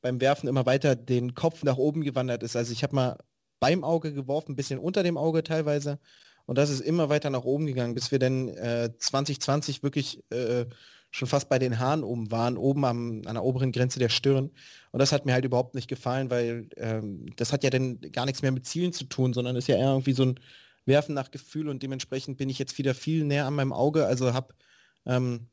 beim 0.02 0.22
Werfen 0.22 0.48
immer 0.48 0.66
weiter 0.66 0.96
den 0.96 1.34
Kopf 1.34 1.64
nach 1.64 1.78
oben 1.78 2.04
gewandert 2.04 2.44
ist. 2.44 2.56
Also 2.56 2.72
ich 2.72 2.84
habe 2.84 2.96
mal 2.96 3.18
beim 3.60 3.84
Auge 3.84 4.14
geworfen, 4.14 4.52
ein 4.52 4.56
bisschen 4.56 4.80
unter 4.80 5.02
dem 5.02 5.18
Auge 5.18 5.44
teilweise. 5.44 6.00
Und 6.46 6.58
das 6.58 6.70
ist 6.70 6.82
immer 6.82 7.10
weiter 7.10 7.30
nach 7.30 7.46
oben 7.46 7.66
gegangen, 7.66 7.96
bis 7.96 8.12
wir 8.12 8.20
dann 8.20 8.50
äh, 8.50 8.92
2020 8.98 9.82
wirklich 9.82 10.22
äh, 10.30 10.66
schon 11.10 11.28
fast 11.28 11.48
bei 11.48 11.58
den 11.58 11.80
Haaren 11.80 12.04
oben 12.04 12.32
waren, 12.32 12.58
oben 12.58 12.84
am, 12.86 13.22
an 13.26 13.36
der 13.36 13.44
oberen 13.44 13.72
Grenze 13.72 14.00
der 14.00 14.10
Stirn. 14.10 14.52
Und 14.92 15.00
das 15.00 15.12
hat 15.12 15.26
mir 15.26 15.34
halt 15.34 15.46
überhaupt 15.46 15.74
nicht 15.74 15.88
gefallen, 15.88 16.30
weil 16.30 16.68
ähm, 16.76 17.28
das 17.38 17.54
hat 17.54 17.64
ja 17.64 17.70
dann 17.70 18.02
gar 18.12 18.26
nichts 18.26 18.42
mehr 18.42 18.52
mit 18.52 18.66
Zielen 18.66 18.94
zu 18.94 19.06
tun, 19.06 19.34
sondern 19.34 19.56
ist 19.56 19.68
ja 19.68 19.78
eher 19.78 19.92
irgendwie 19.92 20.14
so 20.14 20.26
ein 20.26 20.40
Werfen 20.86 21.16
nach 21.16 21.32
Gefühl 21.32 21.70
und 21.70 21.82
dementsprechend 21.82 22.38
bin 22.38 22.50
ich 22.50 22.60
jetzt 22.60 22.78
wieder 22.78 22.94
viel 22.94 23.24
näher 23.24 23.46
an 23.46 23.56
meinem 23.56 23.72
Auge. 23.72 24.06
Also 24.06 24.34
habe 24.34 24.54
ähm, 25.06 25.50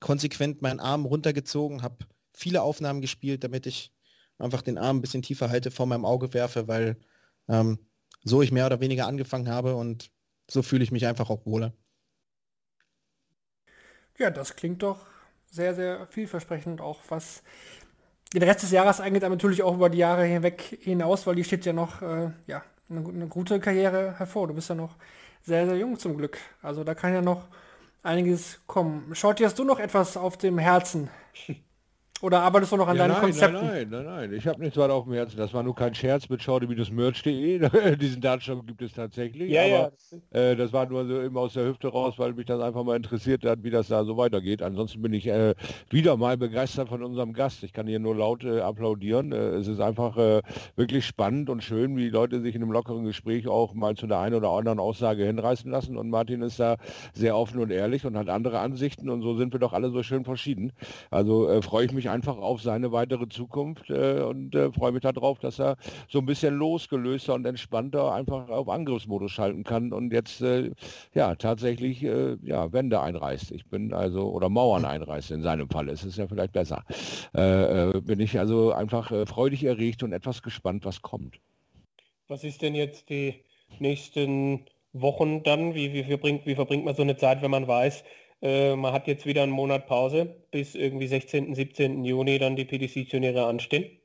konsequent 0.00 0.62
meinen 0.62 0.80
Arm 0.80 1.04
runtergezogen, 1.04 1.82
habe 1.82 2.06
viele 2.32 2.62
Aufnahmen 2.62 3.00
gespielt, 3.00 3.44
damit 3.44 3.66
ich 3.66 3.92
einfach 4.38 4.62
den 4.62 4.78
Arm 4.78 4.98
ein 4.98 5.00
bisschen 5.00 5.22
tiefer 5.22 5.50
halte, 5.50 5.70
vor 5.70 5.86
meinem 5.86 6.04
Auge 6.04 6.32
werfe, 6.32 6.68
weil 6.68 6.96
ähm, 7.48 7.78
so 8.24 8.42
ich 8.42 8.52
mehr 8.52 8.66
oder 8.66 8.80
weniger 8.80 9.06
angefangen 9.06 9.48
habe 9.48 9.76
und 9.76 10.10
so 10.50 10.62
fühle 10.62 10.82
ich 10.82 10.92
mich 10.92 11.06
einfach 11.06 11.30
auch 11.30 11.44
wohler. 11.46 11.72
Ja, 14.18 14.30
das 14.30 14.56
klingt 14.56 14.82
doch 14.82 15.06
sehr, 15.46 15.74
sehr 15.74 16.06
vielversprechend, 16.06 16.80
auch 16.80 17.00
was 17.08 17.42
den 18.32 18.42
Rest 18.42 18.62
des 18.62 18.70
Jahres 18.70 19.00
angeht, 19.00 19.24
aber 19.24 19.34
natürlich 19.34 19.62
auch 19.62 19.74
über 19.74 19.90
die 19.90 19.98
Jahre 19.98 20.24
hinweg 20.24 20.78
hinaus, 20.82 21.26
weil 21.26 21.34
die 21.34 21.44
steht 21.44 21.66
ja 21.66 21.72
noch 21.72 22.02
äh, 22.02 22.30
ja, 22.46 22.62
eine, 22.88 23.08
eine, 23.08 23.26
gute 23.26 23.58
Karriere 23.58 24.18
hervor. 24.18 24.46
Du 24.46 24.54
bist 24.54 24.68
ja 24.68 24.74
noch 24.74 24.96
sehr, 25.42 25.66
sehr 25.66 25.76
jung 25.76 25.98
zum 25.98 26.16
Glück. 26.16 26.38
Also 26.62 26.84
da 26.84 26.94
kann 26.94 27.12
ja 27.12 27.22
noch 27.22 27.48
einiges 28.02 28.60
kommen. 28.66 29.14
Shorty, 29.14 29.44
hast 29.44 29.58
du 29.58 29.64
noch 29.64 29.78
etwas 29.78 30.16
auf 30.16 30.36
dem 30.36 30.58
Herzen? 30.58 31.10
Oder 32.22 32.42
arbeitest 32.42 32.72
du 32.72 32.76
noch 32.76 32.88
an 32.88 32.96
ja, 32.96 33.04
deinen 33.04 33.12
nein, 33.14 33.22
Konzepten? 33.22 33.66
Nein, 33.66 33.88
nein, 33.90 34.04
nein, 34.04 34.04
nein. 34.04 34.32
Ich 34.34 34.46
habe 34.46 34.60
nichts 34.60 34.76
weiter 34.76 34.92
auf 34.92 35.04
dem 35.04 35.14
Herzen. 35.14 35.38
Das 35.38 35.54
war 35.54 35.62
nur 35.62 35.74
kein 35.74 35.94
Scherz 35.94 36.28
mit 36.28 36.42
schaude-merch.de. 36.42 37.96
Diesen 37.96 38.20
Dartshop 38.20 38.66
gibt 38.66 38.82
es 38.82 38.92
tatsächlich. 38.92 39.50
Ja, 39.50 39.62
aber, 39.62 39.92
ja. 40.32 40.50
Äh, 40.50 40.56
das 40.56 40.72
war 40.74 40.86
nur 40.86 41.06
so 41.06 41.20
immer 41.20 41.40
aus 41.40 41.54
der 41.54 41.66
Hüfte 41.66 41.88
raus, 41.88 42.14
weil 42.18 42.34
mich 42.34 42.44
das 42.44 42.60
einfach 42.60 42.84
mal 42.84 42.96
interessiert 42.96 43.44
hat, 43.44 43.62
wie 43.62 43.70
das 43.70 43.88
da 43.88 44.04
so 44.04 44.18
weitergeht. 44.18 44.62
Ansonsten 44.62 45.00
bin 45.00 45.14
ich 45.14 45.26
äh, 45.28 45.54
wieder 45.88 46.18
mal 46.18 46.36
begeistert 46.36 46.90
von 46.90 47.02
unserem 47.02 47.32
Gast. 47.32 47.62
Ich 47.62 47.72
kann 47.72 47.86
hier 47.86 48.00
nur 48.00 48.14
laut 48.14 48.44
äh, 48.44 48.60
applaudieren. 48.60 49.32
Äh, 49.32 49.36
es 49.56 49.66
ist 49.66 49.80
einfach 49.80 50.18
äh, 50.18 50.42
wirklich 50.76 51.06
spannend 51.06 51.48
und 51.48 51.64
schön, 51.64 51.96
wie 51.96 52.10
Leute 52.10 52.42
sich 52.42 52.54
in 52.54 52.62
einem 52.62 52.72
lockeren 52.72 53.04
Gespräch 53.04 53.48
auch 53.48 53.72
mal 53.72 53.96
zu 53.96 54.06
der 54.06 54.18
einen 54.18 54.34
oder 54.34 54.50
anderen 54.50 54.78
Aussage 54.78 55.24
hinreißen 55.24 55.70
lassen. 55.70 55.96
Und 55.96 56.10
Martin 56.10 56.42
ist 56.42 56.60
da 56.60 56.76
sehr 57.14 57.34
offen 57.34 57.60
und 57.60 57.70
ehrlich 57.70 58.04
und 58.04 58.18
hat 58.18 58.28
andere 58.28 58.58
Ansichten. 58.58 59.08
Und 59.08 59.22
so 59.22 59.36
sind 59.36 59.54
wir 59.54 59.60
doch 59.60 59.72
alle 59.72 59.90
so 59.90 60.02
schön 60.02 60.24
verschieden. 60.24 60.72
Also 61.10 61.48
äh, 61.48 61.62
freue 61.62 61.86
ich 61.86 61.92
mich 61.92 62.09
einfach 62.10 62.36
auf 62.36 62.62
seine 62.62 62.92
weitere 62.92 63.28
Zukunft 63.28 63.90
äh, 63.90 64.20
und 64.22 64.54
äh, 64.54 64.70
freue 64.72 64.92
mich 64.92 65.02
darauf, 65.02 65.38
dass 65.38 65.58
er 65.58 65.76
so 66.08 66.18
ein 66.18 66.26
bisschen 66.26 66.54
losgelöster 66.54 67.34
und 67.34 67.46
entspannter 67.46 68.12
einfach 68.12 68.48
auf 68.48 68.68
Angriffsmodus 68.68 69.32
schalten 69.32 69.64
kann 69.64 69.92
und 69.92 70.12
jetzt 70.12 70.40
äh, 70.42 70.70
ja 71.14 71.34
tatsächlich 71.34 72.02
äh, 72.02 72.36
ja 72.42 72.72
Wände 72.72 73.00
einreißt. 73.00 73.52
Ich 73.52 73.66
bin 73.66 73.92
also 73.92 74.30
oder 74.30 74.48
Mauern 74.48 74.84
einreißt 74.84 75.30
in 75.30 75.42
seinem 75.42 75.68
Fall. 75.68 75.88
Es 75.88 76.04
ist 76.04 76.18
ja 76.18 76.26
vielleicht 76.26 76.52
besser. 76.52 76.84
Äh, 77.34 77.90
äh, 77.90 78.00
bin 78.00 78.20
ich 78.20 78.38
also 78.38 78.72
einfach 78.72 79.12
freudig 79.26 79.64
erregt 79.64 80.02
und 80.02 80.12
etwas 80.12 80.42
gespannt, 80.42 80.84
was 80.84 81.02
kommt. 81.02 81.40
Was 82.28 82.44
ist 82.44 82.62
denn 82.62 82.74
jetzt 82.74 83.08
die 83.10 83.42
nächsten 83.80 84.66
Wochen 84.92 85.42
dann? 85.42 85.74
Wie, 85.74 85.92
wie, 85.92 86.04
verbringt, 86.04 86.46
wie 86.46 86.54
verbringt 86.54 86.84
man 86.84 86.94
so 86.94 87.02
eine 87.02 87.16
Zeit, 87.16 87.42
wenn 87.42 87.50
man 87.50 87.66
weiß, 87.66 88.04
äh, 88.42 88.74
man 88.76 88.92
hat 88.92 89.06
jetzt 89.06 89.26
wieder 89.26 89.42
einen 89.42 89.52
Monat 89.52 89.86
Pause, 89.86 90.44
bis 90.50 90.74
irgendwie 90.74 91.06
16., 91.06 91.54
17. 91.54 92.04
Juni 92.04 92.38
dann 92.38 92.56
die 92.56 92.64
PDC-Turniere 92.64 93.46
anstehen. 93.46 93.98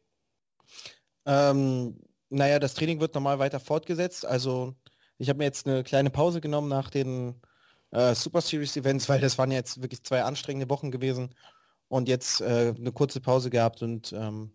Ähm, 1.26 2.00
naja, 2.30 2.60
das 2.60 2.74
Training 2.74 3.00
wird 3.00 3.16
normal 3.16 3.40
weiter 3.40 3.60
fortgesetzt. 3.60 4.26
Also 4.26 4.76
ich 5.18 5.30
habe 5.30 5.38
mir 5.38 5.46
jetzt 5.46 5.68
eine 5.68 5.84
kleine 5.84 6.10
Pause 6.10 6.42
genommen 6.42 6.70
nach 6.70 6.90
den 6.90 7.42
äh, 7.92 8.14
Super 8.14 8.42
Series 8.42 8.76
Events, 8.76 9.08
weil 9.08 9.22
das 9.22 9.38
waren 9.38 9.52
jetzt 9.52 9.82
wirklich 9.82 10.04
zwei 10.04 10.24
anstrengende 10.24 10.70
Wochen 10.70 10.92
gewesen 10.92 11.34
und 11.88 12.10
jetzt 12.10 12.42
äh, 12.42 12.74
eine 12.78 12.92
kurze 12.92 13.22
Pause 13.22 13.50
gehabt 13.50 13.82
und 13.82 14.14
ähm, 14.14 14.54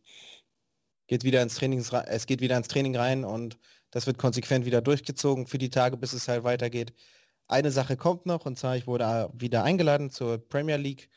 geht 1.06 1.24
wieder 1.24 1.42
ins 1.42 1.56
Training, 1.56 1.78
es 1.78 2.26
geht 2.26 2.40
wieder 2.40 2.56
ins 2.56 2.68
Training 2.68 2.96
rein 2.96 3.24
und 3.24 3.58
das 3.90 4.06
wird 4.06 4.18
konsequent 4.18 4.64
wieder 4.64 4.80
durchgezogen 4.80 5.46
für 5.46 5.58
die 5.58 5.70
Tage, 5.70 5.96
bis 5.96 6.12
es 6.12 6.28
halt 6.28 6.44
weitergeht. 6.44 6.92
Eine 7.50 7.72
Sache 7.72 7.96
kommt 7.96 8.26
noch, 8.26 8.46
und 8.46 8.56
zwar 8.56 8.76
ich 8.76 8.86
wurde 8.86 9.28
wieder 9.34 9.64
eingeladen 9.64 10.10
zur 10.10 10.38
Premier 10.38 10.76
League 10.76 11.10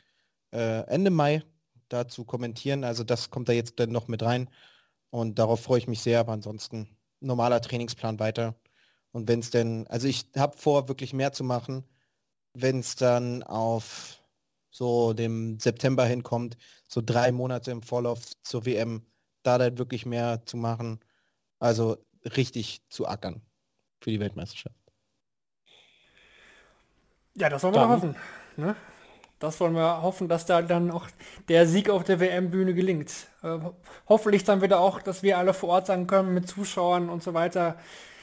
äh, 0.51 0.81
Ende 0.87 1.11
Mai 1.11 1.43
dazu 1.89 2.25
kommentieren. 2.25 2.83
Also 2.83 3.03
das 3.03 3.29
kommt 3.29 3.49
da 3.49 3.53
jetzt 3.53 3.79
dann 3.79 3.91
noch 3.91 4.07
mit 4.07 4.23
rein. 4.23 4.49
Und 5.11 5.37
darauf 5.37 5.61
freue 5.61 5.77
ich 5.77 5.87
mich 5.87 6.01
sehr, 6.01 6.19
aber 6.19 6.33
ansonsten 6.33 6.97
normaler 7.19 7.61
Trainingsplan 7.61 8.19
weiter. 8.19 8.55
Und 9.11 9.27
wenn 9.27 9.41
es 9.41 9.51
denn, 9.51 9.85
also 9.89 10.07
ich 10.07 10.25
habe 10.35 10.57
vor, 10.57 10.87
wirklich 10.87 11.13
mehr 11.13 11.33
zu 11.33 11.43
machen, 11.43 11.83
wenn 12.55 12.79
es 12.79 12.95
dann 12.95 13.43
auf 13.43 14.19
so 14.71 15.13
dem 15.13 15.59
September 15.59 16.03
hinkommt, 16.03 16.57
so 16.89 17.01
drei 17.05 17.31
Monate 17.31 17.69
im 17.69 17.83
Vorlauf 17.83 18.21
zur 18.41 18.65
WM, 18.65 19.05
da 19.43 19.59
dann 19.59 19.77
wirklich 19.77 20.07
mehr 20.07 20.43
zu 20.47 20.57
machen. 20.57 20.99
Also 21.59 21.97
richtig 22.35 22.81
zu 22.89 23.07
ackern 23.07 23.43
für 24.01 24.09
die 24.09 24.19
Weltmeisterschaft. 24.19 24.82
Ja, 27.35 27.49
das 27.49 27.63
wollen 27.63 27.75
wir 27.75 27.87
hoffen. 27.87 28.15
Ne? 28.57 28.75
Das 29.39 29.59
wollen 29.59 29.73
wir 29.73 30.01
hoffen, 30.01 30.29
dass 30.29 30.45
da 30.45 30.61
dann 30.61 30.91
auch 30.91 31.07
der 31.49 31.67
Sieg 31.67 31.89
auf 31.89 32.03
der 32.03 32.19
WM-Bühne 32.19 32.73
gelingt. 32.73 33.11
Äh, 33.41 33.57
hoffentlich 34.07 34.43
dann 34.43 34.61
wieder 34.61 34.79
auch, 34.79 35.01
dass 35.01 35.23
wir 35.23 35.37
alle 35.37 35.53
vor 35.53 35.69
Ort 35.69 35.87
sein 35.87 36.07
können 36.07 36.33
mit 36.33 36.47
Zuschauern 36.47 37.09
und 37.09 37.23
so 37.23 37.33
weiter. 37.33 37.77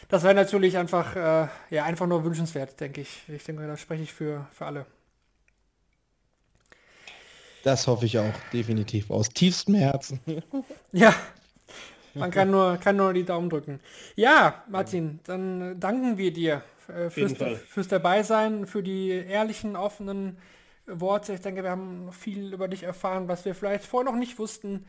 Das 0.08 0.22
wäre 0.22 0.34
natürlich 0.34 0.78
einfach, 0.78 1.14
äh, 1.14 1.48
ja, 1.70 1.84
einfach 1.84 2.06
nur 2.06 2.24
wünschenswert, 2.24 2.80
denke 2.80 3.02
ich. 3.02 3.22
Ich 3.28 3.44
denke, 3.44 3.66
da 3.66 3.76
spreche 3.76 4.02
ich 4.02 4.12
für, 4.12 4.46
für 4.52 4.66
alle. 4.66 4.86
Das 7.64 7.86
hoffe 7.86 8.06
ich 8.06 8.18
auch, 8.18 8.32
definitiv. 8.52 9.10
Aus 9.10 9.28
tiefstem 9.28 9.74
Herzen. 9.74 10.20
Ja, 10.92 11.14
man 12.14 12.32
kann 12.32 12.50
nur, 12.50 12.76
kann 12.78 12.96
nur 12.96 13.12
die 13.12 13.24
Daumen 13.24 13.48
drücken. 13.48 13.78
Ja, 14.16 14.64
Martin, 14.68 15.20
dann 15.24 15.78
danken 15.78 16.18
wir 16.18 16.32
dir 16.32 16.62
äh, 16.90 17.10
fürs, 17.10 17.34
fürs 17.68 17.88
Dabeisein, 17.88 18.66
für 18.66 18.82
die 18.82 19.10
ehrlichen, 19.10 19.76
offenen 19.76 20.38
Worte. 20.86 21.34
Ich 21.34 21.40
denke, 21.40 21.62
wir 21.62 21.70
haben 21.70 22.12
viel 22.12 22.52
über 22.52 22.68
dich 22.68 22.82
erfahren, 22.82 23.28
was 23.28 23.44
wir 23.44 23.54
vielleicht 23.54 23.84
vorher 23.84 24.10
noch 24.10 24.18
nicht 24.18 24.38
wussten. 24.38 24.86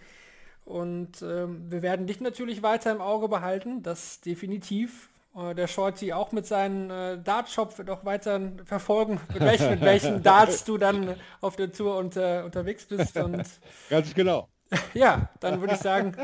Und 0.65 1.22
ähm, 1.22 1.72
wir 1.72 1.82
werden 1.82 2.07
dich 2.07 2.22
natürlich 2.22 2.64
weiter 2.64 2.91
im 2.91 3.02
Auge 3.02 3.28
behalten, 3.28 3.84
das 3.84 4.22
definitiv. 4.22 5.10
Äh, 5.36 5.56
der 5.56 5.68
Shorty 5.68 6.14
auch 6.14 6.32
mit 6.32 6.45
seinem 6.45 6.90
äh, 6.90 7.18
Dart-Shop 7.18 7.78
wird 7.78 7.90
auch 7.90 8.06
weiter 8.06 8.40
verfolgen, 8.65 9.19
mit 9.34 9.40
welchen, 9.41 9.69
mit 9.72 9.82
welchen 9.82 10.23
Darts 10.23 10.64
du 10.64 10.78
dann 10.78 11.15
auf 11.41 11.56
der 11.56 11.72
Tour 11.72 11.98
unter, 11.98 12.45
unterwegs 12.45 12.86
bist. 12.86 13.18
Und 13.18 13.45
Ganz 13.90 14.14
genau. 14.14 14.48
ja, 14.94 15.30
dann 15.40 15.60
würde 15.60 15.73
ich 15.73 15.82
sagen, 15.82 16.15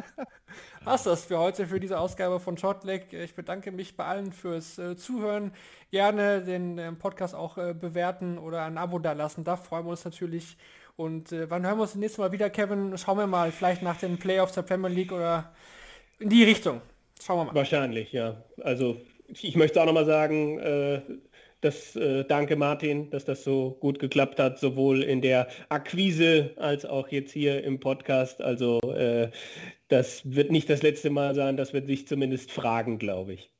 war's 0.87 1.03
das 1.03 1.25
für 1.25 1.37
heute, 1.37 1.67
für 1.67 1.81
diese 1.81 1.99
Ausgabe 1.99 2.39
von 2.39 2.57
Shortleg. 2.57 3.11
Ich 3.11 3.35
bedanke 3.35 3.73
mich 3.73 3.97
bei 3.97 4.05
allen 4.05 4.31
fürs 4.31 4.79
äh, 4.79 4.95
Zuhören. 4.95 5.51
Gerne 5.91 6.41
den 6.41 6.77
äh, 6.77 6.93
Podcast 6.93 7.35
auch 7.35 7.57
äh, 7.57 7.73
bewerten 7.73 8.37
oder 8.37 8.63
ein 8.63 8.77
Abo 8.77 8.97
da 8.97 9.11
lassen. 9.11 9.43
Da 9.43 9.57
freuen 9.57 9.85
wir 9.85 9.91
uns 9.91 10.05
natürlich. 10.05 10.55
Und 10.95 11.33
äh, 11.33 11.49
wann 11.49 11.65
hören 11.65 11.77
wir 11.77 11.81
uns 11.81 11.91
das 11.91 11.99
nächste 11.99 12.21
Mal 12.21 12.31
wieder, 12.31 12.49
Kevin? 12.49 12.97
Schauen 12.97 13.17
wir 13.17 13.27
mal, 13.27 13.51
vielleicht 13.51 13.83
nach 13.83 13.97
den 13.97 14.17
Playoffs 14.17 14.53
der 14.53 14.61
Premier 14.61 14.87
League 14.87 15.11
oder 15.11 15.51
in 16.19 16.29
die 16.29 16.45
Richtung. 16.45 16.79
Schauen 17.21 17.39
wir 17.39 17.43
mal. 17.51 17.55
Wahrscheinlich, 17.55 18.13
ja. 18.13 18.37
Also 18.61 18.95
ich 19.27 19.57
möchte 19.57 19.81
auch 19.81 19.85
nochmal 19.85 20.05
sagen, 20.05 20.57
äh, 20.59 21.01
das 21.61 21.95
äh, 21.95 22.23
danke 22.25 22.55
Martin, 22.55 23.09
dass 23.09 23.25
das 23.25 23.43
so 23.43 23.77
gut 23.79 23.99
geklappt 23.99 24.39
hat, 24.39 24.59
sowohl 24.59 25.03
in 25.03 25.21
der 25.21 25.47
Akquise 25.69 26.51
als 26.57 26.85
auch 26.85 27.09
jetzt 27.09 27.31
hier 27.31 27.63
im 27.63 27.79
Podcast. 27.79 28.41
Also 28.41 28.79
äh, 28.93 29.31
das 29.87 30.21
wird 30.23 30.51
nicht 30.51 30.69
das 30.69 30.83
letzte 30.83 31.09
Mal 31.09 31.35
sein, 31.35 31.57
dass 31.57 31.73
wir 31.73 31.85
sich 31.85 32.07
zumindest 32.07 32.51
fragen, 32.51 32.99
glaube 32.99 33.33
ich. 33.33 33.51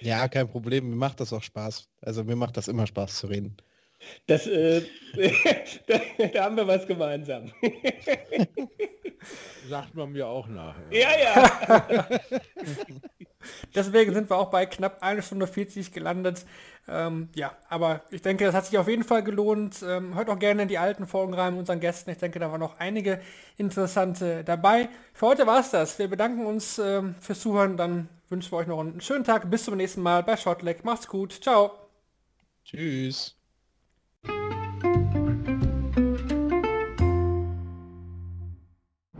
Ja, 0.00 0.28
kein 0.28 0.48
Problem. 0.48 0.90
Mir 0.90 0.96
macht 0.96 1.20
das 1.20 1.32
auch 1.32 1.42
Spaß. 1.42 1.88
Also 2.02 2.24
mir 2.24 2.36
macht 2.36 2.56
das 2.56 2.68
immer 2.68 2.86
Spaß 2.86 3.16
zu 3.16 3.28
reden. 3.28 3.56
Das, 4.26 4.46
äh, 4.46 4.82
da, 5.86 6.00
da, 6.32 6.44
haben 6.44 6.56
wir 6.56 6.66
was 6.66 6.86
gemeinsam. 6.86 7.52
Sagt 9.68 9.94
man 9.94 10.12
mir 10.12 10.26
auch 10.26 10.46
nach. 10.46 10.76
Ja, 10.90 11.08
ja. 11.18 11.86
ja. 11.90 12.08
Deswegen 13.74 14.12
sind 14.12 14.30
wir 14.30 14.36
auch 14.36 14.50
bei 14.50 14.66
knapp 14.66 15.02
eine 15.02 15.22
Stunde 15.22 15.46
40 15.46 15.92
gelandet. 15.92 16.44
Ähm, 16.88 17.28
ja, 17.34 17.56
aber 17.68 18.02
ich 18.10 18.22
denke, 18.22 18.44
das 18.44 18.54
hat 18.54 18.66
sich 18.66 18.78
auf 18.78 18.88
jeden 18.88 19.02
Fall 19.04 19.22
gelohnt. 19.22 19.82
Ähm, 19.86 20.14
hört 20.14 20.30
auch 20.30 20.38
gerne 20.38 20.62
in 20.62 20.68
die 20.68 20.78
alten 20.78 21.06
Folgen 21.06 21.34
rein 21.34 21.54
mit 21.54 21.60
unseren 21.60 21.80
Gästen. 21.80 22.10
Ich 22.10 22.18
denke, 22.18 22.38
da 22.38 22.50
waren 22.50 22.60
noch 22.60 22.78
einige 22.78 23.20
interessante 23.56 24.44
dabei. 24.44 24.88
Für 25.12 25.26
heute 25.26 25.46
war 25.46 25.60
es 25.60 25.70
das. 25.70 25.98
Wir 25.98 26.08
bedanken 26.08 26.46
uns 26.46 26.78
ähm, 26.78 27.16
fürs 27.20 27.40
Zuhören. 27.40 27.76
Dann 27.76 28.08
wünschen 28.28 28.52
wir 28.52 28.58
euch 28.58 28.66
noch 28.68 28.80
einen 28.80 29.00
schönen 29.00 29.24
Tag. 29.24 29.50
Bis 29.50 29.64
zum 29.64 29.76
nächsten 29.76 30.02
Mal 30.02 30.22
bei 30.22 30.36
Shotleg. 30.36 30.84
Macht's 30.84 31.08
gut. 31.08 31.32
Ciao. 31.32 31.72
Tschüss. 32.64 33.34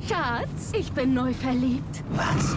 Schatz, 0.08 0.72
ich 0.72 0.92
bin 0.92 1.14
neu 1.14 1.34
verliebt. 1.34 2.04
Was? 2.10 2.56